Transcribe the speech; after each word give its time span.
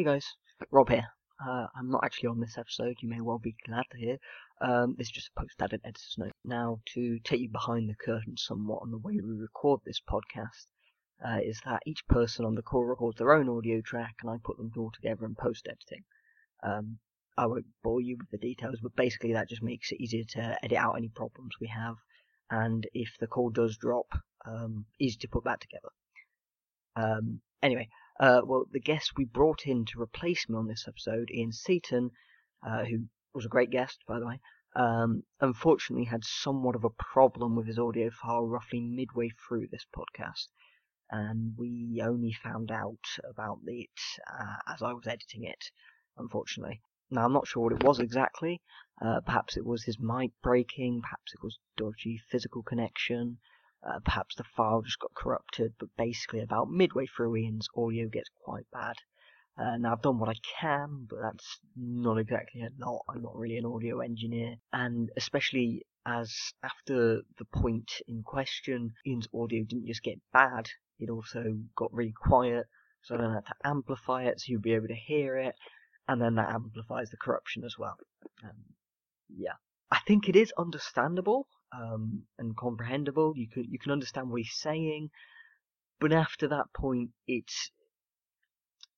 Hey 0.00 0.04
guys, 0.04 0.34
Rob 0.70 0.88
here. 0.88 1.08
Uh, 1.46 1.66
I'm 1.76 1.90
not 1.90 2.02
actually 2.02 2.30
on 2.30 2.40
this 2.40 2.56
episode, 2.56 2.96
you 3.02 3.08
may 3.10 3.20
well 3.20 3.38
be 3.38 3.54
glad 3.66 3.82
to 3.90 3.98
hear. 3.98 4.16
Um, 4.62 4.94
this 4.96 5.08
is 5.08 5.12
just 5.12 5.28
a 5.36 5.40
post-added 5.40 5.82
editor's 5.84 6.14
note. 6.16 6.32
Now, 6.42 6.80
to 6.94 7.18
take 7.18 7.40
you 7.40 7.50
behind 7.50 7.90
the 7.90 8.02
curtain 8.02 8.34
somewhat 8.38 8.80
on 8.80 8.92
the 8.92 8.96
way 8.96 9.20
we 9.22 9.34
record 9.38 9.80
this 9.84 10.00
podcast, 10.00 10.68
uh, 11.22 11.40
is 11.44 11.60
that 11.66 11.82
each 11.84 12.08
person 12.08 12.46
on 12.46 12.54
the 12.54 12.62
call 12.62 12.82
records 12.82 13.18
their 13.18 13.34
own 13.34 13.50
audio 13.50 13.82
track 13.82 14.14
and 14.22 14.30
I 14.30 14.36
put 14.42 14.56
them 14.56 14.72
all 14.74 14.90
together 14.90 15.26
in 15.26 15.34
post-editing. 15.34 16.04
Um, 16.62 16.96
I 17.36 17.44
won't 17.44 17.66
bore 17.84 18.00
you 18.00 18.16
with 18.16 18.30
the 18.30 18.38
details, 18.38 18.78
but 18.82 18.96
basically 18.96 19.34
that 19.34 19.50
just 19.50 19.62
makes 19.62 19.92
it 19.92 20.00
easier 20.00 20.24
to 20.30 20.64
edit 20.64 20.78
out 20.78 20.96
any 20.96 21.10
problems 21.10 21.56
we 21.60 21.66
have, 21.66 21.96
and 22.50 22.86
if 22.94 23.10
the 23.20 23.26
call 23.26 23.50
does 23.50 23.76
drop, 23.76 24.06
um, 24.46 24.86
easy 24.98 25.18
to 25.18 25.28
put 25.28 25.44
back 25.44 25.60
together. 25.60 25.90
Um, 26.96 27.42
anyway, 27.62 27.90
uh, 28.20 28.42
well, 28.44 28.66
the 28.70 28.78
guest 28.78 29.12
we 29.16 29.24
brought 29.24 29.66
in 29.66 29.86
to 29.86 30.00
replace 30.00 30.46
me 30.46 30.54
on 30.54 30.68
this 30.68 30.84
episode, 30.86 31.30
Ian 31.30 31.52
Seaton, 31.52 32.10
uh, 32.62 32.84
who 32.84 33.06
was 33.32 33.46
a 33.46 33.48
great 33.48 33.70
guest, 33.70 34.04
by 34.06 34.18
the 34.18 34.26
way, 34.26 34.40
um, 34.76 35.22
unfortunately 35.40 36.04
had 36.04 36.22
somewhat 36.22 36.76
of 36.76 36.84
a 36.84 36.90
problem 36.90 37.56
with 37.56 37.66
his 37.66 37.78
audio 37.78 38.10
file 38.10 38.46
roughly 38.46 38.80
midway 38.80 39.30
through 39.30 39.66
this 39.68 39.86
podcast. 39.96 40.48
And 41.10 41.54
we 41.56 42.02
only 42.04 42.32
found 42.32 42.70
out 42.70 43.04
about 43.28 43.60
it 43.66 43.88
uh, 44.30 44.72
as 44.72 44.82
I 44.82 44.92
was 44.92 45.06
editing 45.06 45.44
it, 45.44 45.70
unfortunately. 46.18 46.82
Now, 47.10 47.24
I'm 47.24 47.32
not 47.32 47.48
sure 47.48 47.64
what 47.64 47.72
it 47.72 47.82
was 47.82 48.00
exactly. 48.00 48.60
Uh, 49.02 49.20
perhaps 49.24 49.56
it 49.56 49.64
was 49.64 49.84
his 49.84 49.98
mic 49.98 50.32
breaking, 50.42 51.00
perhaps 51.00 51.32
it 51.32 51.42
was 51.42 51.58
dodgy 51.78 52.20
physical 52.30 52.62
connection, 52.62 53.38
uh, 53.82 53.98
perhaps 54.04 54.34
the 54.36 54.44
file 54.44 54.82
just 54.82 54.98
got 54.98 55.14
corrupted, 55.14 55.72
but 55.78 55.88
basically 55.96 56.40
about 56.40 56.70
midway 56.70 57.06
through 57.06 57.36
Ian's 57.36 57.68
audio 57.76 58.08
gets 58.08 58.28
quite 58.44 58.66
bad. 58.72 58.96
Uh, 59.58 59.76
now 59.78 59.92
I've 59.92 60.02
done 60.02 60.18
what 60.18 60.28
I 60.28 60.34
can, 60.60 61.06
but 61.08 61.18
that's 61.22 61.60
not 61.76 62.18
exactly 62.18 62.62
a 62.62 62.70
lot. 62.84 63.04
I'm 63.08 63.22
not 63.22 63.36
really 63.36 63.58
an 63.58 63.66
audio 63.66 64.00
engineer, 64.00 64.56
and 64.72 65.10
especially 65.16 65.86
as 66.06 66.34
after 66.62 67.22
the 67.38 67.44
point 67.52 67.90
in 68.08 68.22
question, 68.22 68.94
Ian's 69.06 69.28
audio 69.34 69.64
didn't 69.64 69.86
just 69.86 70.02
get 70.02 70.20
bad, 70.32 70.68
it 70.98 71.10
also 71.10 71.58
got 71.76 71.92
really 71.92 72.12
quiet, 72.12 72.66
so 73.02 73.14
I 73.14 73.18
then 73.18 73.32
had 73.32 73.46
to 73.46 73.54
amplify 73.64 74.24
it 74.24 74.40
so 74.40 74.52
you'd 74.52 74.62
be 74.62 74.74
able 74.74 74.88
to 74.88 74.94
hear 74.94 75.36
it, 75.36 75.54
and 76.08 76.20
then 76.20 76.34
that 76.36 76.50
amplifies 76.50 77.10
the 77.10 77.16
corruption 77.16 77.64
as 77.64 77.76
well. 77.78 77.96
Um, 78.44 78.74
yeah. 79.28 79.54
I 79.90 79.98
think 80.06 80.28
it 80.28 80.36
is 80.36 80.52
understandable 80.56 81.48
um, 81.72 82.22
and 82.38 82.56
comprehensible. 82.56 83.34
You 83.36 83.48
can 83.48 83.64
you 83.64 83.78
can 83.78 83.92
understand 83.92 84.30
what 84.30 84.40
he's 84.40 84.54
saying, 84.54 85.10
but 86.00 86.12
after 86.12 86.48
that 86.48 86.72
point, 86.74 87.10
it's 87.26 87.70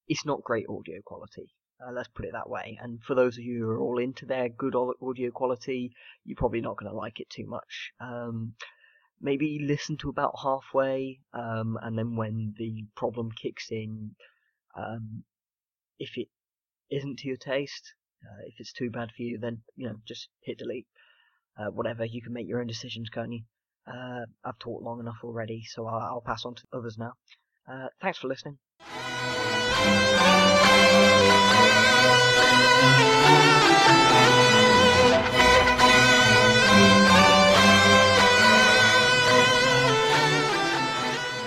it's 0.08 0.26
not 0.26 0.44
great 0.44 0.66
audio 0.68 1.00
quality. 1.04 1.54
Uh, 1.84 1.92
let's 1.92 2.08
put 2.08 2.24
it 2.24 2.32
that 2.32 2.48
way. 2.48 2.78
And 2.80 3.02
for 3.02 3.14
those 3.14 3.36
of 3.38 3.44
you 3.44 3.60
who 3.60 3.70
are 3.70 3.80
all 3.80 3.98
into 3.98 4.24
their 4.24 4.48
good 4.48 4.74
audio 4.74 5.30
quality, 5.30 5.92
you're 6.24 6.36
probably 6.36 6.60
not 6.60 6.76
going 6.76 6.90
to 6.90 6.96
like 6.96 7.18
it 7.18 7.28
too 7.28 7.46
much. 7.46 7.92
Um, 8.00 8.54
maybe 9.20 9.64
listen 9.66 9.96
to 9.98 10.08
about 10.08 10.34
halfway, 10.42 11.20
um, 11.32 11.78
and 11.82 11.98
then 11.98 12.14
when 12.16 12.54
the 12.56 12.84
problem 12.96 13.30
kicks 13.32 13.68
in, 13.70 14.14
um, 14.76 15.24
if 15.98 16.16
it 16.16 16.28
isn't 16.90 17.18
to 17.20 17.28
your 17.28 17.36
taste, 17.36 17.94
uh, 18.24 18.42
if 18.46 18.54
it's 18.58 18.72
too 18.72 18.90
bad 18.90 19.10
for 19.16 19.22
you, 19.22 19.38
then 19.38 19.62
you 19.76 19.88
know 19.88 19.96
just 20.06 20.28
hit 20.42 20.58
delete 20.58 20.86
uh, 21.58 21.70
whatever. 21.70 22.04
You 22.04 22.22
can 22.22 22.32
make 22.32 22.48
your 22.48 22.60
own 22.60 22.66
decisions, 22.66 23.08
can't 23.08 23.32
you? 23.32 23.42
Uh, 23.86 24.26
I've 24.44 24.58
talked 24.58 24.84
long 24.84 25.00
enough 25.00 25.18
already, 25.24 25.62
so 25.64 25.86
I'll, 25.86 26.00
I'll 26.00 26.22
pass 26.24 26.44
on 26.44 26.54
to 26.54 26.62
others 26.72 26.96
now. 26.98 27.12
Uh, 27.70 27.88
thanks 28.00 28.18
for 28.18 28.28
listening. 28.28 28.58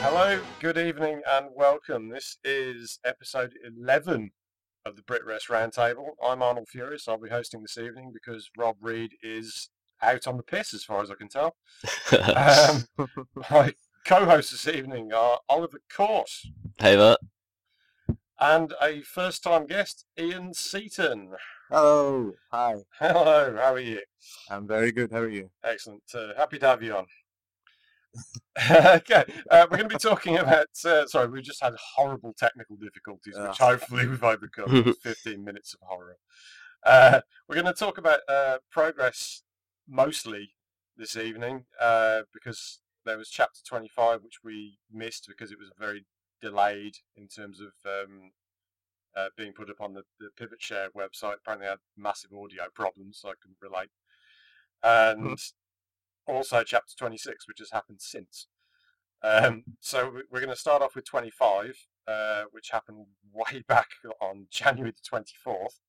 Hello, 0.02 0.40
good 0.60 0.78
evening, 0.78 1.22
and 1.28 1.48
welcome. 1.56 2.10
This 2.10 2.38
is 2.44 3.00
episode 3.06 3.54
11 3.64 4.32
of 4.86 4.96
the 4.96 5.02
Brit 5.02 5.26
Wres 5.26 5.46
Roundtable. 5.50 6.12
I'm 6.24 6.44
Arnold 6.44 6.68
Furious. 6.70 7.08
I'll 7.08 7.18
be 7.18 7.30
hosting 7.30 7.62
this 7.62 7.78
evening 7.78 8.12
because 8.14 8.50
Rob 8.58 8.76
Reed 8.82 9.12
is 9.24 9.70
out 10.06 10.28
on 10.28 10.38
the 10.38 10.44
piss, 10.44 10.74
as 10.74 10.84
far 10.84 11.02
as 11.02 11.12
I 11.12 11.16
can 11.16 11.28
tell. 11.28 11.56
um, 12.26 13.08
my 13.52 13.74
co-hosts 14.06 14.52
this 14.52 14.68
evening 14.74 15.12
are 15.14 15.40
Oliver 15.50 15.82
Course. 15.94 16.48
Hey 16.80 16.96
there. 16.96 17.18
And 18.40 18.74
a 18.82 19.02
first-time 19.02 19.66
guest, 19.66 20.06
Ian 20.20 20.54
Seaton. 20.54 21.32
Hello. 21.72 22.34
Hi. 22.52 22.76
Hello. 23.00 23.56
How 23.58 23.74
are 23.74 23.80
you? 23.80 24.02
I'm 24.50 24.68
very 24.68 24.92
good. 24.92 25.12
How 25.12 25.20
are 25.20 25.30
you? 25.30 25.50
Excellent. 25.64 26.04
Uh, 26.14 26.34
happy 26.36 26.60
to 26.60 26.68
have 26.68 26.84
you 26.84 26.96
on. 26.98 27.06
okay, 28.72 29.26
uh, 29.52 29.68
we're 29.70 29.78
going 29.78 29.90
to 29.90 29.96
be 29.96 30.00
talking 30.00 30.38
about. 30.38 30.68
Uh, 30.86 31.06
sorry, 31.08 31.28
we 31.28 31.42
just 31.42 31.62
had 31.62 31.74
horrible 31.96 32.34
technical 32.38 32.76
difficulties, 32.78 33.36
which 33.38 33.60
Ah. 33.62 33.72
hopefully 33.72 34.06
we've 34.08 34.24
overcome. 34.24 34.94
15 35.02 35.44
minutes 35.44 35.74
of 35.74 35.80
horror. 35.88 36.18
Uh, 36.86 37.20
we're 37.48 37.56
going 37.56 37.66
to 37.66 37.74
talk 37.74 37.98
about 37.98 38.20
uh, 38.30 38.58
progress 38.72 39.44
mostly 39.88 40.52
this 40.98 41.16
evening 41.16 41.66
uh, 41.80 42.22
because 42.34 42.80
there 43.06 43.18
was 43.18 43.30
chapter 43.30 43.60
25 43.68 44.24
which 44.24 44.40
we 44.44 44.78
missed 44.92 45.26
because 45.28 45.52
it 45.52 45.60
was 45.60 45.70
very 45.80 46.06
delayed 46.42 46.96
in 47.16 47.28
terms 47.28 47.60
of 47.60 47.74
um, 47.86 48.32
uh, 49.16 49.30
being 49.38 49.54
put 49.54 49.70
up 49.70 49.82
on 49.82 49.94
the, 49.94 50.04
the 50.20 50.30
Pivot 50.38 50.62
Share 50.62 50.90
website. 50.90 51.36
Apparently, 51.38 51.68
had 51.68 51.80
massive 51.98 52.32
audio 52.34 52.64
problems, 52.74 53.20
so 53.22 53.30
I 53.30 53.34
couldn't 53.42 53.58
relate. 53.62 53.90
And 54.84 55.40
also 56.28 56.64
chapter 56.64 56.94
26, 56.98 57.48
which 57.48 57.60
has 57.60 57.72
happened 57.72 58.02
since. 58.02 58.48
Um, 59.24 59.64
so 59.80 60.10
we- 60.10 60.24
we're 60.30 60.42
going 60.42 60.50
to 60.50 60.56
start 60.56 60.82
off 60.82 60.96
with 60.96 61.06
25, 61.06 61.88
uh, 62.08 62.46
which 62.52 62.70
happened 62.72 63.08
way 63.32 63.64
back 63.68 63.90
on 64.22 64.48
January 64.52 64.92
the 64.92 65.02
24th. 65.02 65.80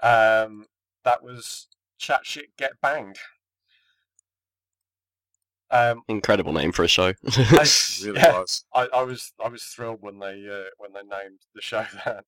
Um, 0.00 0.66
that 1.04 1.22
was 1.22 1.68
Chat 1.98 2.20
Shit 2.24 2.56
Get 2.56 2.72
Banged. 2.80 3.18
Um, 5.70 6.02
Incredible 6.08 6.52
name 6.52 6.72
for 6.72 6.84
a 6.84 6.88
show. 6.88 7.06
I, 7.26 7.62
It 7.62 8.00
really 8.04 8.20
yeah, 8.20 8.38
was. 8.38 8.64
I, 8.72 8.88
I 8.94 9.02
was 9.02 9.32
I 9.44 9.48
was 9.48 9.64
thrilled 9.64 10.02
when 10.02 10.18
they 10.18 10.46
uh, 10.48 10.70
when 10.78 10.92
they 10.92 11.00
named 11.02 11.40
the 11.54 11.62
show 11.62 11.84
that. 12.04 12.24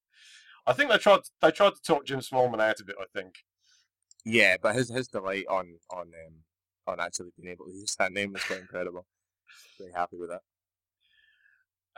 I 0.66 0.72
think 0.72 0.90
they 0.90 0.98
tried 0.98 1.20
they 1.40 1.50
tried 1.50 1.74
to 1.74 1.82
talk 1.82 2.06
Jim 2.06 2.20
Smallman 2.20 2.60
out 2.60 2.80
of 2.80 2.88
it. 2.88 2.96
I 3.00 3.04
think. 3.16 3.36
Yeah, 4.24 4.56
but 4.60 4.74
his 4.74 4.90
his 4.90 5.08
delight 5.08 5.44
on 5.48 5.78
on 5.90 6.08
um, 6.26 6.34
on 6.86 6.98
actually 7.00 7.30
being 7.40 7.52
able 7.52 7.66
to 7.66 7.72
use 7.72 7.94
that 7.96 8.12
name 8.12 8.32
was 8.32 8.42
quite 8.42 8.60
incredible. 8.60 9.06
Very 9.78 9.92
happy 9.92 10.16
with 10.16 10.30
that. 10.30 10.42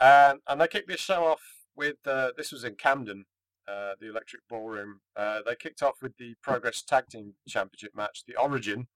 Um, 0.00 0.40
and 0.46 0.60
they 0.60 0.68
kicked 0.68 0.88
this 0.88 1.00
show 1.00 1.24
off 1.24 1.42
with 1.74 1.96
uh, 2.06 2.32
this 2.36 2.52
was 2.52 2.64
in 2.64 2.74
Camden, 2.74 3.24
uh, 3.70 3.92
the 4.00 4.08
Electric 4.08 4.42
Ballroom. 4.48 5.00
Uh, 5.16 5.40
they 5.44 5.54
kicked 5.54 5.82
off 5.82 5.96
with 6.02 6.16
the 6.16 6.34
Progress 6.42 6.82
Tag 6.82 7.06
Team 7.08 7.34
Championship 7.46 7.94
match, 7.94 8.24
the 8.26 8.36
Origin. 8.36 8.86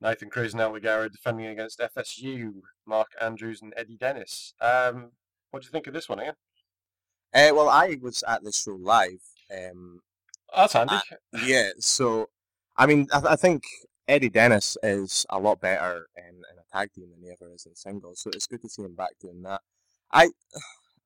Nathan 0.00 0.30
Cruz 0.30 0.52
and 0.52 0.60
El 0.60 0.72
Ligero 0.72 1.10
defending 1.10 1.46
against 1.46 1.78
FSU, 1.78 2.54
Mark 2.86 3.08
Andrews 3.20 3.62
and 3.62 3.72
Eddie 3.76 3.96
Dennis. 3.96 4.52
Um, 4.60 5.12
what 5.50 5.62
do 5.62 5.66
you 5.66 5.70
think 5.70 5.86
of 5.86 5.94
this 5.94 6.08
one, 6.08 6.20
Ian? 6.20 6.34
Uh, 7.32 7.54
well, 7.54 7.68
I 7.68 7.96
was 8.02 8.24
at 8.26 8.42
this 8.42 8.62
show 8.62 8.72
live. 8.74 9.22
Um, 9.54 10.00
That's 10.54 10.72
handy. 10.72 10.96
yeah, 11.44 11.70
so 11.78 12.28
I 12.76 12.86
mean, 12.86 13.06
I, 13.12 13.22
I 13.30 13.36
think 13.36 13.62
Eddie 14.08 14.28
Dennis 14.28 14.76
is 14.82 15.24
a 15.30 15.38
lot 15.38 15.60
better 15.60 16.08
in, 16.16 16.34
in 16.34 16.58
a 16.58 16.76
tag 16.76 16.92
team 16.92 17.10
than 17.10 17.22
he 17.22 17.30
ever 17.30 17.52
is 17.54 17.66
in 17.66 17.74
singles. 17.74 18.20
So 18.20 18.30
it's 18.34 18.46
good 18.46 18.62
to 18.62 18.68
see 18.68 18.82
him 18.82 18.94
back 18.94 19.12
doing 19.20 19.42
that. 19.42 19.60
I, 20.12 20.30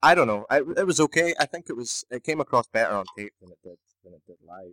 I 0.06 0.14
don't 0.14 0.28
know. 0.28 0.46
I, 0.48 0.58
it 0.58 0.86
was 0.86 1.00
okay. 1.00 1.34
I 1.40 1.46
think 1.46 1.66
it 1.68 1.76
was. 1.76 2.04
It 2.12 2.22
came 2.22 2.40
across 2.40 2.68
better 2.68 2.94
on 2.94 3.06
tape 3.18 3.32
than 3.40 3.50
it 3.50 3.58
did 3.64 3.76
than 4.04 4.14
it 4.14 4.22
did 4.24 4.36
live. 4.46 4.72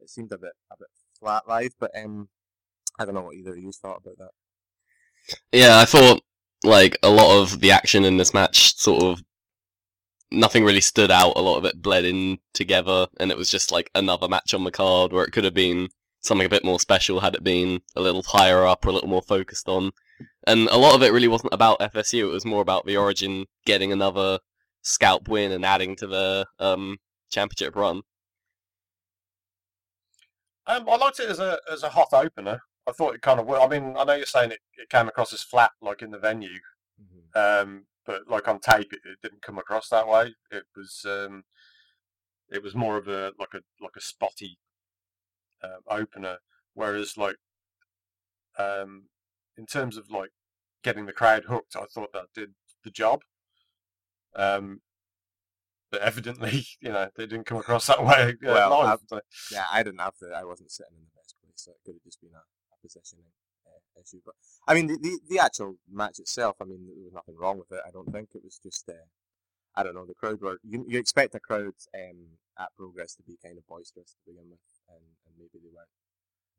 It 0.00 0.08
seemed 0.08 0.30
a 0.30 0.38
bit 0.38 0.52
a 0.70 0.76
bit 0.78 0.86
flat 1.18 1.48
live, 1.48 1.72
but 1.80 1.90
um, 2.00 2.28
I 2.96 3.04
don't 3.04 3.14
know 3.14 3.22
what 3.22 3.34
either 3.34 3.54
of 3.54 3.58
you 3.58 3.72
thought 3.72 4.02
about 4.04 4.18
that. 4.18 4.30
Yeah, 5.50 5.80
I 5.80 5.84
thought 5.84 6.22
like 6.62 6.96
a 7.02 7.10
lot 7.10 7.42
of 7.42 7.58
the 7.58 7.72
action 7.72 8.04
in 8.04 8.18
this 8.18 8.32
match 8.32 8.76
sort 8.76 9.02
of 9.02 9.24
nothing 10.30 10.64
really 10.64 10.80
stood 10.80 11.10
out. 11.10 11.32
A 11.34 11.42
lot 11.42 11.58
of 11.58 11.64
it 11.64 11.82
bled 11.82 12.04
in 12.04 12.38
together, 12.54 13.08
and 13.18 13.32
it 13.32 13.36
was 13.36 13.50
just 13.50 13.72
like 13.72 13.90
another 13.96 14.28
match 14.28 14.54
on 14.54 14.62
the 14.62 14.70
card 14.70 15.12
where 15.12 15.24
it 15.24 15.32
could 15.32 15.44
have 15.44 15.54
been 15.54 15.88
something 16.20 16.46
a 16.46 16.50
bit 16.50 16.64
more 16.64 16.78
special 16.78 17.18
had 17.18 17.34
it 17.34 17.42
been 17.42 17.80
a 17.96 18.00
little 18.00 18.22
higher 18.22 18.64
up 18.64 18.86
or 18.86 18.90
a 18.90 18.92
little 18.92 19.08
more 19.08 19.22
focused 19.22 19.68
on. 19.68 19.90
And 20.46 20.68
a 20.68 20.78
lot 20.78 20.94
of 20.94 21.02
it 21.02 21.12
really 21.12 21.26
wasn't 21.26 21.52
about 21.52 21.80
FSU. 21.80 22.28
It 22.28 22.32
was 22.32 22.44
more 22.44 22.62
about 22.62 22.86
the 22.86 22.96
Origin 22.96 23.46
getting 23.66 23.90
another 23.90 24.38
scalp 24.82 25.28
win 25.28 25.52
and 25.52 25.64
adding 25.64 25.96
to 25.96 26.06
the 26.06 26.46
um, 26.58 26.98
championship 27.30 27.76
run. 27.76 28.02
Um, 30.66 30.86
I 30.88 30.96
liked 30.96 31.20
it 31.20 31.30
as 31.30 31.38
a 31.38 31.58
as 31.70 31.82
a 31.82 31.88
hot 31.88 32.08
opener. 32.12 32.60
I 32.86 32.92
thought 32.92 33.14
it 33.14 33.22
kind 33.22 33.40
of. 33.40 33.48
I 33.50 33.66
mean, 33.68 33.96
I 33.98 34.04
know 34.04 34.14
you're 34.14 34.26
saying 34.26 34.52
it, 34.52 34.60
it 34.76 34.90
came 34.90 35.08
across 35.08 35.32
as 35.32 35.42
flat, 35.42 35.70
like 35.80 36.02
in 36.02 36.10
the 36.10 36.18
venue, 36.18 36.58
um, 37.34 37.84
but 38.04 38.28
like 38.28 38.48
on 38.48 38.60
tape, 38.60 38.92
it, 38.92 39.00
it 39.04 39.18
didn't 39.22 39.42
come 39.42 39.58
across 39.58 39.88
that 39.88 40.08
way. 40.08 40.34
It 40.50 40.64
was 40.76 41.04
um, 41.06 41.44
it 42.50 42.62
was 42.62 42.74
more 42.74 42.96
of 42.96 43.08
a 43.08 43.32
like 43.38 43.54
a 43.54 43.60
like 43.80 43.96
a 43.96 44.00
spotty 44.00 44.58
um, 45.62 45.80
opener, 45.88 46.38
whereas 46.74 47.16
like 47.16 47.36
um, 48.58 49.04
in 49.56 49.66
terms 49.66 49.96
of 49.96 50.10
like 50.10 50.30
getting 50.82 51.06
the 51.06 51.12
crowd 51.12 51.44
hooked, 51.44 51.76
I 51.76 51.84
thought 51.84 52.12
that 52.12 52.26
did 52.34 52.54
the 52.84 52.90
job. 52.90 53.22
Um, 54.36 54.80
but 55.90 56.00
evidently, 56.02 56.66
you 56.80 56.90
know, 56.92 57.08
they 57.16 57.26
didn't 57.26 57.46
come 57.46 57.58
across 57.58 57.86
that 57.86 58.04
way. 58.04 58.34
Uh, 58.44 58.52
Well, 58.52 58.98
so- 59.08 59.20
Yeah, 59.50 59.66
I 59.70 59.82
didn't 59.82 60.00
have 60.00 60.14
the. 60.20 60.28
I 60.34 60.44
wasn't 60.44 60.70
sitting 60.70 60.94
in 60.96 61.02
the 61.04 61.18
best 61.20 61.34
place, 61.42 61.54
so 61.56 61.72
it 61.72 61.78
could 61.84 61.94
have 61.94 62.02
just 62.04 62.20
been 62.20 62.34
a, 62.34 62.38
a 62.44 62.76
positioning 62.82 63.24
uh, 63.66 64.00
issue. 64.00 64.20
But 64.24 64.34
I 64.66 64.74
mean, 64.74 64.86
the, 64.86 64.98
the 64.98 65.18
the 65.28 65.38
actual 65.38 65.76
match 65.90 66.18
itself. 66.18 66.56
I 66.60 66.64
mean, 66.64 66.86
there 66.86 67.04
was 67.04 67.12
nothing 67.14 67.36
wrong 67.36 67.58
with 67.58 67.72
it. 67.72 67.80
I 67.86 67.90
don't 67.90 68.12
think 68.12 68.30
it 68.34 68.44
was 68.44 68.58
just. 68.62 68.88
Uh, 68.88 69.06
I 69.74 69.82
don't 69.84 69.94
know. 69.94 70.04
The 70.06 70.14
crowd 70.14 70.40
were. 70.40 70.58
You, 70.62 70.84
you 70.88 70.98
expect 70.98 71.34
a 71.36 71.40
crowd 71.40 71.74
um, 71.94 72.36
at 72.58 72.74
Progress 72.76 73.14
to 73.14 73.22
be 73.22 73.38
kind 73.42 73.56
of 73.56 73.66
boisterous 73.66 74.10
to 74.12 74.30
begin 74.32 74.50
with, 74.50 74.58
and, 74.88 75.04
and 75.26 75.34
maybe 75.38 75.62
they 75.62 75.70
weren't. 75.72 75.88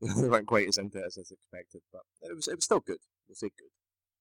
they 0.21 0.29
weren't 0.29 0.47
quite 0.47 0.69
as 0.69 0.77
into 0.77 0.99
it 0.99 1.05
as 1.05 1.17
I 1.17 1.21
expected, 1.21 1.81
but 1.91 2.01
it 2.21 2.33
was 2.35 2.47
it 2.47 2.55
was 2.55 2.63
still 2.63 2.79
good. 2.79 2.99
We'll 3.27 3.35
say 3.35 3.51
good. 3.59 3.69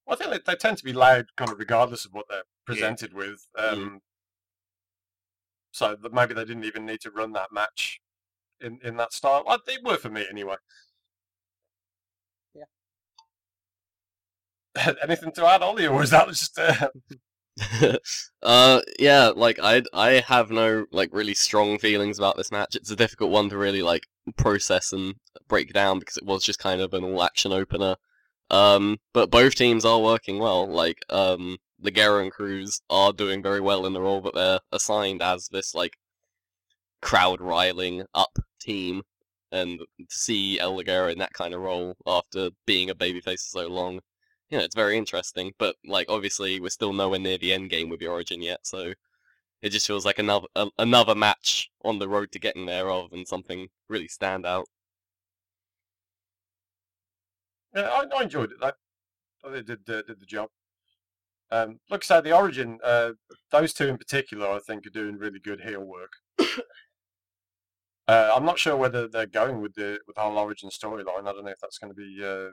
Well, 0.09 0.17
I 0.19 0.25
think 0.25 0.45
they, 0.45 0.53
they 0.53 0.57
tend 0.57 0.79
to 0.79 0.85
be 0.85 0.95
loud, 0.95 1.27
kind 1.37 1.53
of 1.53 1.59
regardless 1.59 2.07
of 2.07 2.15
what 2.15 2.27
they're 2.31 2.45
presented 2.67 3.13
with. 3.13 3.47
Um, 3.57 4.01
So 5.71 5.95
that 6.01 6.15
maybe 6.15 6.33
they 6.35 6.47
didn't 6.47 6.65
even 6.65 6.87
need 6.87 7.03
to 7.03 7.11
run 7.11 7.33
that 7.33 7.53
match 7.53 8.01
in, 8.61 8.81
in 8.83 8.97
that 8.97 9.13
style. 9.13 9.45
Well, 9.47 9.59
they 9.67 9.77
were 9.85 9.99
for 9.99 10.09
me 10.09 10.25
anyway. 10.29 10.57
Yeah. 12.55 12.65
Anything 15.03 15.33
to 15.33 15.47
add, 15.47 15.63
Ollie, 15.63 15.87
or 15.87 15.99
was 15.99 16.11
that 16.11 16.29
just? 16.29 16.59
Uh... 16.59 16.89
uh, 18.43 18.81
yeah, 18.99 19.31
like 19.35 19.59
I 19.63 19.83
I 19.93 20.25
have 20.27 20.51
no 20.51 20.87
like 20.91 21.11
really 21.13 21.35
strong 21.35 21.79
feelings 21.79 22.19
about 22.19 22.37
this 22.37 22.51
match. 22.53 22.77
It's 22.77 22.91
a 22.91 22.97
difficult 22.97 23.31
one 23.31 23.49
to 23.51 23.59
really 23.59 23.83
like 23.83 24.07
process 24.37 24.93
and 24.93 25.17
break 25.49 25.73
down 25.73 25.99
because 25.99 26.17
it 26.17 26.25
was 26.25 26.45
just 26.45 26.59
kind 26.61 26.81
of 26.81 26.95
an 26.95 27.05
all 27.05 27.23
action 27.23 27.53
opener. 27.53 27.97
Um, 28.51 28.99
but 29.13 29.31
both 29.31 29.55
teams 29.55 29.85
are 29.85 30.01
working 30.01 30.39
well. 30.39 30.67
Like 30.67 31.05
um, 31.11 31.59
Ligero 31.83 32.23
and 32.23 32.33
Cruz 32.33 32.81
are 32.89 33.13
doing 33.13 33.43
very 33.43 33.61
well 33.61 33.87
in 33.87 33.93
the 33.93 34.01
role 34.01 34.21
that 34.23 34.35
they're 34.35 34.61
assigned 34.73 35.23
as 35.23 35.49
this 35.49 35.75
like 35.75 35.99
crowd 37.03 37.41
riling 37.41 38.05
up 38.15 38.39
team. 38.61 39.03
And 39.51 39.81
to 39.81 39.87
see 40.09 40.59
El 40.61 40.77
Ligero 40.77 41.11
in 41.11 41.19
that 41.19 41.33
kind 41.33 41.55
of 41.55 41.61
role 41.63 41.97
after 42.07 42.51
being 42.67 42.91
a 42.91 42.95
babyface 42.95 43.51
for 43.51 43.61
so 43.63 43.67
long, 43.69 44.01
you 44.51 44.59
know, 44.59 44.65
it's 44.65 44.75
very 44.75 44.97
interesting. 44.99 45.53
But 45.59 45.77
like, 45.87 46.07
obviously, 46.11 46.61
we're 46.61 46.69
still 46.69 46.93
nowhere 46.93 47.19
near 47.19 47.39
the 47.39 47.53
end 47.53 47.71
game 47.71 47.89
with 47.89 48.01
the 48.01 48.09
Origin 48.09 48.43
yet, 48.43 48.67
so 48.67 48.93
it 49.63 49.71
just 49.71 49.87
feels 49.87 50.05
like 50.05 50.19
another 50.19 50.47
a, 50.55 50.69
another 50.79 51.15
match 51.15 51.71
on 51.83 51.99
the 51.99 52.09
road 52.09 52.31
to 52.33 52.39
getting 52.39 52.67
there, 52.67 52.87
rather 52.87 53.09
than 53.09 53.27
something 53.27 53.69
really 53.89 54.09
stand 54.09 54.47
out. 54.47 54.69
Yeah, 57.75 57.83
I, 57.83 58.05
I 58.17 58.23
enjoyed 58.23 58.53
it 58.53 58.59
though. 58.61 58.73
I 59.45 59.61
did 59.63 59.89
uh, 59.89 60.03
did 60.03 60.21
the 60.21 60.27
job. 60.27 60.49
Um, 61.51 61.79
like 61.91 62.05
I 62.05 62.07
said, 62.07 62.25
the 62.25 62.37
Origin, 62.37 62.79
uh, 62.85 63.13
those 63.51 63.73
two 63.73 63.89
in 63.89 63.97
particular, 63.97 64.49
I 64.49 64.59
think, 64.59 64.87
are 64.87 64.91
doing 64.91 65.17
really 65.17 65.39
good 65.39 65.63
heel 65.63 65.83
work. 65.83 66.13
uh, 68.09 68.33
I'm 68.35 68.45
not 68.45 68.59
sure 68.59 68.77
whether 68.77 69.09
they're 69.09 69.27
going 69.27 69.63
with 69.63 69.75
the 69.75 69.99
with 70.07 70.17
the 70.17 70.23
whole 70.23 70.39
Origin 70.39 70.71
storyline. 70.71 71.27
I 71.27 71.33
don't 71.33 71.45
know 71.45 71.51
if 71.51 71.61
that's 71.61 71.79
going 71.79 71.93
to 71.93 71.97
be 71.97 72.23
uh, 72.23 72.51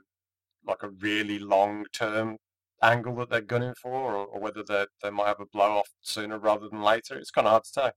like 0.65 0.83
a 0.83 0.89
really 0.89 1.39
long 1.39 1.85
term 1.91 2.37
angle 2.81 3.15
that 3.15 3.29
they're 3.29 3.41
gunning 3.41 3.73
for, 3.81 3.91
or, 3.91 4.25
or 4.27 4.39
whether 4.39 4.63
they 4.63 4.85
they 5.03 5.09
might 5.09 5.27
have 5.27 5.41
a 5.41 5.45
blow 5.45 5.77
off 5.77 5.89
sooner 6.01 6.39
rather 6.39 6.69
than 6.69 6.81
later. 6.81 7.17
It's 7.17 7.31
kind 7.31 7.47
of 7.47 7.51
hard 7.51 7.63
to 7.65 7.73
tell. 7.73 7.91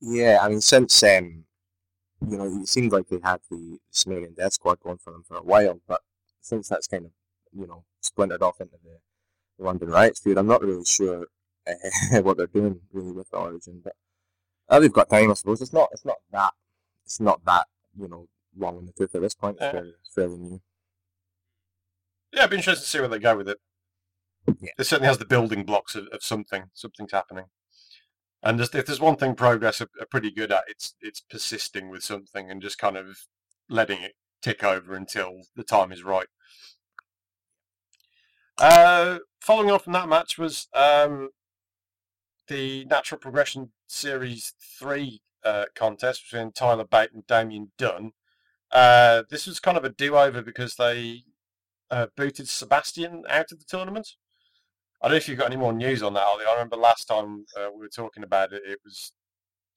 Yeah, 0.00 0.38
I 0.40 0.48
mean, 0.48 0.60
since 0.60 1.02
um, 1.02 1.44
you 2.26 2.36
know, 2.36 2.44
it 2.62 2.68
seemed 2.68 2.92
like 2.92 3.08
they 3.08 3.20
had 3.22 3.40
the 3.50 3.78
Sumerian 3.90 4.34
Death 4.34 4.54
Squad 4.54 4.80
going 4.80 4.98
for 4.98 5.12
them 5.12 5.22
for 5.26 5.36
a 5.36 5.42
while, 5.42 5.80
but 5.86 6.00
since 6.40 6.68
that's 6.68 6.86
kind 6.86 7.04
of 7.06 7.12
you 7.52 7.66
know 7.66 7.84
splintered 8.00 8.42
off 8.42 8.60
into 8.60 8.76
the, 8.84 8.98
London 9.60 9.88
Riots 9.88 10.20
feud, 10.20 10.38
I'm 10.38 10.46
not 10.46 10.62
really 10.62 10.84
sure 10.84 11.26
uh, 11.66 12.20
what 12.22 12.36
they're 12.36 12.46
doing 12.46 12.80
really 12.92 13.10
with 13.12 13.28
the 13.30 13.38
Origin. 13.38 13.80
But 13.82 13.94
uh, 14.68 14.78
they've 14.80 14.92
got 14.92 15.10
time, 15.10 15.30
I 15.30 15.34
suppose. 15.34 15.60
It's 15.60 15.72
not, 15.72 15.88
it's 15.92 16.04
not 16.04 16.18
that, 16.30 16.52
it's 17.04 17.18
not 17.20 17.44
that 17.44 17.66
you 17.98 18.06
know 18.08 18.28
long 18.56 18.78
in 18.78 18.86
the 18.86 18.92
tooth 18.92 19.14
at 19.14 19.20
this 19.22 19.34
point. 19.34 19.56
It's 19.60 19.62
Yeah. 19.64 19.72
fairly, 19.72 19.94
fairly 20.14 20.36
new. 20.38 20.60
Yeah, 22.32 22.40
it'd 22.40 22.50
be 22.50 22.56
interesting 22.56 22.84
to 22.84 22.88
see 22.88 22.98
where 23.00 23.08
they 23.08 23.18
go 23.18 23.36
with 23.36 23.48
it. 23.48 23.58
Yeah. 24.60 24.70
It 24.78 24.84
certainly 24.84 25.08
has 25.08 25.18
the 25.18 25.24
building 25.24 25.64
blocks 25.64 25.94
of, 25.94 26.06
of 26.08 26.22
something. 26.22 26.64
Something's 26.74 27.12
happening. 27.12 27.46
And 28.42 28.60
if 28.60 28.70
there's 28.70 29.00
one 29.00 29.16
thing 29.16 29.34
Progress 29.34 29.80
are, 29.80 29.88
are 30.00 30.06
pretty 30.06 30.30
good 30.30 30.52
at, 30.52 30.64
it's 30.68 30.94
it's 31.00 31.20
persisting 31.20 31.90
with 31.90 32.04
something 32.04 32.50
and 32.50 32.62
just 32.62 32.78
kind 32.78 32.96
of 32.96 33.18
letting 33.68 34.02
it 34.02 34.12
tick 34.40 34.62
over 34.62 34.94
until 34.94 35.42
the 35.56 35.64
time 35.64 35.92
is 35.92 36.04
right. 36.04 36.28
Uh, 38.58 39.18
following 39.40 39.70
on 39.70 39.78
from 39.78 39.92
that 39.92 40.08
match 40.08 40.38
was 40.38 40.68
um, 40.74 41.30
the 42.48 42.84
Natural 42.86 43.18
Progression 43.18 43.70
Series 43.86 44.54
3 44.78 45.20
uh, 45.44 45.64
contest 45.74 46.24
between 46.24 46.52
Tyler 46.52 46.84
Bate 46.84 47.12
and 47.12 47.26
Damien 47.26 47.70
Dunn. 47.78 48.12
Uh, 48.72 49.22
this 49.30 49.46
was 49.46 49.60
kind 49.60 49.78
of 49.78 49.84
a 49.84 49.90
do-over 49.90 50.42
because 50.42 50.74
they 50.74 51.22
uh, 51.90 52.06
booted 52.16 52.48
Sebastian 52.48 53.22
out 53.28 53.52
of 53.52 53.58
the 53.58 53.64
tournament. 53.64 54.08
I 55.00 55.06
don't 55.06 55.12
know 55.12 55.16
if 55.18 55.28
you've 55.28 55.38
got 55.38 55.46
any 55.46 55.56
more 55.56 55.72
news 55.72 56.02
on 56.02 56.14
that, 56.14 56.24
Ollie. 56.24 56.44
I 56.48 56.52
remember 56.52 56.76
last 56.76 57.04
time 57.04 57.44
uh, 57.56 57.68
we 57.72 57.80
were 57.80 57.88
talking 57.88 58.22
about 58.24 58.52
it, 58.52 58.62
it 58.66 58.80
was 58.84 59.12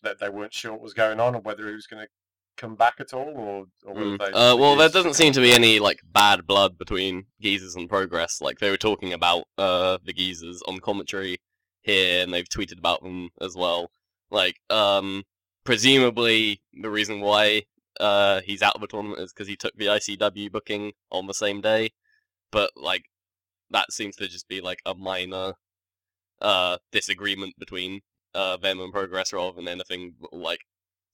that 0.04 0.20
they 0.20 0.30
weren't 0.30 0.54
sure 0.54 0.72
what 0.72 0.82
was 0.82 0.94
going 0.96 1.20
on 1.20 1.36
or 1.36 1.42
whether 1.42 1.68
he 1.68 1.76
was 1.76 1.86
going 1.86 2.04
to 2.04 2.10
come 2.58 2.76
back 2.76 2.96
at 3.00 3.14
all, 3.14 3.30
or, 3.36 3.66
or 3.86 3.96
Mm. 3.96 4.18
they. 4.20 4.26
Uh, 4.32 4.56
well, 4.56 4.76
there 4.76 4.90
doesn't 4.90 5.14
seem 5.14 5.32
to 5.34 5.42
be 5.42 5.52
any 5.54 5.80
like 5.80 6.00
bad 6.12 6.46
blood 6.48 6.78
between 6.78 7.26
geezers 7.40 7.76
and 7.76 7.88
progress. 7.90 8.42
Like 8.42 8.60
they 8.60 8.70
were 8.72 8.78
talking 8.78 9.14
about 9.14 9.46
uh 9.58 10.00
the 10.04 10.14
geezers 10.14 10.62
on 10.68 10.80
commentary 10.80 11.38
here, 11.82 12.24
and 12.24 12.34
they've 12.34 12.50
tweeted 12.50 12.78
about 12.80 13.04
them 13.04 13.30
as 13.40 13.56
well. 13.56 13.92
Like, 14.32 14.56
um, 14.70 15.24
presumably 15.64 16.62
the 16.82 16.90
reason 16.90 17.22
why 17.22 17.64
uh 18.00 18.42
he's 18.42 18.62
out 18.62 18.76
of 18.76 18.82
the 18.82 18.88
tournament 18.88 19.20
is 19.22 19.32
because 19.34 19.48
he 19.48 19.56
took 19.56 19.76
the 19.76 19.86
ICW 19.88 20.52
booking 20.52 20.94
on 21.12 21.28
the 21.28 21.34
same 21.34 21.62
day. 21.62 21.92
But 22.52 22.72
like, 22.76 23.06
that 23.72 23.92
seems 23.92 24.16
to 24.18 24.28
just 24.28 24.48
be 24.48 24.62
like 24.62 24.82
a 24.86 24.94
minor 24.96 25.54
uh 26.42 26.78
disagreement 26.92 27.54
between 27.60 28.02
uh 28.34 28.58
them 28.58 28.80
and 28.80 28.92
progress 28.92 29.32
rather 29.34 29.56
than 29.56 29.68
anything 29.68 30.14
like 30.32 30.62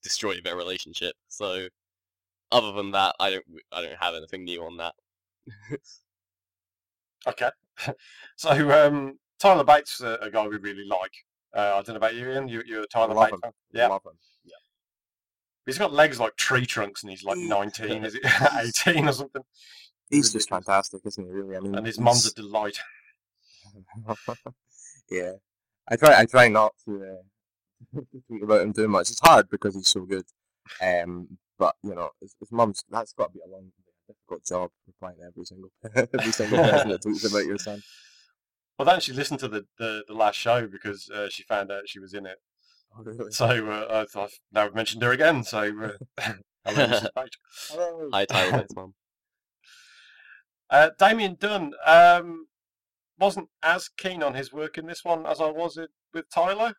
destroy 0.03 0.39
their 0.43 0.55
relationship. 0.55 1.15
So, 1.27 1.67
other 2.51 2.71
than 2.71 2.91
that, 2.91 3.15
I 3.19 3.31
don't 3.31 3.45
I 3.71 3.81
don't 3.81 3.97
have 3.99 4.15
anything 4.15 4.43
new 4.45 4.63
on 4.63 4.77
that. 4.77 4.93
Okay. 7.27 7.49
so 8.37 8.49
um, 8.87 9.19
Tyler 9.39 9.63
Bates, 9.63 10.01
a, 10.01 10.17
a 10.21 10.31
guy 10.31 10.47
we 10.47 10.57
really 10.57 10.85
like. 10.85 11.11
Uh, 11.53 11.59
I 11.59 11.81
don't 11.81 11.89
know 11.89 11.95
about 11.95 12.15
you, 12.15 12.29
Ian. 12.29 12.47
You, 12.47 12.63
you're 12.65 12.83
a 12.83 12.87
Tyler 12.87 13.13
Love 13.13 13.31
Bates 13.31 13.43
him. 13.43 13.51
Yeah. 13.73 13.87
Love 13.87 14.05
him. 14.05 14.13
He's 15.65 15.77
got 15.77 15.91
legs 15.91 16.17
like 16.17 16.37
tree 16.37 16.65
trunks, 16.65 17.03
and 17.03 17.09
he's 17.09 17.25
like 17.25 17.37
Mm. 17.37 17.49
19, 17.49 18.05
is 18.05 18.15
it 18.15 18.21
18 18.87 19.09
or 19.09 19.11
something? 19.11 19.41
He's 20.09 20.31
just 20.31 20.49
fantastic, 20.49 21.01
isn't 21.05 21.25
he? 21.25 21.31
Really, 21.31 21.57
I 21.57 21.59
mean, 21.59 21.75
And 21.75 21.85
his 21.85 21.99
mum's 21.99 22.25
a 22.25 22.29
he's- 22.29 22.33
delight. 22.33 22.79
yeah, 25.09 25.33
I 25.89 25.95
try. 25.95 26.19
I 26.19 26.25
try 26.25 26.47
not 26.47 26.73
to, 26.85 27.03
uh, 27.95 27.99
to 27.99 28.21
tweet 28.27 28.43
about 28.43 28.61
him 28.61 28.73
too 28.73 28.87
much. 28.87 29.09
It's 29.11 29.19
hard 29.19 29.49
because 29.49 29.75
he's 29.75 29.87
so 29.89 30.01
good. 30.05 30.25
Um, 30.81 31.37
but 31.59 31.75
you 31.83 31.93
know, 31.95 32.09
his, 32.21 32.35
his 32.39 32.51
mum's 32.51 32.83
that's 32.89 33.13
got 33.13 33.27
to 33.27 33.33
be 33.33 33.39
a 33.45 33.49
long, 33.49 33.71
difficult 34.07 34.45
job 34.45 34.69
replying 34.87 35.17
to 35.17 35.23
every 35.25 35.45
single 35.45 35.69
every 35.95 36.31
single 36.31 36.57
person 36.57 36.89
that 36.89 37.01
tweets 37.03 37.29
about 37.29 37.45
your 37.45 37.57
son. 37.57 37.81
Well, 38.77 38.85
don't 38.85 39.01
she 39.01 39.11
listen 39.13 39.37
to 39.39 39.47
the, 39.47 39.65
the, 39.79 40.03
the 40.07 40.13
last 40.13 40.35
show 40.35 40.67
because 40.67 41.09
uh, 41.09 41.29
she 41.29 41.41
found 41.43 41.71
out 41.71 41.87
she 41.89 41.99
was 41.99 42.13
in 42.13 42.25
it. 42.27 42.37
Oh, 42.97 43.03
really? 43.03 43.31
So 43.31 43.45
uh, 43.45 43.87
I 43.89 44.05
thought 44.05 44.29
now 44.51 44.65
I've 44.65 44.75
mentioned 44.75 45.01
her 45.03 45.11
again. 45.11 45.43
So 45.43 45.59
uh, 45.59 46.31
hello, 46.65 46.87
Mrs. 46.87 47.07
Page. 47.15 47.39
Hi, 48.13 48.25
Tyler 48.25 48.59
Bates' 48.59 48.75
mum. 48.75 48.93
Uh, 50.69 50.89
Damien 50.99 51.37
Dunn 51.39 51.73
um, 51.85 52.47
wasn't 53.19 53.49
as 53.63 53.89
keen 53.89 54.21
on 54.21 54.33
his 54.33 54.51
work 54.51 54.77
in 54.77 54.85
this 54.85 55.03
one 55.03 55.25
as 55.25 55.39
I 55.39 55.49
was 55.49 55.77
it, 55.77 55.89
with 56.13 56.29
Tyler. 56.29 56.73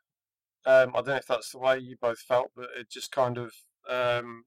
Um, 0.67 0.91
I 0.91 0.99
don't 0.99 1.07
know 1.07 1.17
if 1.17 1.27
that's 1.27 1.53
the 1.53 1.59
way 1.59 1.79
you 1.79 1.97
both 2.01 2.19
felt, 2.21 2.51
but 2.55 2.69
it 2.77 2.91
just 2.91 3.11
kind 3.11 3.39
of 3.39 3.53
um, 3.89 4.45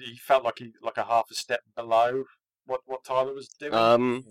he 0.00 0.16
felt 0.16 0.44
like 0.44 0.58
he 0.58 0.72
like 0.82 0.96
a 0.96 1.04
half 1.04 1.30
a 1.30 1.34
step 1.34 1.60
below 1.76 2.24
what, 2.66 2.80
what 2.86 3.04
Tyler 3.04 3.34
was 3.34 3.48
doing. 3.48 3.74
Um, 3.74 4.24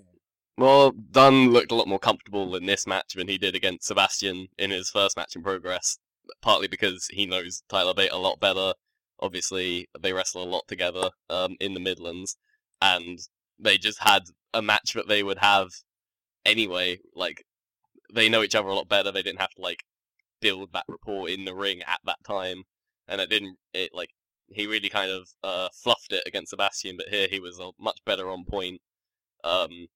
well, 0.58 0.92
Dunn 0.92 1.52
looked 1.52 1.72
a 1.72 1.76
lot 1.76 1.88
more 1.88 2.00
comfortable 2.00 2.56
in 2.56 2.66
this 2.66 2.88
match 2.88 3.14
than 3.16 3.28
he 3.28 3.38
did 3.38 3.56
against 3.56 3.88
Sebastian 3.88 4.48
in 4.58 4.72
his 4.72 4.90
first 4.90 5.18
match 5.18 5.36
in 5.36 5.44
progress. 5.44 5.98
Partly 6.42 6.68
because 6.68 7.08
he 7.12 7.26
knows 7.26 7.64
Tyler 7.68 7.94
Bate 7.94 8.12
a 8.12 8.18
lot 8.18 8.40
better. 8.40 8.74
Obviously, 9.20 9.90
they 10.00 10.14
wrestle 10.14 10.44
a 10.44 10.46
lot 10.46 10.68
together 10.68 11.10
um, 11.30 11.58
in 11.60 11.74
the 11.74 11.80
Midlands, 11.80 12.38
and 12.82 13.20
they 13.62 13.78
just 13.78 14.00
had 14.00 14.24
a 14.54 14.62
match 14.62 14.94
that 14.94 15.08
they 15.08 15.24
would 15.24 15.38
have 15.38 15.70
anyway. 16.46 17.00
Like 17.16 17.46
they 18.14 18.30
know 18.30 18.44
each 18.44 18.56
other 18.56 18.68
a 18.68 18.76
lot 18.76 18.90
better. 18.90 19.12
They 19.12 19.22
didn't 19.22 19.42
have 19.42 19.52
to 19.52 19.62
like 19.62 19.84
build 20.42 20.74
that 20.74 20.86
rapport 20.88 21.30
in 21.30 21.46
the 21.46 21.56
ring 21.56 21.82
at 21.84 22.00
that 22.06 22.24
time, 22.26 22.64
and 23.08 23.22
it 23.22 23.30
didn't. 23.30 23.58
It 23.74 23.92
like 23.94 24.10
he 24.48 24.68
really 24.68 24.90
kind 24.90 25.12
of 25.12 25.30
uh, 25.44 25.70
fluffed 25.74 26.12
it 26.12 26.24
against 26.26 26.50
Sebastian, 26.50 26.98
but 26.98 27.10
here 27.10 27.28
he 27.30 27.40
was 27.40 27.60
uh, 27.60 27.72
much 27.80 28.00
better 28.06 28.30
on 28.30 28.44
point. 28.46 28.82
Um, 29.44 29.88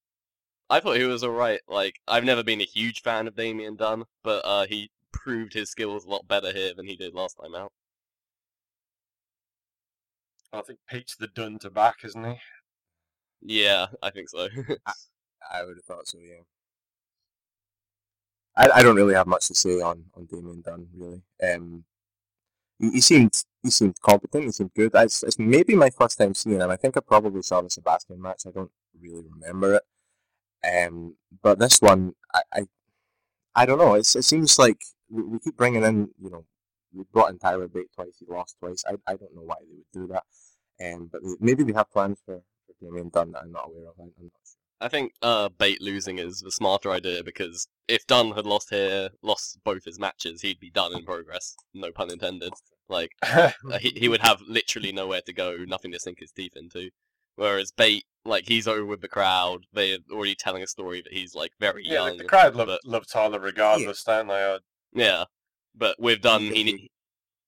I 0.69 0.79
thought 0.79 0.97
he 0.97 1.03
was 1.03 1.23
alright. 1.23 1.61
Like 1.67 1.95
I've 2.07 2.23
never 2.23 2.43
been 2.43 2.61
a 2.61 2.65
huge 2.65 3.01
fan 3.01 3.27
of 3.27 3.35
Damien 3.35 3.75
Dunn, 3.75 4.05
but 4.23 4.43
uh, 4.45 4.65
he 4.67 4.91
proved 5.11 5.53
his 5.53 5.69
skills 5.69 6.05
a 6.05 6.09
lot 6.09 6.27
better 6.27 6.51
here 6.51 6.73
than 6.75 6.87
he 6.87 6.95
did 6.95 7.13
last 7.13 7.37
time 7.41 7.55
out. 7.55 7.71
I 10.53 10.61
think 10.61 10.79
Pete's 10.89 11.15
the 11.17 11.27
Dunn 11.27 11.59
to 11.59 11.69
back, 11.69 11.97
isn't 12.05 12.23
he? 12.23 12.39
Yeah, 13.41 13.87
I 14.01 14.09
think 14.09 14.29
so. 14.29 14.47
I 15.51 15.63
would 15.63 15.77
have 15.77 15.85
thought 15.85 16.07
so. 16.07 16.17
Yeah. 16.19 16.41
I, 18.57 18.79
I 18.79 18.83
don't 18.83 18.95
really 18.95 19.13
have 19.15 19.27
much 19.27 19.47
to 19.47 19.55
say 19.55 19.81
on 19.81 20.05
on 20.15 20.25
Damien 20.25 20.61
Dunn 20.61 20.87
really. 20.95 21.21
Um, 21.43 21.83
he, 22.79 22.91
he 22.91 23.01
seemed 23.01 23.43
he 23.63 23.69
seemed 23.69 23.99
competent. 24.01 24.45
He 24.45 24.51
seemed 24.51 24.73
good. 24.73 24.91
It's, 24.95 25.23
it's 25.23 25.39
maybe 25.39 25.75
my 25.75 25.89
first 25.89 26.17
time 26.17 26.33
seeing 26.33 26.59
him. 26.61 26.69
I 26.69 26.75
think 26.77 26.97
I 26.97 27.01
probably 27.01 27.41
saw 27.41 27.61
the 27.61 27.69
Sebastian 27.69 28.21
match. 28.21 28.43
I 28.47 28.51
don't 28.51 28.71
really 28.99 29.23
remember 29.29 29.75
it. 29.75 29.83
Um, 30.65 31.15
but 31.41 31.59
this 31.59 31.81
one, 31.81 32.13
I, 32.33 32.41
I, 32.53 32.61
I 33.55 33.65
don't 33.65 33.77
know. 33.77 33.95
It's, 33.95 34.15
it 34.15 34.23
seems 34.23 34.57
like 34.59 34.77
we, 35.09 35.39
keep 35.39 35.57
bringing 35.57 35.83
in. 35.83 36.09
You 36.21 36.29
know, 36.29 36.45
we 36.93 37.05
brought 37.11 37.31
in 37.31 37.39
Tyler 37.39 37.67
Bate 37.67 37.91
twice. 37.95 38.17
He 38.19 38.25
lost 38.27 38.57
twice. 38.59 38.83
I, 38.87 38.93
I 39.07 39.15
don't 39.15 39.35
know 39.35 39.43
why 39.43 39.55
they 39.61 39.75
would 39.75 40.07
do 40.07 40.13
that. 40.13 40.23
Um, 40.83 41.09
but 41.11 41.21
maybe 41.39 41.63
they 41.63 41.73
have 41.73 41.91
plans 41.91 42.19
for 42.25 42.41
Damien 42.81 43.09
Dunn 43.09 43.31
that 43.31 43.43
I'm 43.43 43.51
not 43.51 43.67
aware 43.67 43.89
of. 43.89 43.93
I, 43.99 44.03
I'm 44.03 44.11
not 44.23 44.31
sure. 44.43 44.55
I 44.81 44.89
think 44.89 45.13
uh, 45.21 45.49
Bate 45.49 45.81
losing 45.81 46.19
is 46.19 46.41
the 46.41 46.51
smarter 46.51 46.91
idea 46.91 47.23
because 47.23 47.67
if 47.87 48.05
Dunn 48.05 48.31
had 48.31 48.45
lost 48.45 48.69
here, 48.69 49.09
lost 49.21 49.59
both 49.63 49.85
his 49.85 49.99
matches, 49.99 50.41
he'd 50.41 50.59
be 50.59 50.69
done 50.69 50.93
in 50.93 51.05
progress. 51.05 51.55
No 51.73 51.91
pun 51.91 52.11
intended. 52.11 52.53
Like 52.89 53.11
uh, 53.23 53.51
he 53.79 53.91
he 53.95 54.09
would 54.09 54.21
have 54.21 54.41
literally 54.47 54.91
nowhere 54.91 55.21
to 55.25 55.33
go, 55.33 55.57
nothing 55.65 55.91
to 55.93 55.99
sink 55.99 56.19
his 56.19 56.31
teeth 56.31 56.53
into. 56.55 56.89
Whereas 57.35 57.71
Bate, 57.71 58.05
like 58.25 58.47
he's 58.47 58.67
over 58.67 58.85
with 58.85 59.01
the 59.01 59.07
crowd. 59.07 59.65
They're 59.73 59.97
already 60.11 60.35
telling 60.35 60.63
a 60.63 60.67
story 60.67 61.01
that 61.01 61.13
he's 61.13 61.35
like 61.35 61.51
very 61.59 61.83
yeah, 61.83 61.89
the, 61.89 61.95
young. 62.09 62.17
the 62.17 62.23
crowd 62.25 62.55
love, 62.55 62.67
but- 62.67 62.85
love 62.85 63.07
Tyler 63.07 63.39
regardless, 63.39 64.03
don't 64.03 64.27
they? 64.27 64.43
Uh, 64.43 64.59
Yeah, 64.93 65.23
but 65.73 65.99
with 65.99 66.21
Dunn, 66.21 66.41
he 66.41 66.63
think 66.63 66.81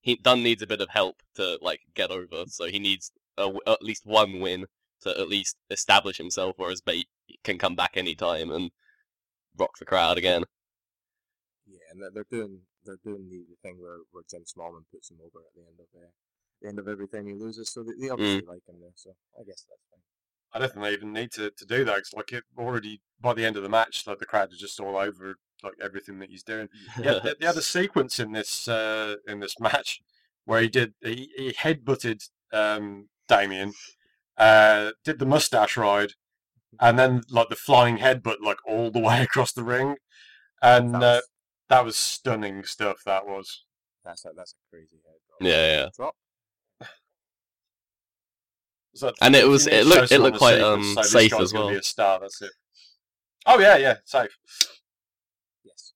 he 0.01 0.15
Dunn 0.15 0.43
needs 0.43 0.61
a 0.61 0.67
bit 0.67 0.81
of 0.81 0.89
help 0.89 1.21
to 1.35 1.59
like 1.61 1.81
get 1.93 2.11
over. 2.11 2.45
So 2.47 2.65
he 2.65 2.79
needs 2.79 3.11
a 3.37 3.43
w 3.43 3.59
at 3.67 3.83
least 3.83 4.05
one 4.05 4.39
win 4.39 4.65
to 5.01 5.09
at 5.19 5.29
least 5.29 5.57
establish 5.69 6.17
himself. 6.17 6.55
or 6.57 6.65
Whereas 6.65 6.81
Bate 6.81 7.07
can 7.43 7.57
come 7.57 7.75
back 7.75 7.91
anytime 7.95 8.51
and 8.51 8.71
rock 9.57 9.77
the 9.79 9.85
crowd 9.85 10.17
again. 10.17 10.43
Yeah, 11.65 11.79
and 11.91 12.01
they're, 12.01 12.11
they're 12.13 12.25
doing 12.31 12.59
they're 12.85 12.99
doing 13.03 13.27
the, 13.29 13.43
the 13.49 13.57
thing 13.61 13.77
where, 13.81 13.97
where 14.11 14.23
Jim 14.29 14.43
Smallman 14.43 14.83
puts 14.91 15.11
him 15.11 15.17
over 15.21 15.39
at 15.45 15.53
the 15.55 15.61
end 15.61 15.79
of 15.79 15.87
uh, 16.01 16.07
the 16.61 16.67
end 16.69 16.79
of 16.79 16.87
every 16.87 17.07
time 17.07 17.27
he 17.27 17.33
loses, 17.33 17.69
so 17.69 17.83
they, 17.83 17.91
they 17.99 18.09
obviously 18.09 18.45
like 18.47 18.65
him 18.67 18.75
there. 18.79 18.91
So 18.95 19.11
I 19.39 19.43
guess 19.43 19.65
that's 19.69 19.81
fine. 19.91 19.99
I 20.53 20.59
don't 20.59 20.71
think 20.71 20.83
they 20.85 20.93
even 20.93 21.11
need 21.13 21.31
to, 21.33 21.51
to 21.51 21.65
do 21.65 21.83
that. 21.85 21.95
'cause, 21.95 22.13
like 22.15 22.31
it 22.31 22.43
already 22.57 23.01
by 23.19 23.33
the 23.33 23.45
end 23.45 23.57
of 23.57 23.63
the 23.63 23.69
match, 23.69 24.07
like 24.07 24.19
the 24.19 24.25
crowd 24.25 24.51
are 24.53 24.55
just 24.55 24.79
all 24.79 24.95
over 24.97 25.35
like 25.63 25.73
everything 25.81 26.19
that 26.19 26.29
he's 26.29 26.43
doing. 26.43 26.69
Yeah, 27.01 27.19
the, 27.23 27.35
the 27.39 27.47
other 27.47 27.61
sequence 27.77 28.19
in 28.19 28.31
this 28.31 28.67
uh, 28.67 29.15
in 29.27 29.39
this 29.39 29.59
match 29.59 30.01
where 30.45 30.61
he 30.61 30.69
did 30.69 30.93
he, 31.01 31.29
he 31.35 31.51
headbutted 31.53 32.23
um, 32.53 33.09
Damien, 33.27 33.73
uh, 34.37 34.91
did 35.03 35.19
the 35.19 35.25
mustache 35.25 35.77
ride, 35.77 36.13
and 36.79 36.97
then 36.99 37.21
like 37.29 37.49
the 37.49 37.55
flying 37.55 37.97
headbutt 37.97 38.37
like 38.43 38.57
all 38.67 38.91
the 38.91 38.99
way 39.07 39.21
across 39.21 39.51
the 39.53 39.63
ring, 39.63 39.95
and 40.61 40.93
That 40.95 41.01
uh, 41.03 41.15
was- 41.15 41.29
that 41.69 41.83
was 41.85 41.95
stunning 41.97 42.63
stuff. 42.63 43.01
That 43.05 43.25
was. 43.27 43.65
That's 44.05 44.23
a, 44.23 44.29
that's 44.35 44.53
a 44.53 44.69
crazy 44.73 45.01
head. 45.05 45.15
drop. 45.27 45.41
Yeah, 45.41 45.81
yeah. 45.81 45.89
Drop. 45.97 46.15
So 48.95 49.11
And 49.21 49.35
it 49.35 49.45
was- 49.47 49.67
it 49.67 49.85
looked- 49.85 50.11
it 50.13 50.19
looked 50.19 50.35
the 50.35 50.39
quite, 50.39 50.61
um, 50.61 50.81
say, 50.83 51.01
this 51.01 51.11
safe 51.11 51.33
as 51.33 51.51
gonna 51.51 51.65
Be 51.65 51.71
well. 51.71 51.79
a 51.79 51.83
star. 51.83 52.19
That's 52.21 52.41
it. 52.41 52.51
Oh 53.45 53.59
yeah, 53.59 53.75
yeah, 53.77 53.95
safe. 54.05 54.37
Yes. 55.65 55.93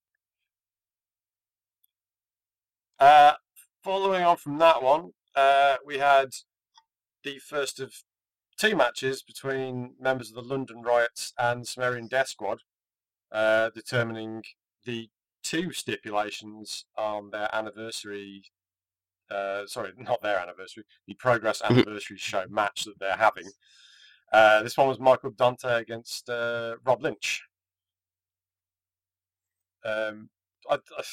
Uh, 3.00 3.34
following 3.84 4.24
on 4.24 4.36
from 4.38 4.58
that 4.60 4.84
one, 4.84 5.12
uh, 5.36 5.78
we 5.86 5.98
had 5.98 6.30
the 7.24 7.40
first 7.40 7.80
of 7.80 7.94
two 8.62 8.75
matches 8.75 9.24
between 9.24 9.96
members 10.00 10.30
of 10.30 10.36
the 10.36 10.53
London 10.53 10.84
Riots 10.84 11.34
and 11.39 11.68
Sumerian 11.68 12.08
Death 12.08 12.27
Squad, 12.27 12.60
uh, 13.32 13.72
determining 13.74 14.44
the 14.86 15.10
two 15.41 15.72
stipulations 15.72 16.86
on 16.96 17.32
their 17.32 17.53
anniversary. 17.56 18.44
Uh, 19.32 19.65
sorry, 19.65 19.94
not 19.98 20.22
their 20.22 20.39
anniversary, 20.39 20.84
the 21.08 21.15
Progress 21.15 21.62
Anniversary 21.70 22.18
Show 22.18 22.46
match 22.51 22.84
that 22.86 23.00
they're 23.00 23.18
having. 23.18 23.50
Uh, 24.32 24.62
this 24.62 24.77
one 24.77 24.88
was 24.88 25.00
Michael 25.00 25.32
Dante 25.32 25.82
against 25.82 26.30
uh, 26.30 26.75
Rob 26.86 27.01
Lynch. 27.01 27.44
Um, 29.84 30.30
I, 30.70 30.75
I, 30.75 31.03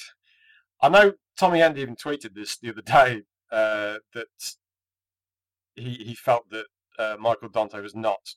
I 0.83 0.89
know 0.91 1.15
Tommy 1.39 1.63
End 1.63 1.79
even 1.79 1.97
tweeted 1.97 2.35
this 2.35 2.59
the 2.59 2.69
other 2.69 2.83
day 2.83 3.23
uh, 3.51 3.97
that 4.13 4.55
he 5.75 5.95
he 5.95 6.15
felt 6.15 6.51
that 6.51 6.67
uh, 6.99 7.17
Michael 7.19 7.49
Dante 7.49 7.81
was 7.81 7.95
not 7.95 8.35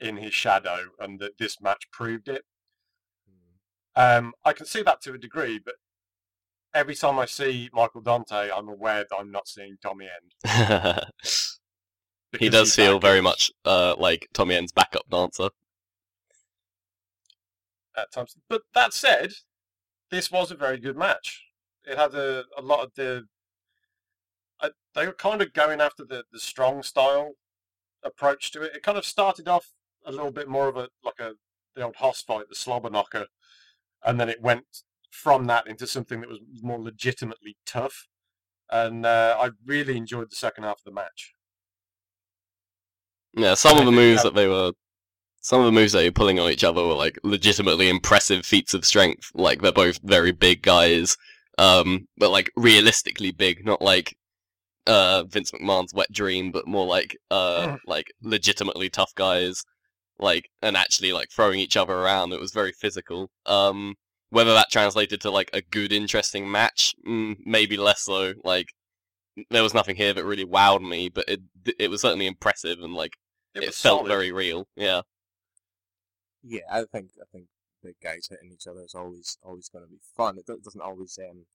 in 0.00 0.16
his 0.16 0.34
shadow 0.34 0.78
and 0.98 1.18
that 1.20 1.38
this 1.38 1.60
match 1.60 1.90
proved 1.90 2.28
it. 2.28 2.44
Mm. 3.96 4.18
Um, 4.18 4.32
I 4.44 4.52
can 4.52 4.66
see 4.66 4.82
that 4.82 5.00
to 5.02 5.14
a 5.14 5.18
degree, 5.18 5.58
but 5.58 5.74
every 6.74 6.94
time 6.94 7.18
I 7.18 7.26
see 7.26 7.70
Michael 7.72 8.00
Dante, 8.00 8.50
I'm 8.50 8.68
aware 8.68 9.04
that 9.08 9.16
I'm 9.16 9.30
not 9.30 9.48
seeing 9.48 9.76
Tommy 9.82 10.06
End. 10.44 11.04
he 12.38 12.48
does 12.48 12.74
feel 12.74 12.98
very 12.98 13.20
much 13.20 13.50
uh, 13.64 13.94
like 13.98 14.28
Tommy 14.32 14.54
End's 14.54 14.72
backup 14.72 15.08
dancer. 15.10 15.50
at 17.96 18.12
times. 18.12 18.36
But 18.48 18.62
that 18.74 18.92
said, 18.92 19.32
this 20.10 20.30
was 20.30 20.50
a 20.50 20.56
very 20.56 20.78
good 20.78 20.96
match. 20.96 21.44
It 21.84 21.96
had 21.98 22.14
a, 22.14 22.44
a 22.56 22.62
lot 22.62 22.84
of 22.84 22.92
the. 22.94 23.24
I, 24.60 24.70
they 24.94 25.06
were 25.06 25.12
kind 25.12 25.40
of 25.40 25.52
going 25.52 25.80
after 25.80 26.04
the, 26.04 26.24
the 26.32 26.40
strong 26.40 26.82
style 26.82 27.32
approach 28.04 28.50
to 28.52 28.62
it. 28.62 28.74
It 28.76 28.82
kind 28.82 28.98
of 28.98 29.04
started 29.04 29.48
off 29.48 29.72
a 30.06 30.12
little 30.12 30.30
bit 30.32 30.48
more 30.48 30.68
of 30.68 30.76
a 30.76 30.88
like 31.04 31.18
a 31.20 31.34
the 31.74 31.82
old 31.82 31.96
Hoss 31.96 32.22
fight, 32.22 32.48
the 32.48 32.54
slobber 32.54 32.90
knocker, 32.90 33.26
and 34.04 34.18
then 34.18 34.28
it 34.28 34.40
went 34.42 34.64
from 35.10 35.46
that 35.46 35.66
into 35.66 35.86
something 35.86 36.20
that 36.20 36.28
was 36.28 36.40
more 36.62 36.78
legitimately 36.80 37.56
tough. 37.66 38.06
and 38.70 39.06
uh, 39.06 39.34
I 39.40 39.50
really 39.64 39.96
enjoyed 39.96 40.30
the 40.30 40.36
second 40.36 40.64
half 40.64 40.78
of 40.80 40.84
the 40.84 40.92
match. 40.92 41.32
Yeah, 43.34 43.54
some 43.54 43.78
of 43.78 43.84
the 43.86 43.92
moves 43.92 44.22
that- 44.22 44.34
that 44.34 44.40
they 44.40 44.46
were, 44.48 44.72
some 45.40 45.60
of 45.60 45.66
the 45.66 45.72
moves 45.72 45.92
that 45.92 46.00
they 46.00 46.08
were 46.08 46.12
pulling 46.12 46.38
on 46.38 46.50
each 46.50 46.64
other 46.64 46.82
were 46.86 46.94
like 46.94 47.18
legitimately 47.22 47.88
impressive 47.88 48.44
feats 48.44 48.74
of 48.74 48.84
strength. 48.84 49.30
Like 49.34 49.62
they're 49.62 49.72
both 49.72 50.00
very 50.02 50.32
big 50.32 50.62
guys, 50.62 51.16
um, 51.58 52.08
but 52.16 52.30
like 52.30 52.50
realistically 52.56 53.30
big, 53.30 53.64
not 53.64 53.80
like 53.80 54.16
uh 54.88 55.24
Vince 55.24 55.52
McMahon's 55.52 55.94
wet 55.94 56.12
dream, 56.12 56.52
but 56.52 56.66
more 56.68 56.86
like 56.86 57.16
uh 57.30 57.68
Mm. 57.68 57.78
like 57.86 58.08
legitimately 58.22 58.90
tough 58.90 59.14
guys. 59.16 59.64
Like 60.20 60.50
and 60.62 60.76
actually 60.76 61.12
like 61.12 61.30
throwing 61.30 61.60
each 61.60 61.76
other 61.76 61.94
around. 61.94 62.32
It 62.32 62.40
was 62.40 62.52
very 62.52 62.72
physical. 62.72 63.30
Um, 63.46 63.96
whether 64.30 64.52
that 64.54 64.70
translated 64.70 65.20
to 65.22 65.30
like 65.30 65.50
a 65.54 65.62
good, 65.62 65.92
interesting 65.92 66.50
match, 66.50 66.94
mm, 67.06 67.36
maybe 67.46 67.76
less 67.78 68.02
so. 68.02 68.34
Like 68.44 68.68
there 69.50 69.62
was 69.62 69.74
nothing 69.74 69.96
here 69.96 70.12
that 70.14 70.24
really 70.24 70.44
wowed 70.46 70.82
me, 70.88 71.08
but 71.10 71.26
it 71.28 71.40
it 71.78 71.90
was 71.90 72.02
certainly 72.02 72.26
impressive 72.26 72.80
and 72.82 72.94
like 72.94 73.14
It, 73.54 73.64
it, 73.64 73.74
felt 73.74 74.06
solid. 74.06 74.08
very 74.08 74.32
real. 74.32 74.66
Yeah. 74.76 75.02
Yeah, 76.42 76.62
I 76.70 76.84
think 76.84 77.10
I 77.20 77.24
think 77.32 77.46
big 77.82 77.96
guys 78.02 78.28
hitting 78.30 78.52
each 78.52 78.66
other 78.66 78.82
is 78.84 78.94
always 78.94 79.38
always 79.42 79.68
going 79.68 79.84
to 79.84 79.90
be 79.90 80.00
fun. 80.16 80.38
It 80.38 80.46
doesn't 80.46 80.80
always 80.80 81.18
um, 81.18 81.46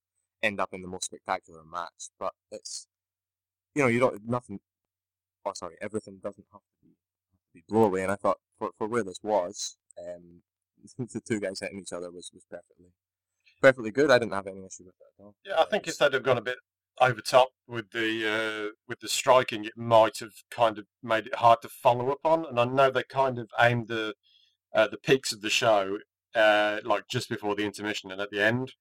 end 0.42 0.60
up 0.60 0.74
in 0.74 0.82
the 0.82 0.88
most 0.88 1.06
spectacular 1.06 1.64
match, 1.64 2.10
but 2.20 2.34
it's 2.52 2.88
you 3.76 3.84
know 3.84 3.88
you 3.88 4.00
don't 4.00 4.28
nothing. 4.28 4.60
Oh, 5.46 5.54
sorry, 5.54 5.76
everything 5.82 6.20
doesn't 6.24 6.46
have 6.52 6.62
to 6.62 6.68
be 6.82 6.90
have 7.32 7.42
to 7.42 7.54
be 7.54 7.64
blow 7.68 7.84
away. 7.84 8.04
And 8.04 8.12
I 8.12 8.16
thought 8.16 8.38
for 8.58 8.72
for 8.78 8.88
where 8.88 9.04
this 9.04 9.20
was, 9.24 9.78
um, 10.00 10.42
the 10.98 11.22
two 11.22 11.40
guys 11.40 11.60
hitting 11.60 11.80
each 11.80 11.94
other 11.94 12.12
was 12.12 12.32
was 12.34 12.46
perfectly 12.50 12.92
perfectly 13.62 13.92
good. 13.92 14.12
I 14.12 14.20
didn't 14.20 14.34
have 14.34 14.48
any 14.48 14.66
issue 14.66 14.86
with 14.86 14.96
that 15.00 15.24
at 15.24 15.26
all. 15.26 15.36
Yeah, 15.46 15.60
I 15.60 15.66
think 15.66 15.88
if 15.88 15.98
they'd 15.98 16.14
have 16.14 16.24
gone 16.24 16.38
a 16.38 16.42
bit 16.42 16.58
over 17.02 17.22
top 17.22 17.50
with 17.68 17.90
the 17.92 18.70
uh, 18.70 18.72
with 18.88 19.00
the 19.00 19.10
striking, 19.10 19.66
it 19.66 19.78
might 19.78 20.20
have 20.20 20.34
kind 20.52 20.78
of 20.78 20.86
made 21.02 21.28
it 21.28 21.36
hard 21.36 21.62
to 21.64 21.70
follow 21.70 22.12
up 22.12 22.20
on. 22.24 22.46
And 22.46 22.60
I 22.60 22.66
know 22.66 22.92
they 22.92 23.04
kind 23.04 23.40
of 23.40 23.50
aimed 23.60 23.88
the 23.88 24.14
uh, 24.74 24.88
the 24.88 24.98
peaks 24.98 25.32
of 25.32 25.42
the 25.42 25.50
show 25.50 25.98
uh, 26.36 26.80
like 26.84 27.08
just 27.08 27.30
before 27.30 27.56
the 27.56 27.66
intermission 27.66 28.12
and 28.12 28.22
at 28.22 28.32
the 28.32 28.44
end, 28.44 28.74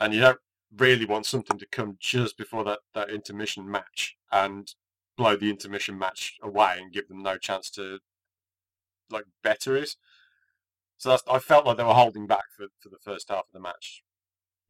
and 0.00 0.14
you 0.14 0.20
don't 0.20 0.38
really 0.76 1.04
want 1.04 1.26
something 1.26 1.58
to 1.58 1.66
come 1.66 1.96
just 2.00 2.36
before 2.36 2.64
that 2.64 2.80
that 2.94 3.10
intermission 3.10 3.70
match 3.70 4.16
and 4.30 4.74
blow 5.16 5.36
the 5.36 5.50
intermission 5.50 5.98
match 5.98 6.36
away 6.42 6.76
and 6.78 6.92
give 6.92 7.08
them 7.08 7.22
no 7.22 7.36
chance 7.36 7.70
to 7.70 7.98
like 9.10 9.24
better 9.42 9.76
it. 9.76 9.94
So 10.96 11.10
that's, 11.10 11.22
I 11.28 11.38
felt 11.38 11.66
like 11.66 11.76
they 11.76 11.84
were 11.84 11.94
holding 11.94 12.26
back 12.26 12.44
for, 12.56 12.66
for 12.78 12.88
the 12.88 12.98
first 13.02 13.28
half 13.28 13.40
of 13.40 13.52
the 13.52 13.60
match. 13.60 14.02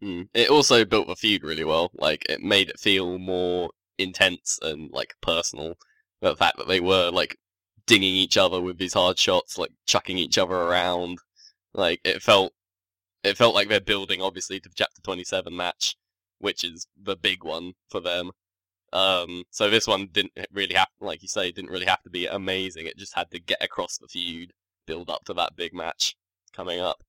Mm. 0.03 0.29
It 0.35 0.51
also 0.51 0.85
built 0.85 1.07
the 1.07 1.15
feud 1.15 1.45
really 1.45 1.65
well. 1.65 1.91
Like 1.95 2.27
it 2.29 2.41
made 2.41 2.71
it 2.71 2.81
feel 2.81 3.19
more 3.19 3.71
intense 3.99 4.59
and 4.63 4.91
like 4.93 5.15
personal. 5.21 5.75
The 6.21 6.35
fact 6.35 6.57
that 6.59 6.69
they 6.69 6.81
were 6.81 7.11
like 7.11 7.37
dinging 7.87 8.15
each 8.15 8.37
other 8.37 8.61
with 8.61 8.79
these 8.79 8.95
hard 8.95 9.19
shots, 9.19 9.59
like 9.59 9.73
chucking 9.87 10.19
each 10.19 10.39
other 10.39 10.55
around. 10.55 11.19
Like 11.75 12.01
it 12.05 12.23
felt, 12.23 12.53
it 13.25 13.37
felt 13.37 13.55
like 13.55 13.69
they're 13.69 13.81
building 13.81 14.21
obviously 14.23 14.61
to 14.61 14.69
the 14.69 14.75
chapter 14.75 15.01
twenty 15.03 15.25
seven 15.25 15.57
match, 15.57 15.97
which 16.39 16.65
is 16.65 16.87
the 17.01 17.17
big 17.17 17.45
one 17.45 17.75
for 17.91 18.01
them. 18.01 18.33
Um, 18.93 19.45
so 19.51 19.71
this 19.71 19.87
one 19.87 20.09
didn't 20.13 20.33
really 20.53 20.75
have, 20.75 20.89
like 21.01 21.23
you 21.23 21.29
say, 21.29 21.51
didn't 21.51 21.71
really 21.71 21.87
have 21.87 22.03
to 22.03 22.11
be 22.11 22.27
amazing. 22.27 22.87
It 22.87 22.99
just 22.99 23.15
had 23.15 23.31
to 23.31 23.41
get 23.41 23.63
across 23.63 23.97
the 23.99 24.07
feud, 24.07 24.53
build 24.87 25.09
up 25.09 25.25
to 25.25 25.35
that 25.35 25.57
big 25.57 25.73
match 25.73 26.15
coming 26.53 26.79
up. 26.81 27.03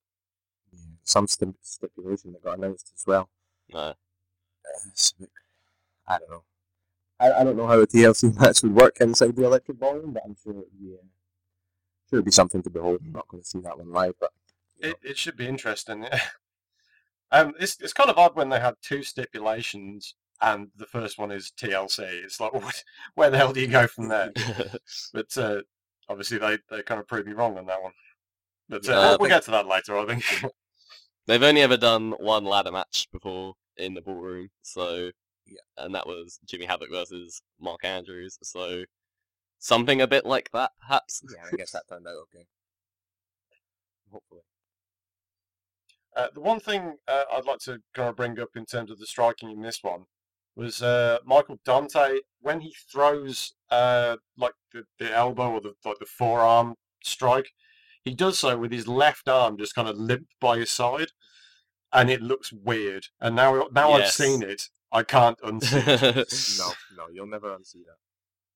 Yeah, 0.72 0.80
some 1.04 1.28
sti- 1.28 1.54
stipulation 1.62 2.32
that 2.34 2.44
got 2.44 2.58
announced 2.58 2.92
as 2.96 3.06
well. 3.06 3.30
Uh, 3.74 3.78
Uh, 4.66 4.90
bit- 5.20 5.30
I 6.08 6.20
don't 6.20 6.30
know. 6.32 6.44
I, 7.20 7.32
I 7.32 7.44
don't 7.44 7.58
know 7.58 7.68
how 7.68 7.80
a 7.82 7.88
TLC 7.88 8.34
match 8.40 8.64
would 8.64 8.74
work 8.76 8.98
inside 9.02 9.36
the 9.36 9.44
electric 9.46 9.80
ballroom, 9.80 10.14
but 10.14 10.24
I'm 10.26 10.36
sure 10.42 10.54
it'd 10.54 10.80
be, 10.80 10.94
uh, 10.94 11.04
sure 12.10 12.20
it'd 12.20 12.26
be 12.26 12.32
something 12.32 12.64
to 12.64 12.70
behold. 12.70 13.02
I'm 13.06 13.12
not 13.14 13.28
going 13.28 13.44
to 13.44 13.48
see 13.50 13.60
that 13.60 13.78
one 13.78 13.92
live, 13.92 14.16
but 14.20 14.32
It, 14.84 14.98
it 15.02 15.18
should 15.18 15.38
be 15.38 15.48
interesting. 15.48 16.04
Yeah. 16.04 16.20
Um, 17.32 17.54
it's 17.60 17.78
it's 17.82 17.94
kind 17.94 18.12
of 18.12 18.18
odd 18.20 18.36
when 18.36 18.50
they 18.50 18.60
had 18.60 18.76
two 18.84 19.02
stipulations 19.02 20.14
and 20.42 20.68
the 20.76 20.86
first 20.86 21.18
one 21.18 21.32
is 21.32 21.52
TLC. 21.58 22.00
It's 22.24 22.40
like, 22.40 22.54
what, 22.64 22.84
where 23.16 23.30
the 23.32 23.38
hell 23.38 23.54
do 23.54 23.62
you 23.62 23.68
go 23.68 23.88
from 23.88 24.10
there? 24.10 24.32
But 25.14 25.36
uh, 25.38 25.62
obviously 26.10 26.38
they, 26.38 26.58
they 26.70 26.84
kind 26.84 27.00
of 27.00 27.08
proved 27.08 27.28
me 27.28 27.34
wrong 27.34 27.58
on 27.58 27.66
that 27.68 27.82
one. 27.82 27.94
But 28.70 28.88
uh, 28.88 28.92
we'll, 28.92 29.18
we'll 29.22 29.30
get 29.30 29.44
to 29.46 29.52
that 29.52 29.68
later, 29.68 29.98
I 29.98 30.06
think. 30.06 30.24
They've 31.28 31.42
only 31.42 31.62
ever 31.62 31.78
done 31.78 32.12
one 32.20 32.44
ladder 32.44 32.72
match 32.72 33.08
before 33.12 33.54
in 33.78 33.94
the 33.94 34.02
ballroom, 34.02 34.50
so 34.62 35.12
Yeah. 35.48 35.58
and 35.78 35.96
that 35.96 36.06
was 36.06 36.40
Jimmy 36.46 36.66
Havoc 36.66 36.90
versus 36.92 37.42
Mark 37.60 37.86
Andrews. 37.86 38.38
So 38.44 38.84
something 39.60 40.02
a 40.02 40.08
bit 40.08 40.26
like 40.26 40.50
that, 40.54 40.72
perhaps. 40.82 41.22
yeah, 41.34 41.46
I 41.52 41.56
guess 41.56 41.72
that 41.72 41.88
turned 41.88 42.06
out 42.08 42.16
okay. 42.34 42.46
Hopefully. 44.12 44.42
Uh, 46.16 46.28
the 46.34 46.42
one 46.42 46.60
thing 46.60 46.98
uh, 47.08 47.24
I'd 47.34 47.46
like 47.46 47.60
to 47.62 47.80
kind 47.94 48.10
of 48.10 48.16
bring 48.16 48.40
up 48.40 48.50
in 48.56 48.66
terms 48.66 48.92
of 48.92 49.00
the 49.00 49.08
striking 49.08 49.50
in 49.50 49.62
this 49.62 49.80
one 49.82 50.04
was 50.56 50.84
uh, 50.84 51.18
Michael 51.26 51.60
Dante 51.66 52.20
when 52.40 52.62
he 52.62 52.76
throws 52.92 53.54
uh, 53.72 54.18
like 54.38 54.54
the, 54.72 54.84
the 55.00 55.12
elbow 55.12 55.52
or 55.52 55.62
the 55.62 55.74
like 55.84 55.98
the 56.00 56.06
forearm 56.06 56.76
strike, 57.04 57.50
he 58.04 58.14
does 58.14 58.38
so 58.38 58.58
with 58.58 58.72
his 58.72 58.88
left 58.88 59.28
arm 59.28 59.58
just 59.58 59.74
kind 59.74 59.88
of 59.88 59.98
limp 59.98 60.28
by 60.40 60.60
his 60.60 60.70
side, 60.70 61.08
and 61.92 62.10
it 62.12 62.22
looks 62.22 62.54
weird. 62.54 63.08
And 63.20 63.36
now 63.36 63.68
now 63.74 63.94
I've 63.94 64.10
seen 64.12 64.44
it, 64.44 64.70
I 64.92 65.02
can't 65.04 65.40
unsee 65.40 65.88
it. 66.18 66.34
No, 66.60 66.72
no, 66.96 67.10
you'll 67.12 67.26
never 67.28 67.50
unsee 67.50 67.84
that. 67.86 67.98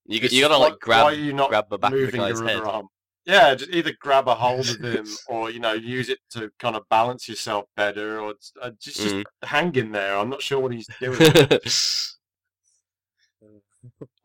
you 0.06 0.20
It's 0.22 0.34
you 0.34 0.42
gotta 0.44 0.58
like 0.58 0.74
why- 0.74 0.78
grab 0.82 1.04
why 1.06 1.12
are 1.14 1.16
you 1.16 1.34
not 1.34 1.50
grab 1.50 1.66
the 1.70 1.80
back 1.80 1.92
of 1.94 1.98
the 1.98 2.06
moving 2.06 2.22
guy's 2.22 2.40
your 2.40 2.48
head. 2.48 2.58
other 2.58 2.68
arm. 2.68 2.88
Yeah, 3.28 3.54
just 3.56 3.72
either 3.72 3.92
grab 4.00 4.28
a 4.30 4.36
hold 4.36 4.70
of 4.70 4.80
him, 4.82 5.06
or 5.28 5.52
you 5.52 5.60
know, 5.60 5.74
use 5.74 6.08
it 6.10 6.20
to 6.32 6.50
kind 6.60 6.76
of 6.78 6.88
balance 6.90 7.28
yourself 7.28 7.66
better, 7.76 8.20
or 8.22 8.36
uh, 8.62 8.72
just 8.82 8.98
just 9.02 9.16
Mm. 9.16 9.24
hang 9.44 9.76
in 9.76 9.92
there. 9.92 10.18
I'm 10.18 10.30
not 10.30 10.42
sure 10.42 10.60
what 10.62 10.72
he's 10.72 10.88
doing. 11.02 11.20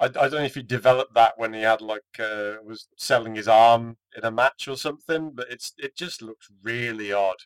I, 0.01 0.07
I 0.07 0.09
don't 0.09 0.33
know 0.33 0.43
if 0.45 0.55
he 0.55 0.63
developed 0.63 1.15
that 1.15 1.35
when 1.37 1.53
he 1.53 1.63
had 1.63 1.81
like 1.81 2.03
uh, 2.19 2.55
was 2.65 2.89
selling 2.97 3.35
his 3.35 3.49
arm 3.49 3.97
in 4.17 4.25
a 4.25 4.31
match 4.31 4.67
or 4.69 4.77
something, 4.77 5.31
but 5.35 5.49
it's 5.51 5.73
it 5.79 5.97
just 5.97 6.23
looks 6.23 6.49
really 6.63 7.13
odd. 7.13 7.37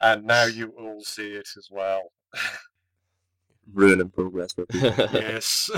And 0.00 0.24
now 0.24 0.44
you 0.58 0.68
all 0.78 1.02
see 1.02 1.32
it 1.32 1.48
as 1.56 1.68
well. 1.70 2.12
Ruining 3.72 4.10
progress 4.10 4.52
for 4.52 4.66
people. 4.66 4.90
yes. 5.12 5.68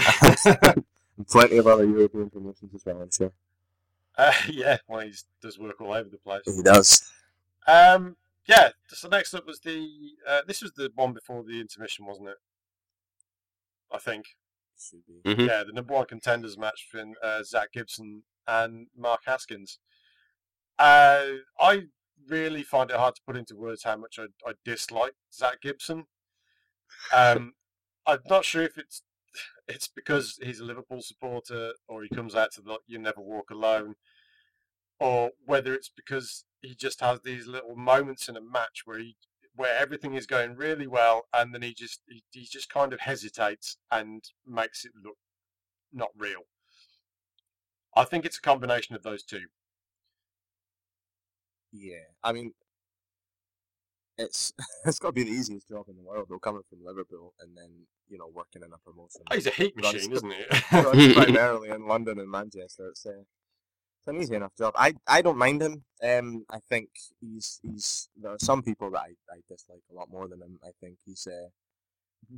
and 1.16 1.26
plenty 1.28 1.56
of 1.58 1.66
other 1.66 1.84
European 1.86 2.28
promotions 2.30 2.74
as 2.74 2.82
well, 2.84 3.02
I'm 3.02 3.10
sure. 3.10 3.32
Uh, 4.20 4.33
yeah. 4.50 4.76
Well, 4.87 5.00
he 5.00 5.12
does 5.40 5.59
work 5.59 5.80
all 5.80 5.92
over 5.92 6.09
the 6.09 6.18
place. 6.18 6.42
He 6.44 6.62
does. 6.62 7.11
Um, 7.66 8.16
yeah. 8.46 8.70
So 8.88 9.09
next 9.09 9.35
up 9.35 9.46
was 9.46 9.61
the. 9.61 9.88
Uh, 10.28 10.42
this 10.46 10.62
was 10.62 10.72
the 10.72 10.90
one 10.94 11.12
before 11.12 11.42
the 11.42 11.61
intermission, 11.61 12.04
wasn't 12.06 12.28
it? 12.28 12.37
I 13.90 13.98
think. 13.98 14.26
Should 14.78 15.06
be. 15.06 15.35
Mhm. 15.35 15.48
Yeah, 15.48 15.64
the 15.64 15.72
number 15.72 15.94
one 15.94 16.06
contenders 16.06 16.59
match 16.59 16.88
between 16.90 17.14
uh, 17.22 17.42
Zack 17.42 17.72
Gibson 17.72 18.22
and 18.46 18.88
Mark 18.96 19.20
Haskins. 19.26 19.78
Uh, 20.78 21.24
I 21.59 21.85
really 22.28 22.62
find 22.62 22.90
it 22.90 22.96
hard 22.96 23.14
to 23.16 23.22
put 23.26 23.37
into 23.37 23.56
words 23.56 23.85
how 23.85 23.96
much 23.96 24.18
I, 24.18 24.26
I 24.46 24.52
dislike 24.64 25.14
Zack 25.33 25.62
Gibson. 25.62 26.06
Um, 27.14 27.54
I'm 28.06 28.20
not 28.28 28.44
sure 28.44 28.62
if 28.62 28.78
it's 28.78 29.02
it's 29.68 29.88
because 29.88 30.38
he's 30.42 30.61
a 30.61 30.64
Liverpool 30.64 31.02
supporter 31.02 31.72
or 31.88 32.02
he 32.02 32.09
comes 32.09 32.35
out 32.35 32.52
to 32.52 32.62
the 32.62 32.78
"You 32.87 32.98
Never 32.98 33.20
Walk 33.20 33.50
Alone," 33.50 33.96
or 35.00 35.30
whether 35.44 35.74
it's 35.74 35.88
because 35.88 36.44
he 36.60 36.74
just 36.74 37.00
has 37.00 37.20
these 37.22 37.46
little 37.46 37.74
moments 37.74 38.28
in 38.28 38.36
a 38.36 38.40
match 38.40 38.82
where 38.84 38.98
he 38.98 39.16
where 39.56 39.76
everything 39.76 40.14
is 40.14 40.26
going 40.26 40.54
really 40.54 40.86
well 40.86 41.22
and 41.34 41.52
then 41.52 41.62
he 41.62 41.74
just 41.74 42.02
he, 42.08 42.22
he 42.30 42.46
just 42.50 42.70
kind 42.70 42.92
of 42.92 43.00
hesitates 43.00 43.78
and 43.90 44.24
makes 44.46 44.84
it 44.84 44.92
look 45.02 45.16
not 45.92 46.10
real. 46.16 46.42
I 47.96 48.04
think 48.04 48.24
it's 48.24 48.38
a 48.38 48.42
combination 48.42 48.94
of 48.94 49.02
those 49.02 49.24
two. 49.24 49.46
Yeah, 51.72 52.04
I 52.22 52.32
mean, 52.32 52.52
it's 54.18 54.52
it's 54.84 54.98
got 54.98 55.08
to 55.08 55.12
be 55.12 55.24
the 55.24 55.30
easiest 55.30 55.68
job 55.68 55.86
in 55.88 55.96
the 55.96 56.02
world, 56.02 56.26
though, 56.28 56.38
coming 56.38 56.62
from 56.68 56.84
Liverpool 56.84 57.34
and 57.40 57.56
then 57.56 57.70
you 58.08 58.18
know 58.18 58.30
working 58.32 58.62
in 58.62 58.72
a 58.72 58.78
promotion. 58.78 59.22
Oh, 59.30 59.34
he's 59.34 59.46
a 59.46 59.50
heat 59.50 59.74
Runs- 59.82 59.94
machine, 59.94 60.12
isn't 60.12 60.32
he? 61.02 61.14
primarily 61.14 61.70
in 61.70 61.86
London 61.86 62.18
and 62.18 62.30
Manchester. 62.30 62.88
It's, 62.90 63.04
uh, 63.06 63.22
it's 64.00 64.08
an 64.08 64.20
easy 64.20 64.34
enough 64.34 64.56
job. 64.56 64.74
I, 64.76 64.94
I 65.06 65.20
don't 65.20 65.36
mind 65.36 65.60
him. 65.60 65.84
Um, 66.02 66.46
I 66.50 66.58
think 66.70 66.88
he's 67.20 67.60
he's 67.62 68.08
there 68.16 68.32
are 68.32 68.38
some 68.40 68.62
people 68.62 68.90
that 68.92 69.00
I, 69.00 69.12
I 69.30 69.40
dislike 69.46 69.82
a 69.90 69.94
lot 69.94 70.10
more 70.10 70.26
than 70.26 70.40
him. 70.40 70.58
I 70.64 70.70
think 70.80 70.96
he's 71.04 71.26
uh, 71.26 71.48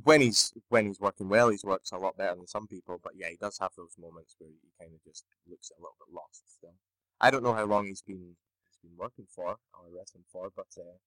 when 0.03 0.19
he's 0.19 0.53
when 0.67 0.87
he's 0.87 0.99
working 0.99 1.29
well, 1.29 1.49
he's 1.49 1.63
works 1.63 1.91
a 1.91 1.97
lot 1.97 2.17
better 2.17 2.35
than 2.35 2.47
some 2.47 2.67
people. 2.67 2.99
But 3.01 3.13
yeah, 3.15 3.29
he 3.29 3.37
does 3.37 3.57
have 3.59 3.71
those 3.77 3.95
moments 3.97 4.35
where 4.39 4.49
he 4.49 4.57
kind 4.77 4.93
of 4.93 5.01
just 5.05 5.23
looks 5.49 5.71
a 5.71 5.81
little 5.81 5.95
bit 5.99 6.13
lost. 6.13 6.43
Still, 6.57 6.73
I 7.21 7.31
don't 7.31 7.43
know 7.43 7.53
how 7.53 7.65
long 7.65 7.87
he's 7.87 8.01
been 8.01 8.35
he's 8.67 8.77
been 8.83 8.97
working 8.97 9.27
for 9.33 9.47
or 9.47 9.85
wrestling 9.97 10.25
for, 10.29 10.49
but 10.53 10.67
uh, 10.77 10.97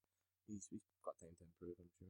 he's, 0.49 0.67
he's 0.71 0.81
got 1.05 1.19
time 1.21 1.37
to 1.39 1.45
improve. 1.45 1.77
I'm 1.79 1.91
sure. 1.99 2.09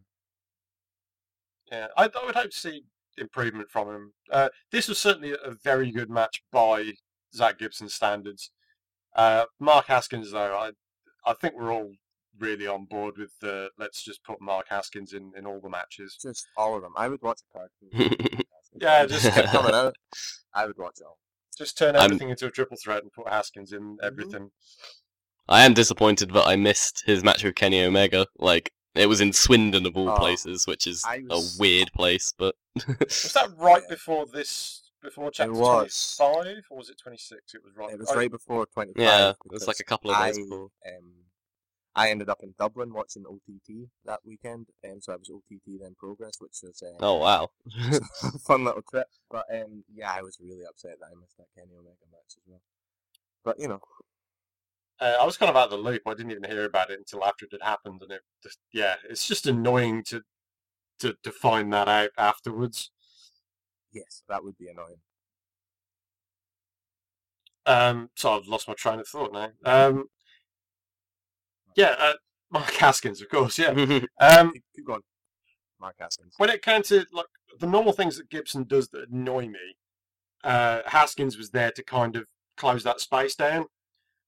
Yeah, 1.72 1.88
I, 1.96 2.04
I 2.04 2.26
would 2.26 2.37
hope 2.37 2.50
to 2.52 2.56
see 2.56 2.85
improvement 3.18 3.70
from 3.70 3.88
him. 3.88 4.12
Uh, 4.30 4.50
this 4.70 4.87
was 4.87 4.98
certainly 4.98 5.32
a 5.32 5.50
very 5.64 5.90
good 5.90 6.11
match 6.11 6.42
by 6.52 6.92
Zack 7.37 7.59
Gibson 7.59 7.88
standards. 7.88 8.51
Uh, 9.14 9.44
Mark 9.61 9.87
Haskins, 9.87 10.33
though, 10.33 10.57
I 10.57 10.72
I 11.25 11.35
think 11.35 11.55
we're 11.55 11.72
all 11.72 11.92
really 12.38 12.66
on 12.66 12.85
board 12.85 13.16
with 13.18 13.33
the 13.40 13.70
let's 13.79 14.03
just 14.05 14.22
put 14.25 14.40
Mark 14.40 14.66
Haskins 14.68 15.12
in, 15.12 15.33
in 15.37 15.46
all 15.46 15.61
the 15.61 15.70
matches. 15.70 16.18
Just 16.20 16.46
all 16.57 16.77
of 16.77 16.83
them. 16.83 16.92
I 16.96 17.09
would 17.09 17.22
watch 17.22 17.40
a 17.55 17.59
card. 17.59 17.70
Yeah, 18.79 19.07
just- 19.07 19.31
kept 19.33 19.49
coming 19.49 19.75
out. 19.75 19.96
I 20.53 20.66
would 20.66 20.77
watch 20.77 20.96
it 21.01 21.05
all. 21.07 21.18
Just 21.57 21.79
turn 21.79 21.96
I'm- 21.96 22.05
everything 22.05 22.29
into 22.29 22.46
a 22.46 22.51
triple 22.51 22.77
threat 22.77 23.03
and 23.03 23.11
put 23.12 23.27
Haskins 23.29 23.72
in 23.72 23.96
everything. 24.03 24.51
I 25.49 25.64
am 25.64 25.72
disappointed 25.72 26.33
that 26.33 26.46
I 26.46 26.57
missed 26.57 27.05
his 27.07 27.25
match 27.25 27.42
with 27.42 27.55
Kenny 27.55 27.83
Omega. 27.83 28.27
Like 28.37 28.72
it 28.94 29.07
was 29.07 29.22
in 29.22 29.33
Swindon 29.33 29.87
of 29.87 29.96
all 29.96 30.11
Oh, 30.11 30.16
places, 30.18 30.66
which 30.66 30.87
is 30.87 31.03
was- 31.29 31.57
a 31.57 31.61
weird 31.61 31.90
place, 31.94 32.35
but 32.37 32.55
Was 33.01 33.33
that 33.33 33.49
right 33.57 33.83
Yeah. 33.88 33.94
before 33.94 34.27
this? 34.27 34.86
Before 35.06 35.30
chapter 35.30 35.52
was. 35.52 36.16
twenty-five, 36.18 36.64
or 36.68 36.78
was 36.78 36.90
it 36.90 36.98
twenty-six? 36.98 37.54
It 37.54 37.62
was 37.62 37.76
right. 37.76 37.92
It 37.92 37.98
was 38.00 38.12
right 38.14 38.30
before 38.30 38.66
25. 38.66 39.00
yeah, 39.00 39.30
it 39.30 39.52
was 39.52 39.68
like 39.68 39.78
a 39.78 39.84
couple 39.84 40.10
of 40.10 40.18
days 40.18 40.36
I, 40.36 40.42
before. 40.42 40.68
Um, 40.84 41.12
I 41.94 42.10
ended 42.10 42.28
up 42.28 42.40
in 42.42 42.54
Dublin 42.58 42.92
watching 42.92 43.24
OTT 43.24 43.88
that 44.04 44.18
weekend, 44.24 44.66
um, 44.84 45.00
so 45.00 45.12
I 45.12 45.16
was 45.16 45.30
OTT 45.30 45.80
then 45.80 45.94
Progress, 45.96 46.34
which 46.40 46.58
was 46.62 46.82
uh, 46.82 46.96
Oh 46.98 47.14
wow. 47.18 47.50
fun 48.46 48.64
little 48.64 48.82
trip. 48.82 49.06
But 49.30 49.44
um, 49.54 49.84
yeah, 49.94 50.12
I 50.12 50.22
was 50.22 50.38
really 50.40 50.64
upset 50.68 50.98
that 50.98 51.06
I 51.06 51.14
missed 51.20 51.36
that 51.38 51.46
Kenny 51.56 51.72
Omega 51.78 51.94
match 52.10 52.36
as 52.36 52.42
well. 52.46 52.60
But 53.44 53.60
you 53.60 53.68
know, 53.68 53.80
Uh, 55.00 55.14
I 55.20 55.24
was 55.24 55.36
kind 55.36 55.50
of 55.50 55.56
out 55.56 55.66
of 55.66 55.70
the 55.70 55.76
loop. 55.76 56.02
I 56.06 56.14
didn't 56.14 56.32
even 56.32 56.50
hear 56.50 56.64
about 56.64 56.90
it 56.90 56.98
until 56.98 57.24
after 57.24 57.44
it 57.46 57.52
had 57.52 57.62
happened, 57.62 58.02
and 58.02 58.10
it 58.10 58.22
just 58.42 58.58
yeah, 58.72 58.96
it's 59.08 59.26
just 59.28 59.46
annoying 59.46 60.02
to 60.08 60.22
to 60.98 61.14
to 61.22 61.30
find 61.30 61.72
that 61.72 61.86
out 61.88 62.10
afterwards. 62.18 62.90
Yes, 63.96 64.22
that 64.28 64.44
would 64.44 64.56
be 64.59 64.68
annoying. 64.68 65.00
Um, 67.64 68.11
so 68.14 68.37
I've 68.37 68.46
lost 68.46 68.68
my 68.68 68.74
train 68.74 69.00
of 69.00 69.09
thought 69.09 69.32
now. 69.32 69.50
Um, 69.64 70.04
yeah, 71.76 71.94
uh, 71.98 72.12
Mark 72.50 72.70
Haskins, 72.74 73.20
of 73.20 73.28
course. 73.28 73.59
Yeah. 73.59 73.72
Um, 74.20 74.52
Keep, 74.52 74.62
keep 74.76 74.87
going, 74.87 75.00
Mark 75.80 75.96
Haskins. 75.98 76.35
when 76.38 76.50
it 76.50 76.62
came 76.62 76.82
to 76.85 77.04
like 77.12 77.26
the 77.59 77.66
normal 77.66 77.92
things 77.92 78.16
that 78.18 78.30
Gibson 78.30 78.64
does 78.64 78.88
that 78.90 79.09
annoy 79.11 79.48
me, 79.48 79.76
uh, 80.44 80.82
Haskins 80.87 81.37
was 81.37 81.50
there 81.50 81.72
to 81.72 81.82
kind 81.82 82.16
of 82.16 82.24
close 82.56 82.85
that 82.85 83.00
space 83.00 83.35
down. 83.35 83.66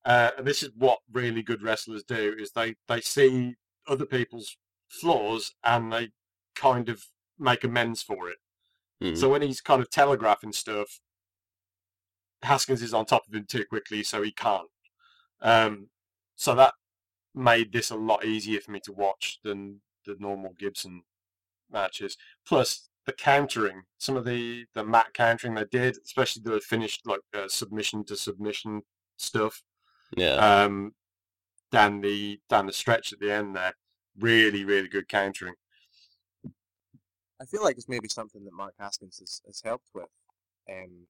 Uh, 0.04 0.30
and 0.38 0.46
this 0.46 0.62
is 0.62 0.70
what 0.76 0.98
really 1.12 1.42
good 1.42 1.62
wrestlers 1.62 2.02
do: 2.02 2.34
is 2.38 2.52
they 2.52 2.74
they 2.88 3.00
see 3.00 3.54
other 3.86 4.06
people's 4.06 4.56
flaws 4.88 5.54
and 5.64 5.92
they 5.92 6.10
kind 6.54 6.88
of 6.88 7.04
make 7.38 7.62
amends 7.64 8.02
for 8.02 8.28
it. 8.28 8.38
Mhm. 9.02 9.16
So 9.16 9.28
when 9.28 9.42
he's 9.42 9.60
kind 9.60 9.80
of 9.80 9.90
telegraphing 9.90 10.52
stuff, 10.52 11.00
Haskins 12.42 12.82
is 12.82 12.94
on 12.94 13.06
top 13.06 13.26
of 13.26 13.34
him 13.34 13.46
too 13.46 13.64
quickly, 13.64 14.02
so 14.02 14.22
he 14.22 14.32
can't. 14.32 14.68
Um, 15.40 15.88
so 16.36 16.54
that 16.54 16.74
made 17.34 17.72
this 17.72 17.90
a 17.90 17.96
lot 17.96 18.24
easier 18.24 18.60
for 18.60 18.70
me 18.70 18.80
to 18.80 18.92
watch 18.92 19.38
than 19.42 19.80
the 20.04 20.16
normal 20.18 20.52
Gibson 20.58 21.02
matches. 21.70 22.16
Plus 22.46 22.88
the 23.06 23.12
countering, 23.12 23.82
some 23.98 24.16
of 24.16 24.24
the 24.24 24.66
the 24.74 24.84
mat 24.84 25.14
countering 25.14 25.54
they 25.54 25.64
did, 25.70 25.98
especially 26.04 26.42
the 26.44 26.60
finished 26.60 27.06
like 27.06 27.20
uh, 27.34 27.48
submission 27.48 28.04
to 28.04 28.16
submission 28.16 28.82
stuff, 29.16 29.62
yeah. 30.16 30.34
um, 30.34 30.94
down 31.72 32.00
the 32.00 32.40
down 32.48 32.66
the 32.66 32.72
stretch 32.72 33.12
at 33.12 33.20
the 33.20 33.32
end 33.32 33.56
there, 33.56 33.74
really 34.18 34.64
really 34.64 34.88
good 34.88 35.08
countering. 35.08 35.54
I 37.40 37.44
feel 37.44 37.62
like 37.62 37.76
it's 37.76 37.88
maybe 37.88 38.08
something 38.08 38.44
that 38.44 38.52
Mark 38.52 38.74
Haskins 38.78 39.18
has, 39.20 39.42
has 39.46 39.62
helped 39.64 39.88
with. 39.94 40.08
Um, 40.68 41.06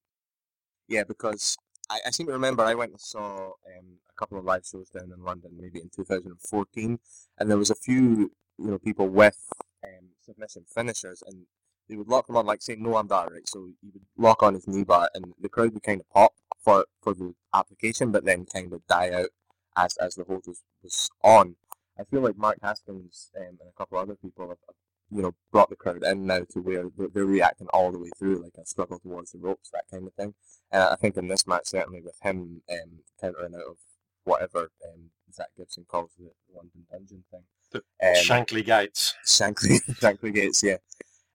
yeah, 0.87 1.05
because 1.05 1.57
I, 1.91 2.01
I 2.07 2.11
seem 2.11 2.27
to 2.27 2.33
remember 2.33 2.63
I 2.63 2.75
went 2.75 2.93
and 2.93 3.01
saw 3.01 3.47
um, 3.47 3.99
a 4.11 4.15
couple 4.19 4.39
of 4.39 4.45
live 4.45 4.67
shows 4.67 4.91
down 4.91 5.13
in 5.13 5.25
London, 5.25 5.53
maybe 5.59 5.81
in 5.81 5.91
2014, 5.95 6.99
and 7.39 7.51
there 7.51 7.59
was 7.59 7.71
a 7.71 7.75
few 7.75 8.31
you 8.59 8.71
know 8.71 8.79
people 8.79 9.09
with 9.09 9.39
um, 9.85 10.09
submission 10.21 10.65
finishers, 10.73 11.23
and 11.27 11.47
they 11.89 11.97
would 11.97 12.09
lock 12.09 12.29
him 12.29 12.37
on 12.37 12.47
like 12.47 12.63
saying, 12.63 12.83
no 12.83 12.97
I'm 12.97 13.09
that 13.09 13.31
right, 13.31 13.49
so 13.49 13.69
you 13.83 13.91
would 13.93 14.03
lock 14.17 14.43
on 14.43 14.55
his 14.55 14.69
knee 14.69 14.85
bar, 14.85 15.09
and 15.15 15.33
the 15.41 15.49
crowd 15.49 15.73
would 15.73 15.83
kind 15.83 16.01
of 16.01 16.11
pop 16.11 16.33
for 16.63 16.85
for 17.03 17.15
the 17.15 17.35
application, 17.55 18.13
but 18.13 18.25
then 18.25 18.45
kind 18.45 18.73
of 18.73 18.87
die 18.87 19.11
out 19.11 19.31
as 19.77 19.97
as 19.97 20.15
the 20.15 20.25
hold 20.25 20.47
was, 20.47 20.63
was 20.83 21.09
on. 21.23 21.57
I 21.99 22.05
feel 22.05 22.21
like 22.21 22.37
Mark 22.37 22.59
Haskins 22.63 23.31
um, 23.37 23.59
and 23.61 23.69
a 23.69 23.77
couple 23.77 23.99
other 23.99 24.15
people 24.15 24.49
have, 24.49 24.59
have 24.67 24.77
you 25.11 25.23
know, 25.23 25.35
brought 25.51 25.71
the 25.71 25.77
crowd 25.77 26.05
in 26.05 26.27
now 26.27 26.41
to 26.51 26.61
where 26.61 26.85
they're, 27.13 27.25
reacting 27.25 27.69
all 27.73 27.91
the 27.91 27.99
way 27.99 28.11
through, 28.19 28.43
like 28.43 28.53
a 28.61 28.67
struggle 28.67 28.99
towards 28.99 29.33
the 29.33 29.39
ropes, 29.39 29.71
that 29.71 29.85
kind 29.91 30.07
of 30.07 30.13
thing. 30.15 30.35
And 30.71 30.83
I 30.83 30.97
think 30.97 31.17
in 31.17 31.29
this 31.29 31.47
match, 31.47 31.67
certainly 31.67 32.01
with 32.01 32.19
him 32.23 32.63
um, 32.71 33.01
countering 33.21 33.55
out 33.55 33.71
of 33.71 33.77
whatever 34.25 34.71
um, 34.85 35.11
Zack 35.33 35.49
Gibson 35.57 35.87
calls 35.89 36.11
the 36.19 36.31
London 36.55 36.87
Dungeon 36.91 37.25
thing. 37.31 37.43
The 37.73 37.79
um, 37.79 38.25
Shankly 38.25 38.65
Gates. 38.65 39.15
Shankly, 39.27 39.79
Shankly 40.01 40.35
Gates, 40.35 40.63
yeah. 40.63 40.77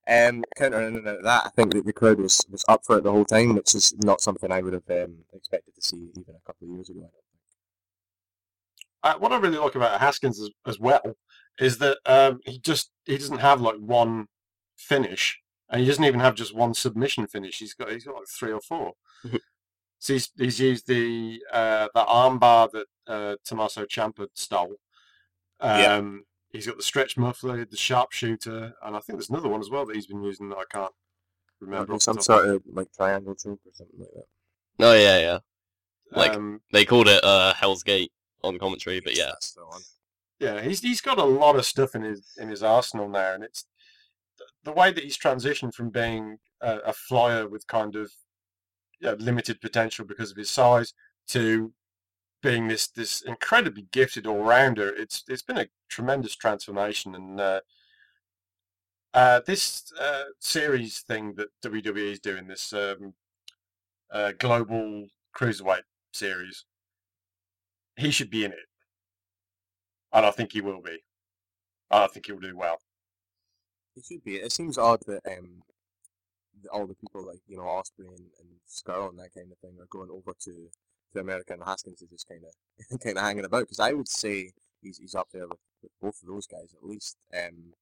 Um, 0.06 0.44
countering 0.56 0.88
in 0.88 0.96
and 0.96 1.08
out 1.08 1.16
of 1.18 1.24
that, 1.24 1.46
I 1.46 1.48
think 1.50 1.72
that 1.72 1.86
the 1.86 1.92
crowd 1.92 2.20
was, 2.20 2.44
was 2.50 2.64
up 2.68 2.84
for 2.84 2.98
it 2.98 3.04
the 3.04 3.12
whole 3.12 3.24
time, 3.24 3.54
which 3.54 3.74
is 3.74 3.94
not 3.98 4.20
something 4.20 4.52
I 4.52 4.60
would 4.60 4.74
have 4.74 4.90
um, 4.90 5.16
expected 5.32 5.74
to 5.74 5.82
see 5.82 6.10
even 6.16 6.34
a 6.34 6.46
couple 6.46 6.68
of 6.68 6.74
years 6.74 6.90
ago. 6.90 7.10
I 9.04 9.12
don't 9.12 9.12
think. 9.12 9.16
uh, 9.16 9.18
what 9.18 9.32
I 9.32 9.36
really 9.36 9.58
like 9.58 9.74
about 9.74 10.00
Haskins 10.00 10.40
as, 10.40 10.50
as 10.66 10.78
well 10.80 11.16
is 11.60 11.78
that 11.78 11.98
um, 12.06 12.40
he 12.44 12.58
just 12.58 12.90
he 13.04 13.16
doesn't 13.18 13.38
have 13.38 13.60
like 13.60 13.76
one 13.76 14.26
finish, 14.76 15.40
and 15.68 15.80
he 15.80 15.86
doesn't 15.86 16.04
even 16.04 16.20
have 16.20 16.34
just 16.34 16.54
one 16.54 16.74
submission 16.74 17.26
finish. 17.26 17.58
He's 17.58 17.74
got 17.74 17.90
he's 17.90 18.04
got 18.04 18.16
like 18.16 18.28
three 18.28 18.52
or 18.52 18.60
four. 18.60 18.94
so 19.98 20.12
he's 20.14 20.30
he's 20.36 20.58
used 20.60 20.86
the 20.86 21.40
uh, 21.52 21.88
the 21.94 22.04
armbar 22.04 22.70
that 22.72 22.86
uh, 23.06 23.36
Tommaso 23.44 23.84
Ciampa 23.86 24.28
stole. 24.34 24.76
Um, 25.60 25.80
Yeah. 25.80 26.02
He's 26.52 26.66
got 26.68 26.76
the 26.76 26.84
stretch 26.84 27.16
muffler, 27.16 27.64
the 27.64 27.76
sharpshooter, 27.76 28.74
and 28.84 28.94
I 28.96 29.00
think 29.00 29.18
there's 29.18 29.28
another 29.30 29.48
one 29.48 29.60
as 29.60 29.70
well 29.70 29.84
that 29.86 29.96
he's 29.96 30.06
been 30.06 30.22
using 30.22 30.48
that 30.50 30.58
I 30.58 30.64
can't 30.70 30.92
remember. 31.60 31.92
Or 31.92 31.94
off 31.96 32.00
the 32.00 32.04
some 32.04 32.20
sort 32.20 32.48
of 32.48 32.62
like 32.72 32.92
triangle 32.92 33.34
choke 33.34 33.58
or 33.66 33.72
something 33.72 33.98
like 33.98 34.08
that. 34.14 34.84
Oh 34.86 34.94
yeah, 34.94 35.18
yeah. 35.18 35.38
like- 36.12 36.34
um, 36.34 36.60
They 36.72 36.84
called 36.84 37.08
it 37.08 37.24
uh, 37.24 37.54
Hell's 37.54 37.82
Gate 37.82 38.12
on 38.44 38.58
commentary, 38.58 39.00
but 39.00 39.16
yeah. 39.16 39.32
Yeah, 40.40 40.60
he's 40.60 40.80
he's 40.80 41.00
got 41.00 41.18
a 41.18 41.24
lot 41.24 41.56
of 41.56 41.64
stuff 41.64 41.94
in 41.94 42.02
his 42.02 42.36
in 42.38 42.48
his 42.48 42.62
arsenal 42.62 43.08
now, 43.08 43.34
and 43.34 43.44
it's 43.44 43.64
the 44.64 44.72
way 44.72 44.92
that 44.92 45.04
he's 45.04 45.18
transitioned 45.18 45.74
from 45.74 45.90
being 45.90 46.38
a, 46.60 46.78
a 46.86 46.92
flyer 46.92 47.48
with 47.48 47.66
kind 47.66 47.96
of 47.96 48.12
yeah, 49.00 49.14
limited 49.18 49.60
potential 49.60 50.04
because 50.04 50.30
of 50.30 50.36
his 50.36 50.50
size 50.50 50.94
to 51.28 51.72
being 52.42 52.68
this 52.68 52.88
this 52.88 53.22
incredibly 53.22 53.86
gifted 53.92 54.26
all 54.26 54.42
rounder. 54.42 54.88
It's 54.96 55.24
it's 55.28 55.42
been 55.42 55.58
a 55.58 55.68
tremendous 55.88 56.36
transformation, 56.36 57.14
and 57.14 57.40
uh, 57.40 57.60
uh, 59.14 59.40
this 59.46 59.92
uh, 60.00 60.24
series 60.40 60.98
thing 61.00 61.34
that 61.36 61.48
WWE 61.64 62.12
is 62.12 62.20
doing, 62.20 62.48
this 62.48 62.72
um, 62.72 63.14
uh, 64.12 64.32
global 64.38 65.06
cruiserweight 65.36 65.84
series, 66.12 66.64
he 67.96 68.10
should 68.10 68.30
be 68.30 68.44
in 68.44 68.52
it 68.52 68.66
and 70.14 70.24
I 70.24 70.30
think 70.30 70.52
he 70.52 70.60
will 70.60 70.80
be. 70.80 71.02
And 71.90 72.04
I 72.04 72.06
think 72.06 72.26
he'll 72.26 72.38
do 72.38 72.56
well. 72.56 72.78
It 73.96 74.04
should 74.06 74.24
be. 74.24 74.36
It 74.36 74.52
seems 74.52 74.78
odd 74.78 75.00
that 75.06 75.20
um, 75.26 75.62
all 76.72 76.86
the 76.86 76.94
people 76.94 77.26
like 77.26 77.40
you 77.46 77.56
know 77.56 77.64
Ospreay 77.64 78.08
and, 78.08 78.30
and 78.40 78.48
Scurll 78.68 79.10
and 79.10 79.18
that 79.18 79.34
kind 79.34 79.50
of 79.52 79.58
thing 79.58 79.76
are 79.80 79.86
going 79.90 80.10
over 80.10 80.32
to, 80.44 80.68
to 81.12 81.20
America 81.20 81.52
and 81.52 81.62
Haskins 81.64 82.00
is 82.00 82.08
just 82.08 82.28
kind 82.28 82.42
of 82.44 83.00
kind 83.02 83.18
of 83.18 83.22
hanging 83.22 83.44
about 83.44 83.60
because 83.62 83.80
I 83.80 83.92
would 83.92 84.08
say 84.08 84.52
he's 84.80 84.98
he's 84.98 85.14
up 85.14 85.28
there 85.32 85.46
with, 85.46 85.58
with 85.82 85.92
both 86.00 86.22
of 86.22 86.28
those 86.28 86.46
guys 86.46 86.74
at 86.76 86.88
least. 86.88 87.16
Um, 87.36 87.74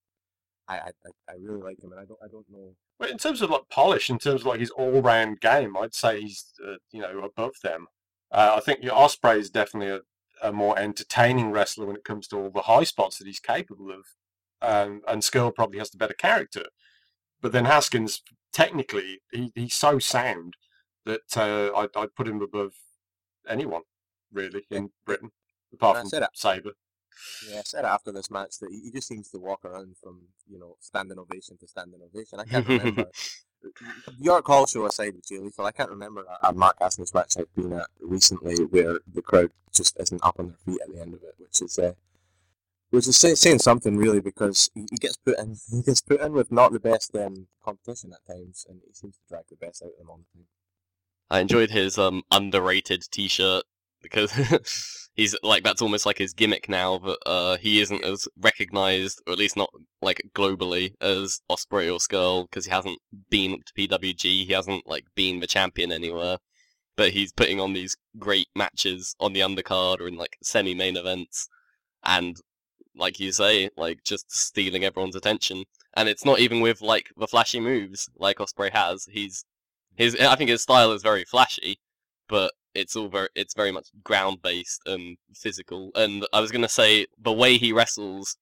I, 0.69 0.77
I 0.79 0.91
I- 1.29 1.35
really 1.41 1.61
like 1.61 1.83
him 1.83 1.93
and 1.93 2.01
I 2.01 2.05
don't 2.05 2.21
I 2.25 2.29
don't 2.29 2.49
know. 2.51 2.75
But 2.99 3.11
in 3.11 3.19
terms 3.19 3.43
of 3.43 3.51
like 3.51 3.69
polish, 3.71 4.11
in 4.11 4.19
terms 4.19 4.43
of 4.43 4.47
like 4.47 4.61
his 4.61 4.71
all-round 4.71 5.41
game, 5.41 5.77
I'd 5.77 5.95
say 5.95 6.21
he's 6.21 6.53
uh, 6.67 6.77
you 6.93 7.01
know 7.03 7.21
above 7.21 7.55
them. 7.63 7.87
Uh, 8.33 8.55
I 8.57 8.61
think 8.61 8.83
your 8.83 8.95
Ospreay 8.95 9.39
is 9.39 9.51
definitely 9.51 9.95
a, 9.95 10.49
a 10.49 10.53
more 10.53 10.79
entertaining 10.79 11.51
wrestler 11.51 11.87
when 11.87 11.97
it 11.97 12.05
comes 12.05 12.27
to 12.29 12.37
all 12.37 12.51
the 12.51 12.63
high 12.63 12.85
spots 12.85 13.19
that 13.19 13.27
he's 13.27 13.41
capable 13.41 13.91
of, 13.91 14.07
um, 14.63 15.03
and 15.07 15.23
Scurll 15.23 15.55
probably 15.55 15.79
has 15.79 15.91
the 15.91 15.99
better 15.99 16.15
character. 16.15 16.65
But 17.43 17.53
then 17.53 17.67
Haskins, 17.67 18.23
technically, 18.53 19.21
he, 19.33 19.53
he's 19.55 19.75
so 19.75 19.99
sound 19.99 20.57
that 21.05 21.37
uh, 21.37 21.77
I'd, 21.77 21.91
I'd 21.95 22.15
put 22.15 22.29
him 22.29 22.41
above 22.41 22.73
anyone 23.47 23.83
really 24.33 24.63
in 24.71 24.91
Britain, 25.05 25.31
apart 25.73 25.99
from 25.99 26.09
said. 26.09 26.25
Sabre. 26.35 26.73
Yeah, 27.49 27.59
I 27.59 27.63
said 27.65 27.85
after 27.85 28.13
this 28.13 28.31
match 28.31 28.59
that 28.61 28.71
he, 28.71 28.81
he 28.85 28.91
just 28.93 29.09
seems 29.09 29.29
to 29.31 29.39
walk 29.39 29.65
around 29.65 29.97
from 30.03 30.23
you 30.49 30.59
know 30.59 30.77
standing 30.81 31.19
ovation 31.19 31.59
to 31.59 31.69
standing 31.69 32.01
ovation. 32.03 32.41
I 32.41 32.45
can't 32.45 32.67
remember. 32.67 33.07
York 34.19 34.47
show 34.69 34.87
aside 34.87 35.15
with 35.15 35.27
Jay 35.27 35.39
Lethal, 35.39 35.67
I 35.67 35.73
can't 35.73 35.91
remember 35.91 36.25
a, 36.43 36.49
a 36.49 36.53
Mark 36.53 36.77
Haskins 36.81 37.15
match 37.15 37.37
I've 37.39 37.55
been 37.55 37.73
at 37.73 37.87
recently 38.01 38.65
where 38.65 38.99
the 39.13 39.23
crowd 39.23 39.51
just 39.73 39.99
isn't 40.01 40.25
up 40.25 40.37
on 40.39 40.49
their 40.49 40.57
feet 40.65 40.81
at 40.83 40.95
the 40.95 41.01
end 41.01 41.15
of 41.15 41.23
it, 41.23 41.35
which 41.39 41.63
is 41.63 41.79
uh, 41.79 41.93
which 42.91 43.09
is 43.09 43.17
say, 43.17 43.35
saying 43.35 43.59
something 43.59 43.97
really 43.97 44.21
because 44.21 44.71
he, 44.75 44.87
he 44.91 44.97
gets 44.97 45.17
put 45.17 45.39
in 45.39 45.57
he 45.73 45.83
gets 45.83 46.01
put 46.01 46.21
in 46.21 46.33
with 46.33 46.53
not 46.53 46.73
the 46.73 46.81
best 46.81 47.15
um, 47.17 47.47
competition 47.65 48.13
at 48.13 48.33
times, 48.33 48.67
and 48.69 48.81
he 48.87 48.93
seems 48.95 49.17
to 49.17 49.23
drag 49.29 49.45
the 49.49 49.57
best 49.57 49.83
out 49.83 49.91
of 49.93 49.99
them 49.99 50.11
all 50.11 50.19
the 50.19 50.39
time. 50.39 50.47
I 51.31 51.41
enjoyed 51.41 51.71
his 51.71 51.99
um 51.99 52.23
underrated 52.31 53.05
T-shirt 53.11 53.65
because 54.03 54.33
he's 55.15 55.37
like 55.43 55.63
that's 55.65 55.83
almost 55.83 56.07
like 56.07 56.19
his 56.19 56.33
gimmick 56.33 56.69
now, 56.69 56.99
but 56.99 57.19
uh 57.27 57.57
he 57.57 57.81
isn't 57.81 58.05
as 58.05 58.29
recognized, 58.41 59.23
or 59.27 59.33
at 59.33 59.39
least 59.39 59.57
not 59.57 59.71
like 60.01 60.23
globally, 60.35 60.95
as 61.01 61.41
Ospreay 61.51 61.93
or 61.93 61.99
Scurll 61.99 62.45
because 62.51 62.65
he 62.67 62.71
hasn't 62.71 62.99
been 63.31 63.61
to 63.65 63.73
PWG, 63.75 64.47
he 64.47 64.53
hasn't 64.53 64.87
like 64.87 65.05
been 65.15 65.41
the 65.41 65.47
champion 65.47 65.93
anywhere, 65.93 66.39
but 66.97 67.11
he's 67.11 67.33
putting 67.33 67.61
on 67.61 67.73
these 67.73 67.97
great 68.19 68.49
matches 68.57 69.15
on 69.21 69.33
the 69.33 69.41
undercard 69.41 70.01
or 70.01 70.09
in 70.09 70.17
like 70.17 70.37
semi-main 70.43 70.97
events, 70.97 71.49
and 72.05 72.37
like 72.97 73.19
you 73.21 73.33
say, 73.33 73.71
like 73.77 74.03
just 74.05 74.31
stealing 74.31 74.85
everyone's 74.85 75.17
attention. 75.17 75.65
And 75.95 76.09
it's 76.09 76.25
not 76.25 76.41
even 76.41 76.61
with 76.61 76.81
like 76.81 77.11
the 77.17 77.27
flashy 77.27 77.61
moves 77.61 78.09
like 78.17 78.39
Ospreay 78.39 78.71
has. 78.73 79.07
He's 79.11 79.45
his 79.97 80.17
I 80.17 80.37
think 80.37 80.51
his 80.51 80.63
style 80.63 80.93
is 80.93 81.03
very 81.03 81.25
flashy, 81.25 81.79
but 82.29 82.53
it's 82.75 82.97
all 82.97 83.09
very 83.09 83.29
it's 83.35 83.55
very 83.55 83.73
much 83.73 83.89
ground 84.05 84.43
based 84.43 84.81
and 84.87 85.17
physical. 85.35 85.91
And 85.95 86.27
I 86.33 86.41
was 86.41 86.51
gonna 86.51 86.69
say 86.69 87.07
the 87.19 87.33
way 87.33 87.59
he 87.59 87.73
wrestles 87.73 88.37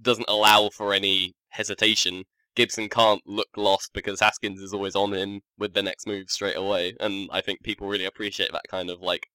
doesn't 0.00 0.28
allow 0.28 0.70
for 0.70 0.92
any 0.92 1.34
hesitation. 1.50 2.24
Gibson 2.54 2.88
can't 2.88 3.22
look 3.26 3.48
lost 3.56 3.92
because 3.94 4.20
Haskins 4.20 4.60
is 4.60 4.74
always 4.74 4.94
on 4.94 5.14
him 5.14 5.40
with 5.58 5.72
the 5.74 5.82
next 5.82 6.06
move 6.06 6.28
straight 6.28 6.56
away, 6.56 6.94
and 7.00 7.28
I 7.32 7.40
think 7.40 7.62
people 7.62 7.88
really 7.88 8.04
appreciate 8.04 8.52
that 8.52 8.68
kind 8.70 8.90
of 8.90 9.00
like 9.00 9.28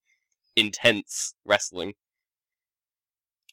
intense 0.56 1.34
wrestling. 1.46 1.94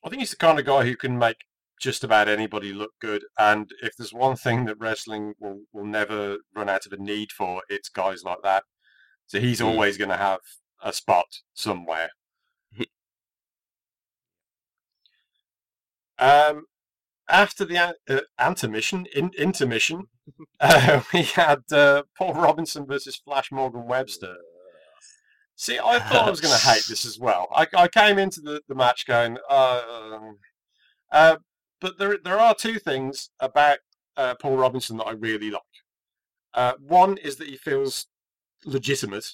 I 0.05 0.11
think 0.11 0.21
he's 0.21 0.31
the 0.31 0.37
kind 0.37 0.59
of 0.59 0.67
guy 0.67 0.85
who 0.85 0.97
can 0.97 1.19
make 1.19 1.37
just 1.81 2.05
about 2.05 2.29
anybody 2.29 2.73
look 2.73 2.93
good. 3.01 3.25
And 3.39 3.71
if 3.83 3.97
there's 3.97 4.13
one 4.13 4.37
thing 4.37 4.67
that 4.67 4.79
wrestling 4.79 5.35
will, 5.41 5.63
will 5.73 5.87
never 5.87 6.39
run 6.55 6.69
out 6.69 6.87
of 6.87 6.93
a 6.93 6.97
need 6.97 7.33
for, 7.33 7.63
it's 7.69 7.89
guys 7.89 8.23
like 8.23 8.43
that. 8.43 8.65
So 9.27 9.41
he's 9.41 9.61
Mm. 9.61 9.67
always 9.67 9.97
going 9.97 10.11
to 10.11 10.17
have 10.17 10.41
a 10.85 10.93
spot 10.93 11.41
somewhere. 11.55 12.11
um, 16.19 16.67
after 17.29 17.65
the 17.65 17.79
uh, 18.09 18.21
intermission, 18.47 19.07
in, 19.17 19.31
intermission, 19.37 20.05
uh, 20.61 21.03
we 21.13 21.23
had 21.23 21.63
uh, 21.73 22.03
Paul 22.17 22.35
Robinson 22.35 22.87
versus 22.87 23.17
Flash 23.17 23.51
Morgan 23.51 23.87
Webster. 23.87 24.37
See, 25.57 25.79
I 25.79 25.99
thought 26.01 26.27
I 26.27 26.31
was 26.31 26.41
going 26.41 26.57
to 26.57 26.67
hate 26.67 26.85
this 26.89 27.05
as 27.05 27.19
well. 27.19 27.49
I, 27.55 27.67
I 27.77 27.89
came 27.89 28.19
into 28.19 28.41
the, 28.41 28.61
the 28.69 28.75
match 28.75 29.07
going, 29.07 29.39
uh, 29.49 30.19
uh, 31.13 31.37
but 31.81 31.97
there 31.97 32.19
there 32.25 32.41
are 32.41 32.55
two 32.55 32.81
things 32.81 33.31
about 33.39 33.79
uh, 34.17 34.35
Paul 34.41 34.57
Robinson 34.57 34.97
that 34.97 35.07
I 35.07 35.13
really 35.13 35.53
like. 35.53 35.63
Uh, 36.55 36.73
one 36.81 37.19
is 37.19 37.37
that 37.37 37.49
he 37.49 37.57
feels 37.57 38.07
legitimate, 38.65 39.27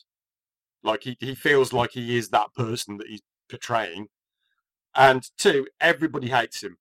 like 0.83 1.03
he, 1.03 1.17
he 1.21 1.35
feels 1.35 1.73
like 1.73 1.93
he 1.93 2.17
is 2.17 2.31
that 2.31 2.55
person 2.55 2.99
that 2.99 3.09
he's 3.09 3.23
portraying, 3.49 4.09
and 4.95 5.29
two, 5.37 5.67
everybody 5.81 6.29
hates 6.29 6.63
him. 6.63 6.79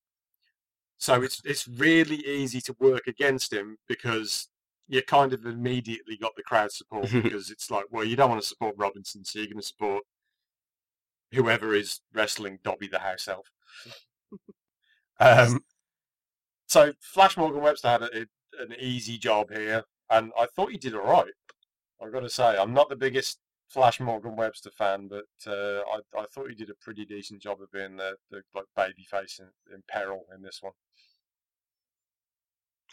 So 0.98 1.22
it's 1.22 1.42
it's 1.46 1.68
really 1.68 2.18
easy 2.26 2.62
to 2.62 2.76
work 2.80 3.08
against 3.08 3.54
him 3.54 3.78
because 3.88 4.50
you 4.88 5.02
kind 5.04 5.34
of 5.34 5.46
immediately 5.46 6.18
got 6.18 6.36
the 6.36 6.44
crowd 6.44 6.72
support 6.72 7.10
because 7.24 7.52
it's 7.52 7.72
like, 7.72 7.86
well, 7.92 8.04
you 8.04 8.16
don't 8.16 8.30
want 8.30 8.42
to 8.42 8.48
support 8.48 8.76
Robinson, 8.78 9.24
so 9.24 9.40
you're 9.40 9.48
going 9.48 9.62
to 9.62 9.66
support 9.66 10.04
whoever 11.32 11.76
is 11.76 12.02
wrestling 12.14 12.60
Dobby 12.64 12.88
the 12.88 13.00
House 13.00 13.28
Elf. 13.28 13.48
um, 15.20 15.62
so 16.68 16.94
Flash 17.00 17.38
Morgan 17.38 17.62
Webster 17.62 17.88
had 17.88 18.02
a, 18.02 18.12
an 18.60 18.74
easy 18.80 19.18
job 19.18 19.52
here, 19.52 19.84
and 20.10 20.32
I 20.38 20.48
thought 20.48 20.72
he 20.72 20.78
did 20.78 20.96
all 20.96 21.06
right. 21.06 21.32
I've 22.02 22.12
got 22.12 22.22
to 22.22 22.30
say, 22.30 22.58
I'm 22.58 22.74
not 22.74 22.90
the 22.90 22.96
biggest 22.96 23.40
Flash 23.70 24.00
Morgan 24.00 24.36
Webster 24.36 24.72
fan, 24.72 25.08
but 25.08 25.28
uh, 25.48 25.82
I, 25.82 26.22
I 26.22 26.26
thought 26.26 26.50
he 26.50 26.56
did 26.56 26.72
a 26.72 26.84
pretty 26.84 27.06
decent 27.06 27.42
job 27.42 27.62
of 27.62 27.72
being 27.72 27.98
the, 27.98 28.16
the 28.32 28.42
like 28.56 28.66
baby 28.76 29.06
face 29.10 29.40
in, 29.40 29.48
in 29.74 29.84
peril 29.88 30.26
in 30.36 30.42
this 30.42 30.60
one. 30.62 30.74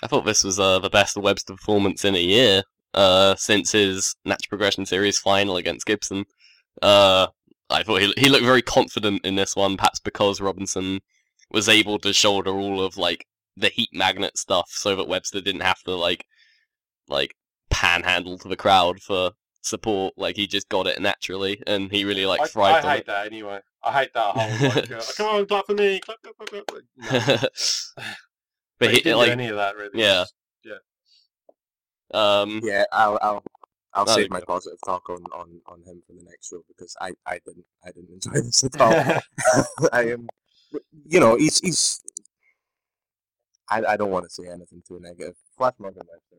I 0.02 0.06
thought 0.06 0.26
this 0.26 0.44
was 0.44 0.60
uh, 0.60 0.78
the 0.78 0.90
best 0.90 1.16
Webster 1.16 1.54
performance 1.54 2.04
in 2.04 2.14
a 2.14 2.20
year 2.20 2.62
uh, 2.92 3.34
since 3.36 3.72
his 3.72 4.14
Natural 4.26 4.50
Progression 4.50 4.84
Series 4.84 5.18
final 5.18 5.56
against 5.56 5.86
Gibson. 5.86 6.26
Uh, 6.82 7.28
I 7.70 7.82
thought 7.82 8.02
he 8.02 8.12
he 8.18 8.28
looked 8.28 8.44
very 8.44 8.62
confident 8.62 9.24
in 9.24 9.36
this 9.36 9.56
one, 9.56 9.78
perhaps 9.78 9.98
because 9.98 10.42
Robinson 10.42 11.00
was 11.50 11.68
able 11.70 11.98
to 12.00 12.12
shoulder 12.12 12.50
all 12.50 12.84
of 12.84 12.98
like 12.98 13.26
the 13.56 13.68
heat 13.68 13.88
magnet 13.94 14.36
stuff, 14.36 14.68
so 14.68 14.94
that 14.94 15.08
Webster 15.08 15.40
didn't 15.40 15.62
have 15.62 15.82
to 15.84 15.94
like 15.94 16.26
like 17.08 17.34
panhandle 17.70 18.36
to 18.38 18.48
the 18.48 18.56
crowd 18.56 19.00
for 19.00 19.32
support. 19.66 20.14
Like 20.16 20.36
he 20.36 20.46
just 20.46 20.68
got 20.68 20.86
it 20.86 21.00
naturally, 21.00 21.62
and 21.66 21.90
he 21.90 22.04
really 22.04 22.26
like 22.26 22.40
I, 22.40 22.46
thrived 22.46 22.84
I 22.84 22.88
on 22.88 22.94
hate 22.94 23.00
it. 23.00 23.06
that 23.06 23.26
anyway. 23.26 23.60
I 23.82 23.92
hate 23.92 24.12
that 24.14 24.34
whole 24.34 24.68
like, 24.68 24.90
uh, 24.90 25.02
come 25.16 25.26
on, 25.36 25.46
clap 25.46 25.66
for 25.66 25.74
me, 25.74 26.00
clap, 26.00 26.18
clap, 26.22 26.36
clap, 26.36 26.66
clap. 26.66 26.82
No, 26.96 27.48
but 28.78 28.90
he 28.90 28.96
he, 28.96 29.02
didn't 29.02 29.18
like 29.18 29.26
do 29.28 29.32
any 29.32 29.48
of 29.48 29.56
that 29.56 29.76
really. 29.76 30.00
yeah. 30.00 30.24
Yeah. 30.64 30.78
Um 32.14 32.60
Yeah, 32.62 32.84
I'll 32.92 33.18
I'll 33.22 33.42
I'll 33.94 34.04
That'd 34.04 34.24
save 34.24 34.30
my 34.30 34.40
good. 34.40 34.46
positive 34.48 34.78
talk 34.84 35.08
on, 35.08 35.24
on, 35.32 35.60
on 35.66 35.78
him 35.82 36.02
for 36.06 36.12
the 36.12 36.22
next 36.22 36.50
show 36.50 36.62
because 36.68 36.94
I, 37.00 37.12
I 37.26 37.38
didn't 37.46 37.64
I 37.82 37.90
didn't 37.92 38.10
enjoy 38.10 38.42
this 38.42 38.62
at 38.62 38.78
all. 38.78 38.92
I 39.90 40.02
am, 40.10 40.28
you 41.06 41.18
know, 41.18 41.36
he's 41.36 41.60
he's. 41.60 42.02
I, 43.70 43.82
I 43.84 43.96
don't 43.96 44.10
want 44.10 44.26
to 44.26 44.30
say 44.30 44.48
anything 44.48 44.82
too 44.86 45.00
negative. 45.00 45.34
Flash 45.56 45.72
Morgan 45.78 46.02
Webster, 46.12 46.36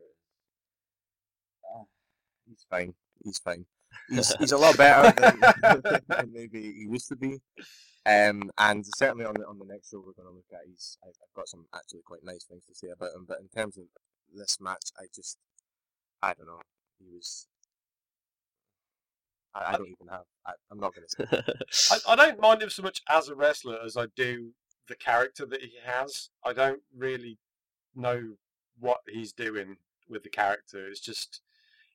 ah, 1.74 1.82
he's 2.46 2.64
fine. 2.70 2.94
He's 3.24 3.38
fine. 3.38 3.66
He's 4.08 4.34
he's 4.36 4.52
a 4.52 4.58
lot 4.58 4.76
better 4.78 5.12
than, 5.20 6.00
than 6.08 6.32
maybe 6.32 6.62
he 6.62 6.86
used 6.90 7.08
to 7.08 7.16
be. 7.16 7.38
Um, 8.06 8.50
and 8.56 8.84
certainly 8.96 9.24
on 9.24 9.34
the 9.34 9.46
on 9.46 9.58
the 9.58 9.66
next 9.66 9.90
show 9.90 9.98
we're 9.98 10.12
going 10.12 10.28
to 10.28 10.34
look 10.34 10.46
at, 10.52 10.66
he's 10.66 10.96
I've 11.04 11.14
got 11.34 11.48
some 11.48 11.66
actually 11.74 12.00
quite 12.04 12.24
nice 12.24 12.44
things 12.44 12.64
to 12.66 12.74
say 12.74 12.88
about 12.88 13.14
him. 13.14 13.26
But 13.26 13.38
in 13.40 13.48
terms 13.48 13.76
of 13.76 13.84
this 14.34 14.58
match, 14.60 14.90
I 14.98 15.04
just 15.14 15.38
I 16.22 16.34
don't 16.34 16.46
know. 16.46 16.60
He 16.98 17.06
was. 17.14 17.46
I, 19.54 19.74
I 19.74 19.76
don't 19.76 19.88
even 19.88 20.08
have. 20.10 20.24
I, 20.46 20.52
I'm 20.70 20.80
not 20.80 20.94
going 20.94 21.06
to 21.08 21.16
say. 21.16 21.96
I, 22.06 22.12
I 22.12 22.16
don't 22.16 22.40
mind 22.40 22.62
him 22.62 22.70
so 22.70 22.82
much 22.82 23.02
as 23.08 23.28
a 23.28 23.34
wrestler 23.34 23.78
as 23.84 23.96
I 23.96 24.06
do 24.16 24.52
the 24.88 24.96
character 24.96 25.46
that 25.46 25.60
he 25.60 25.72
has. 25.84 26.30
I 26.44 26.52
don't 26.52 26.80
really 26.96 27.38
know 27.94 28.34
what 28.78 29.00
he's 29.08 29.32
doing 29.32 29.76
with 30.08 30.22
the 30.22 30.30
character. 30.30 30.86
It's 30.88 31.00
just 31.00 31.40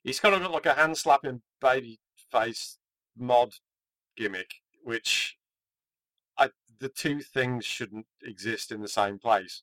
he's 0.04 0.20
kind 0.20 0.36
of 0.36 0.42
got 0.42 0.52
like 0.52 0.66
a 0.66 0.74
hand 0.74 0.98
slapping 0.98 1.42
baby 1.62 2.00
face 2.32 2.78
mod 3.18 3.54
gimmick, 4.18 4.52
which 4.84 5.38
I 6.38 6.50
the 6.80 6.89
two 6.89 7.22
things 7.22 7.66
shouldn't 7.66 8.06
exist 8.24 8.72
in 8.72 8.82
the 8.82 8.88
same 8.88 9.20
place. 9.20 9.62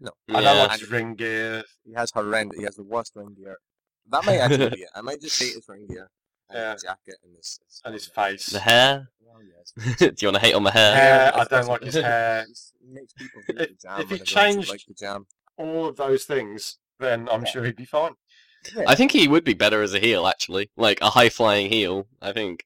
No. 0.00 0.12
I 0.30 0.40
don't 0.40 0.58
like 0.68 0.80
his 0.80 0.90
ring 0.90 1.14
gear. 1.14 1.62
He 1.84 1.92
has 1.94 2.10
horrendous. 2.10 2.58
He 2.58 2.64
has 2.64 2.76
the 2.76 2.82
worst 2.82 3.12
ring 3.14 3.34
gear. 3.36 3.58
That 4.08 4.24
might 4.24 4.38
actually 4.38 4.70
be 4.70 4.82
it. 4.82 4.90
I 4.94 5.02
might 5.02 5.20
just 5.20 5.38
hate 5.40 5.54
his 5.54 5.68
ring 5.68 5.86
gear 5.86 6.10
and 6.48 6.58
Yeah. 6.58 6.72
his 6.72 6.82
jacket 6.82 7.16
and 7.22 7.36
his, 7.36 7.60
his 7.66 7.82
And 7.84 7.94
his 7.94 8.06
face. 8.06 8.46
the 8.46 8.60
hair. 8.60 9.08
Well, 9.20 9.40
yes. 9.42 9.98
Do 9.98 10.06
you 10.18 10.28
want 10.28 10.36
to 10.36 10.40
hate 10.40 10.54
on 10.54 10.64
the 10.64 10.70
hair? 10.70 10.94
Hair, 10.96 11.32
I 11.36 11.44
don't 11.44 11.66
like 11.68 11.82
his 11.84 11.94
hair. 11.94 12.46
makes 12.88 13.12
people 13.12 13.42
If- 13.48 13.58
if 13.58 13.58
he 13.58 13.76
when 13.86 14.00
everyone 14.00 14.18
should 14.18 14.26
changed- 14.26 14.70
like. 14.70 15.22
All 15.58 15.86
of 15.86 15.96
those 15.96 16.24
things, 16.24 16.78
then 16.98 17.28
I'm 17.30 17.44
sure 17.44 17.62
he'd 17.64 17.76
be 17.76 17.84
fine. 17.84 18.14
I 18.86 18.94
think 18.94 19.12
he 19.12 19.28
would 19.28 19.44
be 19.44 19.54
better 19.54 19.82
as 19.82 19.94
a 19.94 20.00
heel, 20.00 20.26
actually. 20.26 20.70
Like 20.76 21.00
a 21.00 21.10
high 21.10 21.28
flying 21.28 21.70
heel. 21.70 22.06
I 22.20 22.32
think 22.32 22.64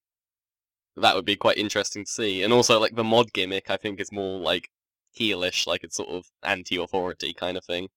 that 0.96 1.14
would 1.14 1.24
be 1.24 1.36
quite 1.36 1.56
interesting 1.58 2.04
to 2.04 2.10
see. 2.10 2.42
And 2.42 2.52
also, 2.52 2.80
like 2.80 2.94
the 2.94 3.04
mod 3.04 3.32
gimmick, 3.32 3.70
I 3.70 3.76
think 3.76 4.00
is 4.00 4.12
more 4.12 4.38
like 4.38 4.70
heelish, 5.18 5.66
like 5.66 5.84
it's 5.84 5.96
sort 5.96 6.10
of 6.10 6.26
anti-authority 6.42 7.34
kind 7.34 7.56
of 7.56 7.64
thing. 7.64 7.88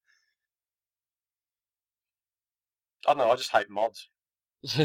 I 3.07 3.13
don't 3.13 3.19
know. 3.19 3.31
I 3.31 3.35
just 3.35 3.51
hate 3.51 3.69
mods. 3.69 4.09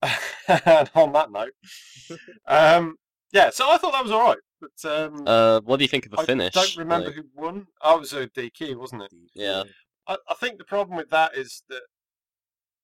on 0.94 1.12
that 1.12 1.28
note, 1.32 1.52
um, 2.46 2.96
yeah. 3.32 3.50
So 3.50 3.68
I 3.68 3.78
thought 3.78 3.92
that 3.92 4.02
was 4.02 4.12
all 4.12 4.28
right, 4.28 4.38
but 4.60 4.90
um, 4.90 5.26
uh, 5.26 5.60
what 5.62 5.78
do 5.78 5.84
you 5.84 5.88
think 5.88 6.06
of 6.06 6.12
the 6.12 6.20
I 6.20 6.24
finish? 6.24 6.56
I 6.56 6.60
don't 6.60 6.76
remember 6.76 7.06
Like, 7.06 7.16
who 7.16 7.24
won. 7.34 7.66
I 7.82 7.96
was 7.96 8.12
a 8.12 8.28
DQ, 8.28 8.76
wasn't 8.76 9.02
it? 9.02 9.10
Yeah. 9.34 9.64
I, 10.08 10.16
I 10.28 10.34
think 10.34 10.58
the 10.58 10.64
problem 10.64 10.96
with 10.96 11.10
that 11.10 11.36
is 11.36 11.62
that 11.68 11.82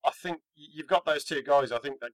I 0.04 0.10
think 0.10 0.38
you've 0.54 0.86
got 0.86 1.06
those 1.06 1.24
two 1.24 1.42
guys. 1.42 1.72
I 1.72 1.78
think 1.78 2.00
that 2.00 2.10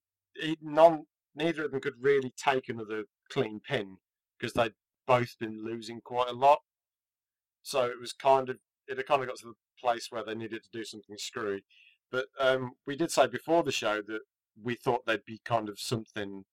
none, 0.62 1.04
neither 1.34 1.64
of 1.64 1.72
them 1.72 1.80
could 1.80 2.00
really 2.00 2.32
take 2.36 2.68
another 2.68 3.04
clean 3.30 3.60
pin 3.60 3.96
because 4.38 4.54
they'd 4.54 4.74
both 5.06 5.36
been 5.38 5.64
losing 5.64 6.00
quite 6.00 6.28
a 6.28 6.32
lot. 6.32 6.60
So 7.62 7.84
it 7.84 8.00
was 8.00 8.12
kind 8.12 8.48
of 8.48 8.58
it 8.86 8.96
had 8.96 9.06
kind 9.06 9.22
of 9.22 9.28
got 9.28 9.38
to 9.38 9.46
the 9.48 9.54
place 9.80 10.08
where 10.10 10.24
they 10.24 10.34
needed 10.34 10.62
to 10.62 10.78
do 10.78 10.84
something 10.84 11.16
screwy. 11.18 11.64
But 12.10 12.26
um, 12.38 12.72
we 12.86 12.96
did 12.96 13.10
say 13.10 13.26
before 13.26 13.62
the 13.62 13.72
show 13.72 14.02
that 14.02 14.20
we 14.60 14.74
thought 14.74 15.06
there'd 15.06 15.24
be 15.24 15.40
kind 15.44 15.68
of 15.68 15.78
something, 15.78 16.44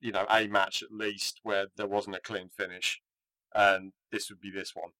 you 0.00 0.12
know, 0.12 0.26
a 0.30 0.46
match 0.46 0.82
at 0.82 0.92
least 0.92 1.40
where 1.42 1.66
there 1.76 1.86
wasn't 1.86 2.16
a 2.16 2.20
clean 2.20 2.48
finish. 2.48 3.00
and 3.54 3.92
this 4.10 4.30
would 4.30 4.40
be 4.40 4.50
this 4.50 4.74
one. 4.74 4.90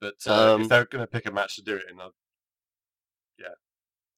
But 0.00 0.14
uh, 0.26 0.54
Um, 0.54 0.62
if 0.62 0.68
they're 0.68 0.84
going 0.84 1.02
to 1.02 1.10
pick 1.10 1.26
a 1.26 1.30
match 1.30 1.56
to 1.56 1.62
do 1.62 1.76
it 1.76 1.84
in, 1.90 2.00
I'd 2.00 2.10
yeah. 3.38 3.54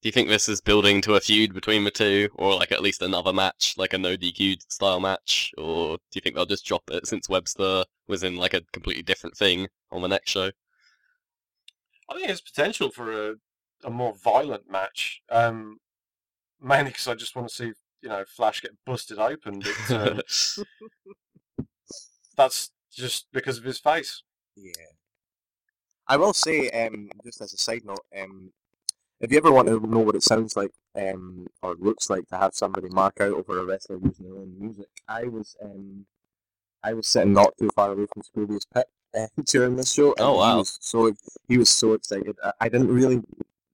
Do 0.01 0.09
you 0.09 0.13
think 0.13 0.29
this 0.29 0.49
is 0.49 0.61
building 0.61 1.01
to 1.03 1.15
a 1.15 1.21
feud 1.21 1.55
between 1.55 1.85
the 1.85 1.91
two, 1.91 2.29
or 2.35 2.55
like 2.55 2.73
at 2.73 2.83
least 2.83 3.03
another 3.03 3.33
match, 3.33 3.75
like 3.77 3.93
a 3.93 3.99
no 3.99 4.17
DQ 4.17 4.63
style 4.69 5.01
match, 5.01 5.53
or 5.57 5.97
do 5.97 6.03
you 6.15 6.21
think 6.21 6.35
they'll 6.35 6.47
just 6.47 6.67
drop 6.67 6.83
it 6.91 7.07
since 7.07 7.29
Webster 7.29 7.85
was 8.09 8.23
in 8.25 8.37
like 8.37 8.55
a 8.55 8.63
completely 8.73 9.03
different 9.03 9.37
thing 9.37 9.69
on 9.91 10.03
the 10.03 10.09
next 10.09 10.31
show? 10.31 10.51
I 12.09 12.15
think 12.15 12.27
there's 12.27 12.41
potential 12.41 12.91
for 12.91 13.31
a, 13.31 13.35
a 13.85 13.91
more 13.91 14.13
violent 14.15 14.71
match. 14.71 15.23
Um, 15.31 15.79
mainly 16.61 16.91
because 16.91 17.09
I 17.09 17.15
just 17.15 17.35
want 17.37 17.49
to 17.49 17.55
see 17.55 17.73
you 18.03 18.09
know 18.09 18.25
Flash 18.27 18.61
get 18.61 18.73
busted 18.85 19.19
open. 19.19 19.63
But 19.89 20.19
uh, 20.19 20.23
that's 22.37 22.71
just 22.93 23.27
because 23.33 23.59
of 23.59 23.65
his 23.65 23.79
face. 23.79 24.23
Yeah. 24.57 24.73
I 26.09 26.17
will 26.17 26.33
say, 26.35 26.69
um, 26.71 27.11
just 27.25 27.41
as 27.41 27.53
a 27.53 27.59
side 27.59 27.85
note, 27.85 28.05
um, 28.19 28.53
if 29.21 29.31
you 29.31 29.39
ever 29.39 29.53
want 29.53 29.69
to 29.69 29.79
know 29.87 30.01
what 30.01 30.17
it 30.17 30.23
sounds 30.23 30.57
like 30.57 30.73
um, 30.97 31.47
or 31.63 31.75
looks 31.79 32.11
like 32.11 32.27
to 32.29 32.37
have 32.37 32.55
somebody 32.55 32.89
mark 32.89 33.21
out 33.21 33.33
over 33.33 33.61
a 33.61 33.65
wrestler 33.65 33.99
using 34.03 34.27
their 34.27 34.35
own 34.37 34.55
music, 34.59 34.89
I 35.09 35.25
was 35.25 35.57
um, 35.63 36.07
I 36.83 36.93
was 36.95 37.07
sitting 37.07 37.33
not 37.33 37.57
too 37.57 37.71
far 37.75 37.93
away 37.93 38.07
from 38.13 38.23
Scroobius 38.23 38.67
Pip 38.75 38.87
uh, 39.17 39.27
during 39.47 39.77
this 39.77 39.93
show, 39.93 40.15
Oh, 40.19 40.39
wow. 40.39 40.53
he 40.53 40.59
was 40.59 40.79
so 40.81 41.13
he 41.49 41.59
was 41.59 41.71
so 41.71 41.93
excited. 41.93 42.37
I, 42.45 42.53
I 42.63 42.69
didn't 42.69 42.89
really 42.89 43.23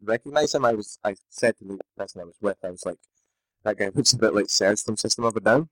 recognize 0.03 0.55
him. 0.55 0.64
I 0.67 0.75
was 0.75 0.99
I 1.03 1.17
said 1.31 1.57
to 1.59 1.64
the 1.64 1.79
person 1.97 2.21
I 2.21 2.25
was 2.25 2.37
with, 2.43 2.59
I 2.62 2.71
was 2.71 2.85
like, 2.85 2.99
that 3.64 3.79
guy 3.79 3.91
looks 3.95 4.12
a 4.12 4.19
bit 4.19 4.35
like 4.35 4.47
Serj 4.47 4.85
from 4.85 4.97
System 4.99 5.25
of 5.25 5.35
a 5.37 5.41
Down. 5.41 5.61
Um, 5.61 5.71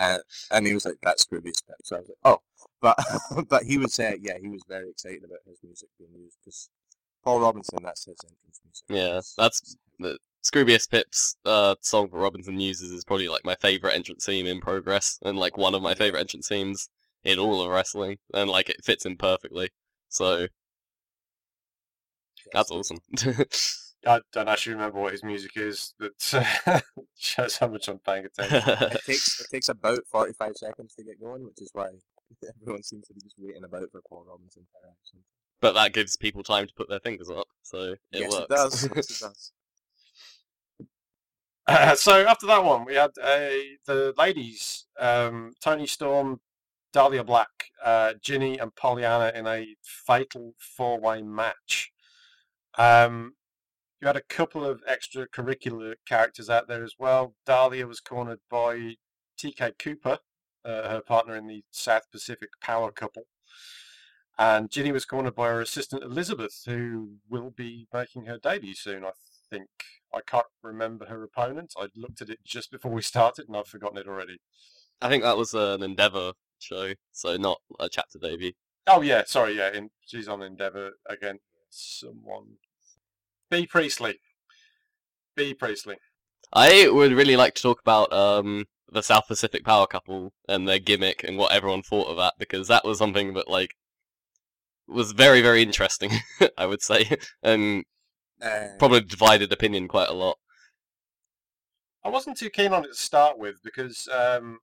and, 0.00 0.22
and 0.50 0.66
he 0.66 0.74
was 0.74 0.84
like, 0.84 0.96
"That's 1.02 1.24
Scroobius 1.24 1.64
Pip." 1.66 1.76
So 1.84 1.96
I 1.96 2.00
was 2.00 2.08
like, 2.08 2.18
"Oh," 2.24 2.40
but 2.82 2.98
but 3.48 3.62
he 3.62 3.78
was 3.78 3.98
uh, 3.98 4.12
yeah, 4.20 4.34
he 4.38 4.48
was 4.48 4.62
very 4.68 4.90
excited 4.90 5.24
about 5.24 5.38
his 5.46 5.58
music 5.62 5.88
being 5.98 6.10
used 6.14 6.36
because 6.44 6.68
Paul 7.24 7.40
Robinson, 7.40 7.78
that's 7.82 8.04
his 8.04 8.18
entrance 8.22 8.60
music. 8.64 8.84
Yeah, 8.88 9.20
that's 9.38 9.76
the 9.98 10.18
Scroobius 10.44 10.90
Pip's 10.90 11.36
uh, 11.44 11.76
song 11.80 12.08
that 12.10 12.18
Robinson 12.18 12.58
uses 12.58 12.90
is 12.90 13.04
probably 13.04 13.28
like 13.28 13.44
my 13.44 13.54
favorite 13.54 13.94
entrance 13.94 14.26
theme 14.26 14.46
in 14.46 14.60
Progress, 14.60 15.18
and 15.22 15.38
like 15.38 15.56
one 15.56 15.74
of 15.74 15.82
my 15.82 15.94
favorite 15.94 16.20
entrance 16.20 16.48
themes 16.48 16.88
in 17.24 17.38
all 17.38 17.62
of 17.62 17.70
wrestling, 17.70 18.18
and 18.34 18.50
like 18.50 18.68
it 18.68 18.84
fits 18.84 19.06
in 19.06 19.16
perfectly. 19.16 19.70
So 20.08 20.48
that's 22.52 22.70
awesome. 22.70 22.98
I 24.04 24.20
don't 24.32 24.48
actually 24.48 24.72
remember 24.72 24.98
what 24.98 25.12
his 25.12 25.22
music 25.22 25.52
is. 25.54 25.94
That 26.00 26.82
shows 27.16 27.56
how 27.56 27.68
much 27.68 27.86
I'm 27.86 28.00
paying 28.00 28.24
attention. 28.24 28.62
It 28.66 29.04
takes 29.06 29.40
it 29.40 29.46
takes 29.48 29.68
about 29.68 30.00
forty 30.10 30.32
five 30.32 30.56
seconds 30.56 30.94
to 30.96 31.04
get 31.04 31.20
going, 31.20 31.44
which 31.44 31.60
is 31.60 31.70
why 31.72 31.90
everyone 32.62 32.82
seems 32.82 33.06
to 33.08 33.14
be 33.14 33.20
just 33.20 33.36
waiting 33.38 33.64
about 33.64 33.90
for 33.90 34.00
Paul 34.08 34.24
Robinson 34.28 34.62
to 34.62 34.88
action. 34.88 35.20
but 35.60 35.74
that 35.74 35.92
gives 35.92 36.16
people 36.16 36.42
time 36.42 36.66
to 36.66 36.74
put 36.74 36.88
their 36.88 37.00
fingers 37.00 37.30
up, 37.30 37.46
so 37.62 37.92
it 37.92 37.98
yes, 38.12 38.30
works. 38.30 38.44
it 38.44 38.48
does. 38.48 38.90
Yes, 38.96 39.10
it 39.10 39.24
does. 39.24 39.52
Uh, 41.68 41.94
so 41.94 42.26
after 42.26 42.44
that 42.44 42.64
one, 42.64 42.84
we 42.84 42.96
had 42.96 43.12
uh, 43.22 43.48
the 43.86 44.12
ladies, 44.18 44.86
um, 44.98 45.52
Toni 45.62 45.86
Storm, 45.86 46.40
Dahlia 46.92 47.22
Black, 47.22 47.70
uh, 47.84 48.14
Jinny, 48.20 48.58
and 48.58 48.74
Pollyanna 48.74 49.30
in 49.32 49.46
a 49.46 49.76
fatal 49.80 50.54
four-way 50.58 51.22
match. 51.22 51.92
Um, 52.76 53.34
you 54.00 54.08
had 54.08 54.16
a 54.16 54.22
couple 54.22 54.64
of 54.64 54.82
extracurricular 54.84 55.94
characters 56.06 56.50
out 56.50 56.66
there 56.66 56.82
as 56.82 56.94
well. 56.98 57.34
Dahlia 57.46 57.86
was 57.86 58.00
cornered 58.00 58.40
by 58.50 58.96
TK 59.38 59.78
Cooper, 59.78 60.18
uh, 60.64 60.88
her 60.88 61.00
partner 61.00 61.36
in 61.36 61.46
the 61.46 61.64
South 61.70 62.10
Pacific 62.10 62.50
Power 62.60 62.90
couple. 62.90 63.24
And 64.38 64.70
Jinny 64.70 64.92
was 64.92 65.04
cornered 65.04 65.34
by 65.34 65.48
her 65.48 65.60
assistant 65.60 66.02
Elizabeth, 66.02 66.62
who 66.66 67.16
will 67.28 67.50
be 67.50 67.86
making 67.92 68.26
her 68.26 68.38
debut 68.38 68.74
soon, 68.74 69.04
I 69.04 69.10
think. 69.50 69.68
I 70.14 70.20
can't 70.26 70.46
remember 70.62 71.06
her 71.06 71.22
opponent. 71.22 71.74
I 71.76 71.88
looked 71.94 72.22
at 72.22 72.30
it 72.30 72.40
just 72.44 72.70
before 72.70 72.92
we 72.92 73.02
started 73.02 73.46
and 73.48 73.56
I've 73.56 73.66
forgotten 73.66 73.98
it 73.98 74.08
already. 74.08 74.38
I 75.00 75.08
think 75.08 75.22
that 75.22 75.36
was 75.36 75.54
an 75.54 75.82
Endeavour 75.82 76.32
show, 76.58 76.92
so 77.12 77.36
not 77.36 77.60
a 77.80 77.88
chapter 77.88 78.18
debut. 78.18 78.52
Oh 78.86 79.00
yeah, 79.00 79.22
sorry, 79.26 79.56
yeah, 79.56 79.72
in, 79.72 79.90
she's 80.06 80.28
on 80.28 80.42
Endeavour 80.42 80.92
again. 81.08 81.38
Someone. 81.70 82.56
Bea 83.50 83.66
Priestley. 83.66 84.18
Bea 85.36 85.54
Priestley. 85.54 85.96
I 86.52 86.88
would 86.90 87.12
really 87.12 87.36
like 87.36 87.54
to 87.54 87.62
talk 87.62 87.80
about 87.80 88.12
um, 88.12 88.66
the 88.92 89.02
South 89.02 89.26
Pacific 89.26 89.64
Power 89.64 89.86
couple 89.86 90.32
and 90.48 90.68
their 90.68 90.78
gimmick 90.78 91.24
and 91.24 91.38
what 91.38 91.52
everyone 91.52 91.82
thought 91.82 92.08
of 92.08 92.16
that 92.18 92.34
because 92.38 92.68
that 92.68 92.84
was 92.84 92.98
something 92.98 93.34
that 93.34 93.48
like 93.48 93.74
was 94.86 95.12
very 95.12 95.40
very 95.42 95.62
interesting. 95.62 96.10
I 96.58 96.66
would 96.66 96.82
say, 96.82 97.16
and 97.42 97.84
Uh, 98.42 98.68
probably 98.78 99.00
divided 99.00 99.52
opinion 99.52 99.88
quite 99.88 100.08
a 100.08 100.12
lot. 100.12 100.36
I 102.04 102.08
wasn't 102.08 102.36
too 102.36 102.50
keen 102.50 102.72
on 102.72 102.84
it 102.84 102.88
to 102.88 102.94
start 102.94 103.38
with 103.38 103.62
because 103.62 104.08
um, 104.08 104.58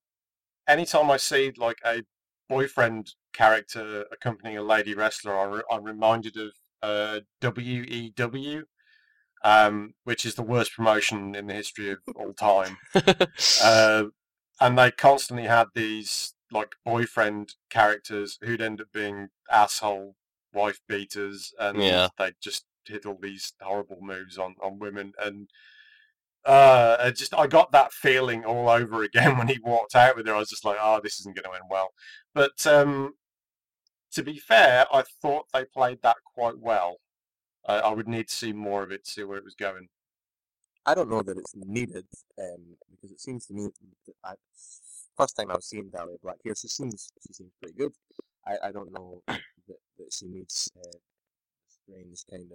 anytime 0.67 1.09
I 1.09 1.17
see 1.17 1.53
like 1.57 1.77
a 1.85 2.03
boyfriend 2.49 3.13
character 3.33 4.05
accompanying 4.11 4.57
a 4.57 4.63
lady 4.63 4.93
wrestler, 4.93 5.37
I'm, 5.39 5.51
re- 5.51 5.63
I'm 5.71 5.83
reminded 5.83 6.35
of 6.35 6.51
uh, 6.81 7.19
WEW, 7.41 8.63
um, 9.43 9.93
which 10.03 10.25
is 10.25 10.35
the 10.35 10.43
worst 10.43 10.73
promotion 10.75 11.35
in 11.35 11.47
the 11.47 11.53
history 11.53 11.91
of 11.91 11.99
all 12.15 12.33
time. 12.33 12.77
uh, 13.63 14.03
and 14.59 14.77
they 14.77 14.91
constantly 14.91 15.47
had 15.47 15.67
these 15.73 16.33
like 16.51 16.75
boyfriend 16.83 17.53
characters 17.69 18.37
who'd 18.41 18.61
end 18.61 18.81
up 18.81 18.87
being 18.93 19.29
asshole 19.51 20.15
wife 20.53 20.79
beaters, 20.87 21.53
and 21.59 21.77
Yeah. 21.81 22.09
they 22.17 22.33
just 22.41 22.65
hit 22.85 23.05
all 23.05 23.17
these 23.21 23.53
horrible 23.61 23.99
moves 24.01 24.37
on 24.37 24.55
on 24.61 24.79
women. 24.79 25.13
And 25.19 25.49
uh, 26.45 26.97
I 26.99 27.11
just 27.11 27.33
I 27.33 27.47
got 27.47 27.71
that 27.71 27.93
feeling 27.93 28.45
all 28.45 28.69
over 28.69 29.03
again 29.09 29.37
when 29.37 29.47
he 29.47 29.59
walked 29.63 29.95
out 29.95 30.15
with 30.15 30.25
her. 30.27 30.33
I 30.35 30.39
was 30.39 30.49
just 30.49 30.65
like, 30.65 30.77
oh, 30.81 30.99
this 31.03 31.19
isn't 31.19 31.35
going 31.35 31.43
to 31.45 31.51
end 31.55 31.69
well. 31.69 31.89
But 32.33 32.65
um, 32.65 33.13
to 34.13 34.23
be 34.23 34.37
fair, 34.39 34.85
I 34.91 35.03
thought 35.21 35.45
they 35.53 35.65
played 35.65 36.01
that 36.01 36.17
quite 36.35 36.57
well. 36.57 36.97
I, 37.67 37.75
I 37.79 37.93
would 37.93 38.07
need 38.07 38.27
to 38.29 38.33
see 38.35 38.53
more 38.53 38.81
of 38.83 38.91
it 38.91 39.05
to 39.05 39.11
see 39.11 39.23
where 39.23 39.37
it 39.37 39.43
was 39.43 39.55
going. 39.55 39.89
I 40.89 40.95
don't 40.95 41.09
know 41.11 41.21
that 41.21 41.37
it's 41.37 41.53
needed 41.55 42.07
um, 42.39 42.75
because 42.89 43.11
it 43.11 43.21
seems 43.21 43.45
to 43.45 43.53
me 43.53 43.67
that 44.07 44.15
I, 44.25 44.33
first 45.15 45.37
time 45.37 45.51
I've 45.51 45.61
seen 45.61 45.91
Dahlia 45.91 46.17
Black 46.23 46.37
here, 46.43 46.55
she 46.55 46.67
seems 46.67 47.11
she 47.21 47.31
seems 47.31 47.51
pretty 47.61 47.77
good. 47.77 47.91
I, 48.47 48.69
I 48.69 48.71
don't 48.71 48.91
know 48.91 49.21
that, 49.27 49.37
that 49.67 50.11
she 50.11 50.25
needs 50.25 50.71
uh, 50.75 50.97
strange 51.67 52.23
kind 52.27 52.51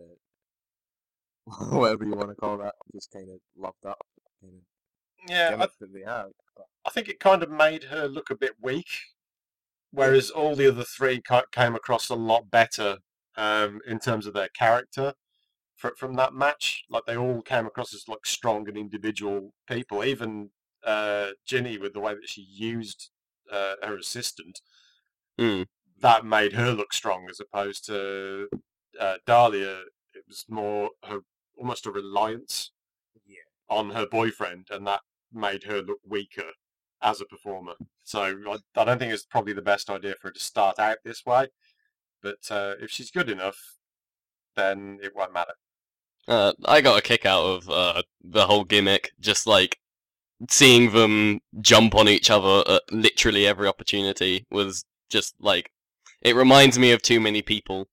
of 1.47 1.73
whatever 1.79 2.05
you 2.05 2.17
want 2.17 2.31
to 2.31 2.35
call 2.35 2.59
that, 2.59 2.75
just 2.93 3.13
kind 3.13 3.29
of 3.31 3.39
loved 3.57 3.87
up 3.87 4.05
kind 4.41 4.55
of 4.55 5.31
Yeah, 5.31 5.55
I, 5.55 5.69
that 5.79 5.95
they 5.95 6.03
have. 6.05 6.31
But 6.57 6.67
I 6.85 6.91
think 6.91 7.09
it 7.09 7.21
kind 7.21 7.45
of 7.45 7.51
made 7.53 7.85
her 7.85 8.09
look 8.09 8.31
a 8.31 8.37
bit 8.37 8.55
weak, 8.61 8.89
whereas 9.93 10.29
all 10.31 10.57
the 10.57 10.67
other 10.67 10.83
three 10.83 11.23
came 11.53 11.77
across 11.77 12.09
a 12.09 12.17
lot 12.17 12.51
better 12.51 12.97
um, 13.37 13.79
in 13.87 14.01
terms 14.01 14.27
of 14.27 14.35
their 14.35 14.49
character 14.49 15.15
from 15.77 16.15
that 16.15 16.35
match. 16.35 16.85
Like 16.89 17.05
they 17.07 17.17
all 17.17 17.43
came 17.43 17.67
across 17.67 17.95
as 17.95 18.09
like 18.09 18.27
strong 18.27 18.69
and 18.69 18.77
individual 18.77 19.53
people. 19.69 20.05
Even 20.05 20.51
uh, 20.85 21.31
Jinny, 21.47 21.79
with 21.79 21.93
the 21.95 22.01
way 22.01 22.15
that 22.15 22.29
she 22.29 22.43
used 22.43 23.11
uh, 23.51 23.75
her 23.83 23.97
assistant, 23.97 24.61
Hmm. 25.39 25.63
that 26.01 26.25
made 26.25 26.53
her 26.53 26.73
look 26.73 26.93
strong 26.93 27.27
as 27.29 27.41
opposed 27.41 27.87
to 27.87 28.49
uh, 29.01 29.17
Dahlia. 29.27 29.81
It 30.15 30.25
was 30.29 30.45
more 30.49 30.91
her 31.05 31.21
almost 31.57 31.87
a 31.87 31.91
reliance 31.91 32.71
yeah, 33.27 33.37
on 33.69 33.91
her 33.91 34.07
boyfriend, 34.07 34.69
and 34.71 34.87
that 34.87 35.01
made 35.33 35.65
her 35.65 35.83
look 35.83 35.99
weaker 36.09 36.53
as 37.03 37.21
a 37.21 37.25
performer. 37.25 37.75
So 38.05 38.23
I, 38.23 38.59
I 38.81 38.85
don't 38.85 38.99
think 38.99 39.13
it's 39.13 39.27
probably 39.27 39.53
the 39.53 39.63
best 39.63 39.91
idea 39.91 40.15
for 40.21 40.29
her 40.29 40.33
to 40.33 40.41
start 40.41 40.79
out 40.79 40.99
this 41.05 41.25
way. 41.27 41.49
But 42.23 42.51
uh, 42.51 42.75
if 42.81 42.91
she's 42.91 43.11
good 43.11 43.29
enough, 43.29 43.59
then 44.57 44.99
it 45.03 45.15
won't 45.15 45.33
matter. 45.33 45.55
Uh, 46.27 46.53
I 46.65 46.81
got 46.81 46.99
a 46.99 47.03
kick 47.03 47.27
out 47.27 47.45
of 47.45 47.71
uh, 47.71 48.03
the 48.23 48.47
whole 48.47 48.65
gimmick, 48.65 49.13
just 49.21 49.47
like 49.47 49.79
seeing 50.49 50.93
them 50.93 51.41
jump 51.61 51.95
on 51.95 52.09
each 52.09 52.31
other 52.31 52.65
at 52.69 52.83
literally 52.91 53.47
every 53.47 53.69
opportunity 53.69 54.47
was 54.51 54.85
just 55.11 55.35
like 55.39 55.71
it 56.23 56.35
reminds 56.35 56.79
me 56.79 56.93
of 56.93 57.03
too 57.03 57.21
many 57.21 57.43
people, 57.43 57.87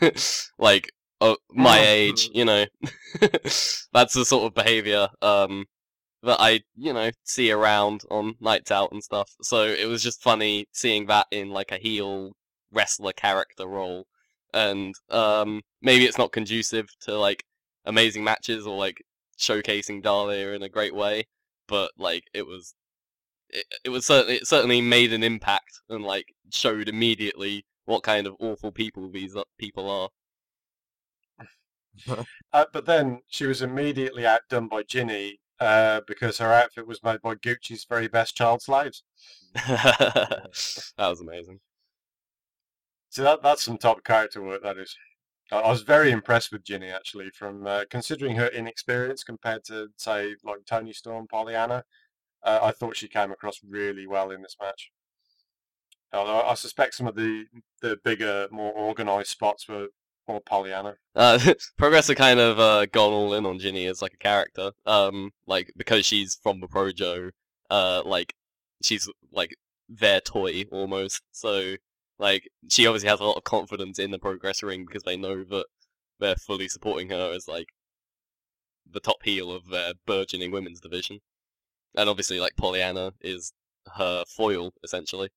like 0.58 0.92
uh, 1.20 1.36
my 1.50 1.78
age, 1.78 2.28
you 2.34 2.44
know. 2.44 2.66
That's 3.20 4.14
the 4.14 4.24
sort 4.24 4.44
of 4.44 4.54
behavior 4.54 5.08
um, 5.22 5.66
that 6.22 6.38
I, 6.40 6.60
you 6.76 6.92
know, 6.92 7.10
see 7.24 7.52
around 7.52 8.02
on 8.10 8.34
nights 8.40 8.70
out 8.70 8.92
and 8.92 9.02
stuff. 9.02 9.30
So 9.42 9.62
it 9.62 9.86
was 9.86 10.02
just 10.02 10.22
funny 10.22 10.66
seeing 10.72 11.06
that 11.06 11.26
in 11.30 11.50
like 11.50 11.70
a 11.70 11.78
heel 11.78 12.32
wrestler 12.72 13.12
character 13.12 13.66
role, 13.66 14.06
and 14.52 14.94
um, 15.10 15.62
maybe 15.80 16.04
it's 16.04 16.18
not 16.18 16.32
conducive 16.32 16.88
to 17.02 17.16
like 17.16 17.44
amazing 17.86 18.24
matches 18.24 18.66
or 18.66 18.76
like 18.76 19.02
showcasing 19.38 20.02
Dahlia 20.02 20.52
in 20.52 20.62
a 20.62 20.68
great 20.68 20.94
way, 20.94 21.26
but 21.68 21.92
like 21.98 22.24
it 22.34 22.46
was 22.46 22.74
it, 23.50 23.66
it 23.84 23.88
was 23.90 24.06
certainly 24.06 24.36
it 24.36 24.46
certainly 24.46 24.80
made 24.80 25.12
an 25.12 25.22
impact 25.22 25.80
and 25.88 26.04
like 26.04 26.34
showed 26.50 26.88
immediately 26.88 27.64
what 27.84 28.02
kind 28.02 28.26
of 28.26 28.36
awful 28.40 28.72
people 28.72 29.08
these 29.10 29.36
people 29.58 29.88
are. 29.90 30.08
Uh, 32.52 32.66
but 32.72 32.84
then 32.84 33.20
she 33.26 33.46
was 33.46 33.62
immediately 33.62 34.26
outdone 34.26 34.68
by 34.68 34.82
Jinny 34.82 35.40
uh, 35.60 36.00
because 36.06 36.38
her 36.38 36.52
outfit 36.52 36.86
was 36.86 37.02
made 37.02 37.20
by 37.22 37.34
Gucci's 37.34 37.84
very 37.84 38.08
best 38.08 38.36
child 38.36 38.60
slaves. 38.62 39.02
that 39.54 40.50
was 40.98 41.20
amazing. 41.20 41.60
So 43.10 43.22
that 43.22 43.42
that's 43.42 43.62
some 43.62 43.78
top 43.78 44.04
character 44.04 44.42
work. 44.42 44.62
That 44.62 44.76
is. 44.78 44.96
I 45.52 45.68
was 45.68 45.82
very 45.82 46.10
impressed 46.10 46.50
with 46.50 46.64
Jinny 46.64 46.88
actually, 46.88 47.30
from 47.30 47.66
uh, 47.66 47.84
considering 47.88 48.36
her 48.36 48.48
inexperience 48.48 49.22
compared 49.22 49.64
to 49.64 49.88
say 49.96 50.34
like 50.44 50.64
Toni 50.66 50.92
Storm, 50.92 51.26
Pollyanna. 51.28 51.84
Uh, 52.42 52.60
I 52.62 52.72
thought 52.72 52.96
she 52.96 53.08
came 53.08 53.32
across 53.32 53.60
really 53.66 54.06
well 54.06 54.30
in 54.30 54.42
this 54.42 54.56
match. 54.60 54.90
Although 56.12 56.42
I 56.42 56.54
suspect 56.54 56.94
some 56.94 57.06
of 57.06 57.14
the 57.14 57.46
the 57.82 57.98
bigger, 58.04 58.48
more 58.50 58.76
organised 58.76 59.30
spots 59.30 59.68
were 59.68 59.88
more 60.28 60.40
Pollyanna. 60.40 60.96
Uh, 61.14 61.38
Progress 61.78 62.08
have 62.08 62.16
kind 62.16 62.40
of 62.40 62.58
uh, 62.58 62.86
gone 62.86 63.12
all 63.12 63.34
in 63.34 63.46
on 63.46 63.58
Jinny 63.58 63.86
as 63.86 64.02
like 64.02 64.14
a 64.14 64.18
character. 64.18 64.72
Um, 64.84 65.32
like 65.46 65.72
because 65.76 66.04
she's 66.04 66.38
from 66.42 66.60
the 66.60 66.68
Projo, 66.68 67.30
uh, 67.70 68.02
like 68.04 68.34
she's 68.82 69.08
like 69.32 69.56
their 69.88 70.20
toy 70.20 70.64
almost. 70.72 71.22
So 71.32 71.76
like 72.18 72.48
she 72.70 72.86
obviously 72.86 73.08
has 73.08 73.20
a 73.20 73.24
lot 73.24 73.36
of 73.36 73.44
confidence 73.44 73.98
in 73.98 74.10
the 74.10 74.18
Progress 74.18 74.62
ring 74.62 74.84
because 74.86 75.02
they 75.02 75.16
know 75.16 75.44
that 75.44 75.66
they're 76.20 76.36
fully 76.36 76.68
supporting 76.68 77.10
her 77.10 77.32
as 77.34 77.48
like 77.48 77.68
the 78.90 79.00
top 79.00 79.22
heel 79.22 79.52
of 79.52 79.68
their 79.68 79.94
burgeoning 80.06 80.50
women's 80.50 80.80
division. 80.80 81.20
And 81.96 82.08
obviously, 82.08 82.40
like 82.40 82.56
Pollyanna 82.56 83.14
is 83.20 83.52
her 83.96 84.24
foil 84.28 84.72
essentially. 84.84 85.30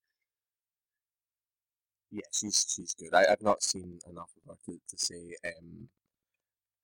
Yeah, 2.11 2.21
she's 2.32 2.65
she's 2.75 2.93
good. 2.95 3.13
I, 3.13 3.32
I've 3.32 3.41
not 3.41 3.61
seen 3.63 3.99
enough 4.09 4.32
of 4.38 4.55
her 4.55 4.73
to, 4.73 4.80
to 4.89 4.97
say, 4.97 5.36
um, 5.45 5.89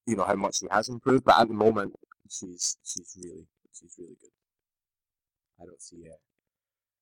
you 0.05 0.15
know, 0.15 0.23
how 0.23 0.35
much 0.35 0.57
she 0.59 0.67
has 0.71 0.89
improved. 0.89 1.25
But 1.25 1.39
at 1.39 1.47
the 1.47 1.53
moment, 1.53 1.93
she's 2.29 2.77
she's 2.83 3.15
really 3.21 3.47
she's 3.73 3.95
really 3.97 4.17
good. 4.21 4.31
I 5.61 5.65
don't 5.65 5.81
see 5.81 5.97
it. 5.97 6.19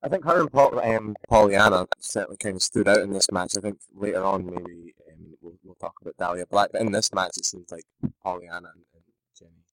I 0.04 0.10
think 0.10 0.26
her 0.26 0.42
and 0.42 0.52
Paul, 0.52 0.80
um, 0.80 1.16
Pollyanna 1.30 1.88
certainly 2.00 2.38
kind 2.38 2.58
of 2.58 2.62
stood 2.62 2.90
out 2.90 3.00
in 3.00 3.14
this 3.14 3.32
match. 3.32 3.54
I 3.58 3.62
think 3.62 3.80
later 3.96 4.24
on 4.24 4.46
maybe 4.46 4.94
um, 5.10 5.34
we'll, 5.42 5.54
we'll 5.64 5.76
talk 5.76 5.94
about 6.02 6.18
Dahlia 6.18 6.46
Black, 6.46 6.72
but 6.74 6.82
in 6.82 6.92
this 6.92 7.14
match 7.14 7.38
it 7.38 7.46
seems 7.46 7.72
like 7.72 7.86
Pollyanna 8.22 8.70
and, 8.76 8.84
and 8.94 9.04
Jenny 9.40 9.64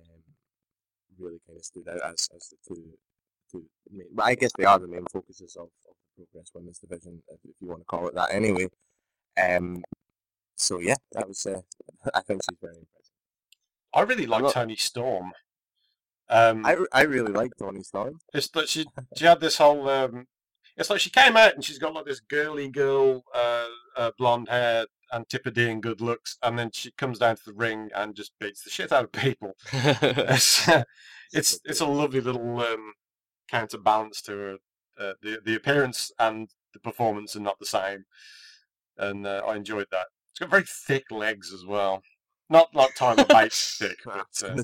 um, 0.00 0.22
really 1.18 1.40
kind 1.46 1.58
of 1.58 1.64
stood 1.64 1.88
out 1.88 2.00
as, 2.10 2.28
as 2.34 2.48
the 2.48 2.56
two, 2.66 2.82
two 3.52 3.64
main, 3.92 4.06
well, 4.14 4.26
I 4.26 4.34
guess 4.34 4.52
they 4.56 4.64
are 4.64 4.78
the 4.78 4.88
main 4.88 5.04
focuses 5.12 5.56
of, 5.56 5.68
of 5.88 5.94
the 6.16 6.24
Progress 6.24 6.50
Women's 6.54 6.78
Division, 6.78 7.22
if, 7.28 7.38
if 7.44 7.54
you 7.60 7.68
want 7.68 7.82
to 7.82 7.84
call 7.84 8.08
it 8.08 8.14
that 8.14 8.32
anyway. 8.32 8.68
Um, 9.42 9.84
so 10.56 10.78
yeah, 10.78 10.96
that 11.12 11.28
was, 11.28 11.44
uh, 11.44 11.60
I 12.14 12.22
think 12.22 12.40
she's 12.48 12.58
very 12.62 12.76
impressive. 12.76 13.12
I 13.92 14.00
really 14.02 14.26
like 14.26 14.54
Toni 14.54 14.76
Storm. 14.76 15.32
Um, 16.30 16.64
I, 16.64 16.76
I 16.92 17.02
really 17.02 17.32
like 17.32 17.52
Toni 17.58 17.82
Storm. 17.82 18.20
It's 18.32 18.48
that 18.50 18.68
she 18.68 18.86
she 19.16 19.24
had 19.24 19.40
this 19.40 19.58
whole. 19.58 19.88
Um, 19.88 20.26
it's 20.76 20.88
like 20.88 21.00
she 21.00 21.10
came 21.10 21.36
out 21.36 21.54
and 21.54 21.64
she's 21.64 21.78
got 21.78 21.92
like 21.92 22.06
this 22.06 22.20
girly 22.20 22.68
girl, 22.68 23.24
uh, 23.34 23.66
uh, 23.96 24.10
blonde 24.16 24.48
hair, 24.48 24.86
antipodean 25.12 25.80
good 25.80 26.00
looks, 26.00 26.38
and 26.42 26.58
then 26.58 26.70
she 26.72 26.92
comes 26.92 27.18
down 27.18 27.36
to 27.36 27.44
the 27.46 27.52
ring 27.52 27.90
and 27.94 28.14
just 28.14 28.32
beats 28.38 28.62
the 28.62 28.70
shit 28.70 28.92
out 28.92 29.04
of 29.04 29.12
people. 29.12 29.56
it's 29.72 30.68
it's 31.32 31.60
it's 31.64 31.80
a 31.80 31.86
lovely 31.86 32.20
little 32.20 32.60
um, 32.60 32.92
counterbalance 33.48 34.22
to 34.22 34.32
her. 34.32 34.56
Uh, 34.98 35.12
the 35.22 35.40
the 35.44 35.56
appearance 35.56 36.12
and 36.18 36.50
the 36.72 36.80
performance 36.80 37.34
are 37.34 37.40
not 37.40 37.58
the 37.58 37.66
same, 37.66 38.04
and 38.96 39.26
uh, 39.26 39.42
I 39.46 39.56
enjoyed 39.56 39.88
that. 39.90 40.06
It's 40.30 40.38
got 40.38 40.50
very 40.50 40.64
thick 40.66 41.10
legs 41.10 41.52
as 41.52 41.66
well. 41.66 42.02
Not 42.48 42.74
like 42.74 42.94
Tyler 42.94 43.24
Bates 43.24 43.76
thick, 43.78 43.98
but 44.04 44.26
uh, 44.44 44.54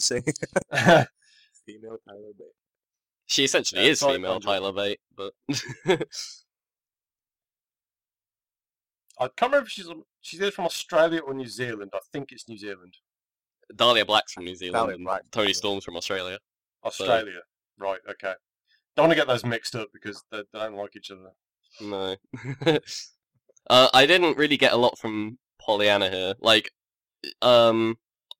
female 1.66 1.98
Tyler 2.06 2.32
Bate. 2.38 2.46
she 3.26 3.44
essentially 3.44 3.82
Yeah, 3.84 3.90
is 3.90 4.02
female. 4.02 4.40
Tyler 4.40 4.72
Bate, 4.72 5.00
but 5.16 5.32
I 9.18 9.28
can't 9.28 9.50
remember 9.52 9.66
if 9.66 9.70
she's 9.70 9.88
she's 10.20 10.40
either 10.40 10.50
from 10.50 10.66
Australia 10.66 11.20
or 11.20 11.34
New 11.34 11.46
Zealand. 11.48 11.90
I 11.94 12.00
think 12.12 12.32
it's 12.32 12.48
New 12.48 12.58
Zealand. 12.58 12.94
Dahlia 13.74 14.04
Black's 14.04 14.32
from 14.32 14.44
New 14.44 14.54
Zealand 14.54 14.74
Dahlia 14.74 14.96
and 14.96 15.32
Toni 15.32 15.52
Storm's 15.52 15.84
from 15.84 15.96
Australia. 15.96 16.38
Australia. 16.84 17.40
Right, 17.78 17.98
okay. 18.08 18.34
Don't 18.94 19.04
want 19.08 19.12
to 19.12 19.16
get 19.16 19.26
those 19.26 19.44
mixed 19.44 19.74
up 19.74 19.88
because 19.92 20.22
they, 20.30 20.38
they 20.52 20.58
don't 20.58 20.76
like 20.76 20.94
each 20.96 21.10
other. 21.10 21.30
No. 21.80 22.16
uh, 23.70 23.88
I 23.92 24.06
didn't 24.06 24.36
really 24.38 24.56
get 24.56 24.72
a 24.72 24.76
lot 24.76 24.98
from 24.98 25.38
Pollyanna 25.60 26.08
here. 26.10 26.34
Like, 26.40 26.70
um, 27.42 27.96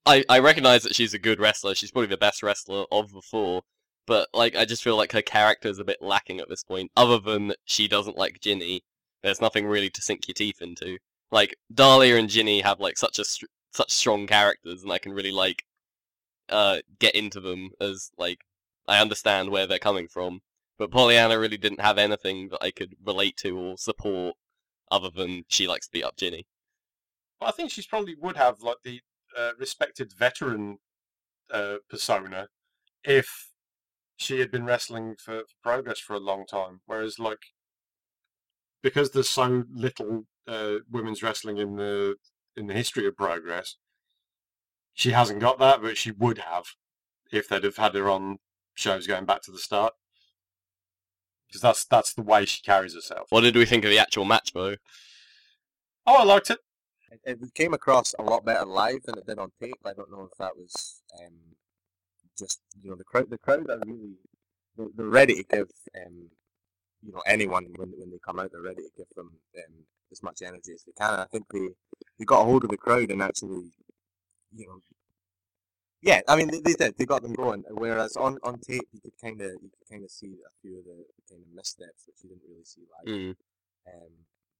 I 0.07 0.23
I 0.29 0.39
recognize 0.39 0.83
that 0.83 0.95
she's 0.95 1.13
a 1.13 1.19
good 1.19 1.39
wrestler. 1.39 1.75
She's 1.75 1.91
probably 1.91 2.07
the 2.07 2.17
best 2.17 2.41
wrestler 2.41 2.85
of 2.91 3.11
the 3.11 3.21
four. 3.21 3.63
But 4.07 4.29
like, 4.33 4.55
I 4.55 4.63
just 4.65 4.83
feel 4.83 4.95
like 4.95 5.11
her 5.11 5.21
character 5.21 5.67
is 5.67 5.79
a 5.79 5.83
bit 5.83 6.01
lacking 6.01 6.39
at 6.39 6.47
this 6.49 6.63
point. 6.63 6.91
Other 6.95 7.19
than 7.19 7.53
she 7.65 7.89
doesn't 7.89 8.17
like 8.17 8.39
Jinny, 8.39 8.83
there's 9.21 9.41
nothing 9.41 9.67
really 9.67 9.89
to 9.89 10.01
sink 10.01 10.27
your 10.27 10.33
teeth 10.33 10.61
into. 10.61 10.97
Like 11.31 11.57
Dahlia 11.73 12.15
and 12.15 12.29
Jinny 12.29 12.61
have 12.61 12.79
like 12.79 12.97
such 12.97 13.19
a 13.19 13.25
such 13.25 13.91
strong 13.91 14.25
characters, 14.27 14.81
and 14.83 14.91
I 14.91 14.97
can 14.97 15.11
really 15.13 15.31
like 15.31 15.65
uh 16.49 16.79
get 16.99 17.15
into 17.15 17.41
them 17.41 17.71
as 17.81 18.11
like 18.17 18.39
I 18.87 19.01
understand 19.01 19.49
where 19.51 19.67
they're 19.67 19.79
coming 19.79 20.07
from. 20.07 20.39
But 20.79 20.91
Pollyanna 20.91 21.39
really 21.39 21.57
didn't 21.57 21.81
have 21.81 21.97
anything 21.97 22.49
that 22.49 22.63
I 22.63 22.71
could 22.71 22.95
relate 23.03 23.35
to 23.37 23.57
or 23.57 23.77
support 23.77 24.35
other 24.91 25.09
than 25.09 25.43
she 25.49 25.67
likes 25.67 25.87
to 25.87 25.91
beat 25.91 26.03
up 26.03 26.17
Jinny. 26.17 26.47
But 27.39 27.47
I 27.47 27.51
think 27.51 27.71
she's 27.71 27.87
probably 27.87 28.15
would 28.15 28.37
have 28.37 28.61
like 28.61 28.77
the 28.83 29.01
uh, 29.37 29.51
respected 29.59 30.11
veteran 30.17 30.77
uh, 31.51 31.75
persona 31.89 32.47
if 33.03 33.51
she 34.17 34.39
had 34.39 34.51
been 34.51 34.65
wrestling 34.65 35.15
for, 35.17 35.41
for 35.41 35.55
Progress 35.61 35.99
for 35.99 36.15
a 36.15 36.19
long 36.19 36.45
time. 36.45 36.81
Whereas, 36.85 37.19
like, 37.19 37.37
because 38.81 39.11
there's 39.11 39.29
so 39.29 39.63
little 39.71 40.25
uh, 40.47 40.75
women's 40.89 41.21
wrestling 41.23 41.57
in 41.57 41.75
the 41.75 42.15
in 42.55 42.67
the 42.67 42.73
history 42.73 43.05
of 43.05 43.15
Progress, 43.15 43.75
she 44.93 45.11
hasn't 45.11 45.39
got 45.39 45.59
that, 45.59 45.81
but 45.81 45.97
she 45.97 46.11
would 46.11 46.39
have 46.39 46.65
if 47.31 47.47
they'd 47.47 47.63
have 47.63 47.77
had 47.77 47.93
her 47.93 48.09
on 48.09 48.39
shows 48.73 49.05
going 49.05 49.25
back 49.25 49.41
to 49.43 49.51
the 49.51 49.59
start. 49.59 49.93
Because 51.47 51.61
that's 51.61 51.85
that's 51.85 52.13
the 52.13 52.23
way 52.23 52.45
she 52.45 52.61
carries 52.61 52.95
herself. 52.95 53.27
What 53.29 53.41
did 53.41 53.55
we 53.55 53.65
think 53.65 53.85
of 53.85 53.91
the 53.91 53.99
actual 53.99 54.25
match, 54.25 54.51
though? 54.53 54.75
Oh, 56.05 56.15
I 56.15 56.23
liked 56.23 56.49
it. 56.49 56.59
It, 57.23 57.39
it 57.41 57.53
came 57.53 57.73
across 57.73 58.13
a 58.19 58.23
lot 58.23 58.45
better 58.45 58.65
live 58.65 59.03
than 59.03 59.17
it 59.17 59.25
did 59.25 59.39
on 59.39 59.51
tape. 59.61 59.79
I 59.85 59.93
don't 59.93 60.11
know 60.11 60.27
if 60.31 60.37
that 60.37 60.55
was 60.55 61.01
um, 61.19 61.33
just 62.37 62.59
you 62.81 62.89
know 62.89 62.95
the 62.95 63.03
crowd. 63.03 63.29
The 63.29 63.37
crowd 63.37 63.69
are 63.69 63.79
really 63.85 64.15
they're, 64.77 64.87
they're 64.95 65.05
ready 65.05 65.35
to 65.35 65.43
give 65.43 65.69
um, 66.05 66.29
you 67.03 67.11
know 67.11 67.21
anyone 67.25 67.67
when 67.75 67.93
when 67.97 68.11
they 68.11 68.19
come 68.23 68.39
out. 68.39 68.51
They're 68.51 68.61
ready 68.61 68.83
to 68.83 68.91
give 68.97 69.07
them 69.15 69.31
um, 69.57 69.73
as 70.11 70.23
much 70.23 70.41
energy 70.41 70.71
as 70.73 70.83
they 70.83 70.93
can. 70.97 71.13
And 71.13 71.21
I 71.21 71.25
think 71.25 71.45
they 71.51 71.69
they 72.19 72.25
got 72.25 72.41
a 72.41 72.45
hold 72.45 72.63
of 72.63 72.69
the 72.69 72.77
crowd 72.77 73.11
and 73.11 73.21
actually 73.21 73.71
you 74.55 74.67
know. 74.67 74.79
Yeah, 76.01 76.21
I 76.27 76.35
mean 76.35 76.49
they, 76.51 76.59
they 76.59 76.73
did. 76.73 76.97
They 76.97 77.05
got 77.05 77.23
them 77.23 77.33
going. 77.33 77.63
Whereas 77.71 78.15
on, 78.15 78.37
on 78.43 78.59
tape, 78.59 78.87
you 78.93 79.01
could 79.01 79.17
kind 79.19 79.41
of 79.41 79.51
you 79.51 79.71
could 79.77 79.89
kind 79.89 80.03
of 80.03 80.11
see 80.11 80.35
a 80.45 80.51
few 80.61 80.77
of 80.77 80.85
the, 80.85 80.91
the 80.91 81.33
kind 81.33 81.41
of 81.41 81.55
missteps 81.55 82.03
which 82.05 82.17
you 82.23 82.29
didn't 82.29 82.43
really 82.47 82.63
see 82.63 82.81
live. 82.93 83.15
Mm. 83.15 83.35
Um, 83.87 84.11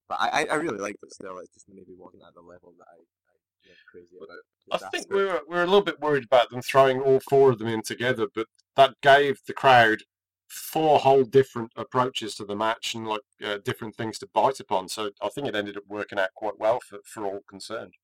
but 0.08 0.18
I, 0.20 0.28
I, 0.28 0.44
I 0.44 0.54
really 0.54 0.78
liked 0.78 1.02
it 1.02 1.12
still. 1.12 1.38
It 1.38 1.50
just 1.52 1.68
maybe 1.68 1.94
wasn't 1.96 2.22
at 2.26 2.34
the 2.34 2.40
level 2.40 2.74
that 2.78 2.86
I, 2.90 2.96
I 2.96 3.68
went 3.68 3.78
crazy 3.90 4.16
about. 4.16 4.36
I 4.70 4.90
think 4.90 5.06
after 5.06 5.16
we 5.16 5.22
it. 5.22 5.26
were, 5.26 5.40
we 5.48 5.56
were 5.56 5.62
a 5.62 5.66
little 5.66 5.82
bit 5.82 6.00
worried 6.00 6.24
about 6.24 6.50
them 6.50 6.62
throwing 6.62 7.00
all 7.00 7.20
four 7.20 7.50
of 7.50 7.58
them 7.58 7.68
in 7.68 7.82
together, 7.82 8.26
but 8.34 8.46
that 8.76 8.94
gave 9.02 9.40
the 9.46 9.52
crowd 9.52 10.02
four 10.48 10.98
whole 10.98 11.24
different 11.24 11.70
approaches 11.76 12.34
to 12.34 12.44
the 12.44 12.56
match 12.56 12.94
and 12.94 13.06
like 13.06 13.20
uh, 13.44 13.58
different 13.64 13.94
things 13.96 14.18
to 14.18 14.28
bite 14.32 14.60
upon. 14.60 14.88
So 14.88 15.10
I 15.20 15.28
think 15.28 15.46
it 15.46 15.54
ended 15.54 15.76
up 15.76 15.84
working 15.88 16.18
out 16.18 16.30
quite 16.34 16.58
well 16.58 16.80
for, 16.80 16.98
for 17.04 17.24
all 17.26 17.40
concerned. 17.48 17.94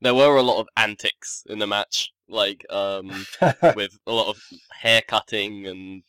There 0.00 0.14
were 0.14 0.36
a 0.36 0.42
lot 0.42 0.60
of 0.60 0.68
antics 0.76 1.44
in 1.48 1.58
the 1.58 1.66
match, 1.66 2.12
like 2.28 2.66
um, 2.70 3.08
with 3.76 3.96
a 4.06 4.12
lot 4.12 4.28
of 4.28 4.42
hair 4.72 5.00
cutting 5.06 5.66
and 5.66 6.02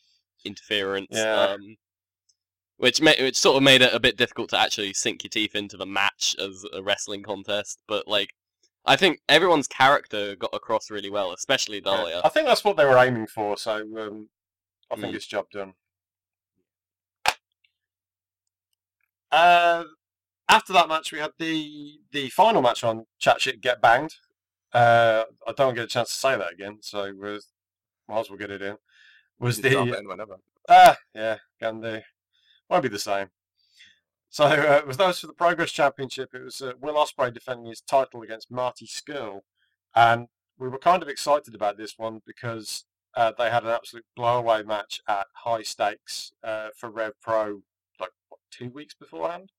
interference, 0.46 1.08
Yeah. 1.12 1.54
um, 1.54 1.78
which 2.84 3.00
ma- 3.02 3.14
which 3.18 3.38
sort 3.38 3.56
of 3.56 3.64
made 3.64 3.82
it 3.82 3.94
a 3.94 4.00
bit 4.00 4.18
difficult 4.18 4.50
to 4.50 4.60
actually 4.60 4.92
sink 4.92 5.24
your 5.24 5.30
teeth 5.30 5.56
into 5.56 5.78
the 5.78 5.86
match 5.86 6.36
as 6.38 6.66
a 6.74 6.84
wrestling 6.84 7.24
contest. 7.24 7.82
But 7.88 8.10
like, 8.10 8.34
I 8.86 8.98
think 8.98 9.22
everyone's 9.30 9.70
character 9.70 10.36
got 10.36 10.50
across 10.54 10.92
really 10.92 11.10
well, 11.10 11.32
especially 11.32 11.80
Dahlia. 11.80 12.20
I 12.26 12.28
think 12.28 12.46
that's 12.46 12.66
what 12.66 12.76
they 12.76 12.84
were 12.84 12.98
aiming 12.98 13.28
for. 13.28 13.56
So 13.56 13.76
um, 13.98 14.28
I 14.92 14.96
think 14.98 15.14
Mm. 15.14 15.16
it's 15.16 15.26
job 15.26 15.46
done. 15.50 15.76
Uh, 19.32 19.86
after 20.50 20.74
that 20.74 20.90
match, 20.90 21.14
we 21.14 21.20
had 21.20 21.32
the 21.40 22.00
the 22.12 22.30
final 22.32 22.62
match 22.62 22.84
on 22.84 23.06
Chat 23.18 23.40
Shit 23.40 23.62
Get 23.62 23.82
Banged. 23.82 24.14
Uh, 24.74 25.24
I 25.48 25.54
don't 25.54 25.74
get 25.74 25.86
a 25.86 25.88
chance 25.88 26.10
to 26.10 26.16
say 26.16 26.36
that 26.38 26.52
again, 26.52 26.80
so 26.82 27.00
uh, 27.04 27.40
might 28.10 28.20
as 28.20 28.30
well 28.30 28.38
get 28.38 28.52
it 28.52 28.62
in. 28.62 28.76
was 29.40 29.58
Just 29.60 29.72
drop 29.72 29.88
it 29.88 29.92
the 29.92 29.98
in 30.00 30.08
whenever. 30.10 30.36
ah 30.68 30.98
yeah 31.16 31.38
can 31.62 31.80
do 31.80 32.02
won't 32.74 32.84
be 32.84 32.90
the 32.90 33.00
same. 33.00 33.28
So 34.30 34.46
uh, 34.46 34.80
it 34.80 34.88
was 34.88 34.98
those 34.98 35.20
for 35.20 35.28
the 35.28 35.34
Progress 35.34 35.72
Championship. 35.72 36.32
It 36.34 36.44
was 36.44 36.60
uh, 36.60 36.74
Will 36.82 36.96
Ospreay 36.96 37.32
defending 37.32 37.68
his 37.68 37.82
title 37.82 38.24
against 38.24 38.50
Marty 38.50 38.88
Scurll, 38.88 39.42
and 39.96 40.28
we 40.58 40.68
were 40.68 40.80
kind 40.80 41.04
of 41.04 41.08
excited 41.08 41.54
about 41.54 41.78
this 41.78 42.00
one 42.00 42.22
because 42.26 42.86
uh, 43.16 43.32
they 43.38 43.52
had 43.52 43.64
an 43.64 43.70
absolute 43.70 44.06
blowaway 44.18 44.66
match 44.66 45.02
at 45.08 45.28
high 45.36 45.62
stakes 45.62 46.34
uh, 46.44 46.70
for 46.76 46.90
Rev 46.90 47.14
Pro, 47.22 47.62
like 48.00 48.10
what, 48.30 48.40
two 48.50 48.72
weeks 48.72 48.96
beforehand, 48.96 49.52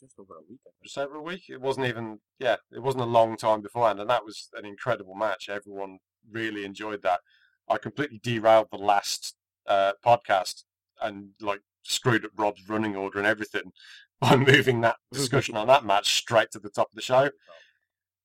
Just 0.00 0.18
over 0.18 0.36
a 0.36 0.42
week. 0.48 0.60
Just 0.82 0.96
over 0.96 1.16
a 1.16 1.22
week. 1.22 1.50
It 1.50 1.60
wasn't 1.60 1.88
even 1.88 2.20
yeah, 2.38 2.56
it 2.74 2.82
wasn't 2.82 3.04
a 3.04 3.06
long 3.06 3.36
time 3.36 3.60
beforehand, 3.60 4.00
and 4.00 4.08
that 4.08 4.24
was 4.24 4.48
an 4.54 4.64
incredible 4.64 5.14
match. 5.14 5.50
Everyone 5.50 5.98
really 6.30 6.64
enjoyed 6.64 7.02
that. 7.02 7.20
I 7.68 7.76
completely 7.76 8.18
derailed 8.22 8.68
the 8.72 8.78
last 8.78 9.34
uh, 9.66 9.92
podcast 10.02 10.64
and 11.02 11.30
like 11.40 11.60
screwed 11.82 12.24
up 12.24 12.32
Rob's 12.36 12.68
running 12.68 12.96
order 12.96 13.18
and 13.18 13.26
everything 13.26 13.72
by 14.20 14.36
moving 14.36 14.80
that 14.80 14.96
discussion 15.12 15.56
on 15.56 15.66
that 15.66 15.84
match 15.84 16.14
straight 16.16 16.50
to 16.52 16.58
the 16.58 16.70
top 16.70 16.90
of 16.90 16.96
the 16.96 17.02
show. 17.02 17.30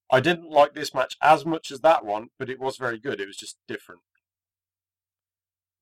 I 0.10 0.20
didn't 0.22 0.50
like 0.50 0.74
this 0.74 0.94
match 0.94 1.18
as 1.22 1.46
much 1.46 1.72
as 1.72 1.82
that 1.82 2.06
one, 2.06 2.30
but 2.40 2.50
it 2.50 2.60
was 2.60 2.78
very 2.78 2.98
good. 2.98 3.20
It 3.20 3.28
was 3.28 3.36
just 3.36 3.58
different. 3.68 4.02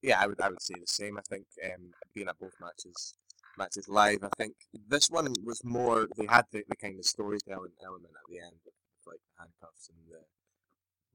Yeah, 0.02 0.20
I 0.20 0.28
would 0.28 0.42
I 0.42 0.50
would 0.50 0.62
say 0.62 0.76
the 0.80 0.88
same. 0.88 1.18
I 1.18 1.22
think 1.28 1.46
um, 1.64 1.92
being 2.14 2.28
at 2.28 2.40
both 2.40 2.54
matches 2.60 3.16
matches 3.58 3.88
live, 3.88 4.24
I 4.24 4.30
think 4.38 4.54
this 4.88 5.10
one 5.10 5.32
was 5.44 5.64
more. 5.64 6.08
They 6.18 6.28
had 6.28 6.46
the, 6.52 6.64
the 6.68 6.76
kind 6.76 7.00
of 7.00 7.06
storytelling 7.06 7.72
element 7.84 8.14
at 8.14 8.30
the 8.30 8.40
end, 8.40 8.56
like 9.08 9.20
handcuffs 9.38 9.90
and 9.90 9.98
the 10.08 10.20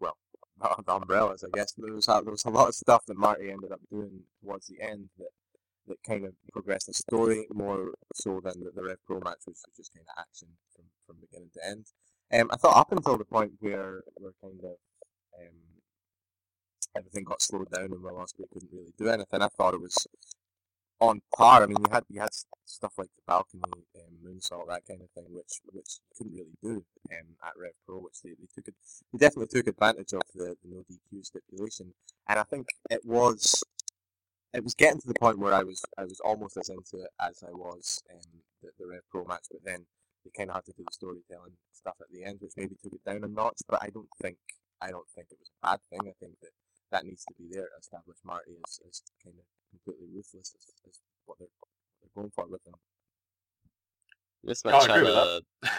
well, 0.00 0.16
the 0.86 0.92
umbrellas. 0.92 1.44
I 1.44 1.56
guess 1.56 1.72
there 1.72 1.92
was 1.92 2.06
there 2.06 2.22
was 2.24 2.44
a 2.44 2.50
lot 2.50 2.68
of 2.68 2.74
stuff 2.74 3.06
that 3.06 3.16
Marty 3.16 3.50
ended 3.50 3.72
up 3.72 3.80
doing 3.90 4.20
towards 4.42 4.66
the 4.66 4.80
end 4.80 5.08
that 5.18 5.30
that 5.90 6.02
kind 6.06 6.24
of 6.24 6.32
progressed 6.52 6.86
the 6.86 6.94
story 6.94 7.46
more 7.52 7.92
so 8.14 8.40
than 8.42 8.64
the, 8.64 8.70
the 8.74 8.82
Rev 8.82 8.98
Pro 9.06 9.20
match, 9.20 9.44
which 9.44 9.58
was 9.66 9.76
just 9.76 9.92
kind 9.94 10.06
of 10.08 10.22
action 10.22 10.48
from, 10.74 10.84
from 11.06 11.16
beginning 11.20 11.50
to 11.54 11.66
end. 11.66 11.86
Um, 12.32 12.48
I 12.52 12.56
thought 12.56 12.76
up 12.76 12.92
until 12.92 13.18
the 13.18 13.24
point 13.24 13.52
where 13.60 14.02
where 14.14 14.32
kind 14.40 14.60
of 14.64 14.76
um, 15.38 15.56
everything 16.96 17.24
got 17.24 17.42
slowed 17.42 17.70
down 17.70 17.92
and 17.92 18.02
Will 18.02 18.14
Ospreay 18.14 18.48
couldn't 18.52 18.72
really 18.72 18.94
do 18.96 19.08
anything. 19.08 19.42
I 19.42 19.48
thought 19.48 19.74
it 19.74 19.80
was 19.80 20.06
on 21.00 21.22
par. 21.34 21.62
I 21.62 21.66
mean, 21.66 21.78
you 21.78 21.90
had 21.92 22.04
you 22.08 22.20
had 22.20 22.30
stuff 22.64 22.92
like 22.98 23.08
the 23.16 23.22
balcony 23.26 23.62
um, 23.96 24.14
moonsault, 24.24 24.68
that 24.68 24.86
kind 24.86 25.00
of 25.02 25.10
thing, 25.10 25.26
which 25.30 25.60
which 25.72 25.98
you 25.98 26.16
couldn't 26.16 26.34
really 26.34 26.56
do 26.62 26.84
um, 27.12 27.28
at 27.44 27.52
Rev 27.56 27.72
Pro, 27.86 27.98
which 27.98 28.20
they, 28.22 28.30
they 28.30 28.46
took 28.54 28.68
it. 28.68 28.74
They 29.12 29.18
definitely 29.18 29.48
took 29.48 29.66
advantage 29.66 30.12
of 30.12 30.22
the, 30.34 30.56
the 30.62 30.68
no 30.68 30.84
DQ 30.90 31.24
stipulation, 31.24 31.94
and 32.28 32.38
I 32.38 32.44
think 32.44 32.68
it 32.90 33.00
was 33.04 33.62
it 34.52 34.64
was 34.64 34.74
getting 34.74 35.00
to 35.00 35.08
the 35.08 35.14
point 35.14 35.38
where 35.38 35.54
I 35.54 35.62
was 35.62 35.84
I 35.98 36.04
was 36.04 36.20
almost 36.20 36.56
as 36.56 36.68
into 36.68 37.04
it 37.04 37.10
as 37.20 37.42
I 37.46 37.52
was 37.52 38.02
um, 38.12 38.42
the, 38.62 38.70
the 38.78 38.86
Rev 38.86 39.02
Pro 39.10 39.24
match, 39.24 39.46
but 39.50 39.64
then 39.64 39.86
they 40.24 40.30
kind 40.36 40.50
of 40.50 40.56
had 40.56 40.64
to 40.66 40.72
do 40.72 40.84
the 40.84 40.92
storytelling 40.92 41.52
stuff 41.72 41.96
at 42.00 42.10
the 42.10 42.24
end, 42.24 42.38
which 42.40 42.52
maybe 42.56 42.76
took 42.82 42.92
it 42.92 43.04
down 43.04 43.24
a 43.24 43.28
notch. 43.28 43.60
But 43.68 43.82
I 43.82 43.90
don't 43.90 44.08
think 44.20 44.36
I 44.80 44.90
don't 44.90 45.08
think 45.14 45.28
it 45.30 45.38
was 45.38 45.50
a 45.62 45.66
bad 45.66 45.80
thing. 45.90 46.00
I 46.08 46.14
think 46.18 46.34
that 46.42 46.50
that 46.90 47.04
needs 47.04 47.24
to 47.24 47.34
be 47.38 47.48
there 47.50 47.62
to 47.62 47.78
establish 47.78 48.16
Marty 48.24 48.52
as, 48.66 48.80
as 48.88 49.02
kind 49.22 49.36
of 49.38 49.44
completely 49.70 50.08
ruthless 50.12 50.54
as, 50.56 50.66
as 50.88 50.98
what 51.26 51.38
they're, 51.38 51.48
they're 52.02 52.10
going 52.14 52.30
for 52.34 52.46
with 52.48 52.66
him. 52.66 52.74
This 54.42 54.64
match 54.64 54.86
had 54.86 55.04
a 55.04 55.40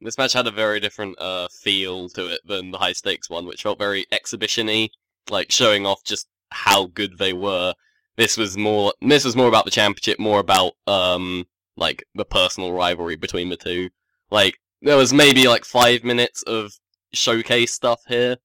this 0.00 0.18
match 0.18 0.32
had 0.32 0.46
a 0.46 0.52
very 0.52 0.78
different 0.78 1.18
uh, 1.18 1.48
feel 1.48 2.08
to 2.10 2.32
it 2.32 2.40
than 2.46 2.70
the 2.70 2.78
high 2.78 2.92
stakes 2.92 3.30
one, 3.30 3.46
which 3.46 3.62
felt 3.62 3.78
very 3.78 4.06
exhibition-y, 4.12 4.90
like 5.30 5.50
showing 5.50 5.86
off 5.86 6.04
just 6.04 6.28
how 6.50 6.86
good 6.86 7.18
they 7.18 7.32
were. 7.32 7.74
This 8.16 8.36
was 8.36 8.56
more 8.56 8.92
this 9.00 9.24
was 9.24 9.36
more 9.36 9.48
about 9.48 9.64
the 9.64 9.70
championship, 9.70 10.18
more 10.18 10.40
about 10.40 10.74
um 10.86 11.46
like 11.76 12.04
the 12.14 12.24
personal 12.24 12.72
rivalry 12.72 13.16
between 13.16 13.48
the 13.48 13.56
two. 13.56 13.90
Like 14.30 14.58
there 14.82 14.96
was 14.96 15.12
maybe 15.12 15.48
like 15.48 15.64
five 15.64 16.04
minutes 16.04 16.42
of 16.44 16.72
showcase 17.12 17.72
stuff 17.72 18.02
here, 18.06 18.36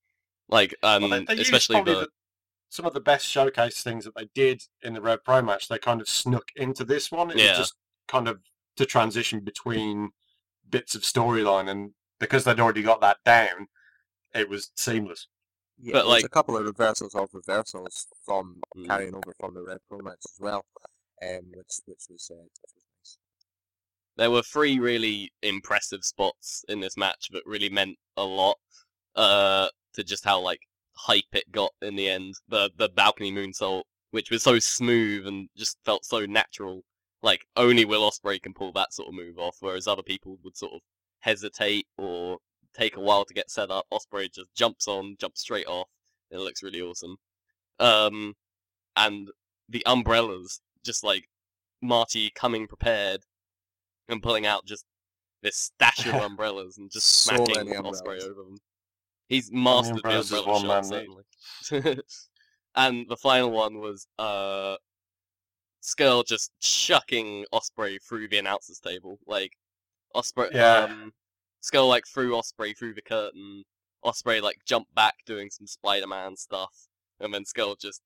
like 0.47 0.73
um 0.83 1.03
Well, 1.03 1.09
they, 1.25 1.35
they 1.35 1.41
especially 1.41 1.81
the 1.81 1.93
the, 1.93 2.07
some 2.69 2.85
of 2.85 2.93
the 2.93 2.99
best 2.99 3.25
showcase 3.25 3.83
things 3.83 4.05
that 4.05 4.15
they 4.15 4.29
did 4.33 4.63
in 4.81 4.93
the 4.93 5.01
Rev 5.01 5.23
Pro 5.23 5.41
match. 5.41 5.67
They 5.67 5.77
kind 5.77 6.01
of 6.01 6.09
snuck 6.09 6.49
into 6.55 6.83
this 6.83 7.11
one. 7.11 7.29
It 7.31 7.37
Yeah. 7.37 7.49
was 7.49 7.57
just 7.57 7.73
kind 8.07 8.27
of 8.27 8.39
to 8.77 8.85
transition 8.85 9.41
between 9.41 10.11
bits 10.69 10.95
of 10.95 11.01
storyline, 11.01 11.69
and 11.69 11.91
because 12.19 12.43
they'd 12.43 12.59
already 12.59 12.81
got 12.81 13.01
that 13.01 13.17
down, 13.25 13.67
it 14.33 14.49
was 14.49 14.71
seamless. 14.75 15.27
Yeah, 15.81 15.93
But, 15.93 15.99
there's 15.99 16.07
like- 16.07 16.25
a 16.25 16.29
couple 16.29 16.57
of 16.57 16.65
reversals 16.65 17.15
of 17.15 17.33
reversals 17.33 18.07
from 18.25 18.61
Mm. 18.75 18.85
carrying 18.87 19.15
over 19.15 19.33
from 19.39 19.53
the 19.53 19.61
Rev 19.63 19.79
Pro 19.87 19.99
match 19.99 20.21
as 20.25 20.37
well, 20.39 20.65
um, 21.21 21.51
which 21.51 21.79
which 21.85 22.05
was 22.09 22.29
uh, 22.31 22.35
which 22.35 22.73
was 22.75 22.85
nice. 22.99 23.17
There 24.17 24.31
were 24.31 24.41
three 24.43 24.79
really 24.79 25.31
impressive 25.41 26.03
spots 26.03 26.65
in 26.67 26.81
this 26.81 26.97
match 26.97 27.29
that 27.31 27.45
really 27.45 27.69
meant 27.69 27.97
a 28.17 28.23
lot 28.23 28.57
uh, 29.15 29.69
to 29.93 30.03
just 30.03 30.23
how 30.25 30.39
like 30.39 30.61
hype 30.95 31.33
it 31.33 31.51
got 31.51 31.73
in 31.81 31.95
the 31.95 32.09
end. 32.09 32.35
The 32.47 32.71
the 32.75 32.89
balcony 32.89 33.31
moonsault, 33.31 33.83
which 34.11 34.29
was 34.31 34.43
so 34.43 34.59
smooth 34.59 35.27
and 35.27 35.49
just 35.55 35.77
felt 35.85 36.03
so 36.05 36.25
natural. 36.25 36.83
Like 37.21 37.45
only 37.55 37.85
Will 37.85 38.09
Ospreay 38.09 38.41
can 38.41 38.53
pull 38.53 38.71
that 38.73 38.93
sort 38.93 39.07
of 39.09 39.13
move 39.15 39.37
off, 39.39 39.57
whereas 39.61 39.87
other 39.87 40.03
people 40.03 40.37
would 40.43 40.57
sort 40.57 40.73
of 40.73 40.81
hesitate 41.19 41.87
or 41.97 42.39
take 42.73 42.97
a 42.97 43.01
while 43.01 43.25
to 43.25 43.33
get 43.33 43.49
set 43.51 43.71
up. 43.71 43.85
Ospreay 43.91 44.31
just 44.33 44.53
jumps 44.55 44.87
on, 44.87 45.15
jumps 45.19 45.41
straight 45.41 45.67
off, 45.67 45.87
it 46.31 46.37
looks 46.37 46.63
really 46.63 46.81
awesome. 46.81 47.17
Um, 47.79 48.35
and 48.95 49.29
the 49.67 49.83
umbrellas, 49.85 50.61
just 50.83 51.03
like 51.03 51.29
Marty 51.81 52.31
coming 52.33 52.67
prepared 52.67 53.21
and 54.07 54.21
pulling 54.21 54.45
out 54.45 54.65
just 54.65 54.85
this 55.41 55.55
stash 55.57 56.05
of 56.05 56.13
umbrellas 56.21 56.77
and 56.77 56.91
just 56.91 57.07
So 57.07 57.35
smacking 57.35 57.73
Ospreay 57.73 58.21
over 58.23 58.43
them. 58.43 58.57
He's 59.27 59.51
mastered 59.51 60.01
the 60.03 60.09
is 60.09 60.31
umbrella 60.31 60.59
shot, 60.59 60.67
man 60.67 60.83
certainly. 60.83 62.03
and 62.75 63.05
the 63.07 63.17
final 63.17 63.51
one 63.51 63.79
was 63.79 64.07
uh, 64.17 64.75
Scurll 65.83 66.25
just 66.25 66.51
chucking 66.59 67.45
Ospreay 67.53 67.99
through 68.03 68.27
the 68.27 68.39
announcers 68.39 68.79
table. 68.79 69.19
Like 69.27 69.53
Ospreay, 70.15 70.53
Yeah. 70.53 70.87
um, 70.89 71.13
Scurll 71.61 71.87
like 71.89 72.05
threw 72.07 72.31
Ospreay 72.31 72.77
through 72.77 72.93
the 72.93 73.01
curtain. 73.01 73.63
Ospreay 74.05 74.41
like 74.41 74.57
jumped 74.65 74.93
back 74.95 75.15
doing 75.25 75.49
some 75.49 75.67
Spider-Man 75.67 76.35
stuff, 76.37 76.73
and 77.19 77.33
then 77.33 77.43
Scurll 77.43 77.79
just 77.79 78.01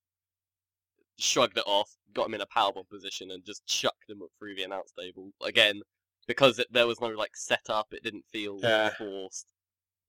shrugged 1.19 1.57
it 1.57 1.63
off, 1.67 1.89
got 2.13 2.27
him 2.27 2.33
in 2.33 2.41
a 2.41 2.45
powerbomb 2.47 2.89
position, 2.89 3.31
and 3.31 3.45
just 3.45 3.65
chucked 3.67 4.09
him 4.09 4.21
up 4.23 4.29
through 4.39 4.55
the 4.55 4.63
announce 4.63 4.91
table 4.97 5.29
again 5.45 5.81
because 6.27 6.57
it, 6.59 6.67
there 6.71 6.87
was 6.87 6.99
no 7.01 7.09
like 7.09 7.35
setup. 7.35 7.87
It 7.91 8.03
didn't 8.03 8.25
feel 8.31 8.59
Yeah. 8.61 8.89
forced. 8.97 9.47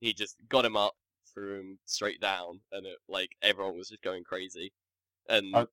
He 0.01 0.13
just 0.15 0.37
got 0.49 0.65
him 0.65 0.77
up, 0.77 0.95
threw 1.33 1.61
him 1.61 1.79
straight 1.85 2.21
down, 2.21 2.61
and 2.73 2.87
it 2.87 2.97
like 3.09 3.31
everyone 3.43 3.77
was 3.77 3.89
just 3.91 4.03
going 4.03 4.25
crazy. 4.25 4.73
And 5.29 5.55
I- 5.55 5.67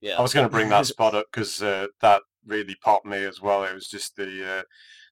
yeah, 0.00 0.18
I 0.18 0.22
was 0.22 0.34
going 0.34 0.46
to 0.46 0.50
bring 0.50 0.68
that 0.70 0.86
spot 0.86 1.14
up 1.14 1.26
because 1.32 1.62
uh, 1.62 1.86
that 2.00 2.22
really 2.44 2.74
popped 2.82 3.06
me 3.06 3.18
as 3.18 3.40
well. 3.40 3.62
It 3.62 3.72
was 3.72 3.86
just 3.86 4.16
the, 4.16 4.58
uh, 4.58 4.62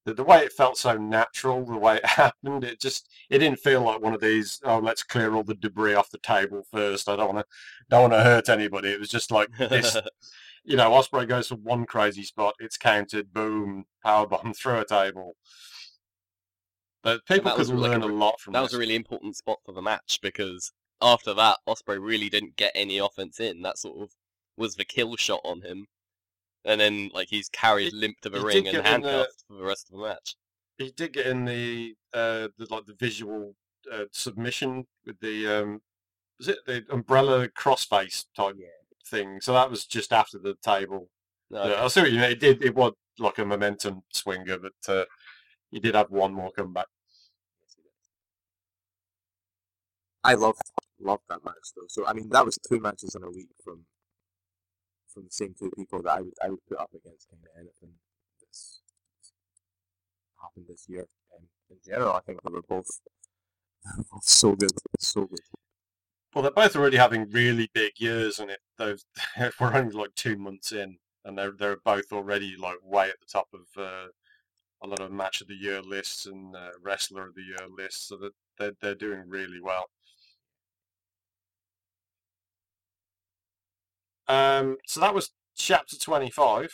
the 0.05 0.15
the 0.15 0.25
way 0.25 0.45
it 0.45 0.53
felt 0.53 0.79
so 0.79 0.97
natural, 0.97 1.65
the 1.65 1.77
way 1.77 1.97
it 1.97 2.07
happened. 2.07 2.65
It 2.65 2.81
just 2.81 3.09
it 3.29 3.39
didn't 3.39 3.61
feel 3.61 3.83
like 3.83 4.01
one 4.01 4.15
of 4.15 4.21
these. 4.21 4.61
Oh, 4.65 4.79
let's 4.79 5.03
clear 5.03 5.35
all 5.35 5.45
the 5.45 5.55
debris 5.55 5.95
off 5.95 6.11
the 6.11 6.19
table 6.19 6.63
first. 6.71 7.09
I 7.09 7.17
don't 7.17 7.35
want 7.35 7.47
to 7.47 7.55
don't 7.89 8.11
want 8.11 8.15
to 8.15 8.23
hurt 8.23 8.49
anybody. 8.49 8.91
It 8.91 9.01
was 9.01 9.11
just 9.11 9.31
like 9.31 9.51
this. 9.59 9.97
you 10.65 10.77
know, 10.77 10.91
Ospreay 10.91 11.29
goes 11.29 11.49
for 11.49 11.57
one 11.57 11.87
crazy 11.87 12.23
spot. 12.23 12.55
It's 12.61 12.77
counted. 12.77 13.33
Boom, 13.33 13.85
power 14.03 14.27
bomb 14.27 14.55
through 14.57 14.79
a 14.81 14.87
table. 14.87 15.37
But 17.03 17.25
people 17.25 17.51
could 17.53 17.69
like 17.69 17.77
a 17.77 17.81
learn 17.81 18.03
a, 18.03 18.09
re- 18.09 18.15
lot 18.15 18.41
from 18.41 18.53
that 18.53 18.61
this. 18.61 18.73
was 18.73 18.75
a 18.75 18.79
really 18.79 18.95
important 18.95 19.37
spot 19.37 19.59
for 19.65 19.73
the 19.73 19.81
match 19.81 20.19
because 20.23 20.73
after 21.01 21.33
that, 21.35 21.59
Ospreay 21.67 21.99
really 21.99 22.29
didn't 22.29 22.57
get 22.57 22.73
any 22.75 22.99
offense 22.99 23.41
in. 23.41 23.63
That 23.63 23.79
sort 23.79 24.03
of 24.03 24.11
was 24.57 24.77
the 24.77 24.85
kill 24.85 25.17
shot 25.17 25.41
on 25.45 25.63
him, 25.63 25.87
and 26.65 26.81
then 26.81 27.11
like 27.15 27.29
he's 27.29 27.49
carried 27.49 27.93
He- 27.93 27.99
limp 27.99 28.21
to 28.23 28.31
the 28.31 28.39
he 28.39 28.45
ring 28.45 28.57
and 28.59 28.65
get 28.65 28.75
in 28.77 28.83
the- 28.85 28.89
handcuffed 28.89 29.45
for 29.49 29.55
the 29.57 29.65
rest 29.65 29.89
of 29.89 29.99
the 29.99 30.05
match. 30.07 30.37
he 30.79 30.91
did 30.93 31.13
get 31.13 31.27
in 31.27 31.45
the 31.45 31.95
uh 32.15 32.49
the 32.59 32.67
like 32.71 32.87
the 32.87 32.95
visual 32.95 33.55
uh, 33.93 34.05
submission 34.13 34.87
with 35.07 35.19
the 35.21 35.47
um 35.47 35.81
was 36.39 36.49
it 36.49 36.59
the 36.67 36.85
umbrella 36.91 37.49
crossface 37.49 38.27
type 38.37 38.55
Yeah. 38.59 38.67
thing 39.07 39.41
so 39.41 39.53
that 39.55 39.71
was 39.71 39.87
just 39.87 40.13
after 40.13 40.39
the 40.39 40.55
table 40.63 41.09
No, 41.51 41.65
Yeah, 41.67 41.85
i 41.85 41.89
see 41.89 42.01
what 42.03 42.13
you 42.13 42.21
mean 42.21 42.31
it 42.31 42.41
did 42.41 42.63
it 42.63 42.75
was 42.75 42.93
like 43.19 43.39
a 43.39 43.45
momentum 43.45 44.03
swinger 44.13 44.59
but 44.59 44.73
uh 44.89 45.05
he 45.71 45.81
did 45.81 45.95
have 45.95 46.11
one 46.11 46.33
more 46.35 46.51
comeback 46.53 46.87
I 50.23 50.35
love 50.35 50.57
love 51.01 51.21
that 51.31 51.43
match 51.45 51.55
though. 51.75 51.87
So 51.89 52.07
I 52.07 52.13
mean, 52.13 52.29
that 52.31 52.45
was 52.45 52.59
two 52.69 52.79
matches 52.81 53.15
in 53.15 53.23
a 53.23 53.31
week 53.31 53.49
from 53.65 53.87
from 55.13 55.25
the 55.25 55.31
same 55.31 55.55
two 55.59 55.71
people 55.77 56.03
that 56.03 56.13
I 56.13 56.21
would 56.21 56.35
I 56.43 56.49
would 56.51 56.65
put 56.67 56.79
up 56.79 56.91
against 56.95 57.29
kind 57.31 57.43
of 57.43 57.51
anything 57.57 57.95
that's 58.41 58.81
happened 60.41 60.67
this 60.69 60.87
year. 60.89 61.07
And 61.37 61.47
in 61.71 61.77
general, 61.85 62.13
I 62.13 62.21
think 62.21 62.43
they 62.43 62.53
were 62.53 62.63
both, 62.63 63.01
both 64.13 64.25
so 64.25 64.55
good, 64.55 64.73
so 64.99 65.27
good. 65.27 65.41
Well, 66.35 66.43
they're 66.43 66.53
both 66.53 66.77
already 66.77 66.97
having 66.97 67.31
really 67.31 67.71
big 67.75 67.93
years, 67.99 68.39
and 68.39 68.51
if 68.51 68.59
those 68.79 69.05
if 69.37 69.61
we're 69.61 69.75
only 69.75 69.95
like 69.95 70.15
two 70.15 70.37
months 70.37 70.73
in, 70.73 70.99
and 71.25 71.37
they're 71.37 71.53
they're 71.53 71.77
both 71.85 72.13
already 72.13 72.57
like 72.57 72.79
way 72.83 73.09
at 73.09 73.21
the 73.21 73.27
top 73.27 73.49
of 73.53 73.83
uh, 73.83 74.09
a 74.83 74.87
lot 74.87 75.01
of 75.01 75.13
match 75.13 75.41
of 75.41 75.49
the 75.49 75.55
year 75.55 75.83
lists 75.83 76.27
and 76.27 76.55
uh, 76.57 76.71
wrestler 76.83 77.27
of 77.27 77.35
the 77.35 77.43
year 77.43 77.69
lists, 77.77 78.09
so 78.09 78.17
that 78.17 78.33
they're 78.59 78.77
they're 78.81 78.95
doing 78.95 79.25
really 79.29 79.61
well. 79.61 79.87
Um, 84.31 84.77
so 84.87 85.01
that 85.01 85.15
was 85.15 85.33
chapter 85.57 85.97
twenty-five. 85.99 86.73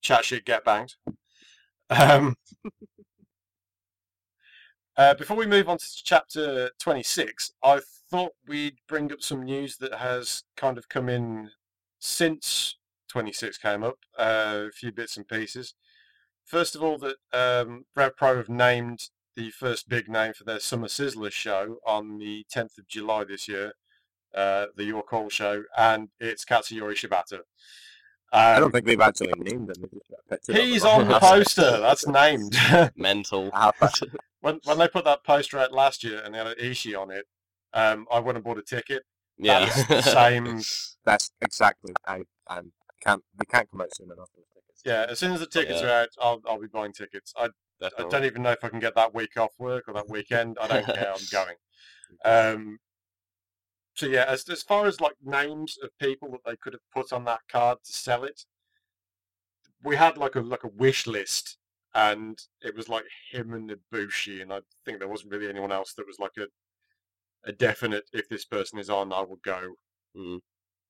Chat 0.00 0.24
shit, 0.24 0.44
get 0.44 0.64
banged. 0.64 0.94
Um, 1.90 2.36
uh, 4.96 5.14
before 5.14 5.36
we 5.36 5.46
move 5.46 5.68
on 5.68 5.78
to 5.78 5.86
chapter 6.04 6.70
26, 6.78 7.52
I 7.64 7.80
thought 8.08 8.32
we'd 8.46 8.76
bring 8.86 9.10
up 9.12 9.22
some 9.22 9.42
news 9.42 9.78
that 9.78 9.94
has 9.94 10.44
kind 10.56 10.78
of 10.78 10.88
come 10.88 11.08
in 11.08 11.50
since 11.98 12.76
26 13.08 13.58
came 13.58 13.82
up, 13.82 13.98
uh, 14.16 14.66
a 14.68 14.70
few 14.70 14.92
bits 14.92 15.16
and 15.16 15.26
pieces. 15.26 15.74
First 16.44 16.76
of 16.76 16.82
all, 16.84 16.98
that 16.98 17.16
um, 17.32 17.86
Rev 17.96 18.16
Pro 18.16 18.36
have 18.36 18.48
named 18.48 19.08
the 19.34 19.50
first 19.50 19.88
big 19.88 20.08
name 20.08 20.34
for 20.34 20.44
their 20.44 20.60
Summer 20.60 20.86
Sizzler 20.86 21.32
show 21.32 21.78
on 21.84 22.18
the 22.18 22.46
10th 22.54 22.78
of 22.78 22.86
July 22.86 23.24
this 23.24 23.48
year, 23.48 23.72
uh, 24.36 24.66
the 24.76 24.84
Your 24.84 25.02
Call 25.02 25.28
show, 25.30 25.64
and 25.76 26.08
it's 26.20 26.44
Katsuyori 26.44 26.94
Shibata. 26.94 27.40
I 28.32 28.54
Um, 28.54 28.60
don't 28.62 28.72
think 28.72 28.86
they've 28.86 29.00
actually 29.00 29.32
named 29.38 29.70
him. 29.70 29.74
they 29.80 29.88
just 29.88 30.10
got 30.10 30.18
a 30.26 30.36
picture 30.36 30.52
of 30.52 30.58
He's 30.58 30.84
on 30.84 31.08
the 31.08 31.18
poster. 31.20 31.78
That's 31.80 32.06
named. 32.06 32.56
Mental. 32.96 33.50
When 34.40 34.60
when 34.64 34.78
they 34.78 34.86
put 34.86 35.04
that 35.06 35.24
poster 35.24 35.58
out 35.58 35.72
last 35.72 36.04
year 36.04 36.20
and 36.24 36.32
they 36.32 36.38
had 36.38 36.46
an 36.46 36.54
Ishii 36.60 36.96
on 37.00 37.10
it, 37.10 37.24
um, 37.72 38.06
I 38.12 38.20
went 38.20 38.36
and 38.36 38.44
bought 38.44 38.58
a 38.58 38.62
ticket. 38.62 39.02
yeah. 39.38 39.64
That's 39.64 39.86
the 39.88 40.02
same. 40.02 40.60
That's 41.04 41.30
exactly. 41.40 41.94
I 42.06 42.22
I 42.46 42.60
can't. 43.02 43.24
They 43.36 43.44
can't 43.46 43.68
come 43.70 43.80
out 43.80 43.94
soon 43.96 44.12
enough. 44.12 44.28
Yeah, 44.84 45.06
as 45.08 45.18
soon 45.18 45.32
as 45.32 45.40
the 45.40 45.46
tickets 45.46 45.80
Yeah. 45.80 45.86
are 45.88 46.02
out, 46.02 46.08
I'll 46.22 46.42
I'll 46.48 46.60
be 46.60 46.68
buying 46.68 46.92
tickets. 46.92 47.32
I 47.36 47.48
I 47.82 48.02
don't 48.08 48.24
even 48.24 48.42
know 48.42 48.52
if 48.52 48.62
I 48.62 48.68
can 48.68 48.78
get 48.78 48.94
that 48.94 49.14
week 49.14 49.36
off 49.36 49.52
work 49.58 49.84
or 49.88 49.94
that 49.94 50.08
weekend. 50.08 50.58
I 50.60 50.68
don't 50.68 50.86
care. 50.86 51.12
I'm 51.12 51.26
going. 51.32 51.56
Um, 52.24 52.78
so 53.96 54.06
yeah, 54.06 54.26
as 54.28 54.48
as 54.50 54.62
far 54.62 54.86
as 54.86 55.00
like 55.00 55.14
names 55.24 55.78
of 55.82 55.88
people 55.98 56.30
that 56.30 56.44
they 56.44 56.56
could 56.56 56.74
have 56.74 56.82
put 56.94 57.14
on 57.14 57.24
that 57.24 57.40
card 57.50 57.78
to 57.82 57.92
sell 57.92 58.24
it, 58.24 58.44
we 59.82 59.96
had 59.96 60.18
like 60.18 60.36
a 60.36 60.40
like 60.40 60.64
a 60.64 60.68
wish 60.68 61.06
list, 61.06 61.56
and 61.94 62.38
it 62.60 62.76
was 62.76 62.90
like 62.90 63.04
him 63.32 63.54
and 63.54 63.72
Ibushi, 63.72 64.42
and 64.42 64.52
I 64.52 64.60
think 64.84 64.98
there 64.98 65.08
wasn't 65.08 65.32
really 65.32 65.48
anyone 65.48 65.72
else 65.72 65.94
that 65.94 66.06
was 66.06 66.18
like 66.18 66.36
a 66.38 66.46
a 67.48 67.52
definite. 67.52 68.04
If 68.12 68.28
this 68.28 68.44
person 68.44 68.78
is 68.78 68.90
on, 68.90 69.14
I 69.14 69.20
will 69.20 69.40
go. 69.42 69.76
Mm. 70.14 70.40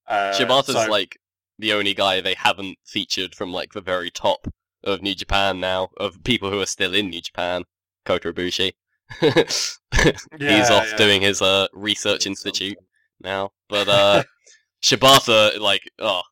Uh, 0.09 0.33
Shibata's 0.33 0.75
so- 0.75 0.91
like 0.91 1.17
the 1.61 1.73
only 1.73 1.95
guy 1.95 2.21
they 2.21 2.35
haven't 2.35 2.77
featured 2.85 3.37
from 3.37 3.53
like 3.53 3.73
the 3.73 3.81
very 3.81 4.11
top 4.11 4.49
of 4.83 5.01
New 5.01 5.15
Japan 5.15 5.61
now, 5.61 5.91
of 5.97 6.25
people 6.25 6.51
who 6.51 6.61
are 6.61 6.67
still 6.67 6.93
in 6.93 7.11
New 7.11 7.23
Japan. 7.23 7.63
Kota 8.05 8.33
Ibushi. 8.33 8.73
He's 9.21 10.71
off 10.71 10.91
yeah. 10.91 10.97
doing 10.97 11.23
his 11.23 11.41
uh 11.41 11.69
research 11.73 12.27
institute 12.27 12.77
something. 12.77 12.87
Now. 13.21 13.53
But 13.69 13.89
uh 13.89 14.23
Shibata, 14.83 15.59
like, 15.59 15.83
oh, 15.99 16.23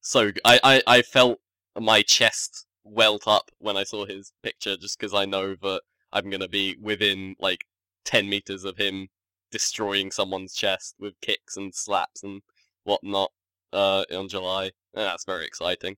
so 0.00 0.30
I, 0.44 0.60
I 0.62 0.82
I 0.86 1.02
felt 1.02 1.38
my 1.78 2.02
chest 2.02 2.66
welt 2.84 3.24
up 3.26 3.50
when 3.58 3.76
I 3.76 3.84
saw 3.84 4.06
his 4.06 4.32
picture, 4.42 4.76
just 4.76 4.98
because 4.98 5.14
I 5.14 5.24
know 5.24 5.54
that 5.62 5.82
I'm 6.12 6.30
gonna 6.30 6.48
be 6.48 6.76
within 6.80 7.36
like 7.38 7.60
ten 8.04 8.28
meters 8.28 8.64
of 8.64 8.76
him 8.76 9.08
destroying 9.50 10.10
someone's 10.10 10.54
chest 10.54 10.94
with 10.98 11.20
kicks 11.20 11.56
and 11.56 11.74
slaps 11.74 12.22
and 12.22 12.42
whatnot 12.84 13.32
uh, 13.72 14.04
in 14.08 14.28
July. 14.28 14.64
And 14.94 15.04
that's 15.04 15.24
very 15.24 15.44
exciting. 15.44 15.96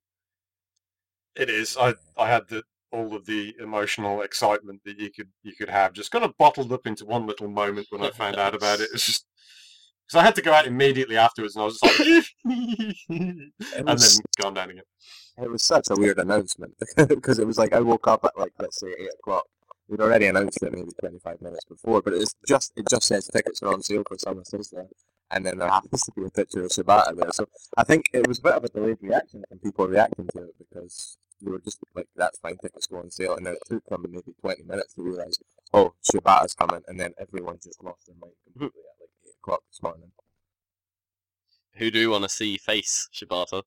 It 1.37 1.49
is. 1.49 1.77
I 1.77 1.95
I 2.17 2.29
had 2.29 2.49
the 2.49 2.65
all 2.91 3.15
of 3.15 3.25
the 3.25 3.55
emotional 3.59 4.21
excitement 4.21 4.83
that 4.85 4.99
you 4.99 5.11
could 5.11 5.29
you 5.43 5.55
could 5.55 5.71
have 5.71 5.93
just 5.93 6.11
kind 6.11 6.25
of 6.25 6.37
bottled 6.37 6.73
up 6.73 6.87
into 6.87 7.07
one 7.07 7.27
little 7.27 7.49
moment 7.49 7.87
when 7.91 8.03
I 8.03 8.11
found 8.11 8.37
out 8.37 8.55
about 8.55 8.81
it. 8.81 8.91
It's 8.95 9.07
just 9.07 9.27
because 10.13 10.23
I 10.23 10.27
had 10.27 10.35
to 10.37 10.43
go 10.43 10.53
out 10.53 10.67
immediately 10.67 11.17
afterwards, 11.17 11.57
and 11.57 11.63
I 11.63 11.65
was 11.67 11.81
just 11.81 11.99
like, 11.99 12.25
and 12.45 13.53
then 13.73 13.85
was- 13.87 14.19
it's 14.19 14.37
gone 14.37 14.55
down 14.55 14.71
again. 14.71 14.85
It 15.43 15.51
was 15.51 15.63
such 15.63 15.89
a 15.91 15.95
weird 15.97 16.19
announcement 16.19 16.75
because 17.09 17.39
it 17.39 17.47
was 17.47 17.57
like 17.57 17.73
I 17.73 17.81
woke 17.81 18.07
up 18.07 18.25
at 18.25 18.39
like 18.39 18.53
let's 18.59 18.79
say 18.79 18.89
eight 18.99 19.11
o'clock. 19.19 19.47
We'd 19.89 20.01
already 20.01 20.27
announced 20.27 20.63
it 20.63 20.73
maybe 20.73 20.91
twenty 21.01 21.19
five 21.21 21.41
minutes 21.41 21.65
before, 21.65 22.03
but 22.03 22.13
it's 22.13 22.35
just 22.47 22.73
it 22.77 22.87
just 22.89 23.05
says 23.05 23.27
tickets 23.29 23.63
are 23.63 23.73
on 23.73 23.83
sale 23.83 24.05
for 24.07 24.19
Summer 24.19 24.43
Sizzler, 24.43 24.87
and 25.31 25.47
then 25.47 25.59
there 25.59 25.69
happens 25.69 26.03
to 26.03 26.13
be 26.13 26.25
a 26.27 26.31
picture 26.31 26.63
of 26.65 26.71
Shibata 26.71 27.17
there. 27.17 27.33
So 27.33 27.47
I 27.79 27.85
think 27.85 28.11
it 28.13 28.27
was 28.29 28.39
a 28.41 28.43
bit 28.43 28.53
of 28.53 28.65
a 28.65 28.69
delayed 28.69 28.99
reaction 29.01 29.43
from 29.49 29.59
people 29.59 29.89
reacting 29.89 30.29
to 30.37 30.43
it 30.43 30.55
because 30.59 31.17
they 31.41 31.51
were 31.51 31.59
just 31.61 31.79
like, 31.95 32.09
"That's 32.15 32.39
fine, 32.39 32.57
tickets 32.59 32.87
go 32.87 32.99
on 32.99 33.11
sale," 33.11 33.35
and 33.37 33.47
then 33.47 33.55
it 33.55 33.63
took 33.69 33.85
them 33.87 34.05
maybe 34.09 34.35
twenty 34.41 34.63
minutes 34.65 34.95
to 34.95 35.03
realize, 35.03 35.39
"Oh, 35.73 35.95
Shibata's 36.05 36.55
coming," 36.55 36.83
and 36.87 37.01
then 37.01 37.15
everyone 37.19 37.59
just 37.63 37.83
lost 37.83 38.07
their 38.07 38.17
mind 38.21 38.35
completely 38.45 38.81
at 38.81 38.92
like 38.92 38.92
eight 38.92 38.92
o'clock 39.43 39.63
this 39.71 39.83
morning. 39.83 40.13
Who 41.75 41.91
do 41.91 41.99
you 41.99 42.11
want 42.11 42.23
to 42.25 42.29
see 42.29 42.59
face 42.59 43.09
Shibata? 43.13 43.63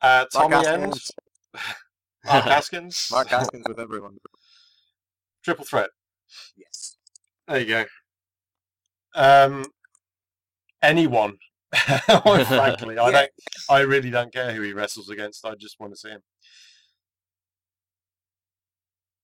Uh, 0.00 0.24
Mark 0.24 0.30
Tommy 0.32 0.54
Haskins. 0.56 0.82
Ends, 0.82 1.12
Mark 2.24 2.44
Haskins, 2.44 3.08
Mark 3.12 3.28
Haskins 3.28 3.64
with 3.66 3.78
everyone. 3.78 4.18
triple 5.44 5.64
threat. 5.64 5.90
Yes. 6.56 6.96
There 7.48 7.58
you 7.60 7.66
go. 7.66 7.84
Um, 9.14 9.64
anyone. 10.82 11.38
Frankly, 11.74 12.98
I 12.98 13.10
don't. 13.10 13.30
I 13.68 13.80
really 13.80 14.10
don't 14.10 14.32
care 14.32 14.52
who 14.52 14.62
he 14.62 14.72
wrestles 14.72 15.08
against. 15.08 15.44
I 15.46 15.54
just 15.54 15.78
want 15.78 15.92
to 15.92 15.98
see 15.98 16.08
him. 16.08 16.22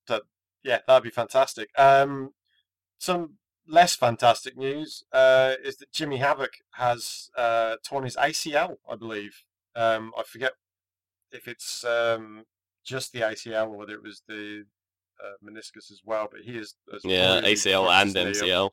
So 0.06 0.20
yeah, 0.62 0.78
that'd 0.86 1.02
be 1.02 1.10
fantastic. 1.10 1.68
Um, 1.76 2.30
some 2.98 3.34
less 3.68 3.94
fantastic 3.94 4.56
news 4.56 5.04
uh, 5.12 5.54
is 5.62 5.76
that 5.78 5.92
Jimmy 5.92 6.18
Havoc 6.18 6.54
has 6.72 7.30
uh, 7.36 7.76
torn 7.84 8.04
his 8.04 8.16
ACL. 8.16 8.76
I 8.88 8.96
believe. 8.96 9.44
Um, 9.74 10.12
I 10.16 10.22
forget 10.22 10.52
if 11.32 11.48
it's 11.48 11.84
um, 11.84 12.44
just 12.84 13.12
the 13.12 13.20
ACL 13.20 13.68
or 13.68 13.76
whether 13.76 13.94
it 13.94 14.02
was 14.02 14.22
the 14.26 14.64
uh, 15.22 15.34
meniscus 15.44 15.90
as 15.90 16.00
well. 16.04 16.28
But 16.30 16.42
he 16.42 16.56
is 16.56 16.74
yeah, 17.04 17.40
ACL 17.40 17.90
and. 17.90 18.14
MCL. 18.14 18.70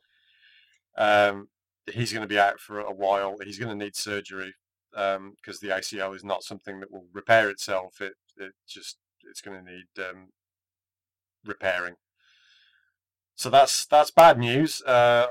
Um, 0.96 1.48
he's 1.92 2.12
going 2.12 2.22
to 2.22 2.28
be 2.28 2.38
out 2.38 2.60
for 2.60 2.78
a 2.78 2.92
while. 2.92 3.36
He's 3.44 3.58
going 3.58 3.76
to 3.76 3.84
need 3.84 3.96
surgery 3.96 4.54
because 4.92 5.60
the 5.60 5.68
ACL 5.68 6.14
is 6.14 6.24
not 6.24 6.44
something 6.44 6.80
that 6.80 6.92
will 6.92 7.06
repair 7.12 7.50
itself. 7.50 8.00
It 8.00 8.14
it 8.36 8.52
just 8.66 8.98
it's 9.28 9.40
going 9.40 9.64
to 9.64 9.70
need 9.72 9.86
um, 9.98 10.28
repairing. 11.44 11.96
So 13.36 13.50
that's 13.50 13.86
that's 13.86 14.10
bad 14.10 14.38
news. 14.38 14.82
Uh, 14.82 15.26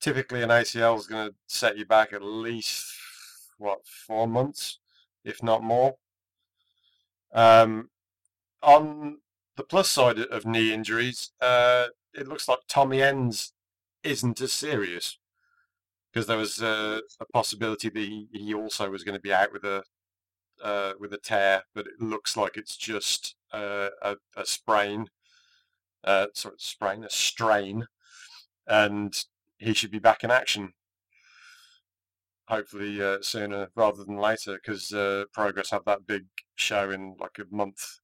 typically, 0.00 0.42
an 0.42 0.50
ACL 0.50 0.98
is 0.98 1.06
going 1.06 1.28
to 1.28 1.34
set 1.46 1.78
you 1.78 1.86
back 1.86 2.12
at 2.12 2.22
least 2.22 2.86
what 3.58 3.86
four 3.86 4.28
months, 4.28 4.78
if 5.24 5.42
not 5.42 5.62
more. 5.62 5.96
Um, 7.32 7.90
on 8.62 9.18
the 9.56 9.64
plus 9.64 9.88
side 9.88 10.18
of 10.18 10.46
knee 10.46 10.72
injuries, 10.72 11.32
uh, 11.40 11.86
it 12.14 12.28
looks 12.28 12.48
like 12.48 12.60
Tommy 12.68 13.02
Ends 13.02 13.52
isn't 14.02 14.40
as 14.40 14.52
serious 14.52 15.18
because 16.12 16.26
there 16.26 16.38
was 16.38 16.62
uh, 16.62 17.00
a 17.20 17.24
possibility 17.26 17.88
that 17.88 18.00
he, 18.00 18.28
he 18.32 18.54
also 18.54 18.88
was 18.90 19.04
going 19.04 19.14
to 19.16 19.20
be 19.20 19.32
out 19.32 19.52
with 19.52 19.64
a 19.64 19.82
uh, 20.62 20.94
with 20.98 21.12
a 21.12 21.18
tear, 21.18 21.64
but 21.74 21.86
it 21.86 22.00
looks 22.00 22.36
like 22.36 22.56
it's 22.56 22.76
just 22.76 23.36
uh, 23.52 23.88
a, 24.00 24.16
a 24.36 24.46
sprain, 24.46 25.08
uh, 26.06 26.26
sort 26.34 26.54
of 26.54 26.60
sprain, 26.60 27.04
a 27.04 27.10
strain, 27.10 27.86
and 28.66 29.24
he 29.58 29.74
should 29.74 29.90
be 29.90 29.98
back 29.98 30.24
in 30.24 30.30
action. 30.30 30.72
Hopefully 32.48 33.02
uh, 33.02 33.18
sooner 33.22 33.68
rather 33.74 34.04
than 34.04 34.16
later, 34.16 34.54
because 34.54 34.92
uh, 34.92 35.24
Progress 35.32 35.70
have 35.72 35.84
that 35.86 36.06
big 36.06 36.26
show 36.54 36.90
in 36.90 37.16
like 37.20 37.38
a 37.38 37.54
month, 37.54 37.98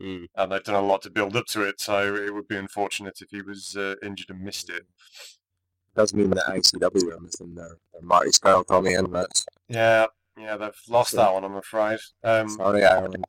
Mm. 0.00 0.26
and 0.34 0.50
they've 0.50 0.64
done 0.64 0.74
a 0.74 0.80
lot 0.84 1.00
to 1.02 1.10
build 1.10 1.36
up 1.36 1.46
to 1.46 1.62
it. 1.62 1.80
So 1.80 2.16
it 2.16 2.34
would 2.34 2.48
be 2.48 2.56
unfortunate 2.56 3.20
if 3.20 3.28
he 3.30 3.40
was 3.40 3.76
uh, 3.76 3.94
injured 4.02 4.30
and 4.30 4.40
missed 4.42 4.68
it. 4.68 4.82
does 5.94 6.12
mean 6.12 6.30
that 6.30 6.46
ICW 6.48 7.12
are 7.16 7.20
missing 7.20 7.54
their, 7.54 7.76
their 7.92 8.02
Marty 8.02 8.30
Scurll, 8.30 8.66
Tommy 8.66 8.96
End 8.96 9.12
match. 9.12 9.44
Yeah, 9.68 10.06
yeah, 10.36 10.56
they've 10.56 10.74
lost 10.88 11.14
that 11.14 11.32
one, 11.32 11.44
I'm 11.44 11.54
afraid. 11.54 12.00
Um, 12.24 12.48
Sorry, 12.48 12.84
Ireland. 12.84 13.24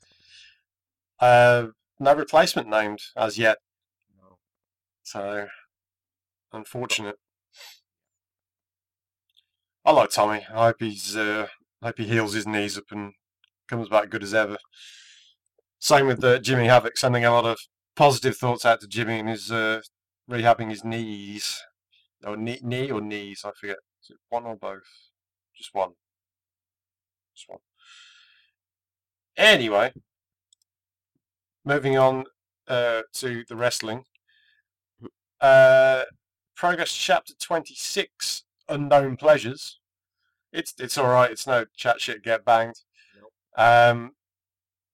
uh, 1.19 1.67
no 1.99 2.15
replacement 2.15 2.69
named 2.69 3.01
as 3.15 3.37
yet. 3.37 3.59
So 5.03 5.47
unfortunate. 6.51 7.17
I 9.85 9.91
like 9.91 10.09
Tommy. 10.11 10.45
I 10.53 10.67
hope 10.67 10.77
he's, 10.79 11.15
uh, 11.15 11.47
I 11.81 11.87
hope 11.87 11.97
he 11.97 12.05
heals 12.05 12.33
his 12.33 12.47
knees 12.47 12.77
up 12.77 12.85
and 12.91 13.13
comes 13.67 13.89
back 13.89 14.09
good 14.09 14.23
as 14.23 14.33
ever. 14.33 14.57
Same 15.79 16.07
with 16.07 16.23
uh, 16.23 16.39
Jimmy 16.39 16.67
Havoc, 16.67 16.97
sending 16.97 17.25
a 17.25 17.31
lot 17.31 17.45
of 17.45 17.59
positive 17.95 18.37
thoughts 18.37 18.65
out 18.65 18.79
to 18.81 18.87
Jimmy 18.87 19.19
and 19.19 19.29
his 19.29 19.51
uh, 19.51 19.81
rehabbing 20.29 20.69
his 20.69 20.83
knees. 20.85 21.61
or 22.25 22.37
knee, 22.37 22.59
knee 22.63 22.89
or 22.89 23.01
knees, 23.01 23.43
I 23.45 23.51
forget. 23.51 23.77
Is 24.01 24.11
it 24.11 24.17
one 24.29 24.45
or 24.45 24.55
both? 24.55 24.83
Just 25.55 25.73
one. 25.73 25.91
Just 27.35 27.49
one. 27.49 27.59
Anyway, 29.35 29.91
moving 31.65 31.97
on 31.97 32.25
uh, 32.67 33.01
to 33.13 33.43
the 33.47 33.55
wrestling. 33.55 34.05
Uh, 35.43 36.05
Progress 36.55 36.93
Chapter 36.93 37.33
26, 37.37 38.45
Unknown 38.69 39.17
Pleasures. 39.17 39.81
It's 40.53 40.73
it's 40.79 40.97
all 40.97 41.09
right. 41.09 41.29
It's 41.29 41.45
no 41.45 41.65
chat 41.75 41.99
shit 41.99 42.23
get 42.23 42.45
banged. 42.45 42.79
Um, 43.57 44.11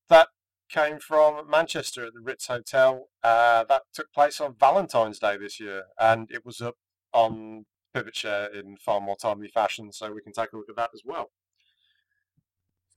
that 0.09 0.29
came 0.69 0.97
from 0.99 1.47
Manchester 1.47 2.03
at 2.07 2.13
the 2.15 2.21
Ritz 2.21 2.47
Hotel. 2.47 3.09
Uh, 3.23 3.63
that 3.65 3.83
took 3.93 4.11
place 4.11 4.41
on 4.41 4.55
Valentine's 4.59 5.19
Day 5.19 5.37
this 5.37 5.59
year, 5.59 5.83
and 5.99 6.31
it 6.31 6.43
was 6.43 6.61
up 6.61 6.77
on 7.13 7.65
Pivot 7.93 8.15
Share 8.15 8.47
in 8.47 8.77
far 8.77 8.99
more 8.99 9.17
timely 9.17 9.49
fashion, 9.49 9.91
so 9.91 10.11
we 10.11 10.21
can 10.21 10.33
take 10.33 10.51
a 10.53 10.57
look 10.57 10.69
at 10.69 10.75
that 10.77 10.89
as 10.95 11.03
well. 11.05 11.29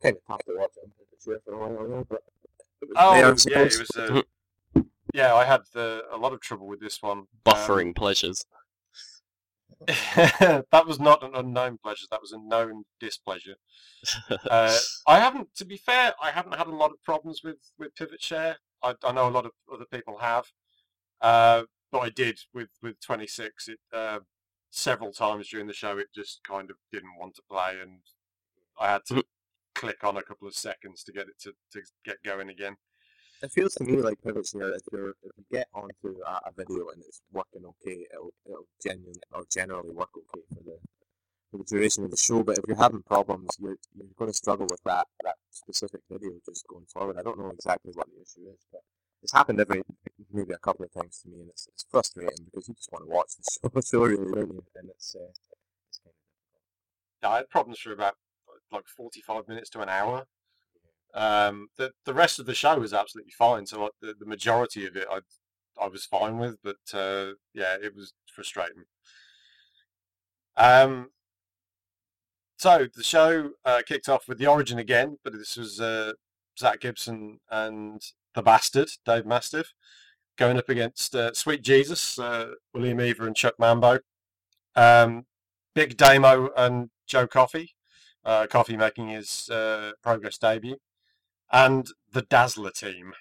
kind 0.03 0.17
of 0.17 0.23
tough 0.27 0.45
to 0.47 0.53
watch 0.57 0.71
on 0.83 0.91
the 0.97 1.33
show 1.33 1.39
for 1.45 1.53
a 1.53 1.59
while 1.59 2.07
but 2.09 2.23
Oh, 2.97 3.15
yeah, 3.15 3.29
it 3.29 3.79
was. 3.79 3.91
Uh, 3.97 4.23
yeah, 5.13 5.35
I 5.35 5.45
had 5.45 5.63
the, 5.73 6.03
a 6.13 6.17
lot 6.17 6.33
of 6.33 6.41
trouble 6.41 6.67
with 6.67 6.81
this 6.81 7.03
one. 7.03 7.19
Um, 7.19 7.27
Buffering 7.45 7.95
pleasures. 7.95 8.45
that 9.87 10.87
was 10.87 11.01
not 11.01 11.25
an 11.25 11.33
unknown 11.35 11.79
pleasure. 11.83 12.07
That 12.11 12.21
was 12.21 12.33
a 12.33 12.39
known 12.39 12.85
displeasure. 13.01 13.57
Uh, 14.49 14.77
I 15.07 15.19
haven't, 15.19 15.55
to 15.57 15.65
be 15.65 15.77
fair, 15.77 16.15
I 16.23 16.31
haven't 16.31 16.57
had 16.57 16.69
a 16.69 16.75
lot 16.75 16.93
of 16.93 17.03
problems 17.03 17.43
with, 17.43 17.59
with 17.79 17.95
Pivot 17.97 18.23
Share. 18.23 18.57
I, 18.83 18.95
I 19.03 19.13
know 19.13 19.29
a 19.29 19.31
lot 19.31 19.47
of 19.47 19.53
other 19.73 19.87
people 19.91 20.19
have, 20.19 20.45
uh, 21.21 21.65
but 21.91 21.99
I 21.99 22.11
did 22.11 22.39
with, 22.55 22.71
with 22.83 23.01
26. 23.01 23.69
It 23.69 23.79
uh, 23.93 24.21
several 24.71 25.13
times 25.13 25.49
during 25.49 25.67
the 25.67 25.73
show, 25.73 25.99
it 25.99 26.09
just 26.15 26.41
kind 26.45 26.71
of 26.71 26.77
didn't 26.91 27.19
want 27.19 27.35
to 27.37 27.43
play, 27.51 27.75
and 27.81 28.01
I 28.81 28.93
had 28.93 29.03
to 29.09 29.25
click 29.75 30.05
on 30.05 30.17
a 30.17 30.23
couple 30.23 30.49
of 30.49 30.55
seconds 30.55 31.03
to 31.05 31.13
get 31.13 31.29
it 31.29 31.41
to, 31.43 31.53
to 31.73 31.83
get 32.05 32.23
going 32.25 32.49
again. 32.49 32.77
It 33.43 33.51
feels 33.51 33.74
to 33.74 33.84
me 33.84 33.97
like 33.97 34.22
Pivot 34.22 34.47
Share, 34.47 34.72
if, 34.74 34.82
you're, 34.93 35.11
if 35.11 35.32
you 35.36 35.45
get 35.51 35.66
onto 35.74 36.20
a, 36.24 36.40
a 36.47 36.53
video 36.57 36.88
and 36.90 37.03
it's 37.03 37.20
working 37.32 37.64
okay, 37.64 38.07
it'll, 38.12 38.32
it'll 38.47 38.66
genuinely 38.80 39.20
or 39.32 39.45
generally 39.53 39.90
work 39.90 40.11
okay 40.16 40.45
for 40.55 40.62
the 40.62 40.78
for 41.51 41.59
the 41.59 41.64
duration 41.64 42.05
of 42.05 42.11
the 42.12 42.16
show. 42.16 42.43
But 42.45 42.59
if 42.59 42.64
you're 42.68 42.76
having 42.76 43.03
problems, 43.03 43.51
you're, 43.59 43.76
you're 43.97 44.07
going 44.16 44.30
to 44.30 44.36
struggle 44.36 44.66
with 44.70 44.82
that, 44.84 45.09
that 45.24 45.34
specific 45.51 46.01
video 46.11 46.30
just 46.47 46.66
going 46.68 46.86
forward. 46.86 47.16
I 47.18 47.22
don't 47.22 47.38
know 47.38 47.51
exactly 47.51 47.93
what 47.95 48.07
the 48.07 48.22
issue 48.22 48.49
is, 48.49 48.64
but 48.70 48.82
it's 49.22 49.32
happened 49.32 49.61
every 49.61 49.82
maybe 50.32 50.55
a 50.55 50.59
couple 50.59 50.84
of 50.84 50.93
times 50.93 51.20
to 51.22 51.28
me, 51.28 51.40
and 51.40 51.51
it's, 51.51 51.68
it's 51.68 51.84
frustrating 51.90 52.47
because 52.47 52.68
you 52.68 52.74
just 52.74 52.90
want 52.90 53.05
to 53.05 53.11
watch 53.11 53.32
the 53.36 53.82
show, 53.90 54.05
really, 54.05 54.32
don't 54.32 54.55
you? 54.55 54.64
And 54.76 54.88
it's, 54.88 55.14
uh, 55.14 56.09
Yeah, 57.22 57.28
I 57.28 57.36
had 57.38 57.51
problems 57.51 57.80
for 57.80 57.93
about 57.93 58.14
like 58.72 58.86
45 58.86 59.49
minutes 59.49 59.68
to 59.70 59.80
an 59.80 59.88
hour. 59.88 60.26
Um, 61.15 61.69
the 61.77 61.93
the 62.05 62.15
rest 62.15 62.39
of 62.39 62.47
the 62.47 62.55
show 62.55 62.79
was 62.79 62.95
absolutely 62.95 63.33
fine. 63.33 63.67
So 63.67 63.83
like, 63.83 63.93
the 64.01 64.15
the 64.19 64.27
majority 64.27 64.87
of 64.87 64.97
it, 64.97 65.07
I 65.11 65.21
I 65.81 65.89
was 65.89 66.07
fine 66.07 66.39
with, 66.39 66.57
but 66.63 66.77
uh, 66.95 67.33
yeah, 67.55 67.77
it 67.83 67.95
was 67.95 68.15
frustrating. 68.35 68.85
Um, 70.57 71.11
so 72.59 72.87
the 72.95 73.03
show 73.03 73.51
uh, 73.65 73.83
kicked 73.87 74.09
off 74.09 74.29
with 74.29 74.39
the 74.39 74.47
origin 74.47 74.79
again, 74.79 75.19
but 75.25 75.33
this 75.33 75.57
was 75.57 75.81
uh, 75.81 76.13
Zack 76.59 76.81
Gibson 76.81 77.41
and 77.51 78.01
the 78.35 78.43
Bastard, 78.43 78.91
Dave 79.05 79.27
Mastiff, 79.27 79.73
going 80.39 80.59
up 80.59 80.69
against 80.69 81.15
uh, 81.15 81.33
Sweet 81.35 81.63
Jesus, 81.63 82.19
uh, 82.19 82.53
William 82.73 83.01
Eaver, 83.01 83.27
and 83.27 83.37
Chuck 83.37 83.55
Mambo. 83.59 84.01
Um, 84.77 85.25
Big 85.75 85.97
Damo 85.97 86.51
and 86.57 86.91
Joe 87.07 87.27
Coffey. 87.27 87.75
uh, 88.25 88.47
Coffey 88.47 88.77
making 88.77 89.09
his 89.09 89.49
uh, 89.51 89.93
Progress 90.03 90.39
debut, 90.39 90.77
and 91.53 91.87
the 92.13 92.23
Dazzler 92.23 92.71
team 92.71 93.13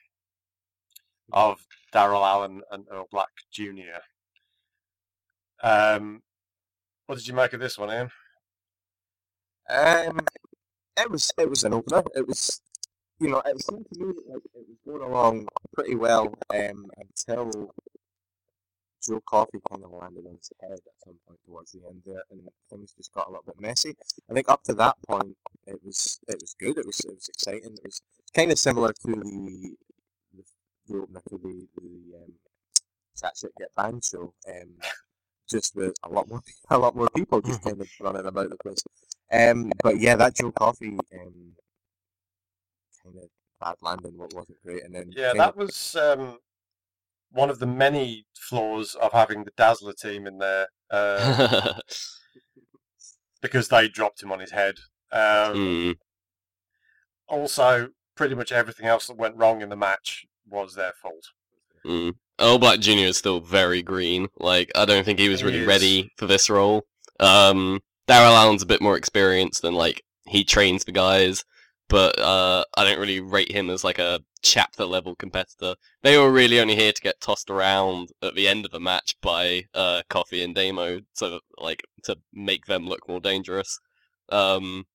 of 1.33 1.65
Daryl 1.93 2.25
Allen 2.25 2.61
and 2.71 2.85
Earl 2.91 3.07
Black 3.11 3.29
Jr. 3.51 4.01
Um, 5.63 6.21
what 7.05 7.17
did 7.17 7.27
you 7.27 7.33
make 7.33 7.53
of 7.53 7.59
this 7.59 7.77
one, 7.77 7.91
Ian? 7.91 8.09
Um, 9.69 10.19
it 10.97 11.09
was 11.09 11.31
it 11.37 11.49
was 11.49 11.63
an 11.63 11.73
opener. 11.73 12.03
It 12.15 12.27
was, 12.27 12.61
you 13.19 13.29
know, 13.29 13.41
it 13.45 13.61
seemed 13.61 13.85
to 13.93 13.99
me 13.99 14.13
like 14.27 14.41
it 14.55 14.65
was 14.67 14.77
going 14.85 15.01
along 15.01 15.47
pretty 15.73 15.95
well 15.95 16.33
um, 16.53 16.87
until 16.97 17.71
Joe 19.05 19.21
Coffey 19.25 19.59
kind 19.69 19.83
of 19.83 19.91
landed 19.91 20.25
on 20.27 20.35
his 20.35 20.51
head 20.61 20.73
at 20.73 20.79
some 21.03 21.15
point 21.27 21.39
towards 21.45 21.71
the 21.71 21.81
end 21.87 22.01
there, 22.05 22.23
and 22.31 22.41
things 22.69 22.93
just 22.95 23.13
got 23.13 23.27
a 23.27 23.29
little 23.31 23.43
bit 23.45 23.59
messy. 23.59 23.95
I 24.29 24.33
think 24.33 24.49
up 24.49 24.63
to 24.63 24.73
that 24.75 24.95
point, 25.07 25.35
it 25.67 25.79
was 25.83 26.19
it 26.27 26.37
was 26.41 26.55
good. 26.59 26.77
It 26.77 26.85
was 26.85 26.99
it 27.01 27.13
was 27.13 27.29
exciting. 27.29 27.73
It 27.73 27.85
was 27.85 28.01
kind 28.35 28.51
of 28.51 28.59
similar 28.59 28.93
to 28.93 29.07
the 29.07 29.75
the, 30.35 30.43
the 30.87 30.97
opener 30.97 31.21
to 31.29 31.37
the 31.37 31.67
the 31.77 32.17
um, 32.23 32.33
Chat 33.19 33.33
Shit 33.37 33.51
Get 33.57 33.69
Banged 33.75 34.03
show. 34.03 34.33
Um, 34.47 34.77
just 35.49 35.75
with 35.75 35.93
a 36.03 36.09
lot 36.09 36.29
more 36.29 36.41
a 36.69 36.77
lot 36.77 36.95
more 36.95 37.09
people 37.15 37.41
just 37.41 37.61
kind 37.63 37.79
of 37.81 37.87
running 37.99 38.25
about 38.25 38.49
the 38.49 38.57
place. 38.57 38.83
Um, 39.31 39.71
but 39.83 39.99
yeah, 39.99 40.15
that 40.15 40.35
Joe 40.35 40.51
Coffey 40.51 40.89
um, 41.13 41.53
kind 43.03 43.15
of 43.17 43.29
bad 43.59 43.75
landing 43.81 44.17
what 44.17 44.33
wasn't 44.33 44.61
great, 44.63 44.83
and 44.83 44.93
then 44.95 45.11
Yeah, 45.15 45.33
that 45.35 45.49
of- 45.49 45.55
was 45.57 45.95
um, 45.95 46.37
one 47.31 47.49
of 47.49 47.59
the 47.59 47.67
many 47.67 48.25
flaws 48.35 48.95
of 48.95 49.11
having 49.13 49.43
the 49.43 49.51
Dazzler 49.57 49.93
team 49.93 50.25
in 50.27 50.37
there 50.37 50.67
uh, 50.89 51.73
because 53.41 53.67
they 53.69 53.87
dropped 53.87 54.21
him 54.23 54.31
on 54.31 54.39
his 54.39 54.51
head. 54.51 54.75
Um, 55.11 55.55
Mm. 55.55 55.95
Also, 57.27 57.89
pretty 58.21 58.35
much 58.35 58.51
everything 58.51 58.85
else 58.85 59.07
that 59.07 59.17
went 59.17 59.35
wrong 59.35 59.63
in 59.63 59.69
the 59.69 59.75
match 59.75 60.27
was 60.47 60.75
their 60.75 60.93
fault. 60.93 61.31
Mm. 61.83 62.13
Black 62.59 62.79
Jr. 62.79 63.07
is 63.09 63.17
still 63.17 63.39
very 63.39 63.81
green. 63.81 64.27
Like, 64.37 64.71
I 64.75 64.85
don't 64.85 65.03
think 65.03 65.17
he 65.17 65.27
was 65.27 65.43
really 65.43 65.61
is. 65.61 65.67
ready 65.67 66.11
for 66.17 66.27
this 66.27 66.47
role. 66.47 66.85
Um, 67.19 67.81
Daryl 68.07 68.37
Allen's 68.37 68.61
a 68.61 68.67
bit 68.67 68.79
more 68.79 68.95
experienced 68.95 69.63
than 69.63 69.73
like 69.73 70.03
he 70.27 70.43
trains 70.43 70.83
the 70.83 70.91
guys, 70.91 71.43
but 71.89 72.19
uh, 72.19 72.63
I 72.77 72.83
don't 72.83 72.99
really 72.99 73.21
rate 73.21 73.51
him 73.51 73.71
as 73.71 73.83
like 73.83 73.97
a 73.97 74.19
chapter 74.43 74.85
level 74.85 75.15
competitor. 75.15 75.73
They 76.03 76.15
were 76.15 76.31
really 76.31 76.59
only 76.59 76.75
here 76.75 76.93
to 76.93 77.01
get 77.01 77.21
tossed 77.21 77.49
around 77.49 78.09
at 78.21 78.35
the 78.35 78.47
end 78.47 78.65
of 78.65 78.71
the 78.71 78.79
match 78.79 79.15
by 79.23 79.63
uh, 79.73 80.03
Coffey 80.11 80.43
and 80.43 80.53
Damo, 80.53 80.99
so 81.13 81.39
like 81.57 81.81
to 82.03 82.17
make 82.31 82.67
them 82.67 82.85
look 82.85 83.07
more 83.07 83.19
dangerous. 83.19 83.79
Um, 84.29 84.85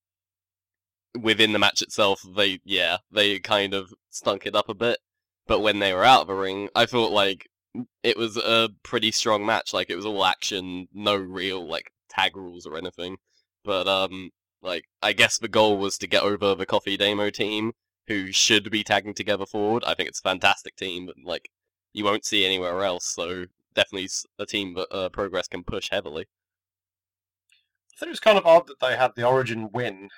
within 1.20 1.52
the 1.52 1.58
match 1.58 1.82
itself, 1.82 2.22
they 2.36 2.60
yeah 2.64 2.98
they 3.10 3.38
kind 3.38 3.74
of 3.74 3.92
stunk 4.10 4.46
it 4.46 4.54
up 4.56 4.68
a 4.68 4.74
bit. 4.74 4.98
But 5.46 5.60
when 5.60 5.78
they 5.78 5.92
were 5.92 6.04
out 6.04 6.22
of 6.22 6.26
the 6.26 6.34
ring, 6.34 6.68
I 6.74 6.86
thought 6.86 7.12
like 7.12 7.48
it 8.02 8.16
was 8.16 8.36
a 8.36 8.70
pretty 8.82 9.10
strong 9.12 9.44
match. 9.46 9.72
Like 9.72 9.90
it 9.90 9.96
was 9.96 10.06
all 10.06 10.24
action, 10.24 10.88
no 10.92 11.16
real 11.16 11.66
like 11.66 11.92
tag 12.08 12.36
rules 12.36 12.66
or 12.66 12.76
anything. 12.76 13.16
But 13.64 13.86
um, 13.88 14.30
like 14.62 14.84
I 15.02 15.12
guess 15.12 15.38
the 15.38 15.48
goal 15.48 15.78
was 15.78 15.98
to 15.98 16.06
get 16.06 16.22
over 16.22 16.54
the 16.54 16.66
Coffey 16.66 16.96
Damo 16.96 17.30
team, 17.30 17.72
who 18.08 18.32
should 18.32 18.70
be 18.70 18.84
tagging 18.84 19.14
together 19.14 19.46
forward. 19.46 19.84
I 19.84 19.94
think 19.94 20.08
it's 20.08 20.20
a 20.20 20.28
fantastic 20.28 20.76
team, 20.76 21.06
but 21.06 21.16
like 21.24 21.50
you 21.92 22.04
won't 22.04 22.24
see 22.24 22.44
anywhere 22.44 22.82
else. 22.84 23.06
So 23.06 23.46
definitely 23.74 24.08
a 24.38 24.46
team 24.46 24.74
that 24.74 24.92
uh, 24.92 25.08
Progress 25.10 25.48
can 25.48 25.64
push 25.64 25.90
heavily. 25.90 26.26
I 27.96 27.98
think 27.98 28.08
it 28.08 28.10
was 28.10 28.20
kind 28.20 28.36
of 28.36 28.46
odd 28.46 28.66
that 28.66 28.80
they 28.80 28.96
had 28.96 29.12
the 29.14 29.24
Origin 29.24 29.70
win, 29.72 30.10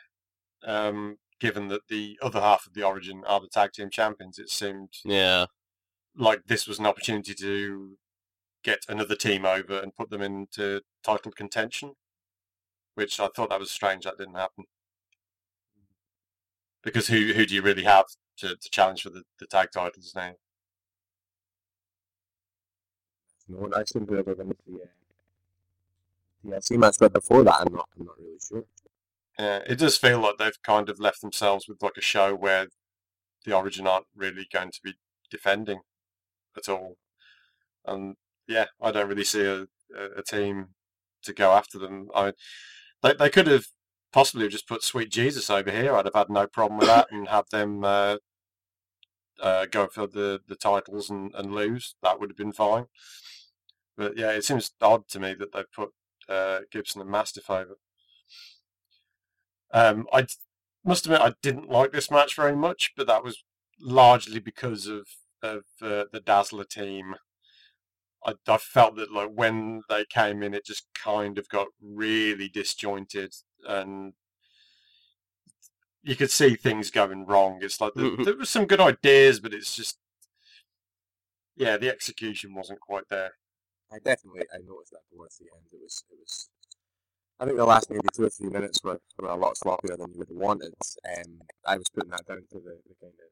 um, 0.64 1.18
given 1.40 1.68
that 1.68 1.88
the 1.88 2.18
other 2.22 2.40
half 2.40 2.66
of 2.66 2.74
the 2.74 2.82
Origin 2.82 3.24
are 3.26 3.40
the 3.40 3.48
tag 3.48 3.72
team 3.72 3.90
champions. 3.90 4.38
It 4.38 4.50
seemed 4.50 4.94
Yeah. 5.04 5.46
like 6.16 6.44
this 6.46 6.66
was 6.66 6.78
an 6.78 6.86
opportunity 6.86 7.34
to 7.34 7.98
get 8.64 8.84
another 8.88 9.14
team 9.16 9.44
over 9.46 9.78
and 9.80 9.94
put 9.96 10.10
them 10.10 10.22
into 10.22 10.82
title 11.02 11.32
contention, 11.32 11.94
which 12.94 13.20
I 13.20 13.28
thought 13.28 13.50
that 13.50 13.60
was 13.60 13.70
strange 13.70 14.04
that 14.04 14.18
didn't 14.18 14.34
happen. 14.34 14.64
Because 16.82 17.08
who 17.08 17.32
who 17.34 17.46
do 17.46 17.54
you 17.54 17.62
really 17.62 17.84
have 17.84 18.06
to, 18.38 18.56
to 18.56 18.70
challenge 18.70 19.02
for 19.02 19.10
the, 19.10 19.24
the 19.38 19.46
tag 19.46 19.70
titles 19.72 20.12
now? 20.14 20.34
no 23.48 23.58
one 23.58 23.74
I 23.74 23.84
seem 23.84 24.06
to 24.06 24.18
ever 24.18 24.34
been 24.34 24.50
to 24.50 24.56
the 24.66 24.82
uh, 24.82 24.86
TLC 26.44 26.78
match, 26.78 26.96
but 26.98 27.12
before 27.12 27.42
that, 27.44 27.60
I'm 27.60 27.72
not 27.72 27.88
I'm 27.98 28.06
not 28.06 28.18
really 28.18 28.38
sure. 28.46 28.64
Yeah, 29.38 29.60
it 29.66 29.78
does 29.78 29.96
feel 29.96 30.20
like 30.20 30.38
they've 30.38 30.62
kind 30.62 30.88
of 30.88 30.98
left 30.98 31.20
themselves 31.20 31.68
with 31.68 31.82
like 31.82 31.96
a 31.96 32.02
show 32.02 32.34
where 32.34 32.66
the 33.44 33.54
Origin 33.54 33.86
aren't 33.86 34.06
really 34.16 34.46
going 34.52 34.72
to 34.72 34.80
be 34.82 34.94
defending 35.30 35.80
at 36.56 36.68
all. 36.68 36.96
And 37.86 38.16
yeah, 38.48 38.66
I 38.82 38.90
don't 38.90 39.08
really 39.08 39.24
see 39.24 39.44
a, 39.44 39.66
a, 40.16 40.22
team 40.22 40.68
to 41.22 41.32
go 41.32 41.52
after 41.52 41.78
them. 41.78 42.08
I 42.14 42.32
they 43.02 43.14
they 43.14 43.30
could 43.30 43.46
have 43.46 43.66
possibly 44.12 44.48
just 44.48 44.68
put 44.68 44.82
Sweet 44.82 45.10
Jesus 45.10 45.50
over 45.50 45.70
here. 45.70 45.94
I'd 45.94 46.06
have 46.06 46.14
had 46.14 46.30
no 46.30 46.46
problem 46.46 46.78
with 46.78 46.88
that 46.88 47.08
and 47.10 47.28
have 47.28 47.48
them 47.50 47.84
uh, 47.84 48.16
uh, 49.40 49.66
go 49.66 49.86
for 49.86 50.06
the, 50.06 50.40
the 50.48 50.56
titles 50.56 51.10
and, 51.10 51.32
and 51.34 51.54
lose. 51.54 51.94
That 52.02 52.18
would 52.18 52.30
have 52.30 52.36
been 52.36 52.52
fine. 52.52 52.86
But 53.96 54.16
yeah, 54.16 54.30
it 54.30 54.44
seems 54.44 54.72
odd 54.80 55.08
to 55.08 55.20
me 55.20 55.34
that 55.34 55.52
they've 55.52 55.72
put 55.72 55.90
uh, 56.28 56.60
Gibson 56.70 57.00
and 57.00 57.10
Mastiff 57.10 57.50
over. 57.50 57.76
Um, 59.72 60.06
I 60.12 60.26
must 60.84 61.06
admit 61.06 61.20
I 61.20 61.34
didn't 61.42 61.70
like 61.70 61.92
this 61.92 62.10
match 62.10 62.34
very 62.34 62.56
much, 62.56 62.92
but 62.96 63.06
that 63.06 63.24
was 63.24 63.42
largely 63.80 64.40
because 64.40 64.86
of 64.86 65.06
of 65.42 65.64
uh, 65.80 66.04
the 66.12 66.22
Dazzler 66.24 66.64
team. 66.64 67.14
I, 68.24 68.34
I 68.48 68.58
felt 68.58 68.96
that 68.96 69.12
like 69.12 69.30
when 69.32 69.82
they 69.88 70.04
came 70.04 70.42
in, 70.42 70.54
it 70.54 70.64
just 70.64 70.86
kind 70.94 71.38
of 71.38 71.48
got 71.48 71.68
really 71.80 72.48
disjointed, 72.48 73.34
and 73.66 74.14
you 76.02 76.16
could 76.16 76.30
see 76.30 76.56
things 76.56 76.90
going 76.90 77.26
wrong. 77.26 77.58
It's 77.62 77.80
like 77.80 77.94
there, 77.94 78.16
there 78.24 78.36
were 78.36 78.44
some 78.44 78.66
good 78.66 78.80
ideas, 78.80 79.40
but 79.40 79.54
it's 79.54 79.76
just 79.76 79.98
yeah, 81.56 81.76
the 81.76 81.88
execution 81.90 82.54
wasn't 82.54 82.80
quite 82.80 83.08
there. 83.08 83.32
I 83.92 83.98
definitely 83.98 84.42
I 84.52 84.58
noticed 84.58 84.92
that 84.92 85.08
towards 85.12 85.38
the 85.38 85.46
end. 85.54 85.66
It 85.72 85.80
was 85.82 86.04
it 86.10 86.16
was. 86.18 86.48
I 87.40 87.44
think 87.44 87.56
the 87.56 87.64
last 87.64 87.90
maybe 87.90 88.08
two 88.14 88.24
or 88.24 88.30
three 88.30 88.48
minutes 88.48 88.82
were, 88.82 89.00
were 89.18 89.28
a 89.28 89.36
lot 89.36 89.54
sloppier 89.54 89.96
than 89.96 90.12
you 90.12 90.18
would 90.18 90.28
have 90.28 90.36
wanted. 90.36 90.74
Um, 91.16 91.40
I 91.66 91.76
was 91.76 91.88
putting 91.88 92.10
that 92.10 92.26
down 92.26 92.42
to 92.50 92.58
the, 92.58 92.78
the 92.88 92.94
kind 93.00 93.12
of 93.14 93.30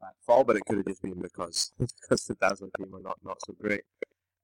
bad 0.00 0.12
fall, 0.24 0.44
but 0.44 0.56
it 0.56 0.64
could 0.66 0.76
have 0.78 0.86
just 0.86 1.02
been 1.02 1.20
because 1.20 1.72
because 1.78 2.24
the 2.26 2.34
Dazzler 2.34 2.68
team 2.78 2.90
were 2.92 3.00
not, 3.00 3.18
not 3.24 3.38
so 3.44 3.54
great. 3.60 3.82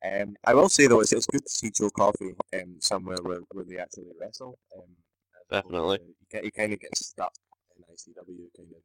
Um, 0.05 0.35
I 0.45 0.55
will 0.55 0.69
say 0.69 0.87
though, 0.87 1.01
it's, 1.01 1.13
it's 1.13 1.27
good 1.27 1.45
to 1.45 1.51
see 1.51 1.71
Joe 1.71 1.91
Coffey 1.91 2.35
um, 2.55 2.77
somewhere 2.81 3.19
where, 3.23 3.41
where 3.53 3.65
they 3.65 3.79
actually 3.79 4.07
wrestle. 4.21 4.59
Um, 4.77 4.97
Definitely. 5.51 5.99
He, 6.33 6.41
he 6.43 6.51
kind 6.51 6.73
of 6.73 6.81
gets 6.81 7.07
stuck 7.07 7.33
in 7.77 7.83
ICW, 7.83 8.47
kind 8.57 8.73
of. 8.73 8.83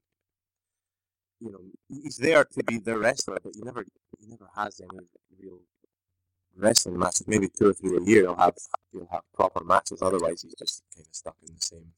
You 1.39 1.51
know, 1.51 1.60
he's 1.89 2.18
there 2.18 2.43
to 2.43 2.64
be 2.64 2.80
the 2.80 2.97
wrestler, 2.97 3.38
but 3.43 3.53
he 3.56 3.62
never 3.62 3.86
he 4.20 4.28
never 4.28 4.49
has 4.56 4.80
any 4.80 5.06
real 5.39 5.60
wrestling 6.58 6.97
matches. 6.97 7.28
Maybe 7.28 7.47
two 7.47 7.70
or 7.70 7.74
three 7.74 7.97
a 7.97 8.01
year 8.01 8.22
he'll 8.22 8.36
have 8.36 8.56
he'll 8.91 9.08
have 9.12 9.22
proper 9.34 9.64
matches. 9.64 10.01
Otherwise, 10.01 10.41
he's 10.41 10.56
just 10.56 10.84
kind 10.95 11.08
of 11.08 11.16
stuck 11.16 11.36
in 11.47 11.56
the 11.56 11.62
same 11.62 11.91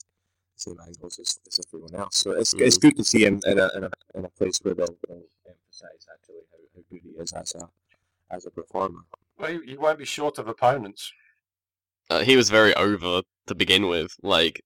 same 0.56 0.78
angles 0.86 1.20
as, 1.20 1.40
as 1.48 1.60
everyone 1.68 1.96
else. 1.96 2.18
So 2.18 2.32
it's 2.32 2.54
it's 2.56 2.78
good 2.78 2.98
to 2.98 3.04
see 3.04 3.26
him 3.26 3.42
in 3.46 3.60
a 3.60 3.70
in 3.76 3.84
a, 3.84 3.92
in 4.16 4.26
a 4.26 4.30
place 4.30 4.60
where 4.64 4.74
they'll, 4.74 4.98
they'll 5.08 5.24
emphasise 5.48 6.08
actually 6.14 6.36
how, 6.52 6.58
how 6.76 6.82
good 6.90 7.02
he 7.04 7.10
is 7.22 7.32
as 7.34 7.56
a 7.56 7.70
as 8.32 8.46
a 8.46 8.52
performer. 8.52 9.02
Well, 9.38 9.52
he, 9.52 9.72
he 9.72 9.78
won't 9.78 10.00
be 10.00 10.06
short 10.06 10.38
of 10.40 10.48
opponents. 10.48 11.12
Uh, 12.10 12.22
he 12.22 12.36
was 12.36 12.50
very 12.50 12.74
over 12.76 13.22
to 13.48 13.56
begin 13.56 13.88
with. 13.88 14.16
Like 14.24 14.62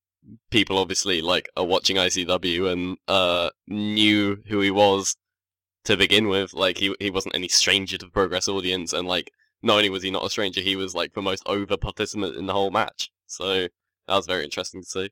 people 0.50 0.78
obviously 0.78 1.22
like 1.22 1.50
are 1.58 1.66
watching 1.66 1.98
ICW 1.98 2.72
and 2.72 2.98
uh 3.08 3.50
knew 3.68 4.38
who 4.48 4.62
he 4.62 4.72
was 4.72 5.16
to 5.86 5.98
begin 5.98 6.28
with. 6.28 6.54
Like 6.54 6.78
he 6.78 6.96
he 7.00 7.10
wasn't 7.10 7.36
any 7.36 7.48
stranger 7.48 7.98
to 7.98 8.06
the 8.06 8.12
Progress 8.12 8.48
audience, 8.48 8.94
and 8.94 9.08
like 9.08 9.32
not 9.64 9.78
only 9.78 9.90
was 9.90 10.04
he 10.04 10.12
not 10.12 10.26
a 10.26 10.30
stranger, 10.30 10.62
he 10.62 10.76
was 10.76 10.96
like 10.96 11.14
the 11.14 11.22
most 11.22 11.44
over 11.46 11.78
participant 11.78 12.36
in 12.38 12.46
the 12.46 12.54
whole 12.54 12.72
match. 12.72 13.12
So 13.28 13.64
that 13.64 14.16
was 14.16 14.28
very 14.28 14.44
interesting 14.44 14.82
to 14.82 14.88
see. 14.90 15.10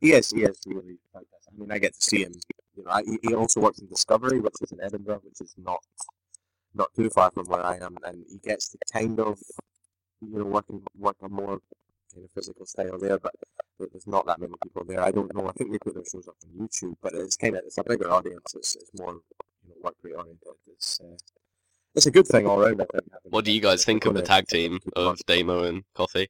Yes, 0.00 0.32
yes, 0.36 0.58
really. 0.66 0.98
I 1.14 1.20
mean, 1.56 1.70
I 1.72 1.78
get 1.78 1.94
to 1.94 2.00
see 2.00 2.22
him. 2.24 2.34
You 2.76 2.84
know, 2.84 2.90
I, 2.90 3.02
he- 3.22 3.34
also 3.34 3.60
works 3.60 3.78
in 3.78 3.86
Discovery, 3.88 4.40
which 4.40 4.54
is 4.60 4.72
in 4.72 4.80
Edinburgh, 4.82 5.20
which 5.24 5.40
is 5.40 5.54
not 5.56 5.80
not 6.74 6.92
too 6.94 7.08
far 7.10 7.30
from 7.30 7.46
where 7.46 7.64
I 7.64 7.76
am, 7.76 7.96
and 8.04 8.24
he 8.28 8.38
gets 8.38 8.68
to 8.70 8.78
kind 8.92 9.20
of 9.20 9.38
you 10.20 10.38
know 10.38 10.44
work 10.44 10.66
and 10.68 10.82
work 10.98 11.16
a 11.22 11.28
more 11.28 11.60
kind 12.12 12.24
of 12.24 12.30
physical 12.34 12.66
style 12.66 12.98
there, 12.98 13.18
but 13.18 13.34
there's 13.78 14.06
not 14.06 14.26
that 14.26 14.40
many 14.40 14.54
people 14.62 14.84
there. 14.84 15.00
I 15.02 15.10
don't 15.10 15.34
know. 15.34 15.48
I 15.48 15.52
think 15.52 15.72
they 15.72 15.78
put 15.78 15.94
their 15.94 16.04
shows 16.04 16.28
up 16.28 16.36
on 16.44 16.66
YouTube, 16.66 16.96
but 17.02 17.14
it's 17.14 17.36
kind 17.36 17.56
of 17.56 17.62
it's 17.66 17.78
a 17.78 17.84
bigger 17.84 18.10
audience. 18.10 18.54
It's, 18.54 18.76
it's 18.76 18.90
more 18.98 19.12
you 19.14 19.70
know 19.70 19.76
work 19.82 19.96
oriented. 20.04 20.38
It's 20.68 21.00
uh, 21.00 21.16
it's 21.94 22.06
a 22.06 22.10
good 22.10 22.26
thing 22.26 22.46
all 22.46 22.60
around. 22.60 22.80
I 22.80 22.84
think. 22.84 22.90
having- 22.94 23.10
What 23.24 23.44
do 23.44 23.52
you 23.52 23.60
guys 23.60 23.84
think 23.84 24.04
of 24.06 24.14
the 24.14 24.22
tag 24.22 24.46
team 24.48 24.80
of 24.96 25.18
Damo 25.26 25.64
and 25.64 25.84
Coffey? 25.94 26.28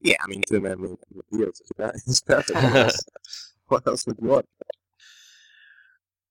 Yeah, 0.00 0.16
I 0.22 0.26
mean, 0.26 0.42
two 0.46 0.60
men 0.60 0.80
with 0.80 0.96
with 1.12 1.30
beards 1.30 1.60
is 1.60 2.20
per- 2.20 2.42
perfect. 2.42 2.50
What 2.54 2.76
else- 2.76 3.04
what 3.68 3.86
else 3.86 4.06
would 4.06 4.18
you 4.20 4.28
want? 4.28 4.46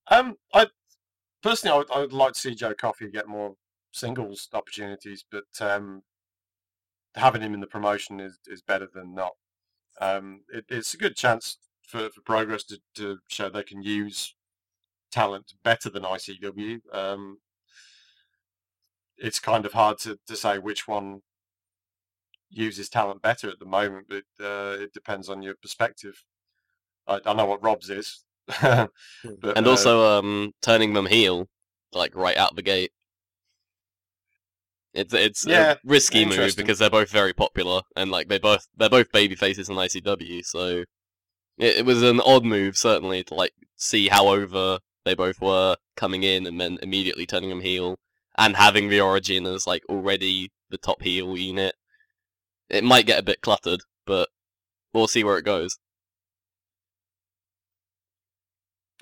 Um, 0.07 0.35
I 0.53 0.67
personally, 1.41 1.73
I 1.73 1.77
would, 1.77 1.91
I 1.91 1.99
would 1.99 2.13
like 2.13 2.33
to 2.33 2.39
see 2.39 2.55
Joe 2.55 2.73
Coffey 2.73 3.09
get 3.09 3.27
more 3.27 3.55
singles 3.91 4.49
opportunities, 4.53 5.23
but 5.31 5.45
um, 5.61 6.03
having 7.15 7.41
him 7.41 7.53
in 7.53 7.59
the 7.61 7.67
promotion 7.67 8.19
is, 8.19 8.37
is 8.47 8.61
better 8.61 8.87
than 8.93 9.13
not. 9.15 9.31
Um, 10.01 10.41
it, 10.49 10.65
it's 10.69 10.93
a 10.93 10.97
good 10.97 11.15
chance 11.15 11.57
for, 11.87 12.09
for 12.09 12.21
Progress 12.21 12.63
to, 12.65 12.79
to 12.95 13.19
show 13.29 13.49
they 13.49 13.63
can 13.63 13.81
use 13.83 14.35
talent 15.11 15.53
better 15.63 15.89
than 15.89 16.03
ICW. 16.03 16.79
Um, 16.91 17.37
it's 19.17 19.39
kind 19.39 19.65
of 19.65 19.73
hard 19.73 19.99
to, 19.99 20.19
to 20.27 20.35
say 20.35 20.57
which 20.59 20.87
one 20.87 21.21
uses 22.49 22.89
talent 22.89 23.21
better 23.21 23.49
at 23.49 23.59
the 23.59 23.65
moment, 23.65 24.07
but 24.09 24.23
uh, 24.43 24.77
it 24.79 24.93
depends 24.93 25.29
on 25.29 25.41
your 25.41 25.55
perspective. 25.55 26.23
I, 27.07 27.19
I 27.25 27.33
know 27.33 27.45
what 27.45 27.63
Rob's 27.63 27.89
is. 27.89 28.23
but, 28.61 28.87
And 29.55 29.65
uh, 29.65 29.69
also 29.69 30.19
um 30.19 30.53
turning 30.61 30.93
them 30.93 31.07
heel, 31.07 31.47
like 31.91 32.15
right 32.15 32.37
out 32.37 32.55
the 32.55 32.61
gate. 32.61 32.91
It's 34.93 35.13
it's 35.13 35.45
Yeah, 35.45 35.71
a 35.73 35.77
risky 35.83 36.25
move 36.25 36.55
because 36.55 36.79
they're 36.79 36.89
both 36.89 37.09
very 37.09 37.33
popular 37.33 37.81
and 37.95 38.11
like 38.11 38.27
they 38.27 38.37
both 38.37 38.67
they're 38.77 38.89
both 38.89 39.11
baby 39.11 39.35
faces 39.35 39.69
in 39.69 39.75
ICW, 39.75 40.43
so 40.43 40.83
it, 41.59 41.77
it 41.79 41.85
was 41.85 42.03
an 42.03 42.21
odd 42.21 42.45
move 42.45 42.77
certainly 42.77 43.23
to 43.25 43.35
like 43.35 43.53
see 43.77 44.09
how 44.09 44.27
over 44.29 44.79
they 45.05 45.15
both 45.15 45.41
were 45.41 45.77
coming 45.97 46.23
in 46.23 46.47
and 46.47 46.61
then 46.61 46.79
immediately 46.83 47.25
turning 47.27 47.49
them 47.49 47.61
heel 47.61 47.97
and 48.37 48.55
having 48.55 48.89
the 48.89 49.01
origin 49.01 49.45
as 49.45 49.67
like 49.67 49.83
already 49.89 50.51
the 50.69 50.77
top 50.77 51.01
heel 51.01 51.37
unit. 51.37 51.75
It 52.69 52.83
might 52.83 53.05
get 53.05 53.19
a 53.19 53.23
bit 53.23 53.41
cluttered, 53.41 53.81
but 54.05 54.29
we'll 54.93 55.07
see 55.07 55.23
where 55.23 55.37
it 55.37 55.45
goes. 55.45 55.77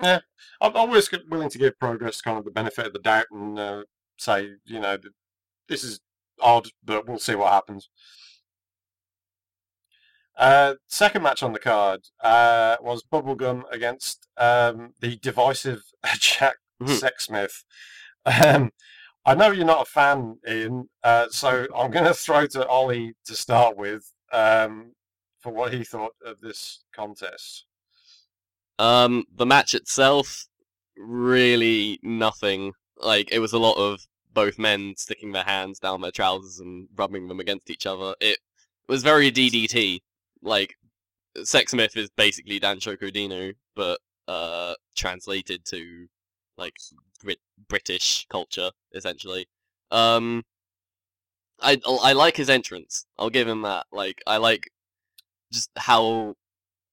I'm 0.00 0.20
I'm 0.60 0.76
always 0.76 1.08
willing 1.28 1.48
to 1.50 1.58
give 1.58 1.78
progress 1.78 2.20
kind 2.20 2.38
of 2.38 2.44
the 2.44 2.50
benefit 2.50 2.86
of 2.86 2.92
the 2.92 2.98
doubt 2.98 3.26
and 3.30 3.58
uh, 3.58 3.82
say, 4.18 4.50
you 4.64 4.80
know, 4.80 4.96
this 5.68 5.84
is 5.84 6.00
odd, 6.40 6.68
but 6.84 7.06
we'll 7.06 7.18
see 7.18 7.34
what 7.34 7.52
happens. 7.52 7.88
Uh, 10.36 10.74
second 10.88 11.22
match 11.22 11.42
on 11.42 11.52
the 11.52 11.58
card 11.58 12.00
uh, 12.22 12.76
was 12.80 13.04
Bubblegum 13.04 13.62
against 13.70 14.26
um, 14.38 14.94
the 15.00 15.16
divisive 15.16 15.82
Jack 16.18 16.56
Mhm. 16.82 17.00
Sexsmith. 17.00 17.62
Um, 18.26 18.72
I 19.24 19.34
know 19.34 19.52
you're 19.52 19.64
not 19.64 19.86
a 19.86 19.90
fan, 19.90 20.38
Ian, 20.48 20.88
uh, 21.04 21.26
so 21.30 21.66
I'm 21.76 21.90
going 21.90 22.06
to 22.06 22.14
throw 22.14 22.46
to 22.48 22.66
Ollie 22.66 23.14
to 23.26 23.34
start 23.36 23.76
with 23.76 24.12
um, 24.32 24.92
for 25.40 25.52
what 25.52 25.72
he 25.72 25.84
thought 25.84 26.14
of 26.24 26.40
this 26.40 26.82
contest. 26.94 27.66
Um, 28.78 29.24
the 29.32 29.46
match 29.46 29.74
itself, 29.74 30.46
really 30.96 32.00
nothing. 32.02 32.72
Like 32.96 33.30
it 33.30 33.38
was 33.38 33.52
a 33.52 33.58
lot 33.58 33.76
of 33.76 34.00
both 34.34 34.58
men 34.58 34.94
sticking 34.96 35.32
their 35.32 35.44
hands 35.44 35.78
down 35.78 36.00
their 36.00 36.10
trousers 36.10 36.58
and 36.58 36.88
rubbing 36.96 37.28
them 37.28 37.38
against 37.38 37.70
each 37.70 37.86
other. 37.86 38.14
It 38.20 38.38
was 38.88 39.02
very 39.04 39.30
DDT. 39.30 40.00
Like 40.42 40.74
Sex 41.44 41.72
Sexsmith 41.72 41.96
is 41.96 42.10
basically 42.16 42.58
Danshoku 42.58 43.12
Dino, 43.12 43.52
but 43.76 44.00
uh, 44.26 44.74
translated 44.96 45.64
to 45.66 46.08
like 46.56 46.74
Brit- 47.22 47.40
British 47.68 48.26
culture 48.28 48.70
essentially. 48.94 49.46
Um, 49.90 50.44
I 51.60 51.80
I 51.86 52.12
like 52.12 52.36
his 52.36 52.50
entrance. 52.50 53.06
I'll 53.18 53.30
give 53.30 53.48
him 53.48 53.62
that. 53.62 53.86
Like 53.92 54.22
I 54.26 54.38
like 54.38 54.68
just 55.52 55.70
how 55.76 56.34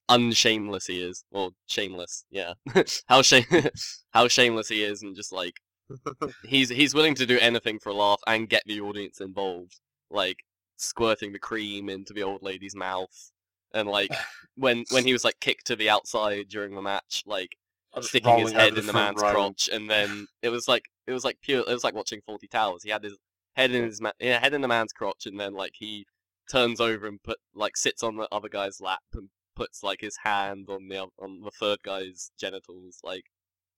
unshameless 0.10 0.88
he 0.88 1.01
is. 1.01 1.24
Well, 1.32 1.53
shameless, 1.68 2.26
yeah. 2.30 2.53
how 3.07 3.22
shame 3.22 3.45
how 4.12 4.28
shameless 4.28 4.70
he 4.70 4.84
is, 4.84 5.03
and 5.03 5.16
just 5.16 5.32
like 5.32 5.55
he's 6.45 6.70
he's 6.70 6.93
willing 6.93 7.16
to 7.16 7.26
do 7.26 7.39
anything 7.39 7.80
for 7.80 7.89
a 7.89 7.93
laugh 7.93 8.22
and 8.28 8.49
get 8.49 8.64
the 8.66 8.82
audience 8.82 9.22
involved, 9.22 9.80
like 10.10 10.38
squirting 10.78 11.34
the 11.34 11.39
cream 11.39 11.89
into 11.89 12.14
the 12.14 12.24
old 12.24 12.43
lady's 12.43 12.76
mouth, 12.76 13.32
and 13.74 13.88
like 13.88 14.12
when 14.55 14.84
when 14.91 15.05
he 15.05 15.14
was 15.14 15.24
like 15.24 15.39
kicked 15.39 15.68
to 15.68 15.76
the 15.76 15.89
outside 15.89 16.47
during 16.49 16.76
the 16.76 16.82
match, 16.82 17.24
like 17.26 17.55
sticking 18.04 18.38
his 18.38 18.52
head 18.52 18.78
in 18.78 18.86
the 18.86 18.93
man's 18.93 19.22
row. 19.22 19.32
crotch, 19.32 19.70
and 19.72 19.89
then 19.89 20.28
it 20.41 20.50
was 20.50 20.68
like 20.68 20.86
it 21.08 21.12
was 21.12 21.24
like 21.24 21.38
pure. 21.41 21.64
It 21.68 21.74
was 21.74 21.84
like 21.84 21.95
watching 21.95 22.22
Fawlty 22.22 22.50
Towers. 22.50 22.84
He 22.84 22.89
had 22.89 23.04
his 23.04 23.18
head 23.56 23.72
in 23.72 23.84
his 23.84 24.02
ma- 24.02 24.12
yeah, 24.20 24.39
head 24.39 24.54
in 24.54 24.62
the 24.62 24.68
man's 24.68 24.93
crotch, 24.93 25.26
and 25.26 25.39
then 25.39 25.54
like 25.54 25.74
he 25.76 26.06
turns 26.50 26.80
over 26.80 27.08
and 27.08 27.22
put 27.22 27.38
like 27.54 27.78
sits 27.78 28.04
on 28.04 28.16
the 28.18 28.28
other 28.32 28.50
guy's 28.50 28.82
lap 28.82 29.04
and 29.14 29.30
puts 29.56 29.84
like 29.84 30.02
his 30.02 30.18
hand 30.24 30.68
on 30.70 30.88
the 30.88 31.08
on 31.20 31.41
the 31.41 31.52
third 31.52 31.80
guy's 31.84 32.32
genitals. 32.39 33.00
Like 33.04 33.26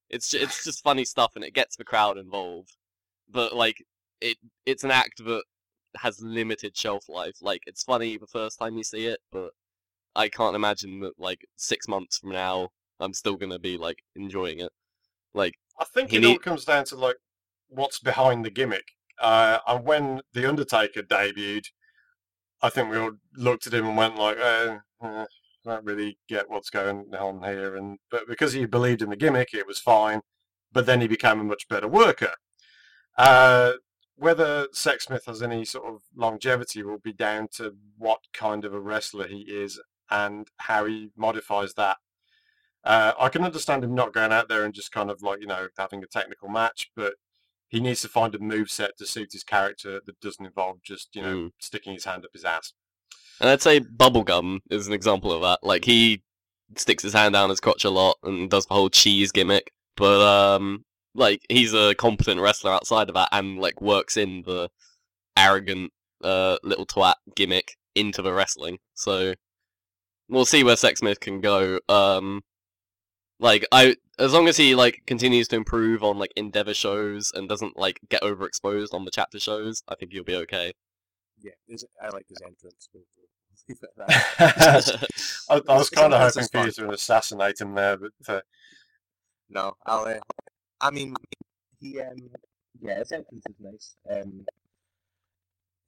it's 0.10 0.30
ju- 0.30 0.40
it's 0.42 0.64
just 0.64 0.84
funny 0.84 1.06
stuff, 1.06 1.34
and 1.36 1.44
it 1.44 1.54
gets 1.54 1.76
the 1.76 1.84
crowd 1.84 2.18
involved. 2.18 2.78
But 3.30 3.56
like 3.56 3.84
it 4.20 4.38
it's 4.66 4.84
an 4.84 4.92
act 4.92 5.24
that 5.26 5.44
has 5.98 6.22
limited 6.22 6.78
shelf 6.78 7.10
life. 7.10 7.38
Like 7.42 7.64
it's 7.66 7.84
funny 7.84 8.18
the 8.18 8.28
first 8.28 8.60
time 8.60 8.78
you 8.78 8.84
see 8.84 9.08
it, 9.08 9.20
but 9.32 9.52
I 10.16 10.30
can't 10.30 10.56
imagine 10.56 11.00
that 11.02 11.20
like 11.20 11.46
six 11.56 11.88
months 11.88 12.18
from 12.18 12.32
now 12.32 12.70
I'm 13.02 13.14
still 13.14 13.36
gonna 13.36 13.60
be 13.60 13.78
like 13.78 14.04
enjoying 14.16 14.60
it. 14.60 14.72
Like 15.34 15.56
I 15.80 15.86
think 15.86 16.14
it 16.14 16.26
all 16.26 16.38
comes 16.38 16.66
down 16.66 16.86
to 16.86 16.96
like 16.96 17.18
what's 17.70 18.00
behind 18.00 18.46
the 18.46 18.52
gimmick. 18.52 18.86
Uh, 19.20 19.60
and 19.68 19.86
when 19.86 20.22
the 20.34 20.48
Undertaker 20.48 21.04
debuted, 21.04 21.66
I 22.62 22.70
think 22.70 22.90
we 22.90 22.98
all 22.98 23.12
looked 23.36 23.68
at 23.68 23.74
him 23.74 23.88
and 23.88 23.98
went 23.98 24.18
like, 24.18 24.38
uh, 24.38 24.78
uh, 25.02 25.26
I 25.66 25.70
don't 25.70 25.86
really 25.86 26.18
get 26.28 26.50
what's 26.50 26.70
going 26.70 27.06
on 27.18 27.44
here. 27.44 27.76
And 27.76 28.00
but 28.10 28.28
because 28.28 28.54
he 28.54 28.66
believed 28.66 29.02
in 29.02 29.10
the 29.10 29.16
gimmick, 29.16 29.54
it 29.54 29.68
was 29.68 29.80
fine. 29.80 30.22
But 30.72 30.86
then 30.86 31.02
he 31.02 31.08
became 31.08 31.40
a 31.40 31.44
much 31.44 31.68
better 31.68 31.88
worker. 31.88 32.34
Uh, 33.18 33.74
whether 34.16 34.68
Sexsmith 34.68 35.26
has 35.26 35.42
any 35.42 35.66
sort 35.66 35.86
of 35.86 36.02
longevity 36.16 36.84
will 36.84 37.00
be 37.00 37.14
down 37.14 37.48
to 37.56 37.76
what 37.98 38.20
kind 38.34 38.64
of 38.66 38.74
a 38.74 38.80
wrestler 38.80 39.28
he 39.28 39.42
is 39.42 39.82
and 40.10 40.48
how 40.58 40.86
he 40.86 41.10
modifies 41.18 41.74
that. 41.74 41.98
Uh, 42.84 43.14
I 43.20 43.30
can 43.30 43.44
understand 43.44 43.84
him 43.84 43.94
not 43.94 44.14
going 44.14 44.32
out 44.32 44.48
there 44.50 44.64
and 44.66 44.74
just 44.74 44.92
kind 44.92 45.10
of 45.12 45.22
like 45.22 45.40
you 45.42 45.48
know 45.48 45.68
having 45.78 46.04
a 46.04 46.08
technical 46.08 46.50
match, 46.50 46.90
but 46.96 47.14
he 47.70 47.80
needs 47.80 48.02
to 48.02 48.08
find 48.10 48.34
a 48.36 48.40
move 48.40 48.70
set 48.72 48.98
to 48.98 49.06
suit 49.06 49.32
his 49.34 49.44
character 49.44 50.02
that 50.06 50.20
doesn't 50.20 50.46
involve 50.46 50.82
just 50.84 51.16
you 51.16 51.22
know 51.22 51.36
Mm. 51.36 51.52
sticking 51.60 51.94
his 51.94 52.06
hand 52.06 52.26
up 52.26 52.32
his 52.34 52.44
ass. 52.46 52.74
And 53.40 53.50
I'd 53.50 53.62
say 53.62 53.80
Bubblegum 53.80 54.60
is 54.70 54.88
an 54.88 54.94
example 54.94 55.32
of 55.32 55.42
that. 55.42 55.60
Like 55.64 55.86
he 55.86 56.24
sticks 56.76 57.04
his 57.04 57.14
hand 57.14 57.34
down 57.34 57.50
his 57.50 57.60
crotch 57.60 57.84
a 57.86 57.90
lot 57.90 58.18
and 58.24 58.50
does 58.50 58.66
the 58.66 58.74
whole 58.74 58.90
cheese 58.90 59.32
gimmick, 59.32 59.72
but 59.98 60.22
um, 60.22 60.86
like 61.16 61.42
he's 61.50 61.74
a 61.74 61.94
competent 61.96 62.40
wrestler 62.42 62.72
outside 62.72 63.10
of 63.10 63.16
that 63.16 63.30
and 63.32 63.60
like 63.60 63.82
works 63.82 64.16
in 64.18 64.44
the 64.46 64.70
arrogant 65.38 65.92
uh 66.24 66.58
little 66.64 66.86
twat 66.86 67.16
gimmick 67.36 67.76
into 67.96 68.22
the 68.22 68.32
wrestling. 68.34 68.78
So 68.94 69.34
we'll 70.30 70.46
see 70.46 70.64
where 70.64 70.76
Sexsmith 70.76 71.20
can 71.20 71.42
go. 71.42 71.80
Um, 71.90 72.42
like 73.42 73.66
I, 73.72 73.96
as 74.20 74.34
long 74.34 74.48
as 74.48 74.56
he 74.56 74.76
like 74.76 75.02
continues 75.08 75.48
to 75.50 75.56
improve 75.56 76.04
on 76.04 76.20
like 76.20 76.32
Endeavor 76.36 76.74
shows 76.74 77.32
and 77.34 77.50
doesn't 77.50 77.76
like 77.78 78.00
get 78.10 78.22
overexposed 78.22 78.94
on 78.94 79.04
the 79.04 79.12
chapter 79.12 79.40
shows, 79.40 79.84
I 79.88 79.96
think 79.96 80.14
he'll 80.14 80.24
be 80.24 80.36
okay. 80.36 80.74
Yeah, 81.42 81.52
I 82.02 82.10
like 82.10 82.28
his 82.30 82.38
entrance. 82.46 82.88
We'll, 82.94 83.04
we'll 83.18 83.28
leave 83.68 83.80
it 83.82 83.90
at 84.00 84.08
that. 84.08 85.08
I, 85.50 85.62
I 85.68 85.78
was 85.78 85.90
kind 85.90 86.14
of 86.14 86.22
hoping 86.22 86.48
for 86.50 86.66
you 86.66 86.72
fun. 86.72 86.86
to 86.88 86.94
assassinate 86.94 87.60
him 87.60 87.74
there, 87.74 87.98
but 87.98 88.12
uh, 88.28 88.42
No, 89.50 89.74
I'll. 89.88 90.06
Uh, 90.06 90.20
I 90.80 90.92
mean, 90.92 91.16
he. 91.80 92.00
Um, 92.00 92.30
yeah, 92.80 93.00
his 93.00 93.12
entrance 93.12 93.44
is 93.50 93.56
nice. 93.60 93.96
Um, 94.10 94.46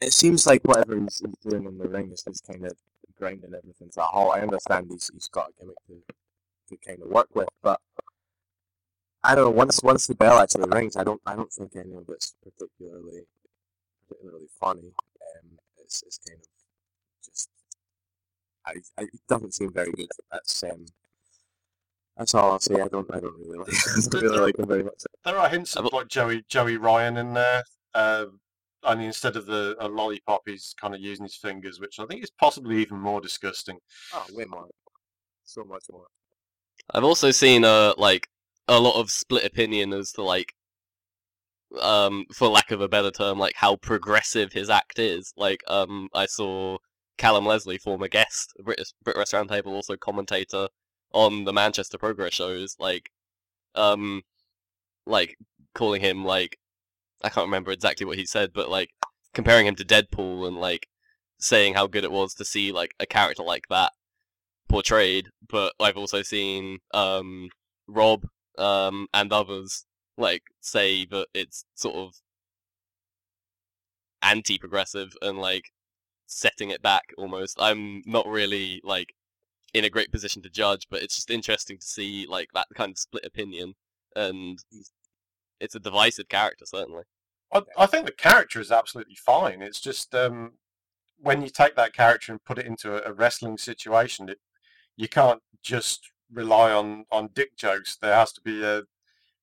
it 0.02 0.12
seems 0.12 0.46
like 0.46 0.62
whatever 0.66 1.00
he's, 1.00 1.22
he's 1.26 1.52
doing 1.52 1.66
in 1.66 1.78
the 1.78 1.88
ring 1.88 2.12
is 2.12 2.24
just 2.24 2.46
kind 2.46 2.66
of 2.66 2.74
grinding 3.18 3.54
everything 3.54 3.90
to 3.94 4.02
a 4.02 4.06
halt. 4.06 4.36
I 4.36 4.42
understand 4.42 4.88
he's 4.90 5.10
he's 5.14 5.28
got 5.28 5.50
a 5.50 5.60
gimmick 5.60 5.78
to 5.88 6.14
to 6.78 6.88
kind 6.88 7.02
of 7.02 7.10
work 7.10 7.28
with, 7.34 7.50
but 7.62 7.80
I 9.24 9.36
don't 9.36 9.46
know. 9.46 9.52
Once 9.52 9.82
once 9.84 10.08
the 10.08 10.16
bell 10.16 10.40
actually 10.40 10.70
rings, 10.70 10.98
I 10.98 11.04
don't 11.04 11.22
I 11.26 11.36
don't 11.36 11.52
think 11.52 11.76
any 11.76 11.94
of 11.96 12.10
it's 12.10 12.36
particularly 12.44 13.22
particularly 14.08 14.48
funny. 14.60 14.82
Um, 14.82 15.58
it's 15.82 16.04
it's 16.04 16.20
kind 16.28 16.40
of 16.40 16.48
just. 17.24 17.50
I, 18.66 18.74
I, 18.98 19.04
it 19.04 19.22
doesn't 19.28 19.54
seem 19.54 19.72
very 19.74 19.92
good. 19.92 20.10
That's 20.32 20.64
um, 20.64 20.86
that's 22.18 22.36
all 22.36 22.52
I'll 22.52 22.60
say. 22.60 22.82
I 22.82 22.88
don't 22.88 23.10
I 23.14 23.20
don't 23.20 23.38
really 23.40 23.58
like 23.60 23.70
I 23.70 24.02
don't 24.10 24.22
really 24.22 24.40
like 24.40 24.60
him 24.60 24.68
very 24.68 24.84
much. 24.84 25.04
there 25.24 25.38
are 25.38 25.50
hints 25.50 25.76
of 25.76 25.92
like 25.94 26.08
Joey 26.10 26.44
Joey 26.50 26.78
Ryan 26.78 27.18
in 27.18 27.34
there. 27.34 27.64
Uh, 27.94 28.26
I 28.84 28.96
mean, 28.96 29.08
instead 29.08 29.38
of 29.38 29.46
the 29.46 29.76
a 29.80 29.88
lollipop, 29.88 30.42
he's 30.46 30.76
kind 30.80 30.94
of 30.94 31.00
using 31.00 31.24
his 31.24 31.36
fingers, 31.36 31.80
which 31.80 32.00
I 32.00 32.06
think 32.06 32.24
is 32.24 32.32
possibly 32.32 32.82
even 32.82 33.00
more 33.00 33.22
disgusting. 33.22 33.80
Oh, 34.14 34.26
way 34.32 34.46
more. 34.46 34.68
So 35.46 35.64
much 35.64 35.86
more. 35.90 36.08
I've 36.92 37.04
also 37.04 37.32
seen 37.32 37.64
uh 37.66 37.94
like 37.98 38.28
a 38.68 38.80
lot 38.80 39.00
of 39.00 39.12
split 39.12 39.46
opinion 39.46 39.94
as 39.94 40.12
to 40.14 40.24
like 40.24 40.54
um 41.82 42.26
for 42.34 42.48
lack 42.50 42.72
of 42.72 42.82
a 42.82 42.88
better 42.88 43.12
term 43.12 43.40
like 43.40 43.56
how 43.56 43.76
progressive 43.78 44.54
his 44.54 44.70
act 44.70 45.00
is. 45.00 45.34
Like 45.38 45.62
um 45.68 46.10
I 46.14 46.26
saw 46.26 46.78
Callum 47.18 47.46
Leslie, 47.46 47.78
former 47.78 48.08
guest, 48.08 48.54
British 48.64 48.94
Brit 49.04 49.18
Wres 49.18 49.32
Roundtable, 49.32 49.68
also 49.68 49.96
commentator 49.98 50.68
on 51.14 51.46
the 51.46 51.54
Manchester 51.54 51.98
Progress 51.98 52.34
shows, 52.34 52.76
like 52.80 53.12
um 53.76 54.24
like 55.06 55.38
calling 55.76 56.02
him 56.02 56.26
like 56.26 56.58
I 57.24 57.30
can't 57.30 57.48
remember 57.48 57.72
exactly 57.72 58.06
what 58.06 58.18
he 58.18 58.26
said, 58.26 58.52
but 58.54 58.70
like 58.70 58.90
comparing 59.34 59.68
him 59.68 59.76
to 59.76 59.86
Deadpool 59.86 60.48
and 60.48 60.58
like 60.58 60.88
saying 61.40 61.74
how 61.74 61.88
good 61.88 62.04
it 62.04 62.12
was 62.12 62.34
to 62.36 62.46
see 62.46 62.72
like 62.72 62.94
a 63.00 63.06
character 63.06 63.44
like 63.44 63.68
that 63.70 63.92
portrayed, 64.74 65.30
but 65.48 65.72
I've 65.80 65.98
also 65.98 66.24
seen 66.24 66.80
um, 66.96 67.50
Rob 67.88 68.26
um, 68.58 69.06
and 69.14 69.32
others 69.32 69.86
like 70.18 70.42
say 70.62 71.06
that 71.06 71.28
it's 71.36 71.66
sort 71.76 71.96
of 71.96 72.16
anti-progressive 74.24 75.16
and 75.22 75.38
like 75.38 75.66
setting 76.26 76.72
it 76.72 76.82
back 76.82 77.04
almost. 77.20 77.58
I'm 77.62 78.02
not 78.08 78.26
really 78.26 78.82
like 78.84 79.14
in 79.76 79.86
a 79.86 79.92
great 79.92 80.12
position 80.12 80.42
to 80.42 80.50
judge, 80.50 80.88
but 80.90 81.04
it's 81.04 81.18
just 81.18 81.30
interesting 81.30 81.78
to 81.78 81.86
see 81.86 82.26
like 82.28 82.50
that 82.56 82.66
kind 82.74 82.92
of 82.94 82.98
split 82.98 83.26
opinion, 83.26 83.76
and 84.16 84.58
it's 85.60 85.76
a 85.76 85.80
divisive 85.80 86.30
character 86.30 86.66
certainly. 86.66 87.04
I, 87.54 87.62
I 87.78 87.86
think 87.86 88.08
the 88.08 88.12
character 88.12 88.60
is 88.60 88.72
absolutely 88.72 89.18
fine. 89.24 89.62
It's 89.62 89.80
just 89.80 90.16
um, 90.16 90.54
when 91.22 91.44
you 91.44 91.50
take 91.50 91.76
that 91.76 91.94
character 91.94 92.32
and 92.32 92.44
put 92.44 92.58
it 92.58 92.66
into 92.66 92.96
a, 92.96 93.12
a 93.12 93.14
wrestling 93.14 93.60
situation, 93.60 94.30
it, 94.30 94.40
you 94.96 95.08
can't 95.08 95.42
just 95.62 96.12
rely 96.32 96.72
on, 96.72 97.06
on 97.12 97.30
dick 97.34 97.56
jokes. 97.56 97.98
There 97.98 98.16
has 98.16 98.32
to 98.34 98.42
be 98.42 98.64
a 98.64 98.84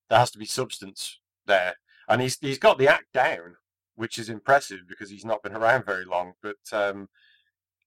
there 0.08 0.18
has 0.18 0.30
to 0.32 0.38
be 0.38 0.44
substance 0.44 1.20
there, 1.46 1.74
and 2.08 2.20
he's 2.20 2.38
he's 2.40 2.58
got 2.58 2.78
the 2.78 2.88
act 2.88 3.12
down, 3.14 3.56
which 3.94 4.18
is 4.18 4.28
impressive 4.28 4.80
because 4.88 5.10
he's 5.10 5.24
not 5.24 5.42
been 5.42 5.56
around 5.56 5.86
very 5.86 6.04
long. 6.04 6.32
But 6.42 6.56
um, 6.72 7.08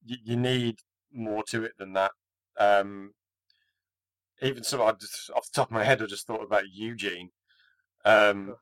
you, 0.05 0.17
you 0.23 0.35
need 0.37 0.79
more 1.11 1.43
to 1.49 1.63
it 1.63 1.73
than 1.77 1.93
that. 1.93 2.11
Um, 2.59 3.13
even 4.41 4.63
so, 4.63 4.83
I 4.85 4.91
just 4.93 5.29
off 5.31 5.49
the 5.51 5.55
top 5.55 5.67
of 5.67 5.73
my 5.73 5.83
head, 5.83 6.01
I 6.01 6.05
just 6.05 6.27
thought 6.27 6.43
about 6.43 6.63
Eugene, 6.71 7.29
um, 8.05 8.55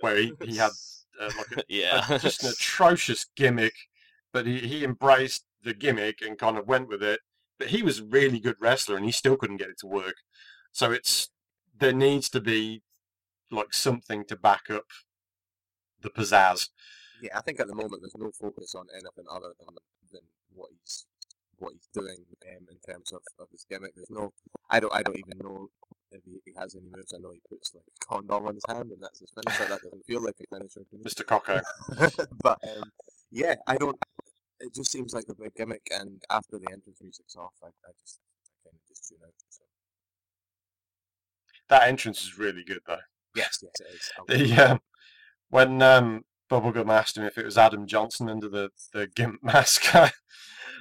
where 0.00 0.16
he, 0.16 0.32
he 0.42 0.56
had 0.56 0.70
uh, 1.20 1.30
like 1.36 1.58
a, 1.58 1.62
yeah, 1.68 2.04
a- 2.08 2.18
just 2.18 2.44
an 2.44 2.50
atrocious 2.58 3.26
gimmick, 3.36 3.74
but 4.32 4.46
he, 4.46 4.58
he 4.58 4.84
embraced 4.84 5.44
the 5.62 5.74
gimmick 5.74 6.20
and 6.22 6.38
kind 6.38 6.58
of 6.58 6.66
went 6.66 6.88
with 6.88 7.02
it. 7.02 7.20
But 7.58 7.68
he 7.68 7.82
was 7.82 8.00
a 8.00 8.04
really 8.04 8.40
good 8.40 8.56
wrestler, 8.60 8.96
and 8.96 9.04
he 9.04 9.12
still 9.12 9.36
couldn't 9.36 9.58
get 9.58 9.70
it 9.70 9.78
to 9.78 9.86
work. 9.86 10.16
So 10.72 10.90
it's 10.90 11.30
there 11.78 11.92
needs 11.92 12.28
to 12.30 12.40
be 12.40 12.82
like 13.50 13.72
something 13.72 14.24
to 14.26 14.36
back 14.36 14.70
up 14.70 14.86
the 16.00 16.10
pizzazz. 16.10 16.68
Yeah, 17.22 17.38
I 17.38 17.42
think 17.42 17.60
at 17.60 17.68
the 17.68 17.74
moment 17.74 18.02
there's 18.02 18.16
no 18.16 18.30
focus 18.32 18.74
on 18.74 18.86
anything 18.92 19.24
other 19.30 19.52
than 19.58 19.74
than 20.12 20.22
what 20.54 20.70
he's 20.70 21.06
what 21.58 21.72
he's 21.72 21.88
doing 21.92 22.18
um, 22.48 22.66
in 22.70 22.92
terms 22.92 23.12
of, 23.12 23.20
of 23.38 23.48
his 23.50 23.64
gimmick. 23.68 23.94
There's 23.94 24.10
no, 24.10 24.32
I 24.70 24.80
don't, 24.80 24.94
I 24.94 25.02
don't 25.02 25.18
even 25.18 25.38
know 25.38 25.68
if 26.10 26.22
he, 26.24 26.40
he 26.44 26.52
has 26.58 26.74
any 26.74 26.86
moves. 26.94 27.14
I 27.14 27.18
know 27.18 27.30
he 27.32 27.40
puts 27.48 27.74
like 27.74 27.84
a 27.84 28.06
condom 28.06 28.46
on 28.46 28.54
his 28.54 28.64
hand, 28.68 28.90
and 28.90 29.02
that's 29.02 29.20
his 29.20 29.30
finisher. 29.30 29.68
That 29.68 29.82
doesn't 29.82 30.04
feel 30.06 30.22
like 30.22 30.34
a 30.40 30.56
finisher 30.56 30.80
to 30.80 30.96
me. 30.96 31.04
Mr. 31.04 31.24
Cocker. 31.26 31.62
but 32.42 32.58
um, 32.76 32.90
yeah, 33.30 33.54
I 33.66 33.76
don't. 33.76 33.96
It 34.60 34.74
just 34.74 34.90
seems 34.92 35.12
like 35.12 35.24
a 35.28 35.34
big 35.34 35.54
gimmick, 35.54 35.86
and 35.90 36.22
after 36.30 36.58
the 36.58 36.66
entrance 36.72 37.00
music's 37.02 37.36
off, 37.36 37.52
I, 37.62 37.66
I 37.66 37.90
just 38.02 38.20
I 38.46 38.68
kind 38.68 38.76
of 38.76 38.88
just 38.88 39.08
tune 39.08 39.18
out. 39.24 39.32
So 39.48 39.62
That 41.68 41.88
entrance 41.88 42.22
is 42.22 42.38
really 42.38 42.64
good 42.64 42.80
though. 42.86 42.98
yes, 43.34 43.62
yes, 43.62 43.72
it 43.80 43.94
is. 43.94 44.10
The 44.56 44.70
um, 44.72 44.80
when 45.50 45.82
um, 45.82 46.24
Bubblegum 46.50 46.88
asked 46.88 47.16
him 47.16 47.24
if 47.24 47.36
it 47.38 47.44
was 47.44 47.58
Adam 47.58 47.86
Johnson 47.86 48.28
under 48.28 48.48
the, 48.48 48.70
the 48.92 49.06
gimp 49.06 49.40
mask, 49.42 49.94
I, 49.94 50.12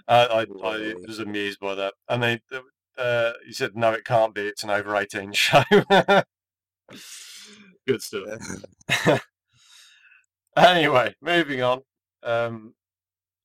I, 0.07 0.45
I 0.63 0.93
was 1.07 1.19
amused 1.19 1.59
by 1.59 1.75
that. 1.75 1.93
And 2.09 2.23
they, 2.23 2.41
uh, 2.97 3.33
he 3.45 3.53
said, 3.53 3.75
"No, 3.75 3.91
it 3.91 4.05
can't 4.05 4.33
be. 4.35 4.41
It's 4.47 4.63
an 4.63 4.69
over 4.69 4.95
eighteen 4.95 5.33
show." 5.33 5.63
Good 7.87 8.01
stuff. 8.01 8.39
anyway, 10.55 11.15
moving 11.21 11.61
on, 11.61 11.81
um, 12.23 12.75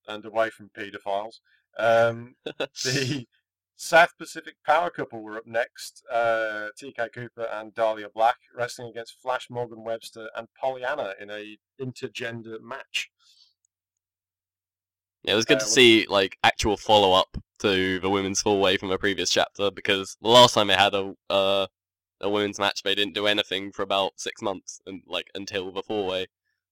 and 0.08 0.24
away 0.24 0.50
from 0.50 0.70
paedophiles. 0.76 1.40
Um, 1.78 2.34
the 2.58 3.26
South 3.76 4.18
Pacific 4.18 4.56
Power 4.66 4.90
Couple 4.90 5.22
were 5.22 5.36
up 5.36 5.46
next. 5.46 6.02
Uh, 6.10 6.68
TK 6.80 7.12
Cooper 7.12 7.48
and 7.52 7.72
Dahlia 7.74 8.08
Black 8.12 8.38
wrestling 8.56 8.88
against 8.90 9.20
Flash 9.22 9.48
Morgan 9.48 9.84
Webster 9.84 10.30
and 10.36 10.48
Pollyanna 10.60 11.14
in 11.20 11.30
a 11.30 11.58
intergender 11.80 12.60
match. 12.60 13.10
Yeah, 15.22 15.32
it 15.34 15.36
was 15.36 15.44
good 15.44 15.58
Uh, 15.58 15.60
to 15.60 15.66
see 15.66 16.06
like 16.08 16.38
actual 16.42 16.76
follow 16.76 17.12
up 17.12 17.36
to 17.60 18.00
the 18.00 18.10
women's 18.10 18.40
four 18.40 18.60
way 18.60 18.76
from 18.76 18.90
a 18.90 18.98
previous 18.98 19.30
chapter 19.30 19.70
because 19.70 20.16
the 20.22 20.28
last 20.28 20.54
time 20.54 20.68
they 20.68 20.74
had 20.74 20.94
a 20.94 21.14
uh, 21.30 21.66
a 22.20 22.28
women's 22.28 22.58
match 22.58 22.82
they 22.82 22.94
didn't 22.94 23.14
do 23.14 23.26
anything 23.26 23.70
for 23.72 23.82
about 23.82 24.12
six 24.16 24.42
months 24.42 24.80
and 24.86 25.02
like 25.06 25.30
until 25.34 25.70
the 25.72 25.82
four 25.82 26.06
way. 26.06 26.26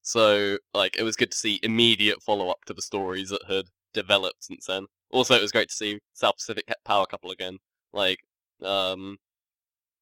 So 0.07 0.57
like 0.73 0.95
it 0.97 1.03
was 1.03 1.17
good 1.17 1.31
to 1.31 1.37
see 1.37 1.59
immediate 1.63 2.23
follow 2.23 2.49
up 2.49 2.63
to 2.67 2.73
the 2.73 2.81
stories 2.81 3.27
that 3.27 3.43
had 3.45 3.65
developed 3.93 4.45
since 4.45 4.65
then. 4.65 4.85
Also, 5.11 5.35
it 5.35 5.41
was 5.41 5.51
great 5.51 5.67
to 5.67 5.75
see 5.75 5.99
South 6.13 6.37
Pacific 6.37 6.63
Power 6.85 7.05
Couple 7.05 7.31
again. 7.31 7.57
Like 7.91 8.19
um, 8.63 9.17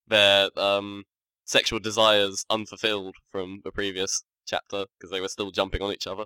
their 0.07 0.49
um 0.59 1.05
sexual 1.45 1.79
desires 1.79 2.45
unfulfilled 2.51 3.15
from 3.31 3.61
the 3.63 3.71
previous 3.71 4.23
chapter 4.47 4.85
because 4.95 5.09
they 5.09 5.21
were 5.21 5.27
still 5.27 5.49
jumping 5.49 5.81
on 5.81 5.91
each 5.91 6.05
other. 6.05 6.25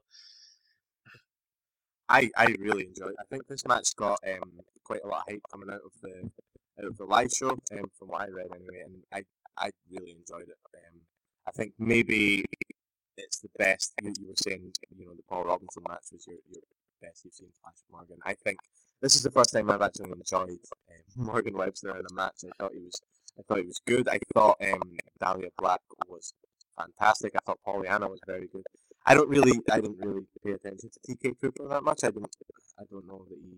I, 2.10 2.30
I 2.36 2.48
really 2.60 2.88
enjoyed 2.88 3.12
it. 3.12 3.16
I 3.18 3.24
think 3.30 3.48
this 3.48 3.66
match 3.66 3.96
got 3.96 4.20
um, 4.28 4.60
quite 4.84 5.06
a 5.06 5.08
lot 5.08 5.22
of 5.22 5.34
hype 5.34 5.42
coming 5.50 5.70
out 5.70 5.82
of 5.86 5.92
the 6.02 6.30
out 6.80 6.86
of 6.86 6.98
the 6.98 7.06
live 7.06 7.32
show, 7.32 7.52
um, 7.52 7.90
from 7.98 8.10
what 8.10 8.24
I 8.24 8.28
read 8.28 8.48
anyway, 8.54 8.84
and 8.84 9.04
I, 9.14 9.24
I 9.58 9.70
really 9.90 10.12
enjoyed 10.12 10.50
it. 10.50 10.58
Um, 10.76 11.00
I 11.48 11.52
think 11.52 11.74
maybe 11.80 12.44
it's 13.20 13.40
the 13.40 13.50
best. 13.58 13.94
You, 14.02 14.14
were 14.28 14.34
saying, 14.36 14.72
you 14.98 15.06
know, 15.06 15.14
the 15.14 15.24
Paul 15.30 15.46
Robinson 15.46 15.84
match 15.88 16.06
was 16.12 16.26
your, 16.28 16.38
your 16.50 16.62
best 17.02 17.26
you've 17.26 17.34
seen 17.34 17.50
Flash 17.62 17.76
Morgan. 17.92 18.18
I 18.26 18.34
think 18.34 18.60
this 19.02 19.16
is 19.16 19.24
the 19.24 19.32
first 19.32 19.54
time 19.54 19.70
I've 19.70 19.82
actually 19.82 20.12
enjoyed 20.12 20.50
um, 20.90 21.04
Morgan 21.16 21.56
Webster 21.56 21.96
in 21.98 22.06
a 22.10 22.14
match. 22.14 22.44
I 22.44 22.52
thought 22.60 22.74
he 22.74 22.82
was, 22.82 23.02
I 23.38 23.42
thought 23.44 23.60
he 23.60 23.68
was 23.68 23.82
good. 23.86 24.08
I 24.08 24.20
thought 24.34 24.58
um, 24.62 24.98
Dahlia 25.20 25.50
Black 25.58 25.82
was 26.08 26.34
fantastic. 26.78 27.34
I 27.36 27.40
thought 27.46 27.60
Pollyanna 27.66 28.08
was 28.08 28.20
very 28.26 28.48
good. 28.48 28.64
I 29.06 29.14
don't 29.14 29.30
really, 29.30 29.60
I 29.72 29.80
didn't 29.82 29.98
really 30.00 30.26
pay 30.44 30.52
attention 30.52 30.90
to 30.90 31.00
TK 31.16 31.40
Cooper 31.42 31.68
that 31.70 31.84
much. 31.84 32.04
I 32.04 32.12
don't, 32.12 32.30
I 32.80 32.84
don't 32.92 33.08
know 33.08 33.26
that 33.30 33.38
he, 33.42 33.58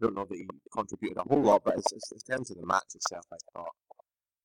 don't 0.00 0.14
know 0.14 0.24
that 0.24 0.36
he 0.36 0.48
contributed 0.72 1.18
a 1.18 1.22
whole 1.22 1.42
lot. 1.42 1.62
But 1.64 1.76
in 1.76 1.82
terms 2.28 2.50
of 2.50 2.56
the 2.56 2.66
match 2.66 2.94
itself, 2.94 3.26
I 3.32 3.36
thought, 3.52 3.74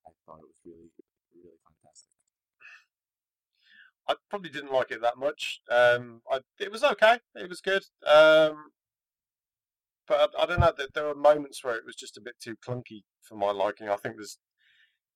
I 0.06 0.12
thought 0.26 0.40
it 0.40 0.46
was 0.46 0.60
really 0.66 0.90
fantastic. 1.66 2.10
I 4.08 4.16
probably 4.30 4.50
didn't 4.50 4.72
like 4.72 4.92
it 4.92 5.02
that 5.02 5.18
much. 5.18 5.62
Um, 5.70 6.22
I, 6.32 6.40
it 6.60 6.72
was 6.72 6.84
okay. 6.84 7.20
It 7.36 7.50
was 7.50 7.62
good. 7.62 7.84
Um, 8.06 8.72
but 10.08 10.32
I, 10.38 10.44
I 10.44 10.46
don't 10.46 10.60
know. 10.60 10.74
There, 10.78 10.88
there 10.94 11.06
were 11.06 11.16
moments 11.16 11.64
where 11.64 11.76
it 11.76 11.86
was 11.86 11.96
just 11.96 12.18
a 12.18 12.22
bit 12.22 12.36
too 12.40 12.56
clunky 12.56 13.04
for 13.22 13.36
my 13.36 13.52
liking. 13.52 13.90
I 13.90 13.96
think 13.96 14.16
there's 14.16 14.38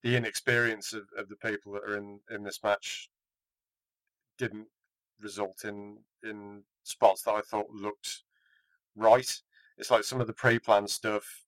the 0.02 0.16
inexperience 0.16 0.92
of, 0.92 1.02
of 1.16 1.28
the 1.28 1.36
people 1.36 1.72
that 1.72 1.84
are 1.84 1.96
in, 1.96 2.20
in 2.30 2.42
this 2.42 2.60
match 2.64 3.10
didn't 4.38 4.68
result 5.20 5.64
in 5.64 5.98
in 6.22 6.62
spots 6.82 7.22
that 7.22 7.32
I 7.32 7.42
thought 7.42 7.70
looked 7.70 8.22
right. 8.96 9.30
It's 9.76 9.90
like 9.90 10.04
some 10.04 10.20
of 10.20 10.26
the 10.26 10.32
pre-planned 10.32 10.90
stuff. 10.90 11.44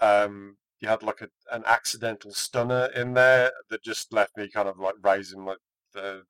Um, 0.00 0.56
you 0.80 0.88
had 0.88 1.02
like 1.02 1.22
a, 1.22 1.28
an 1.50 1.64
accidental 1.66 2.32
stunner 2.32 2.90
in 2.94 3.14
there 3.14 3.50
that 3.70 3.82
just 3.82 4.12
left 4.12 4.36
me 4.36 4.48
kind 4.48 4.68
of 4.68 4.78
like 4.78 4.94
raising 5.02 5.44
like 5.44 5.58
the 5.92 6.22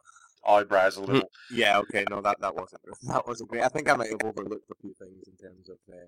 eyebrows 0.49 0.97
a 0.97 1.03
little. 1.03 1.31
Yeah, 1.51 1.79
okay, 1.79 2.05
no, 2.11 2.21
that 2.23 2.41
that 2.41 2.55
wasn't 2.55 2.83
that 3.03 3.27
wasn't 3.27 3.51
great. 3.51 3.63
I 3.63 3.69
think 3.69 3.89
I 3.89 3.97
might 3.97 4.11
have 4.11 4.25
overlooked 4.25 4.71
a 4.71 4.75
few 4.81 4.95
things 4.95 5.29
in 5.29 5.37
terms 5.37 5.69
of. 5.69 5.77
Uh, 5.91 6.07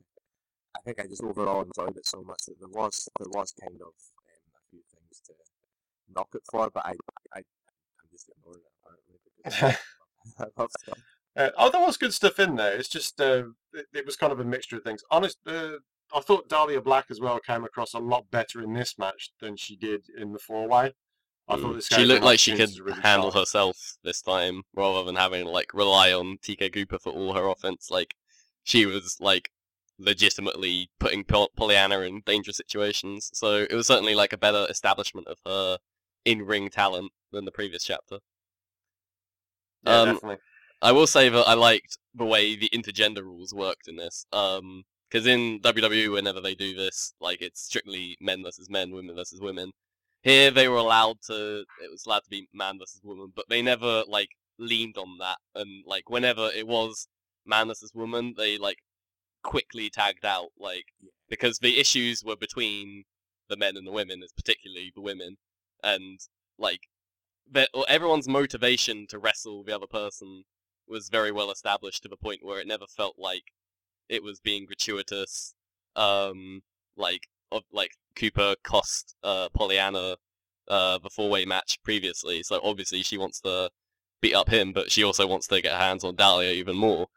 I 0.77 0.81
think 0.85 1.01
I 1.01 1.07
just 1.07 1.23
overall 1.23 1.63
enjoyed 1.63 1.97
it 1.97 2.07
so 2.07 2.23
much 2.23 2.43
that 2.47 2.59
there 2.61 2.69
was 2.69 3.09
there 3.19 3.29
was 3.31 3.53
kind 3.61 3.81
of 3.81 3.89
um, 3.89 4.45
a 4.55 4.63
few 4.71 4.81
things 4.95 5.21
to 5.27 5.33
knock 6.15 6.29
it 6.35 6.43
for, 6.51 6.71
but 6.71 6.87
I 6.87 6.93
I 7.35 7.39
I'm 7.39 8.09
just 8.11 8.31
ignoring 8.37 8.63
it 8.63 8.73
apparently 8.83 9.19
because 9.45 9.79
I 10.39 10.61
love 10.61 10.71
stuff. 10.83 10.99
Uh, 11.37 11.51
oh, 11.59 11.71
there 11.71 11.81
was 11.81 11.97
good 11.97 12.13
stuff 12.13 12.39
in 12.39 12.57
there. 12.57 12.77
It's 12.77 12.89
just 12.89 13.21
uh, 13.21 13.45
it, 13.73 13.87
it 13.95 14.07
was 14.07 14.17
kind 14.17 14.33
of 14.33 14.41
a 14.41 14.45
mixture 14.45 14.77
of 14.77 14.83
things. 14.83 15.03
Honest, 15.11 15.39
uh, 15.47 15.77
I 16.15 16.21
thought 16.21 16.49
Dahlia 16.49 16.81
Black 16.81 17.07
as 17.11 17.21
well 17.21 17.39
came 17.39 17.65
across 17.65 17.95
a 17.95 17.99
lot 17.99 18.31
better 18.31 18.61
in 18.63 18.73
this 18.73 18.99
match 18.99 19.31
than 19.41 19.57
she 19.57 19.77
did 19.77 20.07
in 20.17 20.33
the 20.33 20.39
four 20.39 20.69
way. 20.69 20.93
This 21.75 21.89
She 21.89 22.05
looked 22.05 22.25
like 22.25 22.39
she 22.39 22.57
could 22.57 22.79
really 22.79 23.01
handle 23.01 23.31
herself 23.33 23.77
this 24.05 24.23
time, 24.23 24.63
rather 24.75 25.05
than 25.05 25.17
having 25.17 25.45
to 25.45 25.51
like 25.51 25.73
rely 25.75 26.13
on 26.13 26.39
TK 26.39 26.73
Cooper 26.73 26.99
for 26.99 27.13
all 27.13 27.35
her 27.35 27.47
offense. 27.49 27.91
Like 27.91 28.15
she 28.65 28.87
was 28.87 29.17
like 29.21 29.51
legitimately 29.99 30.91
putting 30.99 31.25
Pol- 31.25 31.51
Pollyanna 31.57 32.01
in 32.01 32.23
dangerous 32.25 32.57
situations. 32.57 33.31
So 33.35 33.67
it 33.69 33.75
was 33.75 33.87
certainly 33.87 34.15
like 34.15 34.33
a 34.33 34.39
better 34.39 34.67
establishment 34.71 35.27
of 35.29 35.39
her 35.47 35.79
in-ring 36.25 36.71
talent 36.71 37.13
than 37.33 37.45
the 37.45 37.53
previous 37.53 37.85
chapter. 37.85 38.19
Yeah, 39.85 40.01
Um, 40.01 40.15
definitely. 40.15 40.39
I 40.83 40.93
will 40.93 41.07
say 41.07 41.29
that 41.29 41.49
I 41.49 41.55
liked 41.55 41.99
the 42.15 42.25
way 42.25 42.57
the 42.57 42.71
intergender 42.71 43.23
rules 43.23 43.53
worked 43.53 43.89
in 43.89 43.97
this. 43.97 44.25
Um, 44.33 44.85
because 45.11 45.27
in 45.27 45.61
WWE, 45.61 46.13
whenever 46.13 46.41
they 46.41 46.55
do 46.55 46.75
this, 46.75 47.15
like 47.21 47.43
it's 47.43 47.61
strictly 47.63 48.17
men 48.21 48.45
versus 48.45 48.71
men, 48.71 48.93
women 48.93 49.17
versus 49.17 49.41
women. 49.41 49.73
Here, 50.23 50.51
they 50.51 50.69
were 50.69 50.77
allowed 50.77 51.23
to. 51.27 51.65
It 51.83 51.91
was 51.91 52.05
allowed 52.07 52.25
to 52.25 52.31
be 52.31 52.49
man 52.53 52.79
versus 52.79 53.01
woman, 53.03 53.33
but 53.35 53.47
they 53.49 53.63
never 53.63 54.05
like 54.07 54.31
leaned 54.59 54.99
on 54.99 55.19
that. 55.19 55.39
And 55.55 55.85
like 55.87 56.11
whenever 56.11 56.51
it 56.55 56.67
was 56.67 57.09
man 57.47 57.69
versus 57.69 57.93
woman, 57.95 58.35
they 58.37 58.59
like 58.59 58.79
quickly 59.43 59.91
tagged 59.91 60.25
out, 60.25 60.51
like 60.59 60.87
because 61.29 61.59
the 61.59 61.79
issues 61.79 62.23
were 62.25 62.37
between 62.37 63.05
the 63.49 63.57
men 63.57 63.77
and 63.77 63.87
the 63.87 63.93
women, 63.93 64.23
is 64.23 64.33
particularly 64.33 64.93
the 64.95 65.01
women, 65.01 65.37
and 65.83 66.21
like 66.59 66.81
everyone's 67.89 68.29
motivation 68.29 69.07
to 69.09 69.19
wrestle 69.19 69.65
the 69.65 69.75
other 69.75 69.87
person 69.87 70.45
was 70.87 71.09
very 71.09 71.33
well 71.33 71.51
established 71.51 72.03
to 72.03 72.09
the 72.09 72.17
point 72.17 72.45
where 72.45 72.61
it 72.61 72.67
never 72.67 72.87
felt 72.87 73.15
like 73.19 73.45
it 74.09 74.23
was 74.23 74.41
being 74.41 74.67
gratuitous. 74.67 75.55
Um, 75.97 76.63
like 76.97 77.29
of 77.53 77.63
like 77.73 77.93
Cooper 78.17 78.55
cost 78.63 79.15
uh, 79.23 79.49
Pollyanna 79.55 80.17
uh, 80.69 80.99
the 80.99 81.11
four 81.11 81.31
way 81.31 81.45
match 81.45 81.83
previously, 81.83 82.43
so 82.43 82.61
obviously 82.63 83.03
she 83.03 83.19
wants 83.19 83.41
to 83.41 83.71
beat 84.21 84.35
up 84.35 84.49
him, 84.49 84.73
but 84.73 84.91
she 84.91 85.03
also 85.03 85.27
wants 85.27 85.47
to 85.49 85.61
get 85.61 85.73
her 85.73 85.79
hands 85.79 86.05
on 86.05 86.15
Dahlia 86.15 86.53
even 86.53 86.77
more. 86.77 87.09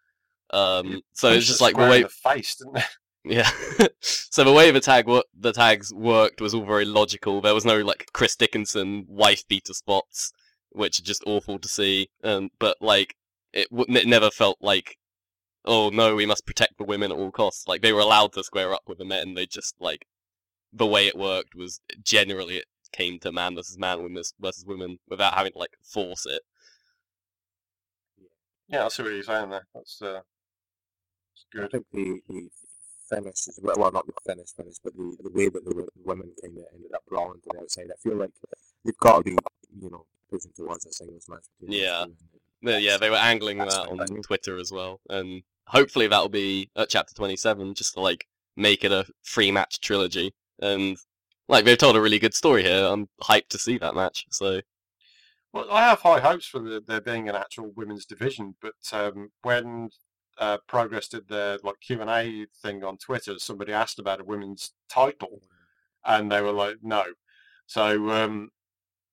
Um, 0.51 1.01
so 1.13 1.31
it's 1.31 1.47
just 1.47 1.61
like 1.61 1.75
the 1.75 1.81
way 1.81 2.03
the 2.03 2.09
face, 2.09 2.55
didn't 2.55 2.77
it? 2.77 2.83
yeah. 3.25 3.49
so 3.99 4.43
the 4.43 4.51
way 4.51 4.71
the 4.71 4.79
tag 4.79 5.07
wo- 5.07 5.23
the 5.37 5.53
tags 5.53 5.93
worked 5.93 6.41
was 6.41 6.53
all 6.53 6.65
very 6.65 6.85
logical. 6.85 7.41
There 7.41 7.53
was 7.53 7.65
no 7.65 7.79
like 7.79 8.07
Chris 8.13 8.35
Dickinson 8.35 9.05
wife 9.07 9.47
beater 9.47 9.73
spots, 9.73 10.31
which 10.71 10.99
are 10.99 11.03
just 11.03 11.23
awful 11.25 11.59
to 11.59 11.67
see. 11.67 12.09
Um, 12.23 12.49
but 12.59 12.77
like 12.81 13.15
it, 13.51 13.69
w- 13.71 13.97
it 13.97 14.07
never 14.07 14.29
felt 14.29 14.57
like, 14.61 14.97
oh 15.65 15.89
no, 15.89 16.15
we 16.15 16.25
must 16.25 16.45
protect 16.45 16.77
the 16.77 16.83
women 16.83 17.11
at 17.11 17.17
all 17.17 17.31
costs. 17.31 17.67
Like 17.67 17.81
they 17.81 17.93
were 17.93 18.01
allowed 18.01 18.33
to 18.33 18.43
square 18.43 18.73
up 18.73 18.83
with 18.87 18.99
the 18.99 19.05
men. 19.05 19.33
They 19.33 19.45
just 19.45 19.75
like 19.79 20.05
the 20.73 20.87
way 20.87 21.07
it 21.07 21.17
worked 21.17 21.55
was 21.55 21.79
generally 22.03 22.57
it 22.57 22.65
came 22.91 23.19
to 23.19 23.31
man 23.31 23.55
versus 23.55 23.77
man, 23.77 24.01
women 24.01 24.23
versus 24.39 24.65
women, 24.65 24.99
without 25.07 25.33
having 25.33 25.51
to 25.53 25.59
like 25.59 25.77
force 25.83 26.25
it. 26.25 26.41
Yeah, 28.67 28.85
I 28.85 28.89
see 28.89 29.03
what 29.03 29.13
you're 29.13 29.23
saying 29.23 29.49
there. 29.49 29.67
That's 29.73 30.01
uh, 30.01 30.21
that's 31.31 31.45
I 31.53 31.57
good. 31.57 31.71
think 31.71 31.85
the, 31.91 32.19
the 32.29 32.49
finish 33.09 33.47
as 33.47 33.59
well, 33.61 33.75
well, 33.77 33.91
not 33.91 34.07
the 34.07 34.13
finish 34.25 34.49
finish, 34.55 34.75
but 34.83 34.95
the, 34.95 35.15
the 35.23 35.29
way 35.31 35.49
that 35.49 35.63
the 35.65 35.75
wo- 35.75 35.87
women 36.03 36.31
kind 36.41 36.57
of 36.57 36.63
ended 36.73 36.93
up 36.93 37.03
brawling 37.07 37.41
to 37.41 37.49
the 37.51 37.59
outside, 37.59 37.87
I 37.91 37.97
feel 38.01 38.17
like 38.17 38.31
they've 38.83 38.97
got 38.97 39.17
to 39.17 39.23
be, 39.23 39.37
you 39.79 39.89
know, 39.89 40.05
pushing 40.29 40.51
towards 40.55 40.85
a 40.85 40.91
singles 40.93 41.27
match 41.29 41.43
Yeah. 41.59 42.05
two, 42.05 42.15
Yeah, 42.61 42.77
yeah, 42.77 42.97
they 42.97 43.09
were 43.09 43.17
angling 43.17 43.57
that 43.59 43.67
on 43.89 43.97
fine 43.97 44.07
by. 44.15 44.21
Twitter 44.23 44.57
as 44.57 44.71
well, 44.71 45.01
and 45.09 45.43
hopefully 45.67 46.07
that'll 46.07 46.29
be 46.29 46.69
at 46.75 46.89
chapter 46.89 47.13
twenty-seven, 47.13 47.73
just 47.75 47.93
to 47.95 47.99
like 47.99 48.25
make 48.55 48.83
it 48.83 48.91
a 48.91 49.05
free 49.23 49.51
match 49.51 49.81
trilogy. 49.81 50.33
And 50.61 50.97
like 51.49 51.65
they've 51.65 51.77
told 51.77 51.95
a 51.95 52.01
really 52.01 52.19
good 52.19 52.33
story 52.33 52.63
here. 52.63 52.85
I'm 52.85 53.07
hyped 53.21 53.49
to 53.49 53.57
see 53.59 53.77
that 53.79 53.95
match. 53.95 54.25
So 54.31 54.61
Well, 55.51 55.69
I 55.71 55.81
have 55.83 55.99
high 56.01 56.19
hopes 56.19 56.45
for 56.47 56.59
the, 56.59 56.81
there 56.85 57.01
being 57.01 57.29
an 57.29 57.35
actual 57.35 57.71
women's 57.75 58.05
division, 58.05 58.55
but 58.61 58.73
um, 58.91 59.31
when 59.41 59.89
uh, 60.37 60.57
Progress 60.67 61.07
did 61.07 61.27
their 61.27 61.57
like 61.63 61.79
Q 61.81 62.01
and 62.01 62.09
A 62.09 62.45
thing 62.61 62.83
on 62.83 62.97
Twitter, 62.97 63.37
somebody 63.39 63.71
asked 63.73 63.99
about 63.99 64.21
a 64.21 64.23
women's 64.23 64.73
title, 64.89 65.41
and 66.05 66.31
they 66.31 66.41
were 66.41 66.51
like, 66.53 66.77
"No." 66.81 67.03
So 67.67 68.09
um, 68.09 68.49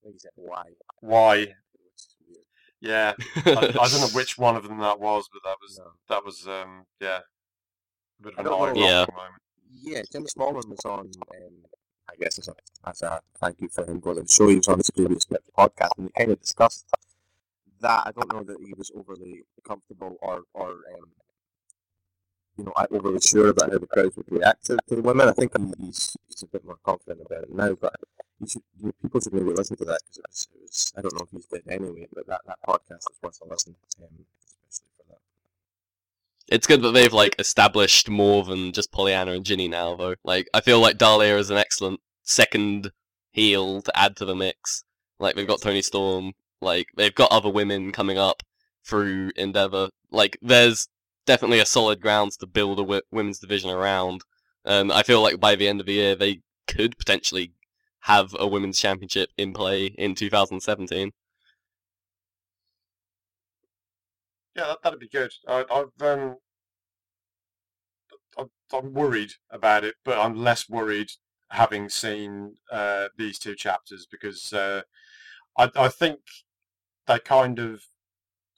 I 0.01 0.05
think 0.05 0.15
he 0.15 0.19
said 0.19 0.31
why. 0.35 0.63
why? 1.01 1.37
Which 1.37 1.95
is 1.95 2.15
weird. 2.27 2.45
Yeah, 2.81 3.13
I, 3.45 3.51
I 3.51 3.87
don't 3.87 4.01
know 4.01 4.07
which 4.13 4.37
one 4.37 4.55
of 4.55 4.63
them 4.63 4.79
that 4.79 4.99
was, 4.99 5.29
but 5.31 5.41
that 5.47 5.57
was 5.61 5.77
No. 5.77 5.91
that 6.09 6.25
was 6.25 6.47
um, 6.47 6.85
yeah, 6.99 7.19
a 8.19 8.23
bit 8.23 8.33
of 8.33 8.39
an 8.39 8.45
don't 8.45 8.51
know. 8.59 8.65
eye-rolling 8.65 8.81
Yeah. 8.83 9.05
moment. 9.15 9.41
Yeah, 9.73 10.01
Jim 10.11 10.25
Smallman 10.25 10.67
was 10.69 10.85
on, 10.85 10.99
um, 10.99 11.53
I 12.09 12.15
guess 12.19 12.39
as 12.39 12.47
a, 12.47 12.55
as 12.87 13.01
a 13.01 13.21
thank 13.39 13.61
you 13.61 13.69
for 13.69 13.85
him 13.85 13.99
going 13.99 14.17
to 14.17 14.23
the 14.23 14.27
show, 14.27 14.47
he 14.47 14.57
was 14.57 14.67
on 14.67 14.77
his 14.77 14.91
previous 14.91 15.25
podcast 15.25 15.91
and 15.97 16.05
we 16.07 16.11
kind 16.17 16.31
of 16.31 16.41
discussed 16.41 16.87
that. 17.81 18.03
I 18.05 18.11
don't 18.11 18.31
know 18.33 18.43
that 18.43 18.57
he 18.65 18.73
was 18.73 18.91
overly 18.95 19.43
comfortable 19.65 20.17
or, 20.21 20.43
or 20.53 20.69
um, 20.69 21.11
you 22.57 22.65
know, 22.65 22.73
overly 22.91 23.21
sure 23.21 23.49
about 23.49 23.71
how 23.71 23.79
the 23.79 23.87
crowds 23.87 24.15
would 24.17 24.31
react 24.31 24.65
to, 24.65 24.77
the 24.87 25.01
women. 25.01 25.29
I 25.29 25.31
think 25.33 25.53
he's, 25.79 26.15
he's 26.27 26.43
a 26.43 26.47
bit 26.47 26.65
more 26.65 26.77
confident 26.83 27.21
about 27.25 27.43
it 27.43 27.53
now, 27.53 27.73
but 27.79 27.95
should, 28.47 28.61
you 28.79 28.87
know, 28.87 28.93
people 29.01 29.21
should 29.21 29.33
maybe 29.33 29.51
listen 29.51 29.77
to 29.77 29.85
that 29.85 30.01
because 30.03 30.17
it 30.17 30.25
was, 30.27 30.47
it 30.53 30.61
was, 30.61 30.93
I 30.97 31.01
don't 31.01 31.13
know 31.15 31.25
if 31.25 31.31
he's 31.31 31.45
dead 31.45 31.63
anyway, 31.69 32.07
but 32.13 32.27
that, 32.27 32.41
that 32.45 32.59
podcast 32.67 33.09
is 33.11 33.19
worth 33.21 33.39
a 33.41 33.47
listen, 33.47 33.75
um. 34.01 34.25
It's 36.51 36.67
good 36.67 36.81
that 36.81 36.91
they've 36.91 37.13
like 37.13 37.37
established 37.39 38.09
more 38.09 38.43
than 38.43 38.73
just 38.73 38.91
Pollyanna 38.91 39.31
and 39.31 39.45
Jinny 39.45 39.69
now, 39.69 39.95
though. 39.95 40.15
Like 40.25 40.49
I 40.53 40.59
feel 40.59 40.81
like 40.81 40.97
Dahlia 40.97 41.37
is 41.37 41.49
an 41.49 41.57
excellent 41.57 42.01
second 42.23 42.91
heel 43.31 43.81
to 43.81 43.97
add 43.97 44.17
to 44.17 44.25
the 44.25 44.35
mix. 44.35 44.83
Like 45.17 45.35
they've 45.35 45.47
got 45.47 45.61
Toni 45.61 45.81
Storm. 45.81 46.33
Like 46.59 46.87
they've 46.97 47.15
got 47.15 47.31
other 47.31 47.49
women 47.49 47.93
coming 47.93 48.17
up 48.17 48.43
through 48.85 49.31
Endeavor. 49.37 49.91
Like 50.11 50.37
there's 50.41 50.89
definitely 51.25 51.59
a 51.59 51.65
solid 51.65 52.01
grounds 52.01 52.35
to 52.37 52.47
build 52.47 52.79
a 52.79 52.83
w- 52.83 53.01
women's 53.11 53.39
division 53.39 53.69
around. 53.69 54.21
And 54.65 54.91
I 54.91 55.03
feel 55.03 55.21
like 55.21 55.39
by 55.39 55.55
the 55.55 55.69
end 55.69 55.79
of 55.79 55.85
the 55.85 55.93
year 55.93 56.15
they 56.15 56.41
could 56.67 56.97
potentially 56.97 57.53
have 58.01 58.35
a 58.37 58.45
women's 58.45 58.77
championship 58.77 59.29
in 59.37 59.53
play 59.53 59.85
in 59.85 60.15
2017. 60.15 61.11
Yeah, 64.55 64.67
that, 64.67 64.81
that'd 64.83 64.99
be 64.99 65.07
good. 65.07 65.31
I, 65.47 65.65
I've 65.71 66.01
um, 66.05 66.37
I'm, 68.37 68.49
I'm 68.73 68.93
worried 68.93 69.33
about 69.49 69.83
it, 69.83 69.95
but 70.03 70.17
I'm 70.17 70.35
less 70.35 70.69
worried 70.69 71.11
having 71.49 71.89
seen 71.89 72.55
uh, 72.71 73.07
these 73.17 73.37
two 73.39 73.55
chapters 73.55 74.07
because 74.09 74.53
uh, 74.53 74.81
I, 75.57 75.69
I 75.75 75.87
think 75.89 76.19
they 77.07 77.19
kind 77.19 77.59
of 77.59 77.83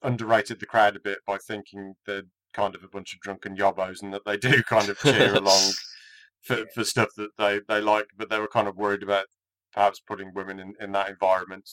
underrated 0.01 0.59
the 0.59 0.65
crowd 0.65 0.95
a 0.95 0.99
bit 0.99 1.19
by 1.25 1.37
thinking 1.37 1.95
they're 2.05 2.23
kind 2.53 2.75
of 2.75 2.83
a 2.83 2.87
bunch 2.87 3.13
of 3.13 3.19
drunken 3.19 3.55
yobbos 3.55 4.01
and 4.03 4.13
that 4.13 4.25
they 4.25 4.37
do 4.37 4.61
kind 4.67 4.89
of 4.89 4.99
cheer 4.99 5.33
along 5.35 5.71
for, 6.41 6.65
for 6.73 6.83
stuff 6.83 7.09
that 7.17 7.31
they, 7.37 7.61
they 7.67 7.81
like, 7.81 8.07
but 8.17 8.29
they 8.29 8.39
were 8.39 8.47
kind 8.47 8.67
of 8.67 8.77
worried 8.77 9.03
about 9.03 9.25
perhaps 9.73 9.99
putting 9.99 10.33
women 10.33 10.59
in, 10.59 10.73
in 10.79 10.91
that 10.91 11.09
environment. 11.09 11.67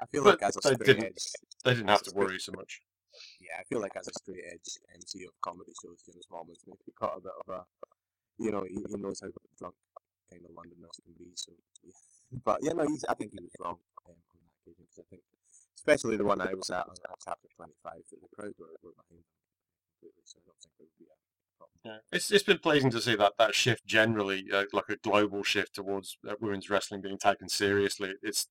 I 0.00 0.06
feel 0.06 0.24
But 0.24 0.40
like 0.40 0.48
as 0.48 0.56
a 0.64 0.76
they 0.76 0.84
didn't- 0.84 1.20
They 1.64 1.74
didn't 1.74 1.88
have 1.88 2.02
to 2.02 2.12
worry 2.14 2.40
so 2.40 2.52
much. 2.52 2.80
Yeah, 3.44 3.60
I 3.60 3.64
feel 3.64 3.80
like 3.80 3.96
as 3.96 4.08
a 4.08 4.14
straight 4.18 4.44
edge 4.48 4.80
MC 4.94 5.24
of 5.24 5.36
comedy 5.44 5.72
shows, 5.82 6.02
James 6.02 6.26
Smallman's 6.26 6.64
maybe 6.66 6.96
got 6.98 7.18
a 7.18 7.20
bit 7.20 7.36
of 7.46 7.48
a, 7.54 7.60
you 8.38 8.50
know, 8.50 8.64
he, 8.64 8.80
he 8.88 8.96
knows 8.96 9.20
how 9.20 9.28
drunk 9.58 9.74
kind 10.30 10.44
of 10.44 10.56
Londoners 10.56 10.96
can 11.04 11.14
be. 11.18 11.30
So, 11.34 11.52
yeah. 11.84 11.92
but 12.44 12.58
yeah, 12.62 12.72
no, 12.72 12.86
he's, 12.86 13.04
I 13.08 13.14
think 13.14 13.32
he 13.32 13.40
was 13.40 13.52
wrong 13.60 13.78
um, 14.08 14.16
on 14.32 14.40
that 14.40 14.54
occasion 14.64 14.86
because 14.88 15.04
I 15.04 15.06
think, 15.10 15.22
especially 15.76 16.16
the 16.16 16.24
one 16.24 16.40
I 16.40 16.54
was 16.54 16.70
at, 16.70 16.88
at 16.88 17.18
chapter 17.24 17.48
twenty-five, 17.56 18.02
that 18.10 18.20
the 18.20 18.28
crowd 18.34 18.54
were, 18.58 18.72
were 18.82 18.96
behind 18.96 19.20
him 19.20 19.36
completely. 20.00 20.24
So 20.24 20.38
I 20.40 20.48
don't 20.48 20.60
think 20.60 20.74
there 20.78 20.88
would 20.88 20.98
be 20.98 21.06
a 21.12 21.58
problem. 21.60 21.78
Yeah, 21.84 22.16
it's 22.16 22.30
it's 22.32 22.44
been 22.44 22.58
pleasing 22.58 22.90
to 22.90 23.00
see 23.00 23.16
that 23.16 23.34
that 23.38 23.54
shift 23.54 23.84
generally, 23.84 24.46
uh, 24.52 24.64
like 24.72 24.88
a 24.88 24.96
global 24.96 25.42
shift 25.42 25.74
towards 25.74 26.16
uh, 26.26 26.34
women's 26.40 26.70
wrestling 26.70 27.02
being 27.02 27.18
taken 27.18 27.48
seriously. 27.48 28.14
It's 28.22 28.48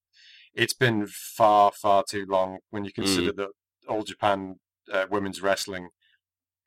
it's 0.53 0.73
been 0.73 1.07
far 1.07 1.71
far 1.71 2.03
too 2.07 2.25
long 2.29 2.59
when 2.69 2.85
you 2.85 2.93
consider 2.93 3.31
that 3.33 3.49
All 3.89 4.03
Japan 4.03 4.59
uh, 4.91 5.05
women's 5.09 5.41
wrestling 5.41 5.89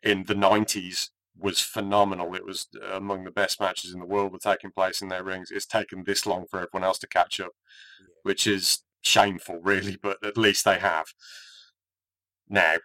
in 0.02 0.24
the 0.24 0.34
nineties 0.34 1.10
was 1.38 1.60
phenomenal. 1.60 2.34
It 2.34 2.44
was 2.44 2.66
uh, 2.82 2.96
among 2.96 3.24
the 3.24 3.30
best 3.30 3.60
matches 3.60 3.92
in 3.92 4.00
the 4.00 4.06
world 4.06 4.32
were 4.32 4.38
taking 4.38 4.70
place 4.70 5.02
in 5.02 5.08
their 5.08 5.24
rings. 5.24 5.50
It's 5.50 5.66
taken 5.66 6.04
this 6.04 6.26
long 6.26 6.46
for 6.50 6.60
everyone 6.60 6.84
else 6.84 6.98
to 7.00 7.08
catch 7.08 7.40
up, 7.40 7.52
which 8.22 8.46
is 8.46 8.82
shameful, 9.02 9.60
really. 9.62 9.96
But 10.02 10.24
at 10.24 10.36
least 10.36 10.64
they 10.64 10.78
have 10.78 11.06
now. 12.48 12.76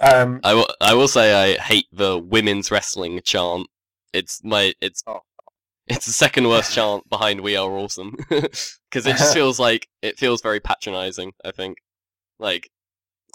Um, 0.00 0.40
I 0.44 0.54
will, 0.54 0.68
I 0.80 0.94
will 0.94 1.08
say 1.08 1.54
I 1.54 1.60
hate 1.60 1.86
the 1.92 2.18
women's 2.18 2.70
wrestling 2.70 3.20
chant. 3.24 3.66
It's 4.12 4.42
my 4.44 4.74
it's 4.80 5.02
Oh. 5.06 5.20
it's 5.88 6.06
the 6.06 6.12
second 6.12 6.48
worst 6.48 6.72
chant 6.74 7.08
behind 7.08 7.40
"We 7.40 7.56
Are 7.56 7.70
Awesome" 7.70 8.16
because 8.28 9.06
it 9.06 9.16
just 9.16 9.34
feels 9.34 9.58
like 9.58 9.88
it 10.02 10.18
feels 10.18 10.42
very 10.42 10.60
patronizing. 10.60 11.32
I 11.44 11.50
think, 11.50 11.78
like, 12.38 12.70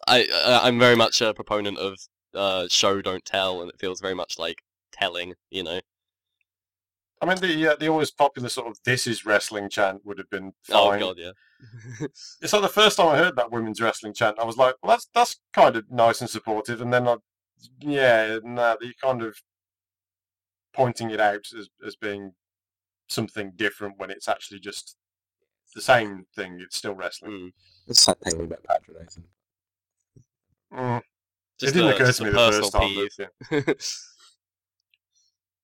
I 0.08 0.28
I- 0.46 0.68
I'm 0.68 0.80
very 0.80 0.96
much 0.96 1.22
a 1.22 1.34
proponent 1.34 1.78
of 1.78 1.98
uh, 2.34 2.68
show 2.70 3.02
don't 3.02 3.26
tell, 3.26 3.62
and 3.62 3.70
it 3.70 3.80
feels 3.80 4.02
very 4.02 4.16
much 4.16 4.38
like 4.40 4.64
telling. 4.92 5.36
You 5.50 5.64
know. 5.64 5.82
I 7.22 7.26
mean, 7.26 7.38
the 7.38 7.68
uh, 7.72 7.76
the 7.80 7.88
always 7.88 8.12
popular 8.12 8.50
sort 8.50 8.68
of 8.68 8.78
"This 8.84 9.08
is 9.08 9.26
wrestling" 9.26 9.70
chant 9.70 10.02
would 10.06 10.18
have 10.18 10.30
been 10.30 10.54
fine. 10.64 10.78
Oh 10.78 10.90
fine. 10.90 11.00
god, 11.00 11.18
yeah. 11.18 11.32
It's 12.42 12.52
like 12.52 12.62
the 12.62 12.68
first 12.68 12.98
time 12.98 13.08
I 13.08 13.18
heard 13.18 13.38
that 13.38 13.52
women's 13.52 13.80
wrestling 13.80 14.14
chant, 14.14 14.40
I 14.40 14.44
was 14.44 14.58
like, 14.58 14.76
"Well, 14.84 14.92
that's 14.92 15.08
that's 15.14 15.40
kind 15.54 15.76
of 15.76 15.90
nice 15.90 16.20
and 16.22 16.30
supportive." 16.30 16.82
And 16.82 16.94
then, 16.94 17.08
I, 17.08 17.16
yeah, 17.80 18.40
nah, 18.44 18.76
you 18.82 18.94
kind 19.02 19.22
of 19.24 19.38
pointing 20.74 21.12
it 21.12 21.22
out 21.22 21.46
as 21.58 21.70
as 21.86 21.96
being 21.96 22.34
something 23.08 23.54
different 23.56 23.98
when 23.98 24.10
it's 24.12 24.28
actually 24.28 24.60
just 24.60 24.98
the 25.76 25.82
same 25.82 26.26
thing. 26.36 26.60
It's 26.60 26.78
still 26.78 26.96
wrestling. 26.96 27.32
Mm. 27.32 27.52
It's 27.88 28.08
a 28.08 28.16
tiny 28.16 28.46
bit 28.48 28.64
patronising. 28.66 29.24
Mm. 30.74 31.02
It 31.62 31.74
didn't 31.74 31.90
occur 31.90 32.12
to 32.12 32.24
me 32.24 32.30
the 32.32 32.36
first 32.36 32.72
time. 32.74 33.08
but, 33.50 33.68
yeah. 33.68 33.74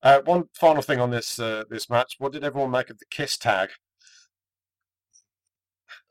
Uh, 0.02 0.22
one 0.24 0.46
final 0.54 0.82
thing 0.82 1.02
on 1.02 1.12
this 1.12 1.40
uh, 1.40 1.66
this 1.70 1.90
match: 1.90 2.16
what 2.20 2.32
did 2.32 2.44
everyone 2.44 2.72
make 2.72 2.90
of 2.90 3.00
the 3.00 3.06
kiss 3.10 3.38
tag? 3.38 3.70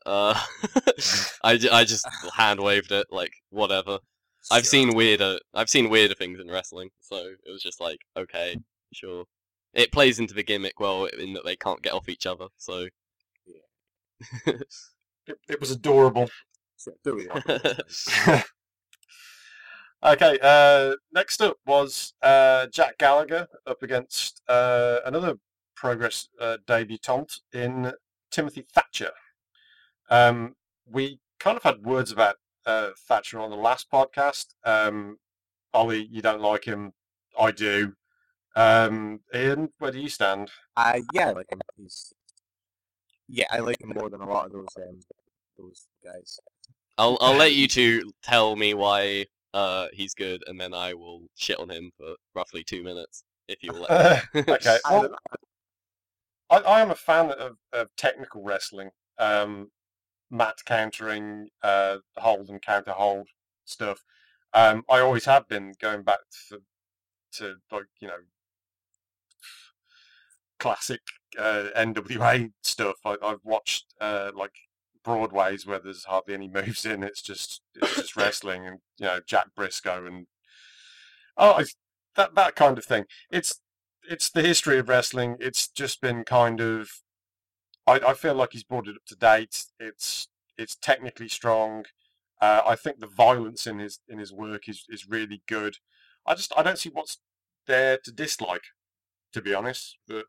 Uh, 0.05 0.39
I, 1.43 1.59
I 1.71 1.83
just 1.85 2.07
hand 2.35 2.59
waved 2.59 2.91
it 2.91 3.07
like 3.09 3.33
whatever. 3.49 3.97
I've 4.51 4.67
seen 4.67 4.93
weirder 4.93 5.39
I've 5.55 5.71
seen 5.71 5.89
weirder 5.89 6.13
things 6.13 6.39
in 6.39 6.51
wrestling, 6.51 6.89
so 6.99 7.15
it 7.17 7.51
was 7.51 7.63
just 7.63 7.81
like 7.81 8.01
okay, 8.15 8.57
sure. 8.93 9.25
It 9.73 9.91
plays 9.91 10.19
into 10.19 10.35
the 10.35 10.43
gimmick 10.43 10.79
well 10.79 11.05
in 11.05 11.33
that 11.33 11.45
they 11.45 11.55
can't 11.55 11.81
get 11.81 11.93
off 11.93 12.09
each 12.09 12.27
other. 12.27 12.47
So 12.57 12.87
It, 14.45 15.37
it 15.47 15.59
was 15.59 15.71
adorable. 15.71 16.29
Sure, 16.77 16.93
there 17.03 17.15
we 17.15 17.27
go. 17.27 18.41
Okay, 20.03 20.37
uh, 20.41 20.95
next 21.13 21.41
up 21.41 21.57
was 21.65 22.13
uh, 22.21 22.67
Jack 22.67 22.97
Gallagher 22.97 23.47
up 23.65 23.83
against 23.83 24.41
uh, 24.47 24.99
another 25.05 25.35
Progress 25.75 26.27
uh, 26.41 26.57
debutante 26.67 27.39
in 27.53 27.93
Timothy 28.31 28.65
Thatcher. 28.73 29.11
Um, 30.09 30.55
we 30.85 31.19
kind 31.39 31.55
of 31.55 31.63
had 31.63 31.85
words 31.85 32.11
about 32.11 32.35
uh, 32.65 32.89
Thatcher 33.07 33.39
on 33.39 33.49
the 33.49 33.55
last 33.55 33.89
podcast. 33.89 34.47
Um, 34.65 35.19
Ollie, 35.73 36.07
you 36.11 36.21
don't 36.21 36.41
like 36.41 36.65
him. 36.65 36.91
I 37.39 37.51
do. 37.51 37.93
Um, 38.55 39.21
Ian, 39.33 39.69
where 39.79 39.91
do 39.91 39.99
you 39.99 40.09
stand? 40.09 40.51
Uh, 40.75 40.99
yeah, 41.13 41.29
I 41.29 41.31
like 41.31 41.51
him. 41.51 41.61
He's 41.77 42.13
yeah, 43.29 43.45
I 43.51 43.59
like 43.59 43.79
him 43.79 43.93
more 43.95 44.09
than 44.09 44.21
a 44.21 44.27
lot 44.27 44.47
of 44.47 44.51
those 44.51 44.67
um, 44.77 44.99
those 45.57 45.87
guys. 46.03 46.39
I'll 46.97 47.17
I'll 47.21 47.35
let 47.37 47.53
you 47.53 47.67
two 47.67 48.11
tell 48.23 48.55
me 48.55 48.73
why 48.73 49.27
uh 49.53 49.87
he's 49.93 50.13
good, 50.13 50.43
and 50.47 50.59
then 50.59 50.73
I 50.73 50.93
will 50.93 51.23
shit 51.35 51.59
on 51.59 51.69
him 51.69 51.91
for 51.97 52.15
roughly 52.35 52.63
two 52.63 52.83
minutes 52.83 53.23
if 53.47 53.63
you 53.63 53.73
will 53.73 53.87
let 53.89 54.33
me. 54.33 54.41
okay, 54.53 54.77
I 54.85 54.99
well, 54.99 55.15
I, 56.49 56.57
I 56.57 56.81
am 56.81 56.91
a 56.91 56.95
fan 56.95 57.31
of, 57.31 57.57
of 57.73 57.89
technical 57.97 58.43
wrestling, 58.43 58.91
um, 59.17 59.71
mat 60.31 60.57
countering, 60.65 61.49
uh, 61.61 61.97
hold 62.17 62.49
and 62.49 62.61
counter 62.61 62.91
hold 62.91 63.27
stuff. 63.65 64.03
Um, 64.53 64.83
I 64.89 64.99
always 64.99 65.25
have 65.25 65.47
been 65.47 65.73
going 65.79 66.03
back 66.03 66.19
to, 66.49 66.61
to 67.33 67.55
like 67.71 67.85
you 67.99 68.07
know 68.07 68.19
classic 70.59 71.01
uh, 71.37 71.65
NWA 71.75 72.51
stuff. 72.63 72.97
I, 73.05 73.15
I've 73.23 73.43
watched 73.43 73.93
uh, 73.99 74.31
like 74.35 74.53
Broadways 75.03 75.65
where 75.65 75.79
there's 75.79 76.05
hardly 76.05 76.33
any 76.33 76.47
moves 76.49 76.85
in. 76.85 77.03
It's 77.03 77.21
just 77.21 77.61
it's 77.75 77.95
just 77.95 78.15
wrestling 78.17 78.65
and 78.67 78.79
you 78.97 79.05
know 79.07 79.19
Jack 79.25 79.47
Briscoe 79.55 80.05
and 80.05 80.27
oh 81.37 81.63
that 82.15 82.35
that 82.35 82.55
kind 82.55 82.77
of 82.77 82.85
thing. 82.85 83.05
It's 83.31 83.61
it's 84.09 84.29
the 84.29 84.41
history 84.41 84.77
of 84.79 84.89
wrestling. 84.89 85.37
It's 85.39 85.67
just 85.67 86.01
been 86.01 86.23
kind 86.23 86.59
of. 86.61 86.89
I, 87.87 87.99
I 88.09 88.13
feel 88.13 88.35
like 88.35 88.53
he's 88.53 88.63
brought 88.63 88.87
it 88.87 88.95
up 88.95 89.05
to 89.07 89.15
date. 89.15 89.65
It's 89.79 90.27
it's 90.57 90.75
technically 90.75 91.29
strong. 91.29 91.85
Uh, 92.41 92.61
I 92.65 92.75
think 92.75 92.99
the 92.99 93.07
violence 93.07 93.67
in 93.67 93.79
his 93.79 93.99
in 94.07 94.19
his 94.19 94.33
work 94.33 94.69
is, 94.69 94.85
is 94.89 95.07
really 95.09 95.41
good. 95.47 95.77
I 96.25 96.35
just 96.35 96.53
I 96.57 96.63
don't 96.63 96.79
see 96.79 96.89
what's 96.91 97.19
there 97.67 97.97
to 98.03 98.11
dislike, 98.11 98.63
to 99.33 99.41
be 99.41 99.53
honest. 99.53 99.97
But 100.07 100.25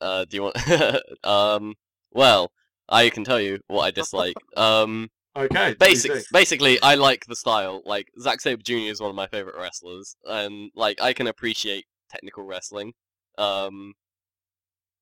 Uh, 0.00 0.24
do 0.24 0.36
you 0.36 0.42
want? 0.42 1.24
um, 1.24 1.74
well, 2.12 2.52
I 2.88 3.10
can 3.10 3.24
tell 3.24 3.40
you 3.40 3.60
what 3.68 3.82
I 3.82 3.90
dislike. 3.90 4.36
Um, 4.56 5.08
okay, 5.34 5.74
basic, 5.78 6.12
basically, 6.30 6.80
I 6.82 6.94
like 6.94 7.24
the 7.26 7.36
style. 7.36 7.82
Like 7.86 8.08
Zack 8.20 8.40
Sabre 8.40 8.62
Jr. 8.62 8.90
is 8.90 9.00
one 9.00 9.10
of 9.10 9.16
my 9.16 9.26
favorite 9.26 9.56
wrestlers, 9.58 10.14
and 10.24 10.70
like 10.74 11.00
I 11.00 11.14
can 11.14 11.26
appreciate 11.26 11.86
technical 12.10 12.44
wrestling. 12.44 12.92
Um, 13.38 13.94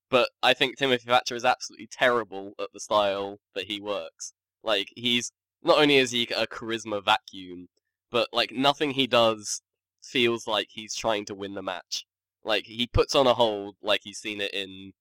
but 0.09 0.29
I 0.41 0.53
think 0.53 0.77
Timothy 0.77 1.05
Thatcher 1.07 1.35
is 1.35 1.45
absolutely 1.45 1.87
terrible 1.91 2.53
at 2.59 2.69
the 2.73 2.79
style 2.79 3.39
that 3.55 3.65
he 3.65 3.81
works. 3.81 4.33
Like 4.63 4.87
he's 4.95 5.31
not 5.63 5.79
only 5.79 5.97
is 5.97 6.11
he 6.11 6.23
a 6.35 6.47
charisma 6.47 7.03
vacuum, 7.03 7.67
but 8.11 8.27
like 8.31 8.51
nothing 8.51 8.91
he 8.91 9.07
does 9.07 9.61
feels 10.03 10.47
like 10.47 10.67
he's 10.71 10.95
trying 10.95 11.25
to 11.25 11.35
win 11.35 11.53
the 11.53 11.61
match. 11.61 12.05
Like 12.43 12.65
he 12.65 12.87
puts 12.87 13.15
on 13.15 13.27
a 13.27 13.33
hold 13.33 13.75
like 13.81 14.01
he's 14.03 14.19
seen 14.19 14.41
it 14.41 14.53
in 14.53 14.93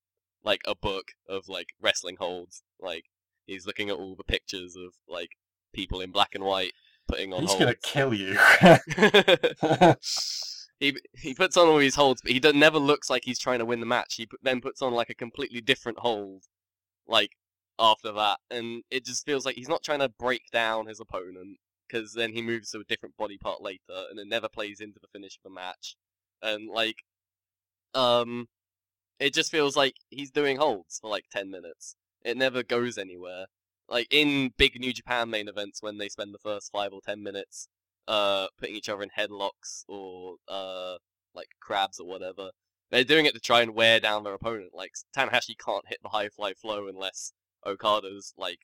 like 0.45 0.63
a 0.67 0.75
book 0.75 1.13
of 1.29 1.49
like 1.49 1.69
wrestling 1.81 2.17
holds. 2.19 2.63
Like 2.81 3.05
he's 3.47 3.67
looking 3.67 3.91
at 3.91 3.97
all 3.97 4.15
the 4.15 4.25
pictures 4.25 4.77
of 4.77 4.95
like 5.09 5.31
people 5.73 6.01
in 6.01 6.11
black 6.11 6.35
and 6.35 6.45
white 6.45 6.73
putting 7.09 7.33
on 7.33 7.43
He's 7.43 7.51
holds. 7.51 7.65
gonna 7.65 7.75
kill 7.75 8.15
you. 8.15 8.39
he 10.81 10.97
he 11.15 11.35
puts 11.35 11.57
on 11.57 11.69
all 11.69 11.79
these 11.79 11.95
holds, 11.95 12.23
but 12.23 12.33
he 12.33 12.41
never 12.41 12.79
looks 12.79 13.11
like 13.11 13.25
he's 13.25 13.39
trying 13.39 13.59
to 13.59 13.65
win 13.65 13.81
the 13.81 13.87
match. 13.87 14.15
He 14.15 14.29
then 14.43 14.61
puts 14.61 14.83
on 14.83 14.93
like 14.93 15.11
a 15.11 15.15
completely 15.15 15.61
different 15.61 15.99
hold, 15.99 16.45
like 17.07 17.33
after 17.79 18.13
that, 18.13 18.39
and 18.51 18.83
it 18.91 19.05
just 19.05 19.25
feels 19.25 19.45
like 19.45 19.57
he's 19.57 19.69
not 19.69 19.83
trying 19.83 20.01
to 20.01 20.09
break 20.09 20.51
down 20.53 20.87
his 20.87 21.01
opponent 21.01 21.59
because 21.87 22.13
then 22.15 22.33
he 22.33 22.41
moves 22.41 22.71
to 22.71 22.79
a 22.79 22.85
different 22.85 23.17
body 23.17 23.37
part 23.37 23.61
later, 23.63 24.07
and 24.11 24.19
it 24.19 24.29
never 24.29 24.49
plays 24.49 24.81
into 24.81 25.01
the 25.01 25.09
finish 25.13 25.37
of 25.37 25.43
the 25.45 25.55
match, 25.55 25.97
and 26.43 26.69
like, 26.69 26.97
um, 27.95 28.49
it 29.21 29.35
just 29.35 29.51
feels 29.53 29.77
like 29.77 29.95
he's 30.11 30.31
doing 30.33 30.57
holds 30.57 30.99
for 31.01 31.11
like 31.11 31.27
ten 31.31 31.51
minutes. 31.51 31.95
It 32.25 32.37
never 32.37 32.63
goes 32.63 32.99
anywhere. 32.99 33.47
like 33.89 34.07
in 34.11 34.53
big 34.57 34.79
New 34.81 34.93
Japan 34.93 35.31
main 35.31 35.49
events 35.49 35.83
when 35.83 35.99
they 35.99 36.09
spend 36.09 36.33
the 36.35 36.39
first 36.39 36.71
five 36.73 36.93
or 36.93 37.01
ten 37.05 37.23
minutes 37.23 37.69
uh 38.09 38.47
putting 38.59 38.75
each 38.77 38.89
other 38.89 39.03
in 39.03 39.11
headlocks 39.11 39.85
or 39.89 40.37
uh 40.49 40.97
like 41.35 41.49
crabs 41.61 42.01
or 42.01 42.07
whatever. 42.07 42.51
They're 42.91 43.05
doing 43.05 43.27
it 43.27 43.35
to 43.35 43.41
try 43.41 43.63
and 43.63 43.75
wear 43.75 44.01
down 44.01 44.25
their 44.25 44.35
opponent. 44.35 44.71
Like 44.75 44.93
Tanahashi 45.17 45.55
can't 45.65 45.89
hit 45.89 45.99
the 46.03 46.09
high 46.11 46.29
fly 46.29 46.55
flow 46.55 46.89
unless 46.89 47.33
Okada's 47.67 48.33
like 48.37 48.61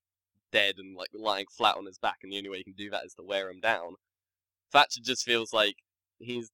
dead 0.53 0.77
and 0.79 0.97
like 0.97 1.11
lying 1.15 1.47
flat 1.57 1.77
on 1.77 1.87
his 1.87 1.99
back, 1.99 2.19
and 2.23 2.33
the 2.33 2.39
only 2.39 2.51
way 2.51 2.59
he 2.59 2.65
can 2.65 2.73
do 2.77 2.91
that 2.91 3.05
is 3.05 3.15
to 3.15 3.23
wear 3.23 3.51
him 3.51 3.61
down. 3.61 3.95
Thatcher 4.73 5.01
just 5.03 5.25
feels 5.25 5.53
like 5.53 5.77
he's 6.19 6.51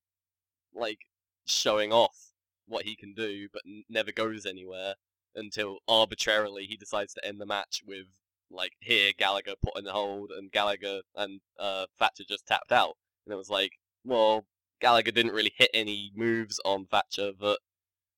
like 0.75 0.99
showing 1.47 1.93
off 1.93 2.32
what 2.73 2.85
he 2.85 2.97
can 2.97 3.15
do, 3.15 3.49
but 3.53 3.63
n- 3.67 3.85
never 3.89 4.11
goes 4.11 4.47
anywhere 4.47 4.95
until 5.35 5.79
arbitrarily 5.89 6.67
he 6.67 6.77
decides 6.77 7.15
to 7.15 7.25
end 7.25 7.41
the 7.41 7.47
match 7.47 7.83
with 7.87 8.07
like 8.51 8.73
here 8.81 9.13
Gallagher 9.17 9.55
put 9.63 9.79
in 9.79 9.85
the 9.85 9.93
hold 9.93 10.31
and 10.31 10.53
Gallagher 10.53 11.01
and 11.17 11.41
uh, 11.59 11.87
Thatcher 11.99 12.25
just 12.29 12.47
tapped 12.47 12.73
out, 12.73 12.97
and 13.27 13.33
it 13.33 13.37
was 13.37 13.51
like, 13.51 13.73
well, 14.05 14.47
Gallagher 14.81 15.13
didn't 15.13 15.33
really 15.33 15.53
hit 15.57 15.71
any 15.73 16.13
moves 16.15 16.61
on 16.65 16.87
Thatcher 16.87 17.33
that 17.41 17.59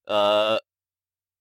uh, 0.08 0.58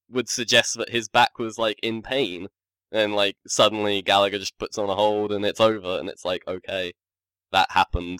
would 0.09 0.29
suggest 0.29 0.77
that 0.77 0.89
his 0.89 1.09
back 1.09 1.39
was 1.39 1.57
like 1.57 1.79
in 1.81 2.01
pain, 2.01 2.47
and 2.91 3.15
like 3.15 3.37
suddenly 3.47 4.01
Gallagher 4.01 4.39
just 4.39 4.57
puts 4.57 4.77
on 4.77 4.89
a 4.89 4.95
hold 4.95 5.31
and 5.31 5.45
it's 5.45 5.61
over, 5.61 5.99
and 5.99 6.09
it's 6.09 6.25
like, 6.25 6.43
okay, 6.47 6.93
that 7.51 7.71
happened. 7.71 8.19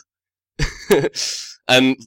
and 1.68 1.98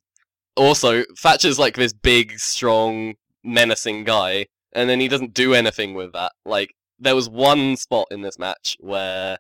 also, 0.57 1.05
Thatcher's 1.19 1.59
like 1.59 1.77
this 1.77 1.93
big, 1.93 2.39
strong, 2.39 3.15
menacing 3.45 4.05
guy, 4.05 4.47
and 4.73 4.89
then 4.91 5.01
he 5.01 5.09
doesn't 5.09 5.35
do 5.35 5.55
anything 5.55 5.95
with 5.95 6.13
that. 6.13 6.33
Like, 6.45 6.75
there 6.99 7.15
was 7.15 7.29
one 7.29 7.77
spot 7.77 8.09
in 8.11 8.23
this 8.23 8.39
match 8.39 8.77
where, 8.81 9.39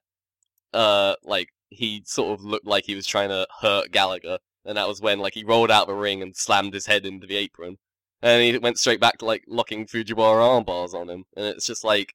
uh, 0.72 1.14
like, 1.24 1.48
he 1.70 2.02
sort 2.06 2.38
of 2.38 2.44
looked 2.44 2.66
like 2.66 2.84
he 2.84 2.94
was 2.94 3.06
trying 3.06 3.30
to 3.30 3.46
hurt 3.60 3.90
Gallagher, 3.90 4.38
and 4.64 4.76
that 4.76 4.88
was 4.88 5.00
when, 5.00 5.18
like, 5.18 5.34
he 5.34 5.44
rolled 5.44 5.70
out 5.70 5.86
the 5.86 5.94
ring 5.94 6.22
and 6.22 6.36
slammed 6.36 6.74
his 6.74 6.86
head 6.86 7.06
into 7.06 7.26
the 7.26 7.36
apron. 7.36 7.78
And 8.22 8.42
he 8.42 8.58
went 8.58 8.78
straight 8.78 9.00
back 9.00 9.18
to, 9.18 9.24
like, 9.24 9.44
locking 9.46 9.86
Fujiwara 9.86 10.42
arm 10.42 10.64
bars 10.64 10.94
on 10.94 11.08
him. 11.08 11.24
And 11.36 11.46
it's 11.46 11.66
just 11.66 11.84
like, 11.84 12.14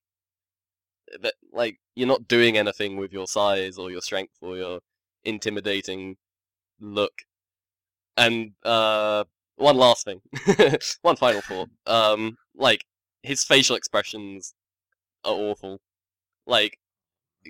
that, 1.22 1.36
like, 1.54 1.78
you're 1.96 2.08
not 2.08 2.28
doing 2.28 2.58
anything 2.58 2.98
with 2.98 3.14
your 3.14 3.28
size 3.28 3.78
or 3.78 3.92
your 3.92 4.02
strength 4.02 4.34
or 4.42 4.58
your 4.58 4.80
intimidating 5.24 6.18
look. 6.80 7.14
And 8.22 8.52
uh, 8.64 9.24
one 9.56 9.78
last 9.78 10.06
thing, 10.06 10.22
one 11.02 11.16
final 11.16 11.42
thought. 11.42 11.70
Um, 11.88 12.38
like 12.56 12.86
his 13.24 13.44
facial 13.44 13.76
expressions 13.76 14.54
are 15.26 15.34
awful. 15.34 15.80
Like 16.46 16.78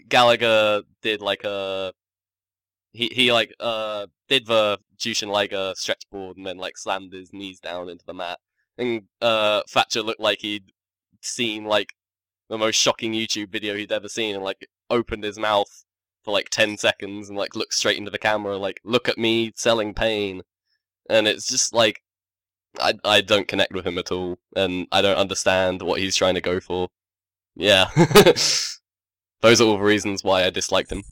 Gallagher 0.07 0.83
did 1.01 1.21
like 1.21 1.43
a 1.43 1.91
he 2.93 3.09
he 3.13 3.33
like 3.33 3.53
uh 3.59 4.07
did 4.29 4.45
the 4.47 4.79
Jushin 4.97 5.27
Liger 5.27 5.73
stretch 5.75 6.03
board 6.09 6.37
and 6.37 6.45
then 6.45 6.57
like 6.57 6.77
slammed 6.77 7.11
his 7.11 7.33
knees 7.33 7.59
down 7.59 7.89
into 7.89 8.05
the 8.05 8.13
mat. 8.13 8.39
And 8.77 9.03
uh 9.21 9.63
Thatcher 9.69 10.01
looked 10.01 10.21
like 10.21 10.39
he'd 10.39 10.71
seen 11.21 11.65
like 11.65 11.93
the 12.49 12.57
most 12.57 12.75
shocking 12.75 13.11
YouTube 13.11 13.49
video 13.49 13.75
he'd 13.75 13.91
ever 13.91 14.07
seen 14.09 14.35
and 14.35 14.43
like 14.43 14.67
opened 14.89 15.25
his 15.25 15.37
mouth 15.37 15.85
for 16.23 16.31
like 16.31 16.49
10 16.49 16.77
seconds 16.77 17.27
and 17.29 17.37
like 17.37 17.55
looked 17.55 17.73
straight 17.73 17.97
into 17.97 18.11
the 18.11 18.17
camera 18.17 18.57
like 18.57 18.79
look 18.83 19.09
at 19.09 19.17
me 19.17 19.51
selling 19.55 19.93
pain 19.93 20.41
and 21.11 21.27
it's 21.27 21.47
just 21.47 21.73
like 21.73 22.01
I 22.79 22.93
I 23.03 23.21
don't 23.21 23.47
connect 23.47 23.73
with 23.73 23.85
him 23.85 23.97
at 23.97 24.11
all 24.11 24.39
and 24.55 24.87
I 24.91 25.01
don't 25.01 25.17
understand 25.17 25.81
what 25.81 25.99
he's 25.99 26.15
trying 26.15 26.35
to 26.35 26.41
go 26.41 26.59
for. 26.59 26.89
Yeah. 27.55 27.89
Those 29.41 29.59
are 29.59 29.65
all 29.65 29.77
the 29.77 29.83
reasons 29.83 30.23
why 30.23 30.45
I 30.45 30.49
disliked 30.51 30.91
him. 30.91 31.03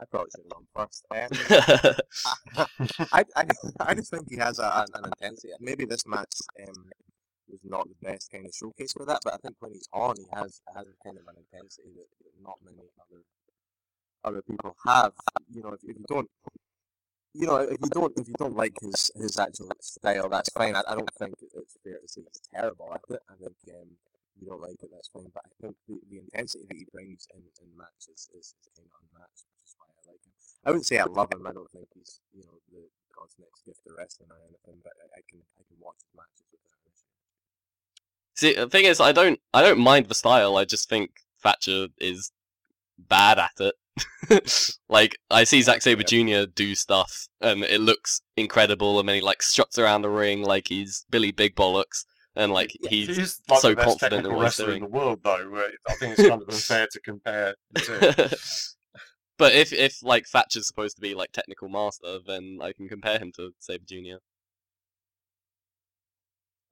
I 0.00 0.04
probably 0.10 0.30
should 0.30 0.44
have 0.44 0.52
gone 0.54 0.66
first. 0.76 1.04
Um, 1.10 2.68
I, 3.12 3.24
I, 3.34 3.44
I 3.80 3.94
just 3.94 4.10
think 4.12 4.30
he 4.30 4.36
has 4.36 4.60
a, 4.60 4.86
an, 4.94 5.04
intensity. 5.04 5.52
Maybe 5.58 5.84
this 5.84 6.06
match 6.06 6.32
um, 6.62 6.84
was 7.48 7.60
not 7.64 7.88
the 7.88 8.06
best 8.06 8.30
kind 8.30 8.46
of 8.46 8.54
showcase 8.54 8.92
for 8.92 9.04
that, 9.06 9.20
but 9.24 9.34
I 9.34 9.38
think 9.38 9.56
when 9.58 9.72
he's 9.72 9.88
on, 9.92 10.14
he 10.16 10.26
has 10.34 10.60
has 10.76 10.86
a 10.86 11.04
kind 11.04 11.18
of 11.18 11.24
an 11.26 11.42
intensity 11.42 11.88
that, 11.96 12.06
that 12.22 12.42
not 12.42 12.58
many 12.64 12.86
other 13.00 13.22
other 14.24 14.42
people 14.42 14.76
have. 14.86 15.12
You 15.52 15.62
know, 15.62 15.70
if, 15.70 15.80
if 15.82 15.96
you 15.98 16.04
don't, 16.08 16.30
you 17.38 17.46
know, 17.46 17.58
if 17.58 17.78
you 17.78 17.90
don't, 17.90 18.12
if 18.18 18.26
you 18.26 18.34
don't 18.36 18.56
like 18.56 18.74
his 18.82 19.10
his 19.14 19.38
actual 19.38 19.70
style, 19.80 20.28
that's 20.28 20.50
fine. 20.50 20.74
I, 20.74 20.82
I 20.88 20.94
don't 20.94 21.10
think 21.18 21.34
it's 21.40 21.78
fair 21.84 21.98
to 22.02 22.08
say 22.08 22.22
he's 22.26 22.42
terrible 22.50 22.90
at 22.92 23.06
it. 23.14 23.22
I 23.30 23.34
think 23.38 23.54
um, 23.78 23.88
you 24.40 24.48
don't 24.50 24.60
like 24.60 24.82
it, 24.82 24.90
that's 24.90 25.08
fine. 25.08 25.30
But 25.32 25.46
I 25.46 25.54
think 25.62 25.76
the, 25.86 26.02
the 26.10 26.18
intensity 26.18 26.66
that 26.66 26.76
he 26.76 26.86
brings 26.92 27.28
in 27.30 27.42
in 27.62 27.70
matches 27.78 28.26
is, 28.34 28.34
is 28.34 28.54
kind 28.74 28.90
of 28.90 28.98
unmatched, 29.06 29.46
which 29.54 29.70
is 29.70 29.74
why 29.78 29.86
I 29.86 30.10
like 30.10 30.22
him. 30.26 30.34
I 30.66 30.70
wouldn't 30.70 30.86
say 30.86 30.98
I 30.98 31.06
love 31.06 31.30
him. 31.32 31.46
I 31.46 31.54
don't 31.54 31.70
think 31.70 31.86
he's 31.94 32.18
you 32.34 32.42
know 32.42 32.58
the 32.74 32.82
God's 33.14 33.38
next 33.38 33.62
gift 33.62 33.86
to 33.86 33.94
wrestling 33.94 34.34
or 34.34 34.42
anything, 34.42 34.82
but 34.82 34.98
I, 34.98 35.06
I 35.18 35.22
can 35.30 35.38
I 35.38 35.62
can 35.62 35.78
watch 35.78 36.02
his 36.02 36.10
matches 36.18 36.46
without 36.50 36.82
issue. 36.90 37.14
See, 38.34 38.54
the 38.58 38.66
thing 38.66 38.90
is, 38.90 38.98
I 38.98 39.14
don't 39.14 39.38
I 39.54 39.62
don't 39.62 39.78
mind 39.78 40.10
the 40.10 40.18
style. 40.18 40.58
I 40.58 40.66
just 40.66 40.90
think 40.90 41.22
Thatcher 41.38 41.86
is 42.02 42.34
bad 42.98 43.38
at 43.38 43.54
it. 43.62 43.78
like 44.88 45.18
I 45.30 45.44
see 45.44 45.62
Zack 45.62 45.82
Sabre 45.82 46.02
Jr. 46.02 46.50
do 46.52 46.74
stuff, 46.74 47.28
and 47.40 47.64
it 47.64 47.80
looks 47.80 48.20
incredible, 48.36 49.00
and 49.00 49.08
then 49.08 49.16
he 49.16 49.22
like 49.22 49.42
struts 49.42 49.78
around 49.78 50.02
the 50.02 50.10
ring 50.10 50.42
like 50.42 50.68
he's 50.68 51.04
Billy 51.10 51.32
Big 51.32 51.54
Bollocks, 51.54 52.04
and 52.36 52.52
like 52.52 52.72
he's 52.88 53.16
He's 53.16 53.40
like 53.48 53.60
so 53.60 53.74
confident 53.74 54.26
in 54.26 54.34
what 54.34 54.44
he's 54.46 54.58
wrestler 54.58 54.72
in 54.74 54.80
doing. 54.80 54.82
the 54.90 54.96
world, 54.98 55.20
though. 55.24 55.70
I 55.88 55.94
think 55.94 56.18
it's 56.18 56.28
kind 56.28 56.42
of 56.42 56.48
unfair 56.48 56.86
to 56.90 57.00
compare 57.00 57.54
two. 57.76 57.98
but 59.38 59.54
if 59.54 59.72
if 59.72 60.02
like 60.02 60.26
Thatcher's 60.26 60.66
supposed 60.66 60.96
to 60.96 61.02
be 61.02 61.14
like 61.14 61.32
technical 61.32 61.68
master, 61.68 62.18
then 62.26 62.58
I 62.62 62.72
can 62.72 62.88
compare 62.88 63.18
him 63.18 63.32
to 63.36 63.50
Saber 63.58 63.84
Jr. 63.86 64.18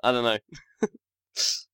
I 0.02 0.12
don't 0.12 0.24
know. 0.24 0.38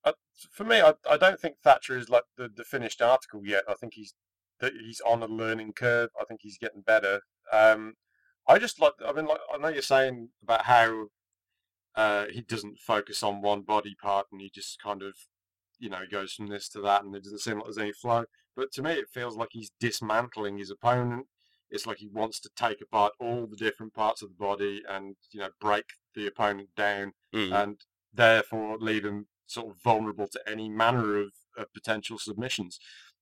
Uh, 0.05 0.13
for 0.51 0.65
me, 0.65 0.81
I, 0.81 0.95
I 1.09 1.17
don't 1.17 1.39
think 1.39 1.57
Thatcher 1.63 1.97
is 1.97 2.09
like 2.09 2.25
the, 2.37 2.49
the 2.49 2.65
finished 2.65 3.01
article 3.03 3.43
yet. 3.45 3.63
I 3.69 3.75
think 3.75 3.95
he's 3.95 4.15
that 4.63 4.73
he's 4.83 5.03
on 5.07 5.23
a 5.23 5.27
learning 5.27 5.75
curve. 5.75 6.09
I 6.19 6.25
think 6.25 6.41
he's 6.43 6.57
getting 6.57 6.81
better. 6.81 7.21
Um, 7.53 7.95
I 8.49 8.59
just 8.59 8.81
like. 8.81 8.95
I 9.07 9.13
mean, 9.13 9.27
like 9.27 9.41
I 9.55 9.59
know 9.59 9.69
you're 9.69 9.83
saying 9.83 10.31
about 10.43 10.63
how 10.65 11.09
uh, 11.95 12.27
he 12.31 12.41
doesn't 12.41 12.79
focus 12.79 13.23
on 13.23 13.43
one 13.43 13.61
body 13.63 13.95
part 14.03 14.27
and 14.33 14.41
he 14.41 14.51
just 14.55 14.81
kind 14.83 15.03
of, 15.03 15.15
you 15.79 15.91
know, 15.91 16.01
goes 16.11 16.33
from 16.33 16.47
this 16.47 16.69
to 16.71 16.81
that, 16.81 17.05
and 17.05 17.15
it 17.15 17.23
doesn't 17.25 17.41
seem 17.41 17.57
like 17.57 17.65
there's 17.65 17.77
any 17.79 17.93
flow. 17.93 18.25
But 18.57 18.73
to 18.73 18.83
me, 18.83 18.93
it 18.93 19.11
feels 19.13 19.37
like 19.37 19.49
he's 19.53 19.73
dismantling 19.79 20.59
his 20.59 20.71
opponent. 20.71 21.27
It's 21.71 21.87
like 21.87 21.99
he 21.99 22.09
wants 22.13 22.39
to 22.41 22.51
take 22.57 22.81
apart 22.83 23.13
all 23.19 23.47
the 23.47 23.57
different 23.57 23.95
parts 23.95 24.23
of 24.23 24.29
the 24.31 24.35
body 24.35 24.83
and 24.89 25.17
you 25.33 25.41
know 25.41 25.49
break 25.61 25.85
the 26.15 26.27
opponent 26.27 26.71
down 26.77 27.13
Mm. 27.35 27.63
and 27.63 27.77
therefore 28.13 28.77
leave 28.79 29.07
him 29.07 29.27
sort 29.47 29.69
of 29.71 29.83
vulnerable 29.83 30.29
to 30.29 30.41
any 30.47 30.69
manner 30.69 31.19
of, 31.19 31.33
of 31.57 31.73
potential 31.73 32.19
submissions. 32.19 32.79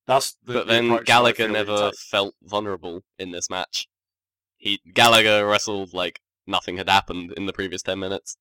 That's 0.06 0.32
the, 0.44 0.52
but 0.54 0.66
the 0.66 0.72
then 0.72 0.88
that 0.88 1.04
Gallagher 1.04 1.48
never 1.48 1.92
felt 1.92 2.34
vulnerable 2.42 3.02
in 3.18 3.30
this 3.30 3.48
match. 3.50 3.88
He 4.56 4.80
Gallagher 4.92 5.46
wrestled 5.46 5.94
like 5.94 6.20
nothing 6.46 6.76
had 6.76 6.88
happened 6.88 7.32
in 7.36 7.46
the 7.46 7.52
previous 7.52 7.82
ten 7.82 7.98
minutes. 7.98 8.36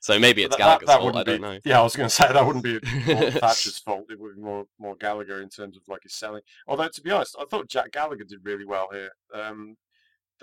So 0.00 0.18
maybe 0.20 0.44
it's 0.44 0.56
That- 0.56 0.58
that- 0.58 0.64
Gallagher's 0.80 0.86
that 0.86 1.00
fault. 1.00 1.16
I 1.16 1.22
don't 1.24 1.36
be- 1.36 1.42
know. 1.42 1.58
Yeah, 1.64 1.80
I 1.80 1.82
was 1.82 1.96
going 1.96 2.08
to 2.08 2.14
say 2.14 2.32
that 2.32 2.46
wouldn't 2.46 2.64
be 2.64 2.78
Thatcher's 3.30 3.78
fault. 3.78 4.06
It 4.10 4.20
would 4.20 4.36
be 4.36 4.42
more 4.42 4.66
more 4.78 4.94
Gallagher 4.96 5.40
in 5.42 5.48
terms 5.48 5.76
of 5.76 5.82
like 5.88 6.04
his 6.04 6.14
selling. 6.14 6.42
Although 6.68 6.88
to 6.88 7.00
be 7.02 7.10
honest, 7.10 7.36
I 7.40 7.44
thought 7.44 7.68
Jack 7.68 7.92
Gallagher 7.92 8.24
did 8.24 8.40
really 8.44 8.64
well 8.64 8.88
here. 8.92 9.10
Um, 9.34 9.76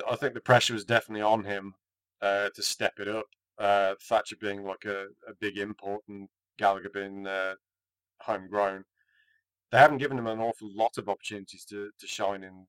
I 0.10 0.16
think 0.16 0.34
the 0.34 0.42
pressure 0.42 0.74
was 0.74 0.84
definitely 0.86 1.22
on 1.22 1.44
him 1.46 1.76
uh, 2.22 2.50
to 2.56 2.62
step 2.64 3.00
it 3.00 3.08
up. 3.08 3.26
Uh, 3.60 3.94
Thatcher 4.02 4.36
being 4.42 4.64
like 4.64 4.86
a, 4.86 5.06
a 5.30 5.34
big 5.40 5.58
import 5.60 6.02
and 6.10 6.28
Gallagher 6.58 6.90
being 6.90 7.28
uh, 7.28 7.54
homegrown. 8.22 8.84
They 9.74 9.80
haven't 9.80 9.98
given 9.98 10.20
him 10.20 10.28
an 10.28 10.40
awful 10.40 10.70
lot 10.72 11.00
of 11.00 11.10
opportunities 11.10 11.66
to, 11.66 11.90
to 12.00 12.08
shine 12.08 12.44
in 12.44 12.68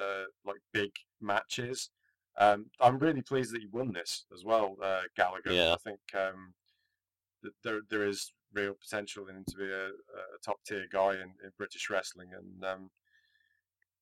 uh, 0.00 0.24
like 0.46 0.56
big 0.72 0.90
matches. 1.20 1.90
Um, 2.38 2.70
I'm 2.80 2.98
really 2.98 3.20
pleased 3.20 3.52
that 3.52 3.60
he 3.60 3.68
won 3.70 3.92
this 3.92 4.24
as 4.32 4.42
well, 4.42 4.78
uh, 4.82 5.02
Gallagher. 5.14 5.52
Yeah. 5.52 5.74
I 5.74 5.76
think 5.76 6.00
um, 6.14 6.54
that 7.42 7.52
there 7.62 7.80
there 7.90 8.08
is 8.08 8.32
real 8.54 8.72
potential 8.72 9.26
in 9.28 9.36
him 9.36 9.44
to 9.50 9.56
be 9.58 9.64
a, 9.64 9.88
a 9.88 10.38
top 10.42 10.56
tier 10.66 10.86
guy 10.90 11.12
in, 11.12 11.34
in 11.44 11.50
British 11.58 11.90
wrestling, 11.90 12.30
and 12.34 12.64
um, 12.64 12.90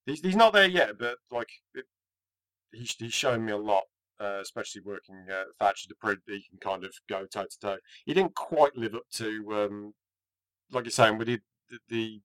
he's 0.07 0.21
he's 0.21 0.37
not 0.37 0.53
there 0.53 0.69
yet, 0.69 0.93
but 0.97 1.17
like 1.33 1.51
it, 1.75 1.87
he's 2.71 2.95
he's 3.01 3.13
shown 3.13 3.45
me 3.45 3.51
a 3.51 3.57
lot, 3.57 3.83
uh, 4.21 4.39
especially 4.41 4.83
working 4.85 5.27
uh, 5.29 5.47
Thatcher 5.59 5.89
to 5.89 5.95
prove 5.97 6.19
that 6.29 6.37
he 6.37 6.45
can 6.49 6.61
kind 6.61 6.85
of 6.85 6.95
go 7.09 7.27
toe 7.27 7.47
to 7.51 7.59
toe. 7.61 7.79
He 8.05 8.15
didn't 8.15 8.37
quite 8.37 8.77
live 8.77 8.95
up 8.95 9.09
to, 9.15 9.45
um, 9.55 9.95
like 10.71 10.85
you're 10.85 10.93
saying, 10.93 11.19
with 11.19 11.27
the, 11.27 11.41
the 11.89 12.21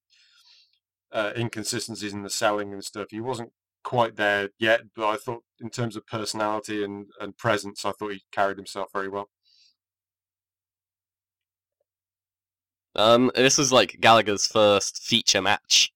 uh, 1.14 1.32
inconsistencies 1.38 2.14
in 2.14 2.24
the 2.24 2.30
selling 2.30 2.74
and 2.74 2.84
stuff. 2.84 3.08
He 3.12 3.22
wasn't 3.22 3.52
quite 3.84 4.16
there 4.16 4.50
yet, 4.60 4.82
but 4.96 5.08
I 5.08 5.18
thought 5.18 5.44
in 5.62 5.70
terms 5.70 5.96
of 5.96 6.08
personality 6.08 6.84
and, 6.84 7.08
and 7.22 7.38
presence, 7.38 7.86
I 7.86 7.92
thought 7.92 8.14
he 8.14 8.24
carried 8.32 8.58
himself 8.58 8.90
very 8.92 9.10
well. 9.10 9.30
Um, 12.96 13.32
this 13.36 13.58
was 13.58 13.72
like 13.72 13.98
Gallagher's 14.00 14.48
first 14.48 15.04
feature 15.04 15.42
match. 15.42 15.92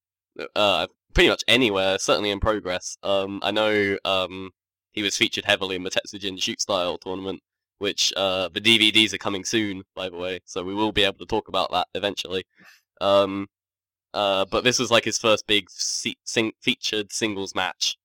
Uh, 0.55 0.87
pretty 1.13 1.29
much 1.29 1.43
anywhere, 1.47 1.97
certainly 1.97 2.29
in 2.29 2.39
progress. 2.39 2.97
Um, 3.01 3.39
I 3.43 3.51
know 3.51 3.97
um 4.05 4.51
he 4.91 5.03
was 5.03 5.17
featured 5.17 5.45
heavily 5.45 5.75
in 5.75 5.83
the 5.83 5.89
Tetsujin 5.91 6.41
Shoot 6.41 6.61
Style 6.61 6.97
tournament, 6.99 7.41
which 7.79 8.13
uh 8.15 8.49
the 8.49 8.61
DVDs 8.61 9.13
are 9.13 9.17
coming 9.19 9.43
soon, 9.43 9.83
by 9.95 10.09
the 10.09 10.17
way, 10.17 10.39
so 10.45 10.63
we 10.63 10.75
will 10.75 10.91
be 10.91 11.03
able 11.03 11.17
to 11.17 11.25
talk 11.25 11.47
about 11.47 11.71
that 11.71 11.87
eventually. 11.95 12.45
Um, 13.01 13.47
uh, 14.13 14.45
but 14.45 14.63
this 14.63 14.79
was 14.79 14.91
like 14.91 15.05
his 15.05 15.17
first 15.17 15.47
big 15.47 15.69
se- 15.69 16.17
sing- 16.23 16.53
featured 16.61 17.11
singles 17.11 17.53
match, 17.55 17.97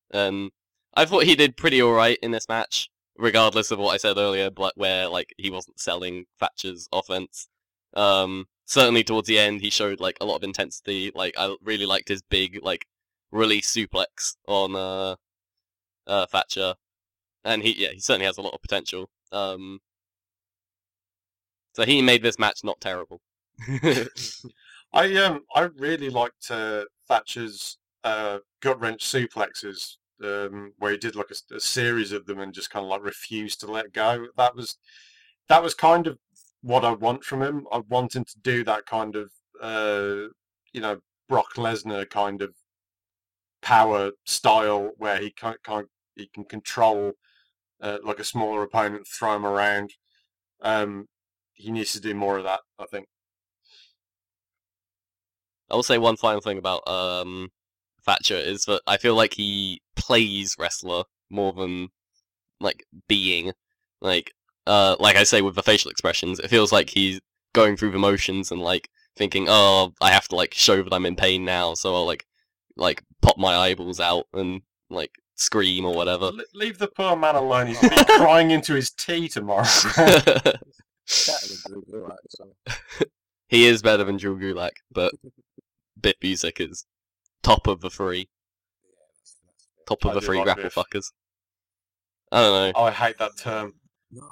I 0.95 1.05
thought 1.07 1.25
he 1.25 1.35
did 1.35 1.57
pretty 1.57 1.83
alright 1.83 2.19
in 2.23 2.33
this 2.33 2.49
match, 2.49 2.91
regardless 3.17 3.71
of 3.71 3.79
what 3.79 3.95
I 3.95 3.97
said 3.97 4.19
earlier, 4.19 4.51
but 4.51 4.77
where 4.77 5.09
like 5.09 5.35
he 5.39 5.51
wasn't 5.51 5.81
selling 5.81 6.27
Thatcher's 6.39 6.89
offense. 6.93 7.49
Um, 7.95 8.47
certainly 8.67 9.05
towards 9.05 9.29
the 9.29 9.39
end, 9.39 9.61
he 9.63 9.71
showed 9.71 10.01
like 10.01 10.19
a 10.21 10.27
lot 10.27 10.37
of 10.37 10.45
intensity. 10.45 11.11
Like 11.15 11.35
I 11.39 11.55
really 11.63 11.87
liked 11.87 12.09
his 12.09 12.23
big 12.23 12.61
like 12.63 12.87
release 13.31 13.73
suplex 13.73 14.37
on 14.47 14.77
uh, 14.77 15.17
uh 16.07 16.27
Thatcher, 16.27 16.75
and 17.45 17.63
he 17.63 17.73
yeah 17.83 17.91
he 17.93 18.01
certainly 18.01 18.27
has 18.27 18.39
a 18.39 18.43
lot 18.43 18.55
of 18.55 18.63
potential. 18.63 19.09
Um, 19.33 19.81
so 21.75 21.85
he 21.85 22.03
made 22.03 22.23
this 22.23 22.39
match 22.39 22.61
not 22.65 22.81
terrible. 22.81 23.21
I 24.93 25.15
um 25.17 25.45
I 25.55 25.63
really 25.63 26.11
liked 26.11 26.51
uh, 26.51 26.85
Thatcher's 27.09 27.79
uh, 28.05 28.39
gut 28.61 28.81
wrench 28.81 29.05
suplexes 29.05 29.97
um, 30.23 30.73
where 30.79 30.93
he 30.93 30.99
did 30.99 31.17
like 31.17 31.31
a, 31.31 31.57
a 31.57 31.61
series 31.61 32.13
of 32.13 32.27
them 32.27 32.41
and 32.41 32.53
just 32.53 32.71
kind 32.71 32.85
of 32.85 32.91
like 32.91 33.03
refused 33.03 33.61
to 33.61 33.71
let 33.71 33.93
go. 33.93 34.27
That 34.37 34.55
was 34.57 34.77
that 35.49 35.63
was 35.63 35.75
kind 35.75 36.07
of 36.07 36.19
what 36.63 36.85
I 36.85 36.93
want 36.93 37.25
from 37.25 37.43
him. 37.43 37.67
I 37.73 37.79
want 37.89 38.15
him 38.15 38.25
to 38.25 38.39
do 38.43 38.65
that 38.65 38.87
kind 38.87 39.17
of 39.17 39.31
uh, 39.61 40.29
you 40.73 40.81
know 40.81 40.99
Brock 41.29 41.55
Lesnar 41.57 42.09
kind 42.09 42.43
of 42.43 42.55
power 43.63 44.11
style 44.27 44.91
where 44.99 45.19
he 45.19 45.31
can 45.31 45.55
kind 45.65 45.87
he 46.17 46.29
can 46.29 46.45
control 46.45 47.13
uh, 47.81 47.99
like 48.05 48.19
a 48.21 48.25
smaller 48.25 48.63
opponent, 48.63 49.07
throw 49.07 49.37
him 49.37 49.47
around. 49.47 49.95
Um, 50.61 51.07
he 51.55 51.71
needs 51.73 51.93
to 51.93 52.01
do 52.01 52.15
more 52.15 52.39
of 52.39 52.45
that. 52.45 52.61
I 52.79 52.87
think. 52.87 53.07
I 55.73 55.77
will 55.77 55.83
say 55.83 55.99
one 55.99 56.17
final 56.17 56.41
thing 56.41 56.59
about 56.59 56.87
um 56.89 57.51
Thatcher 58.05 58.37
is 58.37 58.65
that 58.65 58.83
I 58.87 58.97
feel 58.97 59.15
like 59.15 59.35
he 59.35 59.81
plays 59.97 60.57
wrestler 60.59 61.05
more 61.31 61.53
than 61.53 61.89
like 62.61 62.85
being 63.09 63.53
like 64.01 64.33
uh 64.67 64.97
like 65.01 65.17
I 65.17 65.25
say 65.25 65.43
with 65.43 65.55
the 65.55 65.63
facial 65.63 65.91
expressions. 65.91 66.39
It 66.39 66.51
feels 66.51 66.73
like 66.73 66.91
he's 66.91 67.21
going 67.55 67.77
through 67.77 67.93
the 67.93 67.99
motions 67.99 68.51
and 68.51 68.61
like 68.61 68.89
thinking, 69.17 69.47
oh, 69.49 69.93
I 70.01 70.11
have 70.11 70.29
to 70.29 70.37
like 70.37 70.55
show 70.55 70.83
that 70.83 70.93
I'm 70.93 71.07
in 71.07 71.17
pain 71.17 71.45
now, 71.45 71.75
so 71.75 71.95
I'll 71.95 72.07
like 72.07 72.27
like 72.77 73.03
pop 73.21 73.39
my 73.39 73.55
eyeballs 73.57 74.01
out 74.01 74.27
and 74.33 74.63
like 74.91 75.13
scream 75.37 75.85
or 75.85 75.95
whatever. 75.95 76.27
Le- 76.27 76.45
leave 76.55 76.79
the 76.79 76.89
poor 76.89 77.17
man 77.17 77.35
alone. 77.35 77.69
He's 77.69 77.81
going 77.81 77.97
to 77.97 78.05
be 78.05 78.17
crying 78.19 78.51
into 78.51 78.75
his 78.75 78.91
tea 78.91 79.29
tomorrow. 79.29 79.67
Better 79.97 80.59
than 81.05 81.59
Drew 81.67 81.85
Gulak, 81.91 82.17
so. 82.29 83.05
he 83.49 83.67
is 83.67 83.83
better 83.83 84.05
than 84.05 84.17
Drew 84.17 84.39
Gulak, 84.39 84.71
but 84.93 85.13
Biff 86.03 86.19
Busick 86.21 86.61
is 86.61 86.87
top 87.43 87.67
of 87.67 87.81
the 87.81 87.91
three. 87.91 88.29
Top 89.87 90.05
of 90.05 90.13
I 90.13 90.15
the 90.15 90.21
three 90.21 90.39
like 90.39 90.45
grapple 90.45 90.71
fuckers. 90.71 91.13
I 92.31 92.41
don't 92.41 92.75
know. 92.75 92.81
I 92.81 92.91
hate 92.91 93.19
that 93.19 93.37
term. 93.37 93.75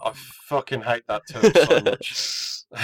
I 0.05 0.13
fucking 0.49 0.83
hate 0.83 1.05
that 1.09 1.23
term 1.31 1.53
so 1.55 1.81
much. 1.81 2.65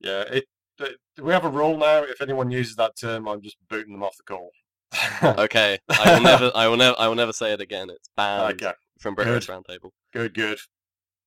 yeah, 0.00 0.22
it, 0.22 0.44
it. 0.78 0.96
Do 1.16 1.24
we 1.24 1.32
have 1.32 1.44
a 1.44 1.50
rule 1.50 1.76
now? 1.76 2.02
If 2.02 2.20
anyone 2.20 2.50
uses 2.50 2.76
that 2.76 2.96
term, 2.96 3.28
I'm 3.28 3.42
just 3.42 3.56
booting 3.68 3.92
them 3.92 4.02
off 4.02 4.16
the 4.16 4.22
call. 4.24 4.50
Okay, 5.22 5.78
I 5.88 6.14
will 6.14 6.22
never, 6.22 6.50
I 6.54 6.66
will 6.66 6.76
never, 6.76 6.96
I 6.98 7.08
will 7.08 7.14
never 7.14 7.32
say 7.32 7.52
it 7.52 7.60
again. 7.60 7.90
It's 7.90 8.08
banned 8.16 8.62
okay, 8.62 8.72
from 8.98 9.14
British 9.14 9.46
Roundtable. 9.46 9.90
good, 10.12 10.34
good. 10.34 10.58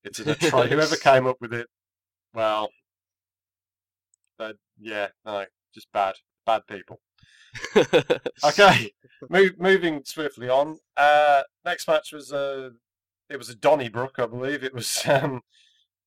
It's 0.02 0.18
in 0.20 0.28
a 0.28 0.34
try. 0.34 0.66
Whoever 0.66 0.96
came 0.96 1.26
up 1.26 1.36
with 1.40 1.54
it, 1.54 1.68
well, 2.34 2.68
uh, 4.38 4.52
yeah, 4.78 5.08
no, 5.24 5.46
just 5.74 5.92
bad, 5.92 6.14
bad 6.46 6.62
people. 6.66 7.00
Okay, 8.44 8.90
Move, 9.28 9.58
moving 9.58 10.02
swiftly 10.04 10.48
on. 10.48 10.78
Uh, 10.96 11.42
next 11.64 11.88
match 11.88 12.12
was 12.12 12.32
uh, 12.32 12.70
it 13.30 13.36
was 13.36 13.48
a 13.48 13.54
Donnybrook, 13.54 14.18
I 14.18 14.26
believe. 14.26 14.62
It 14.64 14.74
was 14.74 15.02
um, 15.08 15.42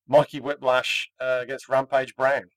Mikey 0.08 0.40
Whiplash 0.40 1.10
uh, 1.20 1.40
against 1.42 1.70
Rampage 1.70 2.16
Brown. 2.16 2.50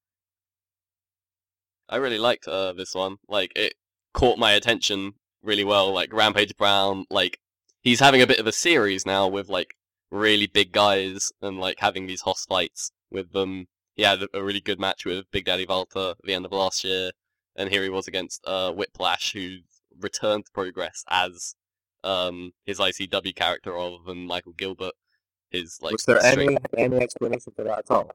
I 1.89 1.97
really 1.97 2.19
liked 2.19 2.47
uh, 2.47 2.73
this 2.73 2.95
one. 2.95 3.17
Like 3.29 3.53
it 3.57 3.75
caught 4.15 4.39
my 4.39 4.53
attention 4.53 5.15
really 5.43 5.65
well. 5.65 5.93
Like 5.93 6.13
Rampage 6.13 6.57
Brown, 6.57 7.05
like 7.11 7.39
he's 7.83 8.01
having 8.01 8.23
a 8.23 8.27
bit 8.27 8.39
of 8.39 8.47
a 8.47 8.53
series 8.53 9.07
now 9.07 9.27
with 9.27 9.49
like 9.49 9.75
really 10.11 10.47
big 10.47 10.73
guys 10.73 11.33
and 11.41 11.59
like 11.59 11.81
having 11.81 12.07
these 12.07 12.23
hoss 12.23 12.45
fights 12.45 12.93
with 13.11 13.33
them. 13.33 13.67
He 14.01 14.07
had 14.07 14.23
a- 14.33 14.43
really 14.43 14.63
good 14.63 14.81
match 14.81 15.05
with 15.05 15.31
Big 15.31 15.45
Daddy 15.45 15.67
Walter 15.69 16.13
at 16.13 16.25
the 16.25 16.33
end 16.33 16.47
of 16.47 16.53
last 16.53 16.85
year, 16.85 17.11
and 17.55 17.69
here 17.69 17.83
he 17.83 17.91
was 17.91 18.09
against 18.09 18.43
uh, 18.47 18.73
Whiplash, 18.73 19.35
who 19.35 19.59
returned 20.01 20.47
to 20.47 20.53
Progress 20.53 21.05
as 21.11 21.55
um, 22.03 22.53
his 22.65 22.79
ICW 22.79 23.37
character 23.37 23.73
rather 23.75 23.99
than 24.07 24.27
Michael 24.27 24.55
Gilbert. 24.55 24.95
His 25.51 25.79
like 25.83 25.93
was 25.93 26.07
there 26.07 26.19
straight- 26.21 26.49
any 26.49 26.57
any 26.79 26.97
explanation 26.97 27.53
for 27.55 27.63
that 27.65 27.81
at 27.81 27.91
all? 27.91 28.11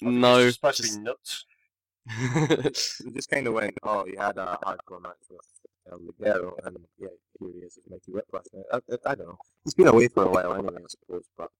No? 0.00 0.38
It's 0.38 0.56
just 0.56 0.76
to 0.78 0.82
just- 0.82 0.96
be 0.96 1.02
nuts. 1.04 1.44
We 3.04 3.12
just 3.12 3.28
kind 3.28 3.46
of 3.48 3.52
went, 3.52 3.76
oh, 3.82 4.06
you 4.06 4.18
had 4.18 4.38
a 4.38 4.58
hardcore 4.64 5.02
match 5.02 5.16
with 5.28 5.40
El 5.92 5.98
Ligero, 5.98 6.54
and 6.64 6.78
yeah, 6.98 7.08
here 7.38 7.50
he 7.52 7.58
is, 7.66 7.78
Mikey 7.90 8.12
Whiplash. 8.12 8.44
I, 8.72 8.76
I, 8.78 9.10
I 9.10 9.14
don't 9.16 9.28
know. 9.28 9.38
He's 9.64 9.74
been 9.74 9.88
away 9.88 10.08
for 10.08 10.24
a 10.24 10.30
while 10.30 10.54
anyway, 10.54 10.76
I 10.82 10.86
suppose, 10.88 11.24
but 11.36 11.44
it 11.44 11.50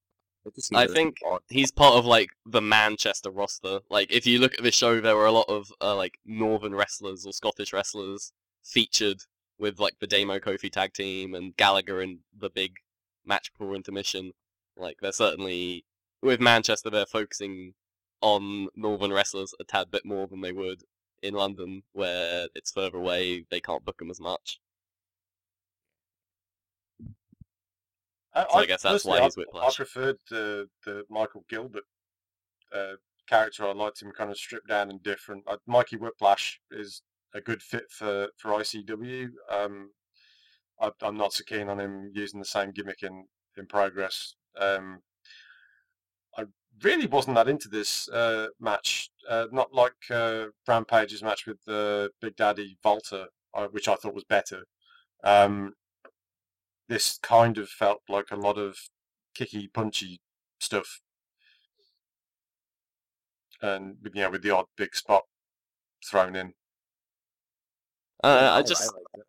I 0.74 0.86
think 0.86 1.16
he's 1.48 1.70
part 1.70 1.94
of 1.94 2.04
like 2.04 2.30
the 2.44 2.60
Manchester 2.60 3.30
roster. 3.30 3.80
Like 3.90 4.12
if 4.12 4.26
you 4.26 4.38
look 4.38 4.54
at 4.54 4.62
this 4.62 4.74
show, 4.74 5.00
there 5.00 5.16
were 5.16 5.26
a 5.26 5.32
lot 5.32 5.48
of 5.48 5.72
uh, 5.80 5.94
like 5.94 6.18
Northern 6.24 6.74
wrestlers 6.74 7.24
or 7.26 7.32
Scottish 7.32 7.72
wrestlers 7.72 8.32
featured 8.64 9.22
with 9.58 9.78
like 9.78 9.94
the 10.00 10.06
Damo 10.06 10.40
Coffey 10.40 10.70
tag 10.70 10.92
team 10.92 11.34
and 11.34 11.56
Gallagher 11.56 12.00
and 12.00 12.18
the 12.36 12.50
big 12.50 12.72
match 13.24 13.52
before 13.52 13.74
intermission. 13.74 14.32
Like 14.76 14.96
they're 15.00 15.12
certainly 15.12 15.84
with 16.22 16.40
Manchester, 16.40 16.90
they're 16.90 17.06
focusing 17.06 17.74
on 18.20 18.68
Northern 18.74 19.12
wrestlers 19.12 19.54
a 19.60 19.64
tad 19.64 19.90
bit 19.90 20.04
more 20.04 20.26
than 20.26 20.40
they 20.40 20.52
would 20.52 20.82
in 21.22 21.34
London, 21.34 21.82
where 21.92 22.48
it's 22.54 22.72
further 22.72 22.98
away. 22.98 23.44
They 23.50 23.60
can't 23.60 23.84
book 23.84 23.98
them 23.98 24.10
as 24.10 24.20
much. 24.20 24.60
I, 28.34 28.46
So 28.50 28.58
I 28.58 28.66
guess 28.66 28.82
that's 28.82 29.04
why 29.04 29.22
he's 29.22 29.36
Whiplash. 29.36 29.72
I 29.72 29.74
preferred 29.74 30.16
the 30.30 30.68
the 30.84 31.04
Michael 31.10 31.44
Gilbert 31.48 31.84
uh, 32.74 32.94
character. 33.28 33.66
I 33.66 33.72
liked 33.72 34.00
him 34.00 34.12
kind 34.12 34.30
of 34.30 34.38
stripped 34.38 34.68
down 34.68 34.90
and 34.90 35.02
different. 35.02 35.44
Mikey 35.66 35.96
Whiplash 35.96 36.60
is 36.70 37.02
a 37.34 37.40
good 37.40 37.62
fit 37.62 37.90
for 37.90 38.28
for 38.38 38.50
ICW. 38.52 39.28
Um, 39.50 39.90
I, 40.80 40.90
I'm 41.02 41.16
not 41.16 41.32
so 41.32 41.44
keen 41.44 41.68
on 41.68 41.80
him 41.80 42.10
using 42.14 42.40
the 42.40 42.46
same 42.46 42.72
gimmick 42.72 43.02
in 43.02 43.26
in 43.56 43.66
progress. 43.66 44.34
Um, 44.58 45.00
I 46.36 46.44
really 46.82 47.06
wasn't 47.06 47.36
that 47.36 47.48
into 47.48 47.68
this 47.68 48.08
uh, 48.08 48.48
match. 48.60 49.10
Uh, 49.28 49.46
not 49.52 49.72
like 49.72 49.92
uh, 50.10 50.46
Rampage's 50.66 51.22
match 51.22 51.46
with 51.46 51.58
the 51.66 52.10
Big 52.20 52.36
Daddy 52.36 52.76
Walter, 52.84 53.26
uh, 53.54 53.68
which 53.68 53.88
I 53.88 53.94
thought 53.94 54.14
was 54.14 54.24
better. 54.24 54.64
Um, 55.24 55.74
this 56.88 57.18
kind 57.22 57.58
of 57.58 57.68
felt 57.68 58.00
like 58.08 58.30
a 58.30 58.36
lot 58.36 58.58
of 58.58 58.76
kicky, 59.34 59.68
punchy 59.68 60.20
stuff, 60.60 61.00
and 63.60 63.96
you 64.14 64.22
know, 64.22 64.30
with 64.30 64.42
the 64.42 64.50
odd 64.50 64.66
big 64.76 64.94
spot 64.94 65.22
thrown 66.04 66.36
in. 66.36 66.54
Uh, 68.22 68.50
I 68.52 68.62
just 68.62 68.92
it. 69.14 69.22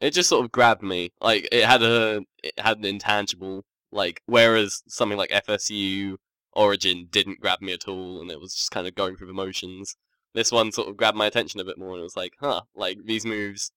it 0.00 0.10
just 0.10 0.28
sort 0.28 0.44
of 0.44 0.52
grabbed 0.52 0.82
me. 0.82 1.12
Like 1.20 1.48
it 1.52 1.64
had 1.64 1.82
a 1.82 2.22
it 2.42 2.54
had 2.58 2.78
an 2.78 2.84
intangible. 2.84 3.64
Like 3.90 4.20
whereas 4.26 4.82
something 4.86 5.16
like 5.16 5.30
FSU 5.30 6.16
Origin 6.52 7.06
didn't 7.10 7.40
grab 7.40 7.60
me 7.62 7.72
at 7.72 7.88
all, 7.88 8.20
and 8.20 8.30
it 8.30 8.40
was 8.40 8.54
just 8.54 8.70
kind 8.70 8.86
of 8.86 8.94
going 8.94 9.16
through 9.16 9.28
the 9.28 9.32
motions. 9.32 9.96
This 10.34 10.52
one 10.52 10.72
sort 10.72 10.88
of 10.88 10.96
grabbed 10.96 11.16
my 11.16 11.26
attention 11.26 11.60
a 11.60 11.64
bit 11.64 11.78
more, 11.78 11.92
and 11.92 12.00
it 12.00 12.02
was 12.02 12.16
like, 12.16 12.34
huh, 12.40 12.62
like 12.74 12.98
these 13.04 13.24
moves 13.24 13.72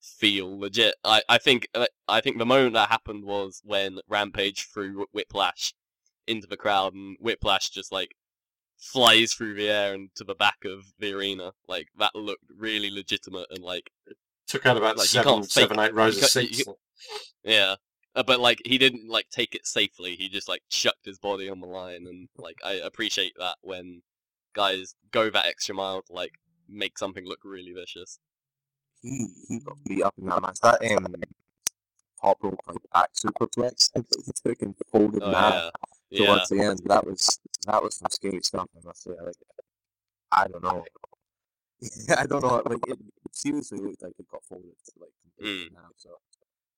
feel 0.00 0.58
legit. 0.58 0.94
I 1.04 1.22
I 1.28 1.38
think 1.38 1.68
uh, 1.74 1.86
I 2.08 2.20
think 2.20 2.38
the 2.38 2.46
moment 2.46 2.74
that 2.74 2.88
happened 2.90 3.24
was 3.24 3.60
when 3.64 4.00
Rampage 4.08 4.66
threw 4.72 5.06
Whiplash 5.12 5.74
into 6.26 6.46
the 6.46 6.56
crowd, 6.56 6.94
and 6.94 7.16
Whiplash 7.20 7.70
just 7.70 7.92
like 7.92 8.14
flies 8.78 9.34
through 9.34 9.54
the 9.54 9.68
air 9.68 9.92
and 9.94 10.08
to 10.16 10.24
the 10.24 10.34
back 10.34 10.64
of 10.64 10.84
the 10.98 11.12
arena. 11.12 11.52
Like 11.68 11.88
that 11.98 12.14
looked 12.14 12.44
really 12.56 12.90
legitimate 12.90 13.46
and 13.50 13.62
like 13.62 13.90
Took 14.46 14.66
out 14.66 14.76
about 14.76 14.96
Like, 14.96 15.06
seven, 15.06 15.44
seven, 15.44 15.78
eight 15.78 15.94
rows 15.94 16.16
of 16.16 16.22
you- 16.22 16.28
seats. 16.28 16.64
Yeah, 17.44 17.76
uh, 18.16 18.22
but 18.24 18.40
like 18.40 18.60
he 18.64 18.78
didn't 18.78 19.08
like 19.08 19.28
take 19.30 19.54
it 19.54 19.64
safely. 19.66 20.16
He 20.16 20.28
just 20.28 20.48
like 20.48 20.62
chucked 20.68 21.04
his 21.04 21.18
body 21.20 21.48
on 21.48 21.60
the 21.60 21.68
line, 21.68 22.06
and 22.08 22.28
like 22.36 22.56
I 22.64 22.72
appreciate 22.74 23.34
that 23.38 23.56
when 23.62 24.02
guys 24.54 24.94
go 25.12 25.30
that 25.30 25.46
extra 25.46 25.74
mile 25.74 26.02
to 26.02 26.12
like 26.12 26.32
make 26.68 26.98
something 26.98 27.24
look 27.24 27.38
really 27.44 27.72
vicious. 27.72 28.18
He 29.02 29.28
he 29.48 29.58
got 29.60 29.76
beat 29.84 30.02
up 30.02 30.14
in 30.18 30.26
that 30.26 30.42
match. 30.42 30.58
That 30.62 30.82
um 30.96 31.06
top 32.20 32.38
rope 32.42 32.60
like 32.68 32.76
back 32.92 33.10
superplex 33.14 33.92
that 33.92 34.04
he 34.26 34.32
took 34.44 34.62
and 34.62 34.74
folded 34.92 35.22
Oh 35.22 35.30
that 35.30 35.72
yeah, 36.10 36.20
yeah. 36.20 36.26
towards 36.26 36.48
the 36.50 36.60
end. 36.60 36.80
That 36.84 37.06
was 37.06 37.38
that 37.66 37.82
was 37.82 37.96
some 37.96 38.10
scary 38.10 38.40
stuff. 38.42 38.68
I 38.76 38.86
must 38.86 39.02
say. 39.04 39.12
Like 39.24 39.34
I 40.32 40.46
don't 40.48 40.62
know. 40.62 40.84
I 42.16 42.26
don't 42.26 42.42
know. 42.42 42.62
Like 42.66 42.78
it, 42.88 42.98
seriously 43.32 43.78
looked 43.78 44.02
like 44.02 44.12
it 44.18 44.28
got 44.30 44.44
folded 44.44 44.74
like 44.98 45.10
Mm. 45.42 45.72
now. 45.72 45.88
So 45.96 46.10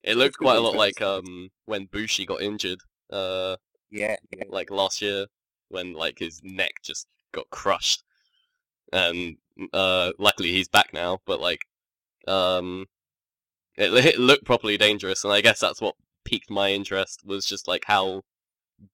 It 0.04 0.16
looked 0.16 0.38
quite 0.38 0.56
a 0.56 0.60
lot 0.60 0.76
like 0.76 1.02
um 1.02 1.50
when 1.64 1.86
Bushi 1.86 2.24
got 2.24 2.40
injured 2.42 2.78
uh 3.10 3.56
yeah, 3.90 4.16
yeah. 4.30 4.44
like 4.48 4.70
last 4.70 5.02
year 5.02 5.26
when 5.68 5.94
like 5.94 6.18
his 6.20 6.40
neck 6.44 6.72
just 6.84 7.08
got 7.32 7.50
crushed 7.50 8.04
and 8.92 9.36
uh 9.72 10.12
luckily 10.18 10.50
he's 10.52 10.68
back 10.68 10.92
now 10.92 11.18
but 11.26 11.40
like 11.40 11.60
um 12.28 12.86
it, 13.76 13.92
it 14.06 14.18
looked 14.18 14.44
properly 14.44 14.76
dangerous 14.76 15.24
and 15.24 15.32
I 15.32 15.40
guess 15.40 15.60
that's 15.60 15.80
what 15.80 15.94
piqued 16.24 16.50
my 16.50 16.70
interest 16.70 17.22
was 17.24 17.44
just 17.46 17.66
like 17.68 17.84
how 17.86 18.22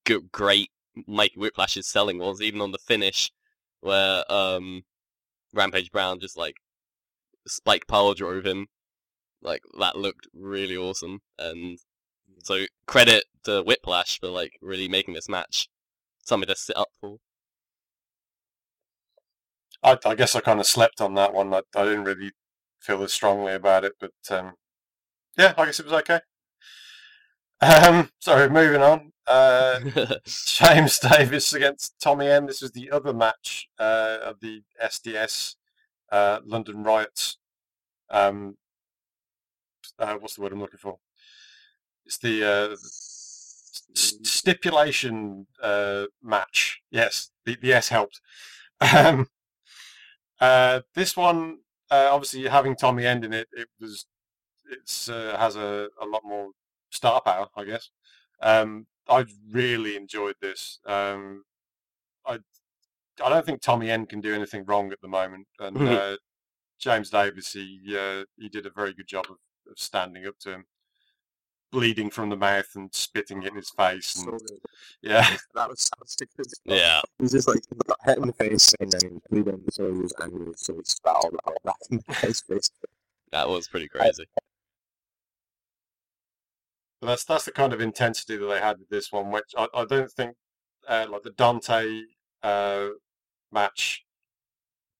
g- 0.06 0.20
great 0.32 0.70
Mikey 1.06 1.38
Whiplash's 1.38 1.86
selling 1.88 2.18
was 2.18 2.40
even 2.40 2.60
on 2.60 2.72
the 2.72 2.78
finish 2.78 3.30
where 3.80 4.30
um 4.30 4.82
Rampage 5.54 5.90
Brown 5.92 6.20
just 6.20 6.36
like 6.36 6.56
spike 7.46 7.86
power 7.86 8.14
drove 8.14 8.44
him 8.44 8.66
like 9.42 9.62
that 9.78 9.96
looked 9.96 10.26
really 10.34 10.76
awesome 10.76 11.20
and 11.38 11.78
so 12.42 12.64
credit 12.86 13.24
to 13.44 13.62
Whiplash 13.62 14.18
for 14.20 14.28
like 14.28 14.52
really 14.60 14.88
making 14.88 15.14
this 15.14 15.28
match 15.28 15.68
something 16.24 16.48
to 16.48 16.56
sit 16.56 16.76
up 16.76 16.88
for. 17.00 17.18
I, 19.82 19.96
I 20.04 20.14
guess 20.14 20.34
I 20.34 20.40
kind 20.40 20.60
of 20.60 20.66
slept 20.66 21.00
on 21.00 21.14
that 21.14 21.32
one. 21.32 21.52
I, 21.54 21.62
I 21.76 21.84
didn't 21.84 22.04
really 22.04 22.32
feel 22.80 23.02
as 23.02 23.12
strongly 23.12 23.54
about 23.54 23.84
it, 23.84 23.94
but 24.00 24.12
um, 24.30 24.54
yeah, 25.38 25.54
I 25.56 25.66
guess 25.66 25.80
it 25.80 25.86
was 25.86 25.94
okay. 25.94 26.20
Um, 27.60 28.10
so 28.20 28.48
moving 28.48 28.82
on. 28.82 29.12
Uh, 29.26 29.80
James 30.26 30.98
Davis 30.98 31.52
against 31.52 32.00
Tommy 32.00 32.28
End. 32.28 32.48
This 32.48 32.62
was 32.62 32.72
the 32.72 32.90
other 32.90 33.12
match 33.12 33.68
uh, 33.78 34.18
of 34.22 34.40
the 34.40 34.62
SDS 34.82 35.56
uh, 36.10 36.40
London 36.44 36.82
Riots. 36.82 37.38
Um, 38.10 38.56
uh, 39.98 40.14
what's 40.14 40.34
the 40.36 40.42
word 40.42 40.52
I'm 40.52 40.60
looking 40.60 40.78
for? 40.78 40.98
It's 42.06 42.18
the 42.18 42.44
uh, 42.44 42.72
s- 42.72 43.82
stipulation 44.22 45.46
uh, 45.62 46.06
match. 46.22 46.80
Yes, 46.90 47.30
the, 47.44 47.56
the 47.60 47.72
S 47.72 47.88
helped. 47.88 48.20
Um, 48.80 49.26
uh, 50.40 50.80
this 50.94 51.16
one, 51.16 51.58
uh, 51.90 52.08
obviously, 52.12 52.44
having 52.48 52.76
Tommy 52.76 53.06
End 53.06 53.24
in 53.24 53.32
it, 53.32 53.48
it 53.52 53.68
was 53.80 54.06
it's 54.70 55.08
uh, 55.08 55.36
has 55.38 55.56
a, 55.56 55.88
a 56.00 56.06
lot 56.06 56.22
more 56.24 56.50
star 56.90 57.20
power, 57.22 57.48
I 57.56 57.64
guess. 57.64 57.90
Um, 58.42 58.86
I 59.08 59.24
really 59.50 59.96
enjoyed 59.96 60.36
this. 60.40 60.80
Um, 60.86 61.44
I 62.26 62.38
I 63.24 63.28
don't 63.30 63.44
think 63.46 63.62
Tommy 63.62 63.90
End 63.90 64.08
can 64.08 64.20
do 64.20 64.34
anything 64.34 64.64
wrong 64.66 64.92
at 64.92 65.00
the 65.00 65.08
moment, 65.08 65.48
and 65.60 65.76
Mhm. 65.76 65.88
uh, 66.14 66.16
James 66.78 67.10
Davis 67.10 67.52
he 67.52 67.80
uh, 67.98 68.24
he 68.38 68.48
did 68.48 68.66
a 68.66 68.70
very 68.70 68.94
good 68.94 69.08
job 69.08 69.26
of, 69.30 69.38
of 69.70 69.78
standing 69.78 70.26
up 70.26 70.38
to 70.40 70.52
him, 70.54 70.64
bleeding 71.70 72.10
from 72.10 72.30
the 72.30 72.36
mouth 72.36 72.68
and 72.74 72.92
spitting 72.94 73.42
in 73.42 73.54
his 73.54 73.70
face, 73.70 74.16
and 74.24 74.40
So 74.40 74.56
yeah, 75.02 75.36
That 75.54 75.68
was 75.68 75.80
such 75.80 76.26
a 76.28 76.36
good 76.36 76.50
spot. 76.50 76.76
yeah. 76.76 77.00
He 77.18 77.22
was 77.24 77.32
just 77.32 77.48
like 77.48 77.60
got 77.86 77.98
hit 78.04 78.18
in 78.18 78.26
the 78.26 78.32
face 78.32 78.74
and 78.80 78.90
then 78.90 79.20
bleeding, 79.30 79.62
so 79.70 79.92
he 79.92 79.98
was 80.00 80.12
angry, 80.22 80.52
so 80.56 80.74
he 80.74 80.80
spat 80.84 81.16
all 81.16 81.30
back 81.64 81.76
in 81.90 82.00
guy's 82.08 82.40
face. 82.40 82.70
That 83.32 83.48
was 83.48 83.68
pretty 83.68 83.88
crazy. 83.88 84.26
But 87.00 87.08
that's 87.08 87.24
that's 87.24 87.44
the 87.44 87.52
kind 87.52 87.72
of 87.72 87.80
intensity 87.80 88.36
that 88.36 88.46
they 88.46 88.58
had 88.60 88.78
with 88.78 88.88
this 88.88 89.12
one, 89.12 89.30
which 89.30 89.52
I, 89.56 89.68
I 89.74 89.84
don't 89.84 90.10
think 90.10 90.34
uh, 90.88 91.06
like 91.08 91.22
the 91.22 91.30
Dante 91.30 92.02
uh, 92.42 92.88
match 93.52 94.04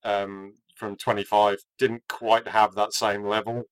um, 0.04 0.54
from 0.76 0.96
25 0.96 1.58
didn't 1.78 2.02
quite 2.08 2.46
have 2.46 2.74
that 2.74 2.92
same 2.92 3.24
level 3.24 3.64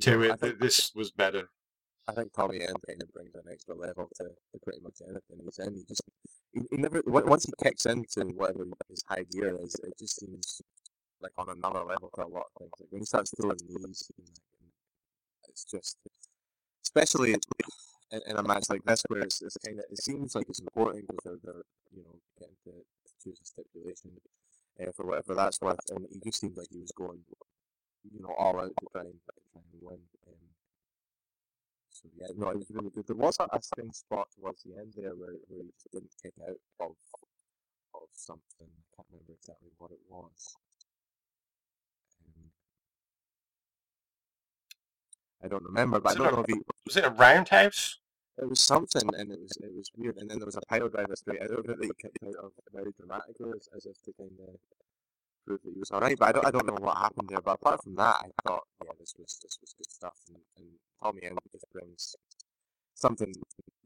to 0.00 0.22
it. 0.22 0.60
This 0.60 0.92
was 0.94 1.10
better. 1.10 1.48
I 2.08 2.12
think 2.12 2.32
Tommy 2.32 2.60
End 2.60 2.76
kind 2.86 3.02
of 3.02 3.12
brings 3.12 3.34
an 3.34 3.44
extra 3.50 3.74
level 3.74 4.08
to, 4.16 4.24
to 4.24 4.58
pretty 4.62 4.80
much 4.82 4.98
anything 5.02 5.38
he's 5.44 5.58
in. 5.58 5.74
He 5.74 5.84
just 5.88 6.02
he, 6.52 6.60
he 6.70 6.76
never 6.76 7.02
once 7.06 7.44
he 7.44 7.52
kicks 7.62 7.86
into 7.86 8.22
whatever 8.34 8.66
his 8.88 9.04
high 9.08 9.24
gear 9.30 9.56
is, 9.62 9.74
it 9.84 9.94
just 9.98 10.20
seems 10.20 10.60
like 11.20 11.32
on 11.38 11.48
another 11.48 11.84
level 11.84 12.10
to 12.14 12.22
a 12.22 12.26
lot 12.26 12.46
of 12.56 12.58
things. 12.58 12.72
Like 12.80 12.88
when 12.90 13.02
he 13.02 13.06
starts 13.06 13.32
throwing 13.36 13.56
knees, 13.68 14.10
it's 15.48 15.64
just 15.64 15.96
especially 16.84 17.34
in, 17.34 18.20
in 18.26 18.36
a 18.36 18.42
match 18.42 18.64
like 18.68 18.84
this 18.84 19.02
where 19.08 19.22
it's, 19.22 19.40
it's 19.40 19.56
kind 19.58 19.78
of 19.78 19.84
it 19.90 20.02
seems 20.02 20.34
like 20.34 20.46
it's 20.48 20.60
important 20.60 21.06
because 21.06 21.40
they're, 21.44 21.54
they're 21.54 21.62
you 21.94 22.02
know 22.02 22.16
getting 22.38 22.56
to, 22.64 22.70
to 22.72 23.12
choose 23.22 23.38
a 23.40 23.46
stipulation 23.46 24.10
uh, 24.80 24.90
for 24.96 25.06
whatever 25.06 25.34
that's 25.34 25.60
worth, 25.60 25.78
and 25.90 26.06
he 26.12 26.20
just 26.20 26.40
seemed 26.40 26.56
like 26.56 26.68
he 26.70 26.80
was 26.80 26.92
going 26.92 27.20
you 28.10 28.20
know 28.20 28.34
all 28.36 28.60
out 28.60 28.72
to 28.80 28.86
try 28.92 29.02
and, 29.02 29.14
try 29.52 29.62
and 29.72 29.82
win. 29.82 29.98
Um, 30.26 30.51
so 32.02 32.08
yeah, 32.18 32.26
no, 32.36 32.48
it 32.50 32.56
was 32.58 32.70
really 32.70 32.90
good. 32.90 33.06
There 33.06 33.16
was 33.16 33.36
a, 33.40 33.44
a 33.52 33.62
strange 33.62 33.94
spot 33.94 34.26
towards 34.36 34.62
the 34.64 34.76
end 34.78 34.92
there 34.96 35.14
where, 35.14 35.34
where 35.48 35.62
he 35.62 35.70
just 35.72 35.90
didn't 35.92 36.10
kick 36.22 36.32
out 36.42 36.56
of 36.80 36.96
of 37.94 38.08
something. 38.12 38.42
I 38.66 38.96
can't 38.96 39.06
remember 39.12 39.32
exactly 39.38 39.70
what 39.78 39.90
it 39.92 40.00
was. 40.08 40.56
Um, 42.26 42.50
I 45.44 45.48
don't 45.48 45.62
remember, 45.64 46.00
but 46.00 46.16
Was 46.16 46.16
I 46.16 46.20
it 46.20 46.24
don't 46.24 46.32
a- 46.32 46.36
know 46.36 46.42
if 46.42 46.54
he. 46.54 46.60
Was 46.86 46.96
it 46.96 47.04
a 47.04 47.10
roundhouse? 47.10 47.98
It 48.38 48.48
was 48.48 48.60
something, 48.60 49.08
and 49.14 49.30
it 49.30 49.38
was 49.40 49.52
it 49.62 49.72
was 49.76 49.90
weird. 49.96 50.16
And 50.16 50.28
then 50.30 50.38
there 50.38 50.46
was 50.46 50.56
a 50.56 50.62
pile 50.62 50.88
driver 50.88 51.14
straight 51.14 51.42
out 51.42 51.50
of 51.50 51.58
it 51.58 51.66
that 51.66 51.84
he 51.84 51.90
kicked 52.00 52.18
out 52.24 52.34
of 52.44 52.52
very 52.72 52.92
dramatically, 52.98 53.50
as, 53.54 53.68
as 53.76 53.86
if 53.86 54.02
to 54.04 54.12
kind 54.18 54.32
of 54.48 54.56
prove 55.46 55.60
that 55.64 55.72
he 55.72 55.78
was 55.78 55.90
alright. 55.90 56.18
But 56.18 56.28
I 56.28 56.32
don't 56.32 56.46
I 56.46 56.50
don't 56.50 56.66
know 56.66 56.76
what 56.80 56.96
happened 56.98 57.28
there. 57.28 57.40
But 57.40 57.58
apart 57.60 57.82
from 57.82 57.94
that, 57.96 58.16
I 58.22 58.28
thought 58.46 58.64
yeah, 58.84 58.92
this 58.98 59.14
was 59.18 59.38
this 59.42 59.58
was 59.60 59.74
good 59.76 59.90
stuff. 59.90 60.18
And, 60.28 60.38
and 60.58 60.66
Tommy 61.02 61.22
End 61.24 61.38
just 61.52 61.66
brings 61.72 62.16
something 62.94 63.32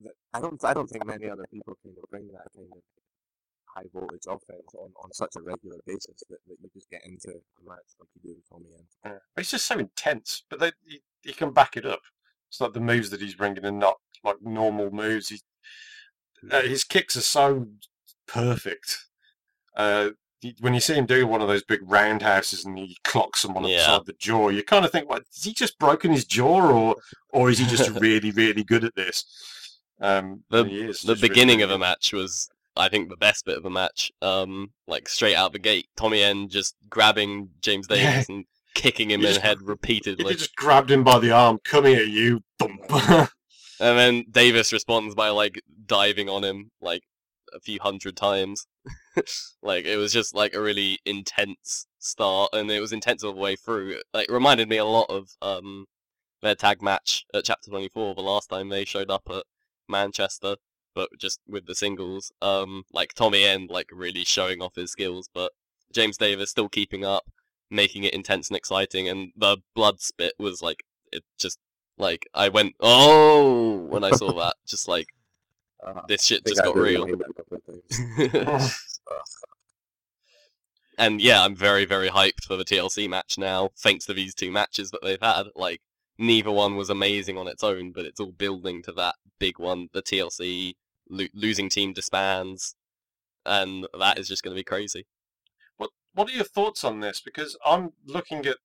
that 0.02 0.12
I 0.34 0.40
don't 0.40 0.62
I 0.64 0.74
don't 0.74 0.88
think 0.88 1.06
many 1.06 1.28
other 1.28 1.46
people 1.52 1.76
can 1.82 1.94
bring 2.10 2.28
that 2.28 2.48
kind 2.54 2.68
of 2.72 2.82
high 3.76 3.84
voltage 3.92 4.24
offense 4.26 4.74
on, 4.74 4.90
on 5.02 5.12
such 5.12 5.34
a 5.36 5.42
regular 5.42 5.76
basis 5.86 6.22
that, 6.30 6.38
that 6.46 6.56
you 6.60 6.70
just 6.74 6.90
get 6.90 7.04
into 7.04 7.28
a 7.28 7.68
match 7.68 7.92
like 8.00 8.08
you 8.14 8.30
do 8.30 8.36
with 8.36 8.48
Tommy 8.48 8.70
End. 8.76 9.20
It's 9.36 9.50
just 9.50 9.66
so 9.66 9.78
intense, 9.78 10.44
but 10.48 10.60
they, 10.60 10.72
he, 10.84 11.02
he 11.22 11.32
can 11.32 11.52
back 11.52 11.76
it 11.76 11.84
up. 11.84 12.00
It's 12.48 12.60
like 12.60 12.72
the 12.72 12.80
moves 12.80 13.10
that 13.10 13.20
he's 13.20 13.34
bringing 13.34 13.64
are 13.64 13.72
not 13.72 13.96
like 14.24 14.36
normal 14.42 14.90
moves. 14.90 15.28
He, 15.28 15.40
uh, 16.50 16.62
his 16.62 16.84
kicks 16.84 17.16
are 17.16 17.22
so 17.22 17.66
perfect. 18.26 18.98
Uh, 19.76 20.10
when 20.60 20.74
you 20.74 20.80
see 20.80 20.94
him 20.94 21.06
do 21.06 21.26
one 21.26 21.40
of 21.42 21.48
those 21.48 21.64
big 21.64 21.80
roundhouses 21.82 22.64
and 22.64 22.78
he 22.78 22.96
clocks 23.04 23.40
someone 23.40 23.64
Yeah. 23.64 23.78
upside 23.78 24.06
the 24.06 24.12
jaw, 24.14 24.48
you 24.50 24.62
kind 24.62 24.84
of 24.84 24.92
think, 24.92 25.08
"What? 25.08 25.24
Has 25.34 25.44
he 25.44 25.52
just 25.52 25.78
broken 25.78 26.10
his 26.12 26.24
jaw, 26.24 26.60
or 26.70 26.96
or 27.30 27.50
is 27.50 27.58
he 27.58 27.66
just 27.66 27.88
really, 28.00 28.30
really 28.30 28.62
good 28.64 28.84
at 28.84 28.94
this?" 28.94 29.24
Um, 30.00 30.44
The- 30.50 30.60
and 30.60 30.70
he 30.70 30.82
The 30.86 31.16
beginning 31.20 31.58
really 31.58 31.62
of 31.64 31.68
the 31.70 31.74
good. 31.76 31.80
match 31.80 32.12
was, 32.12 32.48
I 32.76 32.88
think, 32.88 33.08
the 33.08 33.16
best 33.16 33.44
bit 33.46 33.56
of 33.56 33.62
the 33.62 33.70
match. 33.70 34.12
Um, 34.20 34.72
like 34.86 35.08
straight 35.08 35.34
out 35.36 35.52
the 35.52 35.58
gate, 35.58 35.88
Tommy 35.96 36.22
End 36.22 36.50
just 36.50 36.76
grabbing 36.90 37.50
James 37.60 37.86
Yeah. 37.88 37.96
Davis 37.96 38.28
and 38.28 38.44
kicking 38.74 39.10
him 39.10 39.20
He 39.20 39.26
in 39.26 39.30
the 39.30 39.34
just- 39.36 39.46
head 39.46 39.58
He 39.60 39.64
repeatedly. 39.64 40.34
just 40.34 40.54
grabbed 40.54 40.90
him 40.90 41.02
by 41.02 41.18
the 41.18 41.30
arm, 41.30 41.58
come 41.64 41.86
here, 41.86 42.02
you 42.02 42.42
thump. 42.58 42.80
And 43.78 43.98
then 43.98 44.24
Davis 44.30 44.72
responds 44.72 45.14
by 45.14 45.28
like 45.28 45.60
diving 45.86 46.30
on 46.30 46.42
him 46.44 46.70
like 46.80 47.02
a 47.52 47.60
few 47.60 47.78
hundred 47.80 48.16
times. 48.16 48.66
like 49.62 49.84
it 49.84 49.96
was 49.96 50.12
just 50.12 50.34
like 50.34 50.54
a 50.54 50.60
really 50.60 50.98
intense 51.04 51.86
start, 51.98 52.50
and 52.52 52.70
it 52.70 52.80
was 52.80 52.92
intense 52.92 53.24
all 53.24 53.32
the 53.32 53.40
way 53.40 53.56
through. 53.56 54.00
Like 54.12 54.28
it 54.28 54.32
reminded 54.32 54.68
me 54.68 54.76
a 54.76 54.84
lot 54.84 55.06
of 55.08 55.30
um 55.42 55.86
their 56.42 56.54
tag 56.54 56.82
match 56.82 57.24
at 57.34 57.44
Chapter 57.44 57.70
Twenty 57.70 57.88
Four 57.88 58.14
the 58.14 58.22
last 58.22 58.48
time 58.48 58.68
they 58.68 58.84
showed 58.84 59.10
up 59.10 59.22
at 59.30 59.44
Manchester, 59.88 60.56
but 60.94 61.10
just 61.18 61.40
with 61.46 61.66
the 61.66 61.74
singles. 61.74 62.32
Um, 62.42 62.84
like 62.92 63.14
Tommy 63.14 63.44
End 63.44 63.70
like 63.70 63.88
really 63.92 64.24
showing 64.24 64.60
off 64.62 64.76
his 64.76 64.92
skills, 64.92 65.28
but 65.32 65.52
James 65.92 66.16
Davis 66.16 66.50
still 66.50 66.68
keeping 66.68 67.04
up, 67.04 67.24
making 67.70 68.04
it 68.04 68.14
intense 68.14 68.48
and 68.48 68.56
exciting, 68.56 69.08
and 69.08 69.32
the 69.36 69.58
blood 69.74 70.00
spit 70.00 70.34
was 70.38 70.62
like 70.62 70.84
it 71.12 71.24
just 71.38 71.58
like 71.98 72.26
I 72.34 72.48
went 72.48 72.74
oh 72.80 73.76
when 73.88 74.04
I 74.04 74.10
saw 74.10 74.32
that, 74.40 74.56
just 74.66 74.88
like 74.88 75.08
Uh, 75.86 76.02
this 76.08 76.24
shit 76.24 76.44
just 76.44 76.62
got 76.62 76.74
real. 76.74 77.06
remember 77.06 77.24
it 77.24 77.30
a 77.30 77.34
couple 77.34 77.58
of 77.58 78.50
times. 78.58 78.90
and 80.98 81.20
yeah, 81.20 81.42
I'm 81.42 81.54
very 81.54 81.84
very 81.84 82.08
hyped 82.08 82.44
for 82.44 82.56
the 82.56 82.64
TLC 82.64 83.08
match 83.08 83.38
now, 83.38 83.70
thanks 83.76 84.04
to 84.06 84.14
these 84.14 84.34
two 84.34 84.50
matches 84.50 84.90
that 84.90 85.00
they've 85.02 85.22
had. 85.22 85.46
Like 85.54 85.80
neither 86.18 86.50
one 86.50 86.74
was 86.76 86.90
amazing 86.90 87.38
on 87.38 87.46
its 87.46 87.62
own, 87.62 87.92
but 87.92 88.04
it's 88.04 88.18
all 88.18 88.32
building 88.32 88.82
to 88.82 88.92
that 88.92 89.14
big 89.38 89.60
one. 89.60 89.88
The 89.92 90.02
TLC 90.02 90.74
lo- 91.08 91.26
losing 91.32 91.68
team 91.68 91.92
disbands, 91.92 92.74
and 93.44 93.86
that 93.98 94.18
is 94.18 94.26
just 94.26 94.42
going 94.42 94.54
to 94.54 94.60
be 94.60 94.64
crazy. 94.64 95.06
What 95.76 95.90
what 96.14 96.28
are 96.28 96.34
your 96.34 96.44
thoughts 96.44 96.82
on 96.82 96.98
this? 96.98 97.20
Because 97.20 97.56
I'm 97.64 97.92
looking 98.04 98.44
at 98.46 98.56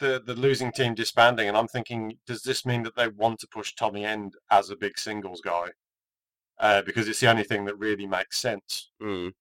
the 0.00 0.20
the 0.24 0.34
losing 0.34 0.72
team 0.72 0.94
disbanding, 0.94 1.46
and 1.46 1.56
I'm 1.56 1.68
thinking, 1.68 2.18
does 2.26 2.42
this 2.42 2.66
mean 2.66 2.82
that 2.82 2.96
they 2.96 3.08
want 3.08 3.38
to 3.40 3.46
push 3.46 3.74
Tommy 3.74 4.04
End 4.04 4.34
as 4.50 4.70
a 4.70 4.76
big 4.76 4.98
singles 4.98 5.40
guy? 5.40 5.68
Uh, 6.64 6.80
because 6.80 7.08
it's 7.08 7.20
the 7.20 7.28
only 7.28 7.42
thing 7.42 7.66
that 7.66 7.78
really 7.78 8.06
makes 8.06 8.38
sense. 8.38 8.88
Mm. 9.02 9.34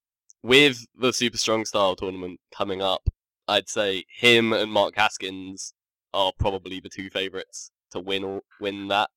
With 0.44 0.86
the 0.94 1.14
Super 1.14 1.38
Strong 1.38 1.64
Style 1.64 1.96
tournament 1.96 2.38
coming 2.54 2.82
up, 2.82 3.08
I'd 3.48 3.70
say 3.70 4.04
him 4.10 4.52
and 4.52 4.70
Mark 4.70 4.96
Haskins 4.98 5.74
are 6.14 6.34
probably 6.38 6.82
the 6.82 6.90
two 6.90 7.10
favourites 7.10 7.72
to 7.92 8.02
win 8.02 8.26
or 8.26 8.42
win 8.60 8.90
that. 8.90 9.10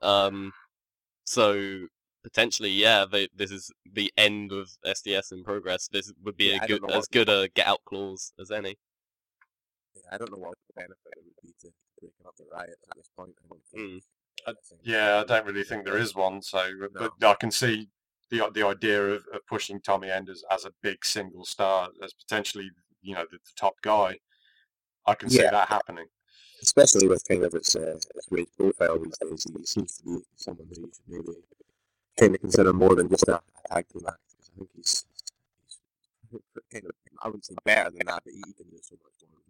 Um, 0.00 0.54
so 1.24 1.88
potentially, 2.24 2.70
yeah, 2.70 3.04
they, 3.04 3.28
this 3.36 3.50
is 3.50 3.70
the 3.92 4.10
end 4.16 4.50
of 4.50 4.70
SDS 4.86 5.32
in 5.32 5.44
progress. 5.44 5.88
This 5.88 6.10
would 6.24 6.38
be 6.38 6.46
Yeah, 6.46 6.64
a 6.64 6.66
good, 6.66 6.90
as 6.90 7.06
good 7.06 7.28
a 7.28 7.50
get 7.54 7.66
out 7.66 7.84
clause 7.84 8.32
as 8.40 8.50
any. 8.50 8.78
Yeah, 9.94 10.02
I 10.10 10.16
don't 10.16 10.32
know 10.32 10.38
what 10.38 10.56
the 10.68 10.80
benefit 10.80 10.96
it 11.18 11.22
would 11.22 11.42
be 11.42 11.54
to 11.60 11.68
breaking 12.00 12.26
up 12.26 12.34
the 12.38 12.46
riot 12.50 12.78
at 12.90 12.96
this 12.96 13.10
point. 13.14 13.34
I 13.44 13.48
don't 13.50 13.62
think. 13.70 13.82
Mm. 13.82 14.00
I 14.46 14.52
Yeah, 14.82 15.20
I 15.20 15.24
don't 15.24 15.46
really 15.46 15.64
think 15.64 15.84
there 15.84 15.98
is 15.98 16.14
one. 16.14 16.42
So, 16.42 16.62
but 16.94 17.12
I 17.24 17.34
can 17.34 17.50
see 17.50 17.88
the 18.30 18.48
the 18.52 18.66
idea 18.66 19.02
of, 19.02 19.24
of 19.32 19.46
pushing 19.46 19.80
Tommy 19.80 20.10
Enders 20.10 20.44
as, 20.50 20.64
a 20.64 20.72
big 20.82 21.04
single 21.04 21.44
star 21.44 21.88
as 22.02 22.12
potentially 22.12 22.70
you 23.02 23.14
know 23.14 23.24
the, 23.30 23.38
the 23.38 23.52
top 23.56 23.74
guy. 23.82 24.18
I 25.06 25.14
can 25.14 25.30
see 25.30 25.42
that 25.42 25.68
happening. 25.68 26.06
especially 26.62 27.06
with 27.06 27.22
kind 27.28 27.44
of 27.44 27.54
its 27.54 27.76
uh, 27.76 27.98
its 28.14 28.50
profile 28.56 28.98
these 28.98 29.18
days, 29.18 29.46
he 29.56 29.66
seems 29.66 29.96
to 29.98 30.04
be 30.04 30.18
someone 30.36 30.68
that 30.68 30.78
you 30.78 30.90
should 30.92 31.08
maybe 31.08 31.38
kind 32.18 32.34
of 32.34 32.40
consider 32.40 32.72
more 32.72 32.94
than 32.94 33.08
just 33.08 33.28
a, 33.28 33.36
a 33.36 33.74
tag 33.74 33.86
team 33.88 34.02
act. 34.08 34.18
I 34.40 34.58
think 34.58 34.70
he's, 34.74 35.04
he's 36.30 36.40
kind 36.72 36.84
of 36.86 36.92
I 37.22 37.28
wouldn't 37.28 37.46
say 37.46 37.54
better 37.64 37.90
than 37.90 38.06
that, 38.06 38.22
but 38.24 38.32
he 38.32 38.42
can 38.42 38.68
do 38.70 38.78
so 38.82 38.96
much 39.02 39.30
more. 39.30 39.45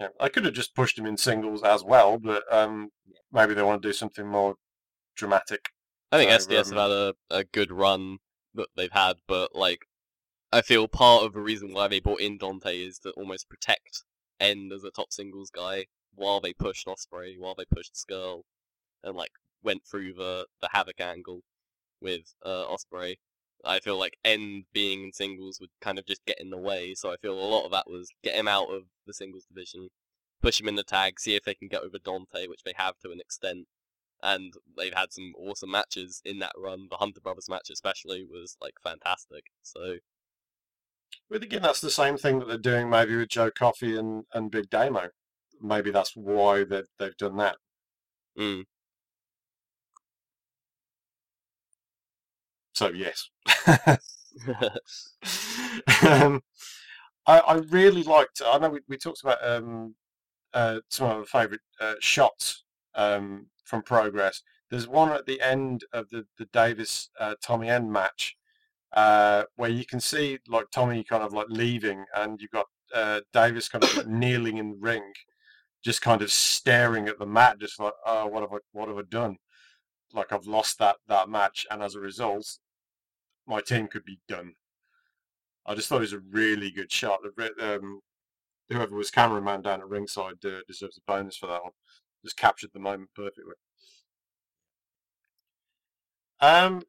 Yeah, 0.00 0.08
I 0.20 0.28
could 0.28 0.44
have 0.44 0.54
just 0.54 0.74
pushed 0.74 0.98
him 0.98 1.06
in 1.06 1.16
singles 1.16 1.62
as 1.62 1.82
well, 1.82 2.18
but 2.18 2.44
um, 2.52 2.90
maybe 3.32 3.54
they 3.54 3.62
want 3.62 3.82
to 3.82 3.88
do 3.88 3.92
something 3.92 4.26
more 4.26 4.54
dramatic. 5.16 5.70
I 6.12 6.18
think 6.18 6.30
So, 6.30 6.48
SDS 6.48 6.72
um, 6.72 6.78
have 6.78 6.90
had 6.90 6.90
a, 6.90 7.14
a 7.30 7.44
good 7.44 7.72
run 7.72 8.18
that 8.54 8.68
they've 8.76 8.92
had, 8.92 9.16
but 9.26 9.54
like 9.54 9.86
I 10.52 10.62
feel 10.62 10.88
part 10.88 11.24
of 11.24 11.32
the 11.32 11.40
reason 11.40 11.72
why 11.72 11.88
they 11.88 12.00
brought 12.00 12.20
in 12.20 12.38
Dante 12.38 12.80
is 12.80 12.98
to 13.00 13.10
almost 13.10 13.48
protect 13.48 14.04
End 14.40 14.72
as 14.72 14.84
a 14.84 14.90
top 14.90 15.12
singles 15.12 15.50
guy 15.50 15.86
while 16.14 16.40
they 16.40 16.52
pushed 16.52 16.86
Ospreay, 16.86 17.36
while 17.38 17.56
they 17.56 17.64
pushed 17.64 17.94
Scurll, 17.96 18.42
and 19.02 19.16
like 19.16 19.32
went 19.64 19.82
through 19.84 20.14
the 20.14 20.46
the 20.62 20.68
Havoc 20.72 21.00
angle 21.00 21.42
with 22.00 22.34
uh, 22.44 22.64
Ospreay. 22.66 23.16
I 23.64 23.80
feel 23.80 23.98
like 23.98 24.16
End 24.24 24.64
being 24.72 25.04
in 25.04 25.12
singles 25.12 25.60
would 25.60 25.70
kind 25.80 25.98
of 25.98 26.06
just 26.06 26.24
get 26.26 26.40
in 26.40 26.50
the 26.50 26.58
way, 26.58 26.94
so 26.94 27.12
I 27.12 27.16
feel 27.16 27.34
a 27.34 27.40
lot 27.40 27.64
of 27.64 27.72
that 27.72 27.90
was 27.90 28.10
get 28.22 28.34
him 28.34 28.48
out 28.48 28.72
of 28.72 28.84
the 29.06 29.14
singles 29.14 29.44
division, 29.46 29.88
push 30.42 30.60
him 30.60 30.68
in 30.68 30.76
the 30.76 30.84
tag, 30.84 31.20
see 31.20 31.34
if 31.34 31.44
they 31.44 31.54
can 31.54 31.68
get 31.68 31.82
over 31.82 31.98
Dante, 31.98 32.46
which 32.46 32.62
they 32.64 32.74
have 32.76 32.98
to 33.00 33.10
an 33.10 33.20
extent 33.20 33.66
and 34.22 34.54
they've 34.76 34.94
had 34.94 35.12
some 35.12 35.32
awesome 35.38 35.70
matches 35.70 36.20
in 36.24 36.38
that 36.40 36.52
run. 36.56 36.88
The 36.90 36.96
Hunter 36.96 37.20
Brothers 37.20 37.48
match 37.48 37.70
especially 37.70 38.24
was 38.24 38.56
like 38.60 38.74
fantastic. 38.82 39.44
So 39.62 39.98
But 41.30 41.42
again, 41.42 41.62
that's 41.62 41.80
the 41.80 41.90
same 41.90 42.16
thing 42.16 42.38
that 42.38 42.48
they're 42.48 42.58
doing 42.58 42.90
maybe 42.90 43.16
with 43.16 43.28
Joe 43.28 43.50
Coffey 43.50 43.96
and, 43.96 44.24
and 44.32 44.50
Big 44.50 44.70
Damo. 44.70 45.10
Maybe 45.60 45.90
that's 45.90 46.16
why 46.16 46.64
they 46.64 46.82
they've 46.98 47.16
done 47.16 47.36
that. 47.38 47.56
mm, 48.38 48.64
So 52.78 52.92
yes. 52.92 53.28
um, 56.04 56.40
I, 57.26 57.40
I 57.40 57.54
really 57.70 58.04
liked. 58.04 58.40
I 58.46 58.56
know 58.58 58.70
we, 58.70 58.78
we 58.86 58.96
talked 58.96 59.20
about 59.24 59.44
um, 59.44 59.96
uh, 60.54 60.78
some 60.88 61.10
of 61.10 61.16
our 61.16 61.24
favourite 61.24 61.60
uh, 61.80 61.94
shots 61.98 62.62
um, 62.94 63.46
from 63.64 63.82
Progress. 63.82 64.44
There's 64.70 64.86
one 64.86 65.10
at 65.10 65.26
the 65.26 65.40
end 65.40 65.86
of 65.92 66.08
the 66.10 66.24
the 66.38 66.44
Davis 66.52 67.10
uh, 67.18 67.34
Tommy 67.42 67.68
End 67.68 67.90
match 67.92 68.36
uh, 68.92 69.42
where 69.56 69.70
you 69.70 69.84
can 69.84 69.98
see 69.98 70.38
like 70.46 70.70
Tommy 70.70 71.02
kind 71.02 71.24
of 71.24 71.32
like 71.32 71.48
leaving, 71.48 72.04
and 72.14 72.40
you've 72.40 72.52
got 72.52 72.66
uh, 72.94 73.22
Davis 73.32 73.68
kind 73.68 73.82
of 73.82 73.96
like 73.96 74.06
kneeling 74.22 74.58
in 74.58 74.70
the 74.70 74.78
ring, 74.78 75.02
just 75.82 76.00
kind 76.00 76.22
of 76.22 76.30
staring 76.30 77.08
at 77.08 77.18
the 77.18 77.26
mat, 77.26 77.58
just 77.58 77.80
like, 77.80 77.94
oh, 78.06 78.28
what 78.28 78.42
have 78.42 78.52
I 78.52 78.58
what 78.70 78.86
have 78.86 78.98
I 78.98 79.02
done? 79.08 79.38
Like 80.12 80.32
I've 80.32 80.46
lost 80.46 80.78
that 80.78 80.98
that 81.08 81.28
match, 81.28 81.66
and 81.72 81.82
as 81.82 81.96
a 81.96 82.00
result, 82.00 82.46
my 83.48 83.60
team 83.60 83.88
could 83.88 84.04
be 84.04 84.20
done. 84.28 84.54
I 85.66 85.74
just 85.74 85.88
thought 85.88 85.96
it 85.96 86.00
was 86.00 86.12
a 86.12 86.20
really 86.20 86.70
good 86.70 86.92
shot. 86.92 87.20
Um, 87.60 88.00
whoever 88.68 88.94
was 88.94 89.10
cameraman 89.10 89.62
down 89.62 89.80
at 89.80 89.88
ringside 89.88 90.44
uh, 90.44 90.60
deserves 90.66 90.98
a 90.98 91.10
bonus 91.10 91.36
for 91.36 91.46
that 91.46 91.62
one. 91.62 91.72
Just 92.24 92.36
captured 92.36 92.70
the 92.72 92.80
moment 92.80 93.10
perfectly. 93.14 93.54
Um, 96.40 96.82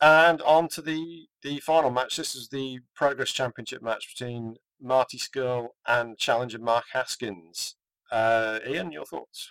and 0.00 0.40
on 0.42 0.68
to 0.68 0.82
the 0.82 1.26
the 1.42 1.60
final 1.60 1.90
match. 1.90 2.16
This 2.16 2.34
is 2.34 2.48
the 2.48 2.80
Progress 2.94 3.30
Championship 3.30 3.82
match 3.82 4.14
between 4.14 4.56
Marty 4.80 5.18
Scurll 5.18 5.68
and 5.86 6.18
challenger 6.18 6.58
Mark 6.58 6.84
Haskins. 6.92 7.76
Uh, 8.10 8.60
Ian, 8.66 8.92
your 8.92 9.04
thoughts? 9.04 9.48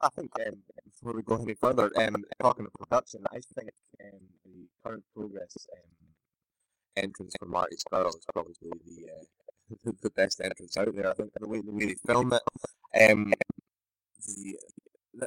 I 0.00 0.08
think 0.10 0.30
um, 0.46 0.54
before 0.84 1.12
we 1.14 1.22
go 1.22 1.42
any 1.42 1.54
further, 1.54 1.90
um, 1.96 2.24
talking 2.40 2.66
of 2.66 2.72
production, 2.72 3.24
I 3.32 3.40
think 3.54 3.70
um, 4.04 4.20
the 4.44 4.66
current 4.84 5.04
progress 5.14 5.56
um, 5.72 7.02
entrance 7.04 7.34
for 7.38 7.46
Marty 7.46 7.76
Scurll 7.76 8.08
is 8.08 8.24
probably 8.32 8.54
the, 8.60 9.08
uh, 9.10 9.92
the 10.02 10.10
best 10.10 10.40
entrance 10.40 10.76
out 10.76 10.94
there. 10.94 11.10
I 11.10 11.14
think 11.14 11.32
the 11.38 11.48
way 11.48 11.60
the 11.60 11.72
way 11.72 11.86
they 11.86 11.96
film 12.06 12.32
it, 12.32 13.10
um, 13.10 13.32
the 14.26 14.56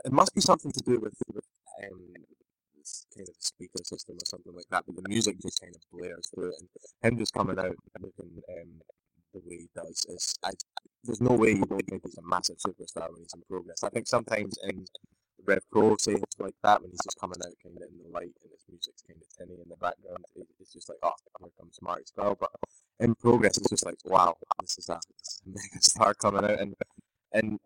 it 0.05 0.11
must 0.11 0.33
be 0.33 0.41
something 0.41 0.71
to 0.71 0.79
do 0.79 0.99
with, 0.99 1.13
with 1.33 1.43
um, 1.83 2.13
kind 3.15 3.27
of 3.27 3.35
speaker 3.39 3.83
system 3.83 4.15
or 4.15 4.25
something 4.25 4.53
like 4.53 4.65
that. 4.69 4.83
But 4.87 5.03
the 5.03 5.09
music 5.09 5.39
just 5.41 5.59
kind 5.59 5.75
of 5.75 5.81
blares 5.91 6.27
through 6.33 6.49
it, 6.49 6.55
and 6.61 7.13
him 7.13 7.19
just 7.19 7.33
coming 7.33 7.59
out 7.59 7.65
and 7.65 8.03
looking 8.03 8.41
um, 8.49 8.81
the 9.33 9.39
way 9.45 9.57
he 9.57 9.69
does 9.75 10.05
is 10.09 10.35
I 10.43 10.51
there's 11.03 11.21
no 11.21 11.33
way 11.33 11.51
you 11.51 11.65
don't 11.65 11.85
think 11.87 12.03
he's 12.05 12.17
a 12.17 12.21
massive 12.21 12.57
superstar 12.57 13.11
when 13.11 13.21
he's 13.21 13.33
in 13.33 13.41
progress. 13.49 13.83
I 13.83 13.89
think 13.89 14.07
sometimes 14.07 14.57
in 14.63 14.85
Rev 15.45 15.63
Pro, 15.71 15.97
say 15.97 16.13
it's 16.13 16.39
like 16.39 16.53
that 16.63 16.81
when 16.81 16.91
he's 16.91 16.99
just 17.03 17.19
coming 17.19 17.39
out 17.43 17.53
kind 17.63 17.77
of 17.77 17.83
in 17.89 17.97
the 18.03 18.09
light 18.13 18.33
and 18.43 18.51
his 18.51 18.63
music's 18.69 19.01
kind 19.01 19.19
of 19.19 19.27
tinny 19.37 19.59
in 19.61 19.69
the 19.69 19.75
background. 19.77 20.25
It, 20.35 20.47
it's 20.59 20.73
just 20.73 20.89
like, 20.89 20.99
oh, 21.03 21.13
here 21.39 21.49
comes 21.59 21.79
Marty 21.81 22.03
Scurll. 22.03 22.37
But 22.39 22.51
in 22.99 23.15
progress, 23.15 23.57
it's 23.57 23.69
just 23.69 23.85
like, 23.85 23.97
wow, 24.05 24.35
this 24.61 24.77
is 24.77 24.89
a, 24.89 24.99
this 25.17 25.27
is 25.27 25.41
a 25.45 25.49
mega 25.55 25.81
star 25.81 26.13
coming 26.13 26.43
out, 26.45 26.59
and 26.59 26.75
and 27.33 27.59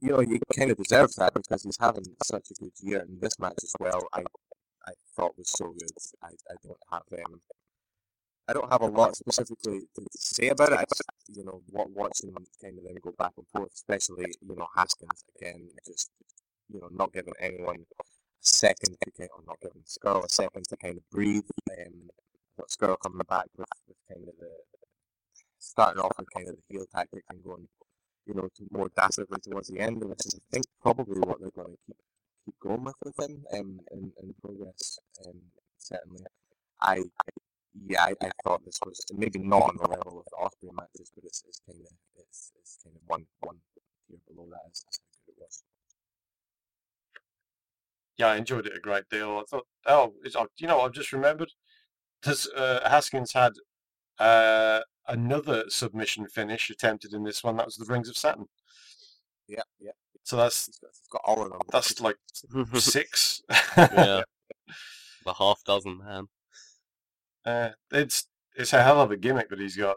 you 0.00 0.10
know 0.10 0.20
he 0.20 0.40
kind 0.56 0.70
of 0.70 0.78
deserves 0.78 1.16
that 1.16 1.34
because 1.34 1.62
he's 1.62 1.78
having 1.80 2.04
such 2.24 2.48
a 2.50 2.54
good 2.54 2.72
year. 2.82 3.00
And 3.00 3.20
this 3.20 3.38
match 3.38 3.58
as 3.62 3.74
well, 3.78 4.02
I 4.12 4.22
I 4.86 4.92
thought 5.16 5.38
was 5.38 5.50
so 5.50 5.66
good. 5.66 5.90
I, 6.22 6.28
I 6.28 6.54
don't 6.64 6.78
have 6.90 7.02
um, 7.26 7.40
I 8.46 8.52
don't 8.52 8.70
have 8.70 8.82
a 8.82 8.86
lot 8.86 9.16
specifically 9.16 9.80
to, 9.94 10.06
say 10.10 10.48
about 10.48 10.72
it. 10.72 10.88
Just, 10.90 11.02
you 11.34 11.44
know, 11.44 11.62
wa- 11.70 11.86
watching 11.94 12.32
them 12.32 12.44
kind 12.60 12.76
of 12.78 12.84
them 12.84 12.96
go 13.02 13.14
back 13.18 13.32
and 13.38 13.46
forth, 13.48 13.72
especially 13.72 14.26
you 14.46 14.56
know 14.56 14.68
Haskins 14.76 15.24
again, 15.36 15.68
just 15.86 16.10
you 16.72 16.80
know 16.80 16.88
not 16.92 17.12
giving 17.12 17.32
anyone 17.40 17.86
a 18.00 18.04
second 18.40 18.96
to 19.02 19.10
kind, 19.12 19.30
or 19.34 19.42
not 19.46 19.60
giving 19.62 19.82
Scurll 19.86 20.24
a 20.24 20.28
second 20.28 20.64
to 20.68 20.76
kind 20.76 20.98
of 20.98 21.10
breathe. 21.10 21.44
Um, 21.70 22.10
got 22.58 22.68
Scurll 22.68 22.96
coming 23.02 23.20
back 23.28 23.46
with, 23.56 23.66
with 23.88 23.96
kind 24.08 24.28
of 24.28 24.34
the 24.38 24.50
starting 25.58 26.02
off 26.02 26.12
with 26.18 26.30
kind 26.30 26.48
of 26.48 26.56
the 26.56 26.62
heel 26.68 26.84
tactic 26.94 27.24
and 27.30 27.42
going, 27.42 27.66
you 28.26 28.34
know, 28.34 28.48
to 28.54 28.64
more 28.70 28.90
dastardly 28.94 29.38
towards 29.42 29.68
the 29.68 29.80
end, 29.80 30.04
which 30.04 30.26
is 30.26 30.34
I 30.34 30.38
think 30.52 30.66
probably 30.82 31.20
what 31.20 31.40
they're 31.40 31.50
going 31.50 31.72
to 31.72 31.78
keep 31.86 31.96
keep 32.44 32.60
going 32.60 32.84
with 32.84 32.94
with 33.02 33.18
him 33.18 33.42
um, 33.54 33.80
in, 33.90 34.12
in 34.22 34.34
progress. 34.42 34.98
Um, 35.26 35.40
certainly, 35.78 36.24
I 36.80 37.02
yeah, 37.86 38.04
I, 38.04 38.14
I 38.22 38.30
thought 38.42 38.64
this 38.64 38.78
was 38.84 39.04
maybe 39.14 39.38
not 39.38 39.62
on 39.62 39.76
the 39.76 39.88
level 39.88 40.20
of 40.20 40.26
the 40.26 40.66
Ospreay 40.66 40.74
matches, 40.74 41.10
but 41.14 41.24
it's, 41.24 41.42
it's 41.48 41.60
kind 41.66 41.80
of 41.80 41.92
it's, 42.16 42.52
it's 42.60 42.78
kind 42.82 42.96
of 42.96 43.02
one 43.06 43.26
one 43.40 43.56
tier 44.08 44.18
below 44.28 44.46
that. 44.50 44.70
Is, 44.70 44.84
is 44.90 45.00
how 45.00 45.06
good 45.26 45.32
it 45.32 45.42
was. 45.42 45.62
Yeah, 48.16 48.28
I 48.28 48.36
enjoyed 48.36 48.66
it 48.66 48.76
a 48.76 48.80
great 48.80 49.08
deal. 49.10 49.38
I 49.38 49.42
thought, 49.50 49.66
oh, 49.86 50.14
it's, 50.22 50.36
oh, 50.36 50.46
you 50.58 50.68
know, 50.68 50.80
I've 50.80 50.92
just 50.92 51.12
remembered. 51.12 51.50
This, 52.22 52.48
uh, 52.48 52.88
Haskins 52.88 53.32
had 53.32 53.52
uh, 54.18 54.80
another 55.08 55.64
submission 55.68 56.28
finish 56.28 56.70
attempted 56.70 57.12
in 57.12 57.24
this 57.24 57.42
one. 57.42 57.56
That 57.56 57.66
was 57.66 57.76
the 57.76 57.84
Rings 57.84 58.08
of 58.08 58.16
Saturn. 58.16 58.46
Yeah, 59.48 59.62
yeah. 59.80 59.90
So 60.22 60.36
that's 60.36 60.66
He's 60.66 60.78
got, 60.78 60.90
he's 60.92 61.08
got 61.10 61.22
all 61.24 61.42
of 61.42 61.50
them. 61.50 61.60
that's 61.70 62.00
like 62.00 62.16
six. 62.76 63.42
yeah, 63.76 64.22
the 65.24 65.34
half 65.34 65.62
dozen 65.64 65.98
man. 65.98 66.28
Uh, 67.44 67.70
it's 67.92 68.28
it's 68.56 68.72
a 68.72 68.82
hell 68.82 69.00
of 69.00 69.10
a 69.10 69.16
gimmick 69.16 69.48
that 69.50 69.60
he's 69.60 69.76
got. 69.76 69.96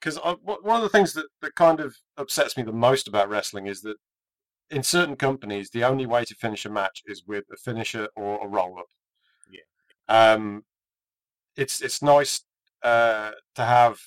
Because 0.00 0.18
one 0.42 0.76
of 0.76 0.82
the 0.82 0.88
things 0.88 1.12
that, 1.14 1.26
that 1.42 1.54
kind 1.54 1.80
of 1.80 1.96
upsets 2.16 2.56
me 2.56 2.62
the 2.62 2.72
most 2.72 3.08
about 3.08 3.28
wrestling 3.28 3.66
is 3.66 3.82
that 3.82 3.96
in 4.70 4.82
certain 4.82 5.16
companies, 5.16 5.70
the 5.70 5.84
only 5.84 6.06
way 6.06 6.24
to 6.24 6.34
finish 6.34 6.64
a 6.64 6.70
match 6.70 7.02
is 7.06 7.24
with 7.26 7.44
a 7.52 7.56
finisher 7.56 8.08
or 8.16 8.44
a 8.44 8.48
roll 8.48 8.78
up. 8.78 8.86
Yeah. 9.50 10.32
Um, 10.32 10.64
it's 11.56 11.82
it's 11.82 12.02
nice 12.02 12.42
uh, 12.82 13.32
to 13.56 13.64
have 13.64 13.98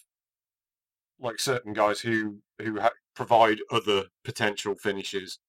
like 1.19 1.39
certain 1.39 1.73
guys 1.73 1.99
who 1.99 2.39
who 2.61 2.80
ha- 2.80 2.91
provide 3.15 3.59
other 3.69 4.05
potential 4.23 4.75
finishes 4.75 5.39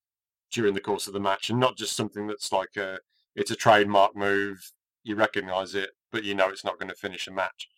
during 0.51 0.75
the 0.75 0.81
course 0.81 1.07
of 1.07 1.13
the 1.13 1.21
match, 1.21 1.49
and 1.49 1.61
not 1.61 1.77
just 1.77 1.97
something 1.97 2.27
that's 2.27 2.53
like 2.53 2.77
a 2.77 2.99
it's 3.35 3.51
a 3.51 3.57
trademark 3.57 4.17
move. 4.17 4.73
You 5.05 5.15
recognise 5.17 5.75
it, 5.75 5.91
but 6.11 6.25
you 6.25 6.35
know 6.35 6.49
it's 6.49 6.65
not 6.65 6.79
going 6.79 6.89
to 6.89 6.97
finish 6.97 7.29
a 7.29 7.31
match. 7.31 7.69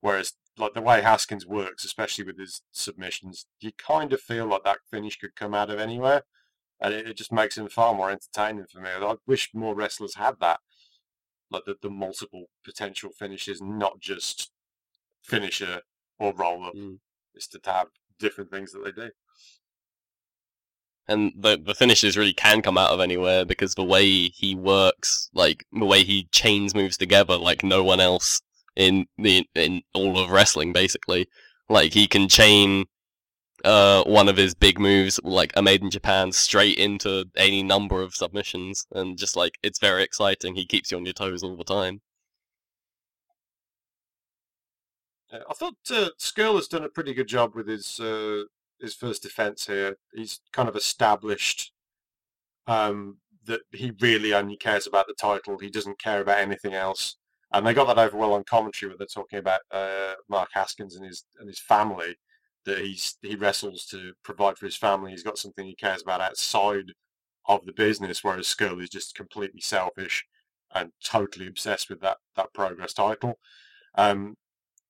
Whereas, 0.00 0.34
like 0.58 0.74
the 0.74 0.82
way 0.82 1.00
Haskins 1.00 1.46
works, 1.46 1.84
especially 1.84 2.24
with 2.24 2.38
his 2.38 2.62
submissions, 2.72 3.46
you 3.60 3.72
kind 3.78 4.12
of 4.12 4.20
feel 4.20 4.46
like 4.46 4.64
that 4.64 4.78
finish 4.90 5.18
could 5.18 5.34
come 5.34 5.54
out 5.54 5.70
of 5.70 5.80
anywhere, 5.80 6.24
and 6.80 6.92
it, 6.92 7.08
it 7.08 7.16
just 7.16 7.32
makes 7.32 7.56
him 7.56 7.68
far 7.68 7.94
more 7.94 8.10
entertaining 8.10 8.66
for 8.70 8.80
me. 8.80 8.90
I 8.90 9.14
wish 9.26 9.50
more 9.54 9.74
wrestlers 9.74 10.16
had 10.16 10.34
that, 10.40 10.60
like 11.50 11.64
the, 11.64 11.76
the 11.80 11.90
multiple 11.90 12.46
potential 12.64 13.10
finishes, 13.18 13.62
not 13.62 14.00
just 14.00 14.50
finisher 15.22 15.82
or 16.18 16.34
roll 16.34 16.64
up. 16.64 16.74
Mm. 16.74 16.98
It's 17.34 17.48
to 17.48 17.60
have 17.64 17.88
different 18.18 18.50
things 18.50 18.72
that 18.72 18.84
they 18.84 18.92
do. 18.92 19.10
And 21.08 21.32
the 21.36 21.58
the 21.62 21.74
finishes 21.74 22.16
really 22.16 22.32
can 22.32 22.62
come 22.62 22.78
out 22.78 22.90
of 22.90 23.00
anywhere 23.00 23.44
because 23.44 23.74
the 23.74 23.84
way 23.84 24.28
he 24.28 24.54
works, 24.54 25.28
like 25.34 25.64
the 25.72 25.84
way 25.84 26.04
he 26.04 26.28
chains 26.32 26.74
moves 26.74 26.96
together, 26.96 27.36
like 27.36 27.62
no 27.64 27.82
one 27.82 28.00
else 28.00 28.40
in 28.76 29.06
the 29.18 29.46
in 29.54 29.82
all 29.94 30.18
of 30.18 30.30
wrestling, 30.30 30.72
basically. 30.72 31.26
Like 31.68 31.92
he 31.92 32.06
can 32.06 32.28
chain 32.28 32.86
uh 33.64 34.04
one 34.04 34.28
of 34.28 34.36
his 34.36 34.54
big 34.54 34.78
moves, 34.78 35.20
like 35.24 35.52
a 35.56 35.62
made 35.62 35.82
in 35.82 35.90
Japan, 35.90 36.32
straight 36.32 36.78
into 36.78 37.26
any 37.36 37.62
number 37.62 38.00
of 38.02 38.14
submissions, 38.14 38.86
and 38.92 39.18
just 39.18 39.36
like 39.36 39.58
it's 39.62 39.80
very 39.80 40.02
exciting. 40.04 40.54
He 40.54 40.66
keeps 40.66 40.90
you 40.92 40.98
on 40.98 41.04
your 41.06 41.14
toes 41.14 41.42
all 41.42 41.56
the 41.56 41.64
time. 41.64 42.00
Yeah, 45.32 45.40
I 45.50 45.54
thought 45.54 45.76
uh, 45.90 46.10
Scurll 46.18 46.56
has 46.56 46.68
done 46.68 46.84
a 46.84 46.88
pretty 46.88 47.14
good 47.14 47.28
job 47.28 47.54
with 47.54 47.66
his 47.66 47.98
uh, 48.00 48.44
his 48.82 48.94
first 48.94 49.22
defense 49.22 49.66
here. 49.66 49.96
He's 50.12 50.40
kind 50.52 50.68
of 50.68 50.76
established 50.76 51.72
um, 52.66 53.18
that 53.46 53.60
he 53.72 53.92
really 54.00 54.34
only 54.34 54.56
cares 54.56 54.86
about 54.86 55.06
the 55.06 55.14
title. 55.14 55.58
He 55.58 55.70
doesn't 55.70 56.00
care 56.00 56.20
about 56.20 56.40
anything 56.40 56.74
else. 56.74 57.16
And 57.52 57.66
they 57.66 57.74
got 57.74 57.86
that 57.86 57.98
over 57.98 58.16
well 58.16 58.34
on 58.34 58.44
commentary 58.44 58.90
where 58.90 58.98
they're 58.98 59.06
talking 59.06 59.38
about 59.38 59.60
uh, 59.70 60.14
Mark 60.28 60.48
Haskins 60.52 60.96
and 60.96 61.04
his 61.04 61.24
and 61.38 61.48
his 61.48 61.60
family. 61.60 62.16
That 62.64 62.78
he's 62.78 63.16
he 63.22 63.34
wrestles 63.34 63.86
to 63.86 64.12
provide 64.22 64.56
for 64.56 64.66
his 64.66 64.76
family. 64.76 65.10
He's 65.10 65.24
got 65.24 65.38
something 65.38 65.66
he 65.66 65.74
cares 65.74 66.02
about 66.02 66.20
outside 66.20 66.92
of 67.46 67.66
the 67.66 67.72
business, 67.72 68.22
whereas 68.22 68.46
Scurll 68.46 68.82
is 68.82 68.88
just 68.88 69.14
completely 69.14 69.60
selfish 69.60 70.24
and 70.74 70.92
totally 71.04 71.46
obsessed 71.46 71.90
with 71.90 72.00
that 72.00 72.18
that 72.36 72.54
progress 72.54 72.94
title. 72.94 73.38
Um, 73.96 74.36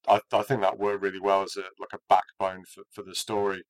I, 0.06 0.20
I 0.32 0.42
think 0.42 0.60
that 0.60 0.78
worked 0.78 1.02
really 1.02 1.20
well 1.20 1.42
as 1.42 1.56
a 1.56 1.64
like 1.80 1.92
a 1.94 1.98
backbone 2.08 2.64
for, 2.72 2.82
for 2.92 3.02
the 3.02 3.14
story, 3.14 3.62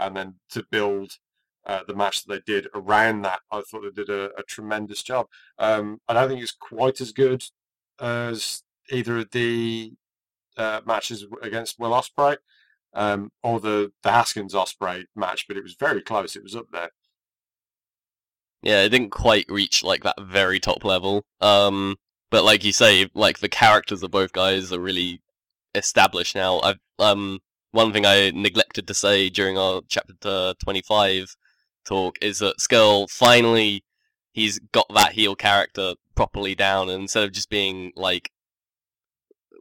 and 0.00 0.16
then 0.16 0.34
to 0.50 0.64
build 0.70 1.18
uh, 1.66 1.82
the 1.86 1.94
match 1.94 2.24
that 2.24 2.44
they 2.46 2.52
did 2.52 2.68
around 2.74 3.22
that, 3.22 3.40
I 3.50 3.60
thought 3.62 3.82
they 3.82 3.90
did 3.90 4.08
a, 4.08 4.30
a 4.38 4.42
tremendous 4.42 5.02
job. 5.02 5.26
Um, 5.58 6.00
I 6.08 6.14
don't 6.14 6.28
think 6.28 6.42
it's 6.42 6.52
quite 6.52 7.00
as 7.00 7.12
good 7.12 7.44
as 8.00 8.62
either 8.90 9.18
of 9.18 9.30
the 9.30 9.92
uh, 10.56 10.80
matches 10.86 11.26
against 11.42 11.78
Will 11.78 11.90
Ospreay 11.90 12.36
um, 12.94 13.30
or 13.42 13.60
the 13.60 13.92
the 14.02 14.10
Haskins 14.10 14.54
Ospreay 14.54 15.04
match, 15.14 15.46
but 15.46 15.56
it 15.56 15.62
was 15.62 15.76
very 15.78 16.02
close. 16.02 16.36
It 16.36 16.42
was 16.42 16.56
up 16.56 16.66
there. 16.72 16.90
Yeah, 18.62 18.82
it 18.82 18.90
didn't 18.90 19.10
quite 19.10 19.46
reach 19.48 19.82
like 19.82 20.02
that 20.02 20.20
very 20.20 20.60
top 20.60 20.84
level. 20.84 21.24
Um, 21.40 21.96
but 22.30 22.44
like 22.44 22.64
you 22.64 22.72
say, 22.72 23.08
like 23.14 23.38
the 23.38 23.48
characters 23.48 24.02
of 24.02 24.10
both 24.10 24.32
guys 24.32 24.72
are 24.72 24.80
really 24.80 25.22
established 25.74 26.34
now. 26.34 26.60
I've 26.60 26.78
um 26.98 27.40
one 27.72 27.92
thing 27.92 28.06
I 28.06 28.30
neglected 28.30 28.86
to 28.86 28.94
say 28.94 29.28
during 29.28 29.56
our 29.58 29.82
chapter 29.88 30.54
twenty 30.62 30.82
five 30.82 31.36
talk 31.84 32.18
is 32.20 32.40
that 32.40 32.58
Scurll 32.58 33.08
finally 33.10 33.84
he's 34.32 34.58
got 34.72 34.86
that 34.94 35.12
heel 35.12 35.34
character 35.34 35.94
properly 36.14 36.54
down, 36.54 36.88
and 36.88 37.02
instead 37.02 37.24
of 37.24 37.32
just 37.32 37.50
being 37.50 37.92
like 37.96 38.30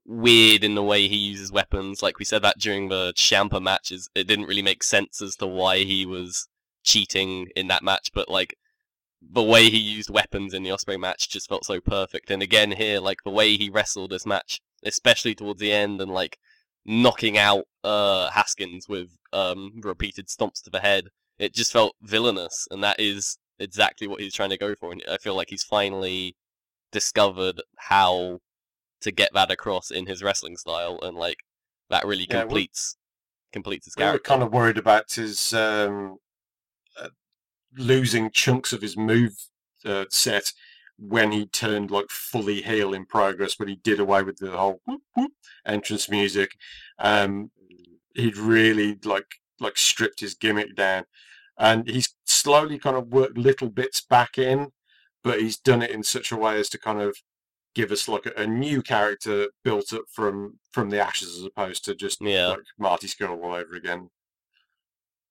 weird 0.06 0.64
in 0.64 0.76
the 0.76 0.84
way 0.84 1.07
he 1.07 1.15
uses 1.15 1.52
weapons, 1.52 2.02
like 2.02 2.19
we 2.19 2.26
said 2.26 2.41
that 2.41 2.60
during 2.60 2.90
the 2.90 3.14
Ciampa 3.15 3.61
matches, 3.61 4.10
it 4.15 4.26
didn't 4.26 4.48
really 4.48 4.61
make 4.61 4.84
sense 4.84 5.22
as 5.22 5.36
to 5.36 5.48
why 5.48 5.80
he 5.80 6.06
was 6.06 6.48
cheating 6.84 7.48
in 7.56 7.68
that 7.68 7.84
match, 7.84 8.11
but 8.14 8.30
like 8.30 8.56
the 9.22 9.44
way 9.44 9.69
he 9.69 9.77
used 9.77 10.10
weapons 10.10 10.53
in 10.53 10.64
the 10.64 10.69
Ospreay 10.69 10.99
match 10.99 11.30
just 11.30 11.49
felt 11.49 11.65
so 11.65 11.80
perfect. 11.81 12.31
And 12.31 12.41
again 12.41 12.72
here, 12.72 12.99
like 12.99 13.19
the 13.23 13.31
way 13.31 13.57
he 13.57 13.69
wrestled 13.69 14.11
this 14.11 14.26
match, 14.26 14.61
especially 14.84 15.36
towards 15.36 15.60
the 15.60 15.72
end, 15.72 16.02
and 16.02 16.11
like 16.11 16.40
knocking 16.86 17.38
out 17.38 17.65
uh, 17.84 18.30
Haskins 18.31 18.88
with 18.89 19.10
um, 19.34 19.80
repeated 19.84 20.27
stomps 20.27 20.61
to 20.64 20.69
the 20.69 20.80
head, 20.80 21.10
it 21.38 21.53
just 21.53 21.72
felt 21.72 21.95
villainous, 22.01 22.68
and 22.72 22.84
that 22.84 22.99
is 22.99 23.38
exactly 23.60 24.07
what 24.07 24.22
he's 24.22 24.34
trying 24.34 24.49
to 24.51 24.57
go 24.57 24.76
for. 24.76 24.91
And 24.91 25.03
I 25.10 25.18
feel 25.18 25.35
like 25.35 25.49
he's 25.49 25.64
finally 25.64 26.35
discovered 26.91 27.61
how 27.77 28.39
to 29.01 29.11
get 29.11 29.31
that 29.34 29.51
across 29.51 29.91
in 29.91 30.06
his 30.07 30.23
wrestling 30.23 30.57
style, 30.57 30.99
and 31.01 31.18
like 31.18 31.38
that 31.89 32.06
really 32.06 32.26
Yeah, 32.30 32.38
we- 32.38 32.41
completes 32.41 32.97
completes 33.51 33.85
his 33.85 33.95
We 33.95 34.03
were 34.03 34.19
kind 34.19 34.43
of 34.43 34.51
worried 34.53 34.77
about 34.77 35.11
his 35.14 35.53
um, 35.53 36.18
uh, 36.99 37.10
losing 37.76 38.30
chunks 38.31 38.73
of 38.73 38.81
his 38.81 38.95
move 38.97 39.34
uh, 39.85 40.06
set 40.10 40.53
when 40.97 41.31
he 41.31 41.45
turned 41.47 41.89
like 41.89 42.10
fully 42.10 42.61
heel 42.61 42.93
in 42.93 43.06
progress, 43.06 43.56
but 43.56 43.69
he 43.69 43.76
did 43.77 43.99
away 43.99 44.22
with 44.22 44.38
the 44.38 44.51
whole 44.51 44.81
whoop, 44.85 45.01
whoop 45.15 45.31
entrance 45.65 46.10
music. 46.10 46.51
Um, 46.99 47.51
he'd 48.15 48.38
really 48.38 48.98
like 49.03 49.27
like 49.60 49.77
stripped 49.77 50.19
his 50.22 50.36
gimmick 50.36 50.76
down, 50.76 51.06
and 51.57 51.88
he's 51.90 52.15
slowly 52.26 52.80
kind 52.80 52.95
of 52.98 53.07
worked 53.10 53.38
little 53.38 53.69
bits 53.69 54.02
back 54.02 54.38
in, 54.38 54.72
but 55.23 55.40
he's 55.41 55.57
done 55.57 55.81
it 55.81 55.91
in 55.91 56.03
such 56.03 56.31
a 56.31 56.38
way 56.38 56.60
as 56.60 56.69
to 56.69 56.77
kind 56.77 57.02
of 57.02 57.18
give 57.76 57.91
us 57.91 58.07
like 58.07 58.26
a, 58.26 58.34
a 58.41 58.48
new 58.48 58.81
character 58.81 59.48
built 59.64 59.94
up 59.94 60.03
from 60.11 60.60
from 60.72 60.90
the 60.90 60.99
ashes 60.99 61.38
as 61.38 61.44
opposed 61.44 61.86
to 61.86 61.95
just 61.95 62.22
Yeah. 62.22 62.48
like 62.48 62.60
Marty 62.77 63.07
Scurll 63.07 63.41
all 63.44 63.53
over 63.53 63.76
again. 63.76 64.10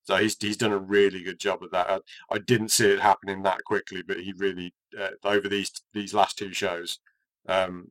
So 0.04 0.16
he's 0.16 0.36
he's 0.40 0.56
done 0.56 0.72
a 0.72 0.78
really 0.78 1.22
good 1.22 1.38
job 1.38 1.62
of 1.62 1.70
that. 1.72 1.90
I, 1.90 2.00
I 2.30 2.38
didn't 2.38 2.70
see 2.70 2.86
it 2.90 3.00
happening 3.00 3.42
that 3.42 3.64
quickly, 3.64 4.02
but 4.02 4.20
he 4.20 4.32
really 4.36 4.74
uh, 4.98 5.10
over 5.24 5.48
these 5.48 5.70
these 5.92 6.14
last 6.14 6.38
two 6.38 6.52
shows, 6.52 6.98
um, 7.48 7.90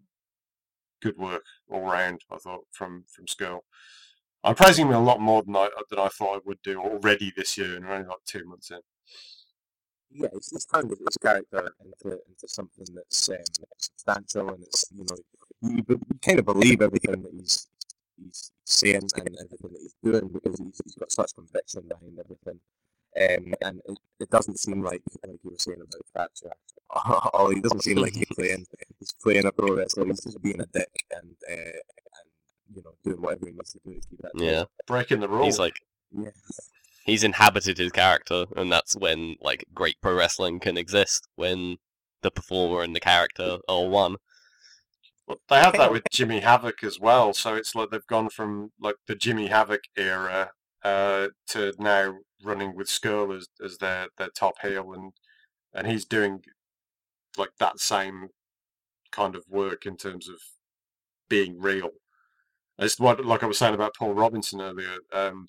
good 1.01 1.17
work 1.17 1.43
all 1.69 1.81
round. 1.81 2.21
I 2.31 2.37
thought 2.37 2.65
from 2.71 3.05
from 3.07 3.25
Scurll. 3.27 3.59
I'm 4.43 4.55
praising 4.55 4.87
him 4.87 4.93
a 4.95 5.01
lot 5.03 5.21
more 5.21 5.43
than 5.43 5.55
I 5.55 5.69
than 5.89 5.99
I 5.99 6.09
thought 6.09 6.37
I 6.37 6.39
would 6.45 6.61
do 6.63 6.79
already 6.81 7.33
this 7.35 7.57
year, 7.57 7.75
and 7.77 7.85
we're 7.85 7.93
only 7.95 8.07
like 8.09 8.19
two 8.27 8.45
months 8.45 8.71
in. 8.71 8.79
yeah, 10.11 10.29
he's, 10.33 10.49
he's 10.51 10.65
turned 10.65 10.89
his 10.91 11.17
character 11.21 11.71
into 11.83 12.19
into 12.29 12.47
something 12.47 12.85
that's 12.95 13.29
um, 13.29 13.37
substantial 13.79 14.49
and 14.49 14.63
it's 14.63 14.85
you 14.95 15.05
know 15.09 15.17
you, 15.63 15.83
you 15.89 15.99
kind 16.23 16.39
of 16.39 16.45
believe 16.45 16.81
everything 16.81 17.21
that 17.23 17.31
he's 17.33 17.67
he's 18.17 18.51
saying 18.65 19.09
and 19.17 19.37
everything 19.39 19.71
that 19.73 19.81
he's 19.81 19.95
doing 20.03 20.29
because 20.29 20.59
he's, 20.59 20.81
he's 20.85 20.95
got 20.95 21.11
such 21.11 21.33
conviction 21.35 21.83
behind 21.87 22.19
everything. 22.19 22.59
Um, 23.19 23.55
and 23.61 23.81
it, 23.87 23.99
it 24.21 24.29
doesn't 24.29 24.59
seem 24.59 24.83
like 24.83 25.01
like 25.27 25.39
you 25.43 25.51
were 25.51 25.57
saying 25.59 25.81
about 25.81 26.05
Thatcher. 26.41 26.55
Oh, 27.33 27.49
he 27.51 27.61
doesn't 27.61 27.83
seem 27.83 27.97
like 27.97 28.13
he's 28.15 28.27
playing 28.35 28.65
he's 28.99 29.13
playing 29.23 29.45
a 29.45 29.51
pro 29.51 29.75
wrestler. 29.75 30.05
He's 30.07 30.23
just 30.23 30.41
being 30.41 30.61
a 30.61 30.65
dick 30.67 30.91
and 31.11 31.35
uh, 31.51 31.79
you 32.73 32.83
know 32.83 32.93
doing 33.03 33.21
whatever 33.21 33.47
he 33.47 33.51
needs 33.53 33.73
to 33.73 33.79
do 33.85 33.93
to 33.93 34.07
keep 34.09 34.21
that. 34.21 34.31
Yeah, 34.35 34.63
Breaking 34.85 35.19
the 35.19 35.29
rules. 35.29 35.45
he's 35.45 35.59
like 35.59 35.79
yeah. 36.11 36.29
he's 37.05 37.23
inhabited 37.23 37.77
his 37.77 37.91
character, 37.91 38.45
and 38.55 38.71
that's 38.71 38.95
when 38.95 39.35
like 39.41 39.65
great 39.73 39.97
pro 40.01 40.13
wrestling 40.13 40.59
can 40.59 40.77
exist 40.77 41.27
when 41.35 41.77
the 42.21 42.31
performer 42.31 42.81
and 42.81 42.95
the 42.95 42.99
character 42.99 43.57
are 43.67 43.85
one. 43.85 44.17
Well, 45.27 45.39
they 45.49 45.59
have 45.59 45.73
that 45.73 45.91
with 45.91 46.03
Jimmy 46.11 46.39
Havoc 46.39 46.83
as 46.83 46.99
well. 46.99 47.33
So 47.33 47.55
it's 47.55 47.75
like 47.75 47.89
they've 47.89 48.07
gone 48.07 48.29
from 48.29 48.71
like 48.79 48.95
the 49.07 49.15
Jimmy 49.15 49.47
Havoc 49.47 49.81
era 49.97 50.51
uh, 50.83 51.27
to 51.49 51.73
now 51.79 52.15
running 52.43 52.75
with 52.75 52.87
Scurll 52.87 53.35
as, 53.35 53.47
as 53.63 53.77
their, 53.77 54.07
their 54.17 54.29
top 54.29 54.55
heel, 54.61 54.93
and 54.93 55.11
and 55.73 55.87
he's 55.87 56.05
doing 56.05 56.41
like 57.37 57.51
that 57.59 57.79
same 57.79 58.29
kind 59.11 59.35
of 59.35 59.43
work 59.49 59.85
in 59.85 59.97
terms 59.97 60.29
of 60.29 60.37
being 61.29 61.59
real. 61.59 61.89
It's 62.79 62.99
what 62.99 63.23
like 63.25 63.43
I 63.43 63.47
was 63.47 63.57
saying 63.57 63.73
about 63.73 63.95
Paul 63.95 64.13
Robinson 64.13 64.61
earlier. 64.61 64.97
Um, 65.11 65.47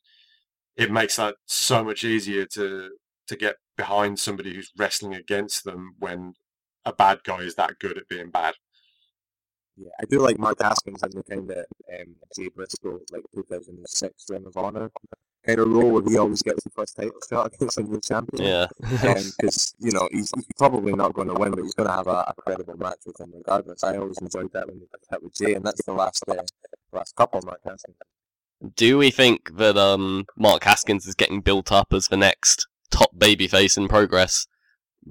it 0.76 0.90
makes 0.90 1.16
that 1.16 1.36
so 1.46 1.84
much 1.84 2.04
easier 2.04 2.46
to 2.46 2.90
to 3.26 3.36
get 3.36 3.56
behind 3.76 4.18
somebody 4.18 4.54
who's 4.54 4.72
wrestling 4.76 5.14
against 5.14 5.64
them 5.64 5.94
when 5.98 6.34
a 6.84 6.92
bad 6.92 7.22
guy 7.24 7.40
is 7.40 7.54
that 7.56 7.78
good 7.78 7.98
at 7.98 8.08
being 8.08 8.30
bad. 8.30 8.54
Yeah, 9.76 9.90
I 10.00 10.04
do 10.06 10.18
like 10.20 10.38
Mark 10.38 10.60
Haskins 10.60 11.02
in 11.02 11.10
the 11.10 11.22
kind 11.22 11.50
of 11.50 11.58
um, 11.58 12.16
Jay 12.34 12.48
Briscoe, 12.48 13.00
like 13.12 13.22
2006 13.34 14.24
Ring 14.30 14.46
of 14.46 14.56
Honor 14.56 14.90
kind 15.48 15.60
of 15.60 15.68
role 15.68 15.92
where 15.92 16.02
he 16.02 16.18
always 16.18 16.42
gets 16.42 16.62
the 16.62 16.70
first 16.70 16.96
title 16.96 17.12
shot 17.28 17.52
against 17.54 17.78
a 17.78 17.82
new 17.82 18.00
champion. 18.00 18.44
Yeah, 18.44 18.66
Because, 18.80 19.74
you 19.78 19.92
know, 19.92 20.08
he's, 20.12 20.30
he's 20.34 20.46
probably 20.56 20.92
not 20.92 21.14
going 21.14 21.28
to 21.28 21.34
win, 21.34 21.52
but 21.52 21.62
he's 21.62 21.74
going 21.74 21.88
to 21.88 21.94
have 21.94 22.06
a, 22.06 22.24
a 22.28 22.34
credible 22.36 22.76
match 22.76 22.98
with 23.06 23.18
him 23.18 23.32
regardless. 23.34 23.82
I 23.82 23.96
always 23.96 24.18
enjoyed 24.18 24.52
that 24.52 24.68
when 24.68 24.80
he 24.80 24.86
that 25.10 25.22
with 25.22 25.34
Jay, 25.34 25.54
and 25.54 25.64
that's 25.64 25.84
the 25.84 25.92
last 25.92 26.22
uh, 26.28 26.34
last 26.92 27.16
couple, 27.16 27.40
Mark 27.42 27.60
Haskins. 27.64 27.96
Do 28.76 28.98
we 28.98 29.10
think 29.10 29.56
that 29.56 29.76
um 29.76 30.26
Mark 30.36 30.64
Haskins 30.64 31.06
is 31.06 31.14
getting 31.14 31.40
built 31.40 31.70
up 31.72 31.92
as 31.92 32.08
the 32.08 32.16
next 32.16 32.66
top 32.90 33.16
babyface 33.16 33.76
in 33.76 33.88
progress? 33.88 34.46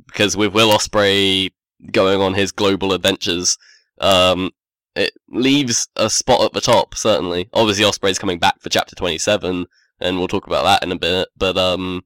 Because 0.05 0.37
with 0.37 0.53
Will 0.53 0.69
Ospreay 0.69 1.51
going 1.91 2.21
on 2.21 2.33
his 2.33 2.51
global 2.51 2.93
adventures, 2.93 3.57
um, 3.99 4.51
it 4.95 5.13
leaves 5.29 5.87
a 5.95 6.09
spot 6.09 6.43
at 6.43 6.53
the 6.53 6.61
top. 6.61 6.93
Certainly, 6.93 7.49
obviously 7.53 7.85
Ospreay's 7.85 8.19
coming 8.19 8.37
back 8.37 8.61
for 8.61 8.69
Chapter 8.69 8.95
Twenty 8.95 9.17
Seven, 9.17 9.65
and 9.99 10.17
we'll 10.17 10.27
talk 10.27 10.47
about 10.47 10.63
that 10.63 10.83
in 10.83 10.91
a 10.91 10.97
bit. 10.99 11.29
But 11.37 11.57
um, 11.57 12.03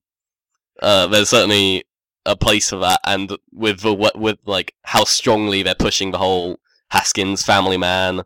uh, 0.81 1.07
there's 1.07 1.29
certainly 1.29 1.83
a 2.25 2.35
place 2.35 2.69
for 2.69 2.77
that, 2.77 2.99
and 3.05 3.35
with 3.51 3.81
the 3.81 3.93
with 4.15 4.37
like 4.45 4.73
how 4.83 5.03
strongly 5.03 5.63
they're 5.63 5.75
pushing 5.75 6.11
the 6.11 6.17
whole 6.17 6.59
Haskins 6.89 7.43
family 7.43 7.77
man 7.77 8.23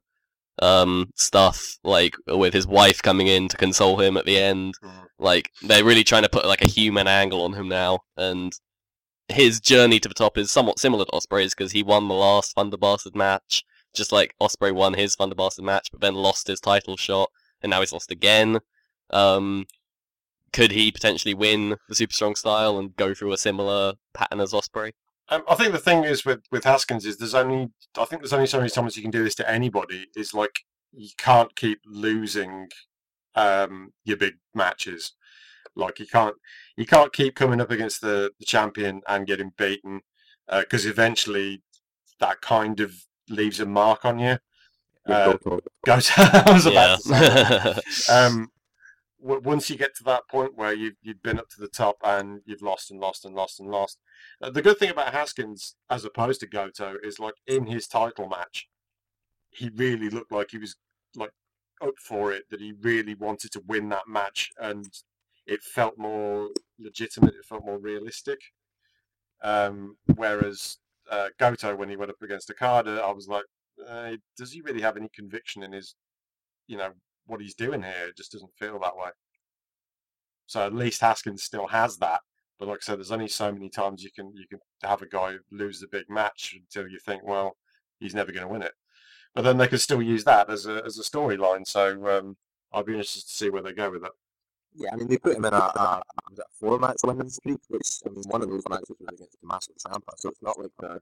um 0.62 1.12
stuff 1.16 1.78
like 1.84 2.16
with 2.28 2.54
his 2.54 2.66
wife 2.66 3.02
coming 3.02 3.28
in 3.28 3.50
to 3.50 3.58
console 3.58 4.00
him 4.00 4.16
at 4.16 4.26
the 4.26 4.38
end 4.40 4.74
Mhm. 4.82 5.06
like 5.20 5.52
they're 5.62 5.84
really 5.84 6.06
trying 6.06 6.24
to 6.24 6.30
put 6.30 6.46
like 6.46 6.64
a 6.64 6.70
human 6.70 7.08
angle 7.08 7.42
on 7.44 7.52
him 7.54 7.68
now 7.68 8.00
and 8.16 8.54
his 9.28 9.60
journey 9.60 10.00
to 10.00 10.08
the 10.08 10.16
top 10.16 10.38
is 10.38 10.50
somewhat 10.50 10.80
similar 10.80 11.04
to 11.04 11.12
Ospreay's 11.12 11.54
because 11.54 11.74
he 11.74 11.84
won 11.84 12.08
the 12.08 12.14
last 12.14 12.54
Thunder 12.56 12.78
Bastard 12.78 13.18
match 13.18 13.66
just 13.94 14.14
like 14.14 14.34
Ospreay 14.42 14.74
won 14.74 14.94
his 14.94 15.16
Thunder 15.18 15.36
Bastard 15.36 15.66
match 15.66 15.90
but 15.92 16.00
then 16.00 16.16
lost 16.16 16.48
his 16.48 16.62
title 16.62 16.96
shot 16.96 17.30
and 17.62 17.70
now 17.70 17.82
he's 17.82 17.92
lost 17.92 18.10
again 18.10 18.60
um 19.12 19.66
could 20.54 20.72
he 20.72 20.90
potentially 20.92 21.34
win 21.34 21.76
the 21.90 21.96
super 21.96 22.14
strong 22.14 22.36
style 22.36 22.78
and 22.80 22.96
go 22.96 23.14
through 23.14 23.34
a 23.34 23.38
similar 23.38 23.96
pattern 24.14 24.40
as 24.40 24.54
Ospreay 24.54 24.94
Um, 25.28 25.44
I 25.50 25.56
think 25.56 25.74
the 25.74 25.80
thing 25.80 26.06
is 26.06 26.24
with 26.24 26.42
with 26.52 26.64
Haskins 26.64 27.06
is 27.06 27.18
there's 27.18 27.36
only 27.36 27.70
I 27.98 28.06
think 28.06 28.22
there's 28.22 28.34
only 28.34 28.48
so 28.48 28.58
many 28.58 28.70
times 28.70 28.96
you 28.96 29.02
can 29.02 29.12
do 29.12 29.24
this 29.24 29.36
to 29.36 29.50
anybody. 29.50 30.08
Is 30.16 30.34
like 30.34 30.60
you 30.94 31.10
can't 31.18 31.56
keep 31.56 31.80
losing 31.86 32.70
um, 33.36 33.92
your 34.06 34.18
big 34.18 34.36
matches. 34.54 35.14
Like 35.76 36.00
you 36.00 36.08
can't 36.08 36.36
you 36.78 36.86
can't 36.86 37.12
keep 37.12 37.36
coming 37.36 37.60
up 37.60 37.72
against 37.72 38.02
the, 38.02 38.32
the 38.40 38.46
champion 38.46 39.02
and 39.08 39.28
getting 39.28 39.52
beaten 39.58 40.02
because 40.50 40.86
eventually 40.86 41.64
that 42.20 42.42
kind 42.42 42.80
of 42.80 42.94
leaves 43.30 43.60
a 43.60 43.66
mark 43.66 44.06
on 44.06 44.20
you. 44.20 44.38
Uh, 45.08 45.34
Goto. 45.34 45.60
Goes, 45.86 46.12
I 46.18 46.52
was 46.52 46.66
about 46.66 47.00
to 47.02 47.82
say 47.86 48.14
um, 48.14 48.34
w- 48.34 48.50
once 49.26 49.70
you 49.70 49.78
get 49.78 49.96
to 49.96 50.04
that 50.04 50.28
point 50.30 50.56
where 50.56 50.74
you've 50.74 50.96
you've 51.02 51.24
been 51.24 51.40
up 51.40 51.50
to 51.50 51.60
the 51.60 51.68
top 51.68 51.98
and 52.04 52.42
you've 52.46 52.62
lost 52.62 52.92
and 52.92 53.00
lost 53.00 53.26
and 53.26 53.36
lost 53.36 53.60
and 53.60 53.70
lost, 53.70 54.00
uh, 54.42 54.50
the 54.50 54.62
good 54.62 54.78
thing 54.78 54.92
about 54.92 55.14
Haskins 55.14 55.76
as 55.90 56.06
opposed 56.06 56.42
to 56.42 56.48
Goto 56.48 56.96
is 57.04 57.20
like 57.20 57.36
in 57.48 57.66
his 57.66 57.88
title 57.88 58.30
match, 58.30 58.68
he 59.50 59.70
really 59.76 60.10
looked 60.10 60.32
like 60.32 60.52
he 60.52 60.60
was 60.60 60.76
like 61.16 61.32
up 61.82 61.96
for 62.00 62.32
it. 62.32 62.44
That 62.52 62.62
he 62.62 62.74
really 62.80 63.16
wanted 63.16 63.52
to 63.54 63.64
win 63.68 63.90
that 63.90 64.08
match, 64.08 64.52
and 64.60 64.88
it 65.48 65.64
felt 65.64 65.98
more 65.98 66.50
legitimate. 66.80 67.34
It 67.36 67.46
felt 67.46 67.66
more 67.66 67.80
realistic. 67.80 68.40
Um, 69.44 69.98
whereas 70.16 70.78
uh, 71.10 71.30
Goto, 71.40 71.76
when 71.76 71.90
he 71.90 71.98
went 71.98 72.12
up 72.12 72.22
against 72.22 72.50
Okada, 72.50 73.02
I 73.04 73.12
was 73.12 73.28
like, 73.28 73.46
uh, 73.88 74.14
does 74.38 74.52
he 74.52 74.62
really 74.62 74.82
have 74.82 74.98
any 74.98 75.10
conviction 75.14 75.64
in 75.64 75.72
his, 75.72 75.96
you 76.68 76.78
know, 76.78 76.92
what 77.26 77.42
he's 77.42 77.56
doing 77.56 77.82
here? 77.82 78.08
It 78.10 78.18
just 78.18 78.32
doesn't 78.32 78.56
feel 78.58 78.80
that 78.80 78.96
way. 78.96 79.10
So 80.48 80.66
at 80.66 80.74
least 80.74 81.02
Haskins 81.02 81.44
still 81.44 81.68
has 81.68 81.98
that. 81.98 82.22
But 82.60 82.70
like 82.70 82.78
I 82.78 82.86
said, 82.86 83.00
there's 83.00 83.12
only 83.12 83.28
so 83.28 83.52
many 83.52 83.70
times 83.70 84.04
you 84.04 84.12
can 84.16 84.32
you 84.34 84.48
can 84.48 84.60
have 84.84 85.02
a 85.02 85.08
guy 85.08 85.36
lose 85.52 85.80
the 85.80 85.88
big 85.92 86.10
match 86.10 86.56
until 86.58 86.90
you 86.90 87.00
think, 87.00 87.24
well, 87.24 87.58
he's 88.00 88.16
never 88.16 88.32
going 88.32 88.48
to 88.48 88.54
win 88.54 88.62
it. 88.62 88.74
But 89.34 89.42
then 89.42 89.58
they 89.58 89.68
could 89.68 89.82
still 89.82 90.02
use 90.02 90.24
that 90.24 90.50
as 90.50 90.66
a 90.66 90.82
as 90.86 90.98
a 90.98 91.04
storyline. 91.04 91.68
So 91.68 92.08
um, 92.18 92.38
I'd 92.72 92.86
be 92.86 92.94
interested 92.94 93.28
to 93.28 93.34
see 93.34 93.50
where 93.50 93.62
they 93.62 93.74
go 93.74 93.92
with 93.92 94.06
it. 94.06 94.12
Yeah, 94.78 94.90
I 94.92 94.98
mean, 94.98 95.08
they 95.08 95.18
put 95.18 95.38
him 95.38 95.46
in 95.46 95.54
a, 95.54 95.58
a, 95.58 96.02
a 96.38 96.44
four 96.60 96.78
match 96.80 96.98
winning 97.06 97.30
streak, 97.30 97.60
which, 97.70 97.88
I 98.06 98.10
mean, 98.10 98.24
one 98.28 98.42
of 98.42 98.50
those 98.50 98.64
matches 98.70 98.90
was 98.90 99.08
against 99.14 99.38
Tommaso 99.40 99.72
Ciampa, 99.80 100.12
so 100.18 100.30
it's 100.30 100.42
not 100.42 100.60
like 100.60 100.72
they're, 100.80 101.00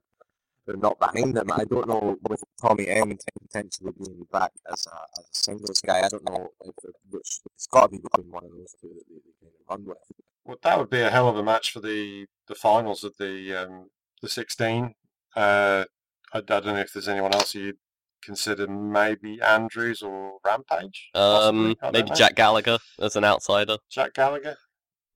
they're 0.66 0.76
not 0.76 0.98
behind 0.98 1.36
him. 1.36 1.50
I 1.52 1.64
don't 1.64 1.88
know 1.88 2.16
with 2.28 2.42
Tommy 2.60 2.88
End 2.88 3.20
potentially 3.42 3.92
being 3.98 4.26
back 4.32 4.52
as 4.72 4.86
a, 4.86 5.20
as 5.20 5.24
a 5.26 5.38
singles 5.38 5.80
guy, 5.80 6.00
I 6.04 6.08
don't 6.08 6.24
know 6.28 6.48
if 6.64 6.74
it, 6.84 6.94
which 7.10 7.40
it's 7.54 7.66
got 7.66 7.82
to 7.82 7.88
be 7.88 7.98
between 7.98 8.30
one 8.30 8.44
of 8.44 8.50
those 8.50 8.74
two 8.80 8.88
that 8.88 9.04
they, 9.08 9.16
they 9.16 9.32
kind 9.40 9.52
of 9.60 9.70
run 9.70 9.84
with. 9.86 9.98
Well, 10.44 10.58
that 10.62 10.78
would 10.78 10.90
be 10.90 11.00
a 11.00 11.10
hell 11.10 11.28
of 11.28 11.36
a 11.36 11.42
match 11.42 11.72
for 11.72 11.80
the 11.80 12.26
the 12.48 12.54
finals 12.54 13.04
of 13.04 13.14
the 13.18 13.54
um, 13.54 13.90
the 14.20 14.28
16. 14.28 14.94
Uh, 15.36 15.84
I, 16.32 16.38
I 16.38 16.40
don't 16.40 16.66
know 16.66 16.76
if 16.76 16.92
there's 16.92 17.08
anyone 17.08 17.34
else 17.34 17.54
you'd 17.54 17.76
consider, 18.22 18.66
maybe 18.66 19.40
Andrews 19.42 20.02
or 20.02 20.38
Rampage. 20.44 21.10
um 21.14 21.74
possibly? 21.74 21.76
I 21.80 21.84
don't 21.84 21.92
maybe 21.92 22.08
know. 22.10 22.14
Jack 22.14 22.34
Gallagher 22.34 22.78
as 23.00 23.16
an 23.16 23.24
outsider 23.24 23.76
Jack 23.90 24.14
Gallagher. 24.14 24.56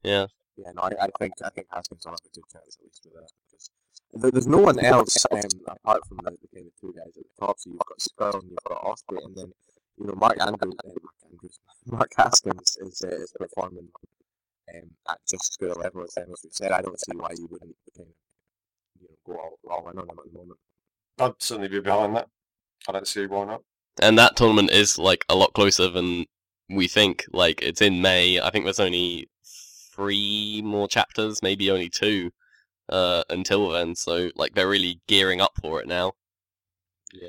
yeah 0.03 0.27
Yeah, 0.57 0.73
no, 0.75 0.83
I, 0.83 0.93
I 1.01 1.09
think 1.19 1.35
I 1.45 1.51
think 1.51 1.67
Haskins 1.73 2.05
will 2.05 2.13
have 2.13 2.21
a 2.25 2.35
good 2.35 2.45
chance 2.53 2.77
at 2.79 2.85
least 2.85 3.01
with 3.05 3.15
that 3.15 3.31
because 3.31 3.48
there, 3.48 3.48
there's 4.13 4.47
no 4.47 4.59
one 4.59 4.79
else 4.81 5.27
um, 5.31 5.41
apart 5.67 6.07
from 6.07 6.19
the, 6.25 6.31
the 6.31 6.49
kind 6.55 6.67
of 6.67 6.81
two 6.81 6.95
guys 6.97 7.17
at 7.17 7.25
the 7.25 7.47
top. 7.47 7.59
So 7.59 7.71
you've 7.71 7.79
got 7.79 7.99
Scurll 7.99 8.41
and 8.41 8.51
you've 8.51 8.59
got 8.67 8.83
Ospreay, 8.83 9.25
and 9.25 9.37
then 9.37 9.53
you 9.99 10.07
know 10.07 10.15
Mark 10.15 10.41
Andrews, 10.41 10.75
uh, 10.85 10.89
Mark 10.89 11.15
Andrews, 11.31 11.61
Mark 11.87 12.13
Haskins 12.17 12.79
is 12.81 13.03
uh, 13.05 13.09
is 13.09 13.33
performing 13.39 13.89
um, 14.75 14.91
at 15.09 15.19
just 15.29 15.53
as 15.53 15.57
good 15.59 15.77
a 15.77 15.79
level 15.79 16.03
as 16.03 16.15
them 16.15 16.31
as 16.33 16.41
we 16.43 16.51
said. 16.53 16.73
I 16.73 16.83
don't 16.83 16.99
see 16.99 17.17
why 17.17 17.31
you 17.37 17.49
wouldn't 17.51 17.77
kind 17.97 18.09
of 18.09 18.15
you 19.01 19.09
know 19.09 19.17
go 19.27 19.41
all, 19.41 19.59
all 19.71 19.91
in 19.91 19.99
on 19.99 20.05
him 20.05 20.19
at 20.19 20.33
the 20.33 20.39
moment. 20.39 20.59
I'd 21.19 21.33
certainly 21.39 21.69
be 21.69 21.81
behind 21.81 22.17
that. 22.17 22.29
I 22.89 22.93
don't 22.93 23.07
see 23.07 23.27
why 23.27 23.45
not. 23.45 23.63
and 24.01 24.19
that 24.19 24.37
tournament 24.37 24.71
is 24.71 24.99
like 24.99 25.25
a 25.29 25.35
lot 25.35 25.53
closer 25.53 25.89
than 25.89 26.27
we 26.71 26.89
think. 26.89 27.25
Like 27.33 27.63
it's 27.63 27.83
in 27.83 28.01
May. 28.01 28.41
I 28.41 28.51
think 28.51 28.65
there's 28.65 28.81
only 28.81 29.29
three 29.95 30.63
more 30.65 30.87
chapters, 30.89 31.43
maybe 31.43 31.71
only 31.71 31.89
two, 31.89 32.31
uh, 32.89 33.25
until 33.31 33.69
then. 33.71 33.95
So 33.95 34.31
like 34.37 34.55
they're 34.55 34.69
really 34.69 35.01
gearing 35.07 35.41
up 35.41 35.53
for 35.61 35.81
it 35.81 35.87
now. 35.89 36.13
Yeah, 37.13 37.29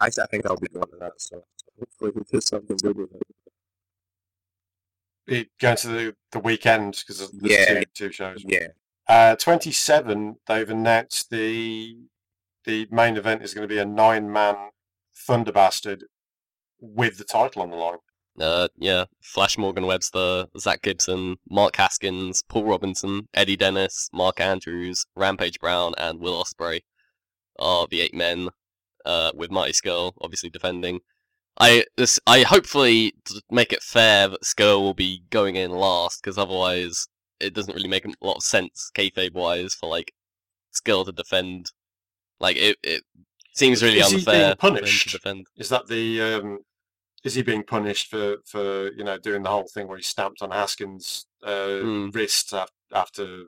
I, 0.00 0.06
I 0.06 0.26
think 0.30 0.46
I'll 0.46 0.56
be 0.56 0.68
going 0.68 0.90
to 0.90 0.96
that. 0.98 1.12
So 1.18 1.44
hopefully 1.78 2.12
we 2.14 2.22
do 2.30 2.40
something 2.40 2.76
good 2.76 2.96
with 2.96 3.12
it. 3.14 3.22
Be 5.26 5.50
going 5.60 5.76
to 5.78 5.88
the, 5.88 6.16
the 6.32 6.40
weekend 6.40 7.02
because 7.06 7.18
there's 7.30 7.32
Yeah. 7.68 7.80
two, 7.80 7.84
two 8.08 8.12
shows. 8.12 8.44
Yeah, 8.46 8.68
Uh, 9.08 9.36
27, 9.36 10.36
they've 10.46 10.70
announced 10.70 11.30
the 11.30 11.96
the 12.64 12.86
main 12.90 13.16
event 13.16 13.42
is 13.42 13.54
going 13.54 13.66
to 13.66 13.72
be 13.74 13.78
a 13.78 13.84
nine 13.86 14.30
man 14.30 14.54
Thunder 15.14 15.50
Bastard 15.52 16.04
with 16.78 17.16
the 17.16 17.24
title 17.24 17.62
on 17.62 17.70
the 17.70 17.76
line. 17.76 17.98
Uh, 18.40 18.68
yeah, 18.78 19.04
Flash 19.20 19.58
Morgan 19.58 19.86
Webster, 19.86 20.46
Zack 20.58 20.82
Gibson, 20.82 21.36
Mark 21.48 21.76
Haskins, 21.76 22.42
Paul 22.48 22.64
Robinson, 22.64 23.28
Eddie 23.34 23.56
Dennis, 23.56 24.08
Mark 24.12 24.40
Andrews, 24.40 25.04
Rampage 25.14 25.60
Brown, 25.60 25.92
and 25.98 26.18
Will 26.20 26.42
Ospreay 26.42 26.80
are 27.58 27.86
the 27.90 28.00
eight 28.00 28.14
men. 28.14 28.48
Uh, 29.06 29.30
with 29.34 29.50
Marty 29.50 29.72
Scurll 29.72 30.12
obviously 30.20 30.50
defending. 30.50 31.00
I 31.58 31.84
this 31.96 32.20
I 32.26 32.42
hopefully 32.42 33.14
to 33.24 33.40
make 33.50 33.72
it 33.72 33.82
fair 33.82 34.28
that 34.28 34.42
Scurll 34.42 34.82
will 34.82 34.92
be 34.92 35.22
going 35.30 35.56
in 35.56 35.70
last 35.70 36.22
because 36.22 36.36
otherwise 36.36 37.08
it 37.40 37.54
doesn't 37.54 37.72
really 37.74 37.88
make 37.88 38.04
a 38.04 38.12
lot 38.20 38.36
of 38.36 38.42
sense 38.42 38.90
kayfabe 38.94 39.32
wise 39.32 39.72
for 39.72 39.88
like 39.88 40.12
Scurll 40.74 41.06
to 41.06 41.12
defend. 41.12 41.72
Like 42.40 42.56
it, 42.58 42.76
it 42.82 43.04
seems 43.54 43.82
really 43.82 44.00
Is 44.00 44.10
he 44.10 44.16
being 44.16 44.28
unfair 44.28 44.44
him 44.44 44.50
to 44.50 44.56
punished? 44.56 45.12
defend. 45.12 45.46
Is 45.56 45.70
that 45.70 45.88
the 45.88 46.20
um, 46.20 46.58
is 47.24 47.34
he 47.34 47.42
being 47.42 47.62
punished 47.64 48.08
for 48.08 48.36
for 48.46 48.90
you 48.92 49.04
know 49.04 49.18
doing 49.18 49.42
the 49.42 49.48
whole 49.50 49.68
thing 49.72 49.86
where 49.88 49.96
he 49.98 50.02
stamped 50.02 50.42
on 50.42 50.50
Haskins' 50.50 51.26
uh, 51.42 51.80
Hmm. 51.80 52.08
wrist 52.10 52.52
af- 52.52 52.70
after 52.92 53.44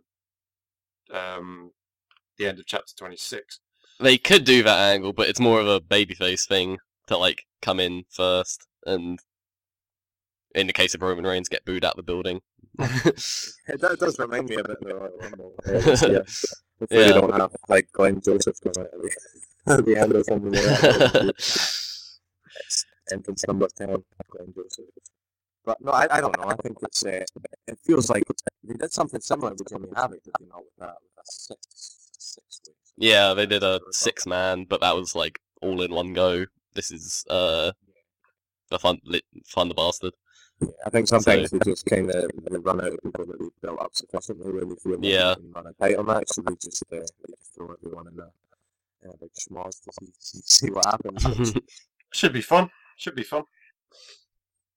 um, 1.13 1.73
the 2.39 2.47
end 2.47 2.59
of 2.59 2.67
chapter 2.67 2.93
26? 2.97 3.61
They 4.01 4.19
could 4.19 4.45
do 4.45 4.63
that 4.63 4.79
angle, 4.93 5.13
but 5.13 5.29
it's 5.29 5.41
more 5.41 5.61
of 5.61 5.69
a 5.69 5.81
babyface 5.81 6.47
thing 6.47 6.79
to 7.07 7.17
like 7.17 7.45
come 7.61 7.79
in 7.81 8.05
first, 8.11 8.67
and 8.87 9.19
in 10.55 10.67
the 10.67 10.73
case 10.73 10.95
of 10.95 11.03
Roman 11.03 11.25
Reigns, 11.25 11.49
get 11.49 11.65
booed 11.65 11.85
out 11.85 11.93
of 11.93 11.97
the 11.99 12.03
building. 12.03 12.41
it 12.79 13.81
does, 13.81 13.99
does 13.99 14.19
remind 14.19 14.49
me 14.49 14.57
a 14.57 14.63
bit 14.65 14.71
of 14.71 14.81
the 14.81 14.95
Royal 14.95 15.55
Uh, 15.67 15.71
this. 15.71 16.45
Hopefully 16.79 17.01
Yeah. 17.07 17.13
don't 17.13 17.35
have 17.41 17.51
like 17.69 17.89
Glenn 17.93 18.21
Joseph 18.21 18.57
going 18.61 18.87
out 18.87 18.93
at 18.95 19.01
the, 19.03 19.11
at 19.73 19.85
the 19.85 19.97
end 19.97 20.13
or 20.15 20.25
something. 20.25 20.53
like 20.53 21.37
that. 23.13 23.19
entrance 23.19 23.47
number 23.47 23.69
10, 23.77 23.89
Glenn 24.31 24.53
Joseph. 24.55 24.85
But 25.65 25.81
no, 25.81 25.93
I, 25.93 26.09
I 26.11 26.21
don't 26.21 26.37
know. 26.39 26.49
I 26.49 26.57
think 26.57 26.79
it's 26.83 27.05
uh, 27.05 27.25
it 27.69 27.79
feels 27.85 28.11
like 28.11 28.25
they 28.65 28.75
did 28.75 28.93
something 28.93 29.21
similar 29.21 29.51
with 29.53 29.69
Jimmy 29.69 29.89
Havoc, 29.95 30.23
did 30.25 30.33
they 30.41 30.47
not? 30.47 30.59
With 30.59 30.77
that, 30.81 30.97
with 31.03 31.15
that 31.17 31.27
six, 31.29 31.59
six 32.19 32.61
weeks. 32.67 32.79
yeah, 32.97 33.33
they 33.33 33.47
did 33.47 33.63
a 33.63 33.79
six 33.93 34.27
man, 34.27 34.65
but 34.69 34.81
that 34.81 34.97
was 34.97 35.15
like 35.15 35.39
all 35.61 35.81
in 35.83 35.93
one 35.93 36.13
go. 36.15 36.47
This 36.75 36.91
is 36.91 37.25
uh 37.31 37.71
the 38.71 38.79
fun 38.81 38.99
lit, 39.05 39.23
the 39.33 39.75
Bastard. 39.77 40.15
Yeah, 40.61 40.69
I 40.87 40.91
think 40.91 41.07
sometimes 41.07 41.51
they 41.51 41.59
just 41.61 41.87
kind 41.87 42.11
of 42.11 42.31
they 42.51 42.57
run 42.59 42.81
out 42.81 42.93
of 42.95 42.99
people 43.03 43.27
that 43.27 43.39
they've 43.39 43.61
built 43.63 43.81
up 43.81 43.95
sufficiently 43.95 44.53
when 44.53 44.69
they 44.69 44.75
feel 44.77 44.93
like 44.93 45.01
Yeah. 45.05 45.35
they 45.37 45.43
can 45.43 45.53
run 45.53 45.67
a 45.69 45.73
title 45.75 46.05
match, 46.05 46.25
so 46.29 46.43
they 46.43 46.55
just 46.61 46.83
uh, 46.93 46.97
they 46.97 47.35
just 47.37 47.55
throw 47.55 47.73
everyone 47.81 48.09
in 48.09 48.19
a, 48.19 48.29
in 49.05 49.11
a 49.11 49.17
big 49.19 49.31
schmoz 49.35 49.81
to 49.85 49.93
see, 50.01 50.13
see, 50.19 50.41
see 50.45 50.71
what 50.73 50.87
happens. 50.87 51.25
which- 51.55 51.65
Should 52.13 52.33
be 52.33 52.41
fun. 52.41 52.69
Should 53.03 53.17
be 53.17 53.25
fun. 53.25 53.43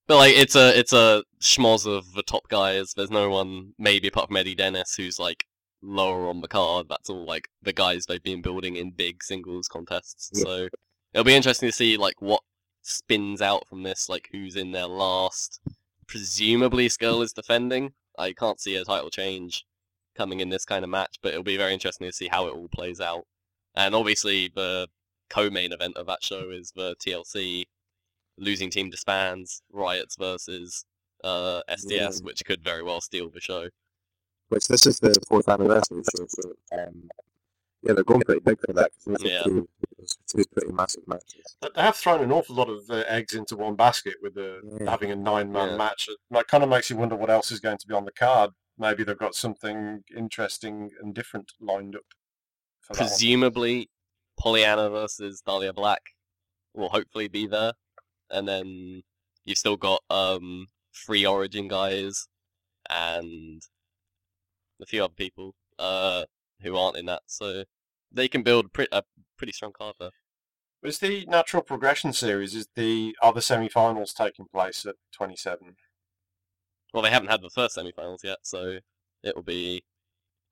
But 0.08 0.18
like 0.18 0.36
it's 0.36 0.56
a 0.56 0.78
it's 0.78 0.94
a 0.94 1.24
schmoz 1.40 1.86
of 1.86 2.14
the 2.14 2.24
top 2.24 2.48
guys. 2.48 2.94
There's 2.96 3.12
no 3.12 3.30
one 3.30 3.74
maybe 3.78 4.08
apart 4.08 4.30
from 4.30 4.38
Eddie 4.38 4.56
Dennis 4.56 4.96
who's 4.96 5.20
like 5.20 5.46
lower 5.84 6.28
on 6.28 6.42
the 6.42 6.48
card. 6.48 6.88
That's 6.90 7.08
all 7.08 7.24
like 7.24 7.50
the 7.62 7.72
guys 7.72 8.08
they've 8.08 8.24
been 8.24 8.42
building 8.42 8.78
in 8.78 8.90
big 8.90 9.24
singles 9.24 9.68
contests. 9.68 10.32
Yeah. 10.34 10.44
So 10.44 10.70
it'll 11.14 11.24
be 11.24 11.36
interesting 11.36 11.70
to 11.70 11.76
see 11.76 11.98
like 11.98 12.20
what 12.20 12.42
spins 12.82 13.44
out 13.44 13.68
from 13.68 13.84
this, 13.84 14.10
like 14.10 14.28
who's 14.32 14.56
in 14.56 14.72
there 14.72 14.88
last. 14.88 15.60
Presumably 16.08 16.90
Scurll 16.90 17.24
is 17.24 17.32
defending. 17.32 17.94
I 18.18 18.34
can't 18.34 18.60
see 18.60 18.76
a 18.76 18.86
title 18.86 19.12
change 19.12 19.66
coming 20.16 20.40
in 20.40 20.50
this 20.50 20.66
kind 20.66 20.84
of 20.84 20.90
match, 20.90 21.20
but 21.22 21.30
it'll 21.30 21.44
be 21.44 21.58
very 21.58 21.74
interesting 21.74 22.08
to 22.08 22.12
see 22.12 22.28
how 22.28 22.48
it 22.48 22.56
all 22.56 22.70
plays 22.70 23.00
out. 23.00 23.28
And 23.76 23.94
obviously 23.94 24.48
the 24.48 24.88
co-main 25.30 25.74
event 25.74 25.96
of 25.96 26.08
that 26.08 26.24
show 26.24 26.50
is 26.50 26.72
the 26.76 26.96
TLC 26.96 27.66
losing 28.38 28.70
team 28.70 28.90
disbands 28.90 29.62
riots 29.72 30.16
versus 30.18 30.86
uh, 31.24 31.62
SDS, 31.70 31.90
Yeah. 31.90 32.10
which 32.24 32.44
could 32.46 32.64
very 32.64 32.84
well 32.84 33.02
steal 33.02 33.30
the 33.30 33.42
show. 33.42 33.70
Which 34.50 34.68
this 34.68 34.86
is 34.86 35.00
the 35.00 35.16
fourth 35.28 35.50
anniversary 35.50 36.04
show, 36.16 36.26
so 36.28 36.52
um, 36.78 37.10
yeah, 37.82 37.94
they're 37.94 38.04
going 38.04 38.22
pretty 38.22 38.42
big 38.42 38.60
for 38.66 38.74
that. 38.74 38.92
'cause 39.04 39.16
those 39.20 39.24
Yeah. 39.24 39.42
two, 39.44 39.68
two 40.28 40.44
pretty 40.54 40.72
massive 40.74 41.08
matches. 41.08 41.58
They 41.62 41.82
have 41.82 41.96
thrown 41.96 42.22
an 42.22 42.32
awful 42.32 42.56
lot 42.56 42.70
of 42.70 42.88
uh, 42.90 43.04
eggs 43.08 43.34
into 43.34 43.56
one 43.56 43.76
basket 43.76 44.16
with 44.22 44.36
the, 44.36 44.62
Yeah. 44.80 44.90
having 44.90 45.12
a 45.12 45.16
nine-man 45.16 45.70
Yeah. 45.72 45.78
match. 45.78 46.08
It 46.10 46.18
like, 46.30 46.48
kind 46.48 46.64
of 46.64 46.70
makes 46.70 46.90
you 46.90 46.98
wonder 46.98 47.16
what 47.16 47.30
else 47.32 47.52
is 47.52 47.60
going 47.60 47.78
to 47.80 47.88
be 47.88 47.94
on 47.96 48.06
the 48.06 48.12
card. 48.12 48.52
Maybe 48.78 49.04
they've 49.04 49.18
got 49.18 49.34
something 49.36 50.04
interesting 50.16 50.92
and 51.02 51.16
different 51.16 51.54
lined 51.60 51.96
up. 51.96 52.04
For 52.82 52.94
that 52.94 53.00
one. 53.00 53.10
Presumably, 53.10 53.90
Pollyanna 54.38 54.90
versus 54.92 55.42
Dahlia 55.42 55.74
Black 55.74 56.02
will 56.74 56.90
hopefully 56.90 57.28
be 57.30 57.48
there, 57.48 57.74
and 58.30 58.48
then 58.48 59.04
you've 59.44 59.58
still 59.58 59.78
got 59.78 60.02
um 60.10 60.68
free 60.92 61.26
Origin 61.26 61.68
guys 61.68 62.28
and 62.90 63.62
a 64.82 64.86
few 64.86 65.04
other 65.04 65.14
people 65.14 65.56
uh 65.80 66.24
who 66.62 66.78
aren't 66.78 66.98
in 66.98 67.06
that, 67.06 67.24
so 67.28 67.64
they 68.12 68.28
can 68.28 68.44
build 68.44 68.74
pre- 68.74 68.88
a 68.92 69.04
pretty 69.38 69.54
strong 69.54 69.74
card 69.74 69.96
there. 70.00 70.12
Is 70.84 71.00
the 71.00 71.26
natural 71.26 71.64
progression 71.64 72.14
series 72.14 72.54
is 72.54 72.68
the 72.76 73.16
other 73.22 73.36
the 73.36 73.42
semi-finals 73.42 74.14
taking 74.14 74.46
place 74.46 74.86
at 74.86 74.96
27? 75.14 75.76
Well, 76.94 77.02
they 77.02 77.10
haven't 77.10 77.30
had 77.30 77.42
the 77.42 77.50
first 77.50 77.74
semi-finals 77.76 78.22
yet, 78.24 78.38
so 78.44 78.78
it 79.24 79.36
will 79.36 79.44
be. 79.44 79.84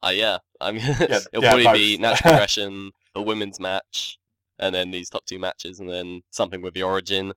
Uh, 0.04 0.10
yeah, 0.10 0.40
I'm. 0.60 0.76
it'll 0.78 1.08
yeah, 1.08 1.50
probably 1.50 1.64
both. 1.66 1.74
be 1.76 1.98
natural 1.98 2.32
progression, 2.32 2.92
a 3.14 3.22
women's 3.22 3.60
match, 3.60 4.18
and 4.58 4.74
then 4.74 4.92
these 4.92 5.10
top 5.10 5.26
two 5.26 5.40
matches, 5.40 5.80
and 5.80 5.90
then 5.90 6.22
something 6.32 6.62
with 6.62 6.74
the 6.74 6.84
origin, 6.84 7.34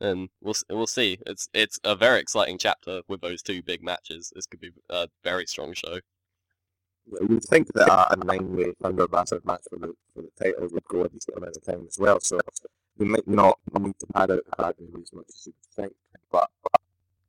and 0.00 0.28
we'll 0.40 0.54
we'll 0.70 0.86
see. 0.86 1.18
It's 1.26 1.48
it's 1.54 1.78
a 1.84 1.94
very 1.94 2.20
exciting 2.20 2.58
chapter 2.58 3.02
with 3.08 3.20
those 3.20 3.42
two 3.42 3.62
big 3.62 3.82
matches. 3.82 4.32
This 4.34 4.46
could 4.46 4.60
be 4.60 4.70
a 4.90 5.08
very 5.22 5.46
strong 5.46 5.74
show. 5.74 6.00
Yeah, 7.06 7.26
you'd 7.28 7.44
think 7.44 7.72
that 7.74 7.88
a, 7.88 8.14
a 8.14 8.16
nine-way 8.24 8.72
Thunder 8.80 9.06
Bastard 9.06 9.44
match 9.44 9.62
for 9.68 9.78
the 9.78 9.94
for 10.14 10.22
the 10.22 10.30
title 10.42 10.68
would 10.72 10.84
go 10.84 11.04
a 11.04 11.08
decent 11.08 11.36
amount 11.36 11.56
of 11.56 11.64
time 11.64 11.84
as 11.86 11.98
well. 11.98 12.20
So 12.20 12.40
they 12.96 13.04
might 13.04 13.28
not 13.28 13.58
need 13.78 13.98
to 13.98 14.06
pad 14.06 14.30
out 14.30 14.44
the 14.44 14.56
card 14.56 14.76
as 14.80 15.12
much 15.12 15.26
as 15.28 15.46
you 15.46 15.52
would 15.52 15.84
think, 15.84 15.92
but 16.30 16.48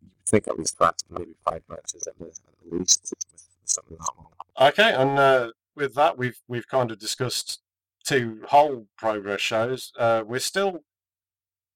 you 0.02 0.10
would 0.18 0.26
think 0.28 0.48
at 0.48 0.58
least 0.58 0.80
that's 0.80 1.04
maybe 1.10 1.36
five 1.44 1.62
matches 1.70 2.08
at, 2.08 2.18
the, 2.20 2.26
at 2.26 2.80
least 2.80 3.14
with, 3.34 3.46
with 3.62 3.70
something 3.70 3.98
that 3.98 4.10
long. 4.18 4.70
Okay, 4.70 4.94
and 4.94 5.20
uh, 5.20 5.52
with 5.76 5.94
that, 5.96 6.18
we've 6.18 6.40
we've 6.48 6.68
kind 6.68 6.92
of 6.92 7.00
discussed 7.00 7.60
two 8.06 8.42
whole 8.48 8.88
progress 8.98 9.42
shows. 9.42 9.92
Uh, 9.98 10.24
we're 10.26 10.40
still 10.40 10.84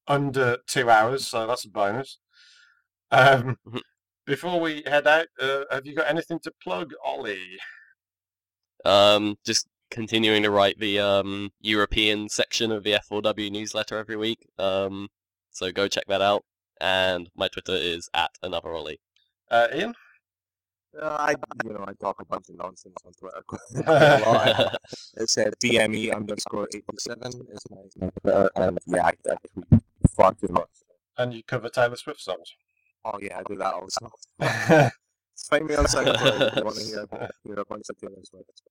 under 0.10 0.58
two 0.68 0.90
hours, 0.90 1.28
so 1.28 1.48
that's 1.48 1.66
a 1.66 1.70
bonus. 1.70 2.18
Um, 3.12 3.58
Mhm. 3.66 3.82
before 4.26 4.60
we 4.60 4.84
head 4.86 5.08
out, 5.08 5.28
uh, 5.40 5.64
have 5.72 5.86
you 5.86 5.96
got 5.96 6.08
anything 6.10 6.40
to 6.42 6.52
plug, 6.64 6.94
Ollie? 7.04 7.60
Um, 8.86 9.38
just 9.46 9.68
continuing 9.92 10.44
to 10.44 10.52
write 10.52 10.78
the 10.80 11.00
um 11.00 11.52
European 11.62 12.30
section 12.30 12.72
of 12.72 12.84
the 12.84 12.94
F4W 12.94 13.50
newsletter 13.52 13.98
every 13.98 14.16
week. 14.16 14.48
Um, 14.58 15.10
so 15.52 15.72
go 15.72 15.88
check 15.88 16.06
that 16.08 16.22
out. 16.22 16.44
And 16.82 17.30
my 17.36 17.48
Twitter 17.50 17.76
is 17.76 18.10
at 18.14 18.32
another 18.42 18.74
Ollie. 18.74 19.00
Uh, 19.52 19.68
Ian? 19.74 19.94
Uh, 21.00 21.06
I 21.20 21.36
you 21.64 21.74
know 21.74 21.86
I 21.88 21.94
talk 21.94 22.20
a 22.22 22.26
bunch 22.26 22.50
of 22.50 22.56
nonsense 22.58 22.96
on 23.06 23.14
Twitter. 23.14 23.42
quite 23.48 24.48
a. 24.48 24.78
It's 25.18 25.38
uh, 25.38 25.52
DME 25.62 26.16
underscore 26.16 26.68
eighty 26.74 26.84
seven 26.98 27.32
is 27.52 27.62
my 27.70 27.78
my 28.00 28.10
Twitter, 28.22 28.50
and 28.56 28.80
yeah, 28.88 29.06
I, 29.06 29.10
I 29.10 29.36
tweet 29.54 29.82
far 30.20 30.34
too 30.34 30.52
much. 30.52 30.68
And 31.18 31.34
you 31.34 31.42
cover 31.44 31.70
Taylor 31.70 31.96
Swift 31.96 32.22
songs. 32.22 32.54
Oh 33.06 33.18
yeah, 33.22 33.40
I 33.40 33.44
do 33.48 33.56
that 33.56 33.74
also. 33.74 34.12
Find 35.50 35.66
me 35.66 35.76
on 35.76 35.86
SoundCloud 35.86 36.50
if 36.50 36.58
you 36.58 36.64
want 36.64 36.76
to 36.78 36.84
hear, 36.84 37.08
hear 37.44 37.60
a 37.60 37.66
bunch 37.66 37.86
of 37.90 37.98
Taylor 37.98 38.22
Swift. 38.24 38.62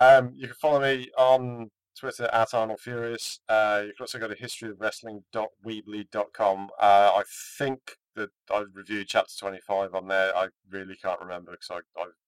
Um, 0.00 0.32
you 0.34 0.46
can 0.46 0.56
follow 0.56 0.80
me 0.80 1.10
on 1.16 1.70
Twitter 1.98 2.30
at 2.32 2.54
Arnold 2.54 2.80
Furious. 2.80 3.40
Uh, 3.48 3.82
you 3.86 3.92
can 3.92 4.04
also 4.04 4.18
go 4.18 4.28
to 4.28 4.34
historyofwrestling.weebly.com. 4.34 6.70
Uh, 6.80 7.12
I 7.14 7.22
think 7.58 7.98
that 8.16 8.30
I 8.50 8.64
reviewed 8.72 9.08
chapter 9.08 9.34
25 9.38 9.94
on 9.94 10.08
there. 10.08 10.34
I 10.36 10.48
really 10.70 10.96
can't 10.96 11.20
remember 11.20 11.52
because 11.52 11.70
I've 11.70 11.82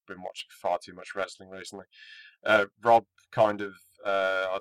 been 0.07 0.23
watching 0.23 0.49
far 0.51 0.79
too 0.79 0.95
much 0.95 1.15
wrestling 1.15 1.51
recently. 1.51 1.87
Uh, 2.45 2.67
Rob 2.83 3.07
kind 3.33 3.63
of, 3.63 3.73
uh, 4.05 4.49
I, 4.51 4.59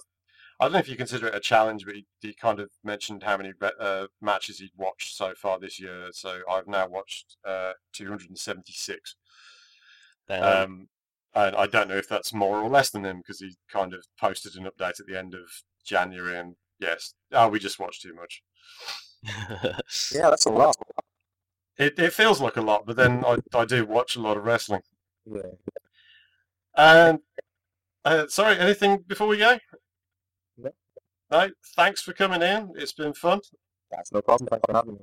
I 0.60 0.66
don't 0.66 0.74
know 0.74 0.80
if 0.80 0.90
you 0.90 0.96
consider 0.96 1.28
it 1.28 1.36
a 1.36 1.40
challenge, 1.40 1.86
but 1.86 1.96
he, 1.96 2.06
he 2.22 2.34
kind 2.34 2.60
of 2.60 2.70
mentioned 2.84 3.24
how 3.24 3.38
many 3.38 3.54
re- 3.60 3.72
uh, 3.80 4.08
matches 4.22 4.60
he'd 4.60 4.72
watched 4.78 5.16
so 5.16 5.34
far 5.36 5.60
this 5.60 5.80
year. 5.80 6.10
So 6.12 6.42
I've 6.50 6.68
now 6.68 6.88
watched 6.88 7.38
uh, 7.46 7.74
276. 7.94 9.16
Um, 10.30 10.88
and 11.36 11.56
I 11.56 11.68
don't 11.68 11.90
know 11.90 11.98
if 11.98 12.08
that's 12.08 12.34
more 12.34 12.60
or 12.60 12.70
less 12.70 12.90
than 12.90 13.06
him 13.06 13.18
because 13.18 13.40
he 13.40 13.56
kind 13.72 13.94
of 13.94 14.06
posted 14.20 14.56
an 14.56 14.66
update 14.66 15.00
at 15.00 15.08
the 15.08 15.18
end 15.18 15.34
of 15.34 15.42
January, 15.84 16.38
and 16.38 16.56
yes, 16.80 17.14
oh, 17.32 17.48
we 17.50 17.60
just 17.60 17.80
watched 17.80 18.02
too 18.02 18.14
much. 18.14 18.44
Yeah, 20.14 20.30
that's 20.30 20.46
a 20.46 20.52
lot. 20.52 20.76
It 21.78 21.98
it 21.98 22.14
feels 22.14 22.42
like 22.42 22.58
a 22.58 22.62
lot, 22.62 22.86
but 22.86 22.98
then 22.98 23.24
I 23.26 23.38
I 23.54 23.66
do 23.66 23.86
watch 23.86 24.16
a 24.16 24.22
lot 24.22 24.38
of 24.38 24.44
wrestling. 24.44 24.82
Yeah. 25.26 25.42
And 26.76 27.20
uh, 28.06 28.28
sorry, 28.28 28.60
anything 28.60 29.04
before 29.08 29.28
we 29.28 29.38
go? 29.38 29.58
No. 31.34 31.50
Thanks 31.76 32.02
for 32.02 32.14
coming 32.14 32.44
in. 32.44 32.72
It's 32.76 32.94
been 32.94 33.14
fun, 33.14 33.42
That's 33.92 34.12
no 34.12 34.22
problem. 34.22 34.48
Thanks 34.48 34.64
for 34.70 34.76
having 34.76 34.94
me. 34.94 35.00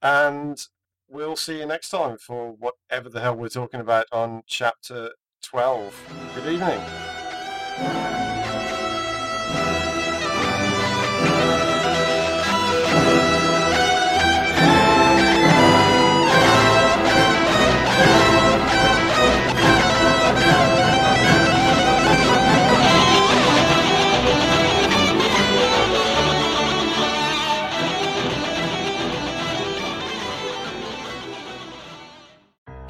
and 0.00 0.66
we'll 1.08 1.34
see 1.36 1.58
you 1.58 1.66
next 1.66 1.90
time 1.90 2.16
for 2.18 2.52
whatever 2.52 3.08
the 3.08 3.20
hell 3.20 3.34
we're 3.36 3.48
talking 3.48 3.80
about 3.80 4.06
on 4.12 4.42
chapter 4.46 5.10
twelve. 5.42 5.92
Good 6.36 6.52
evening. 6.52 6.80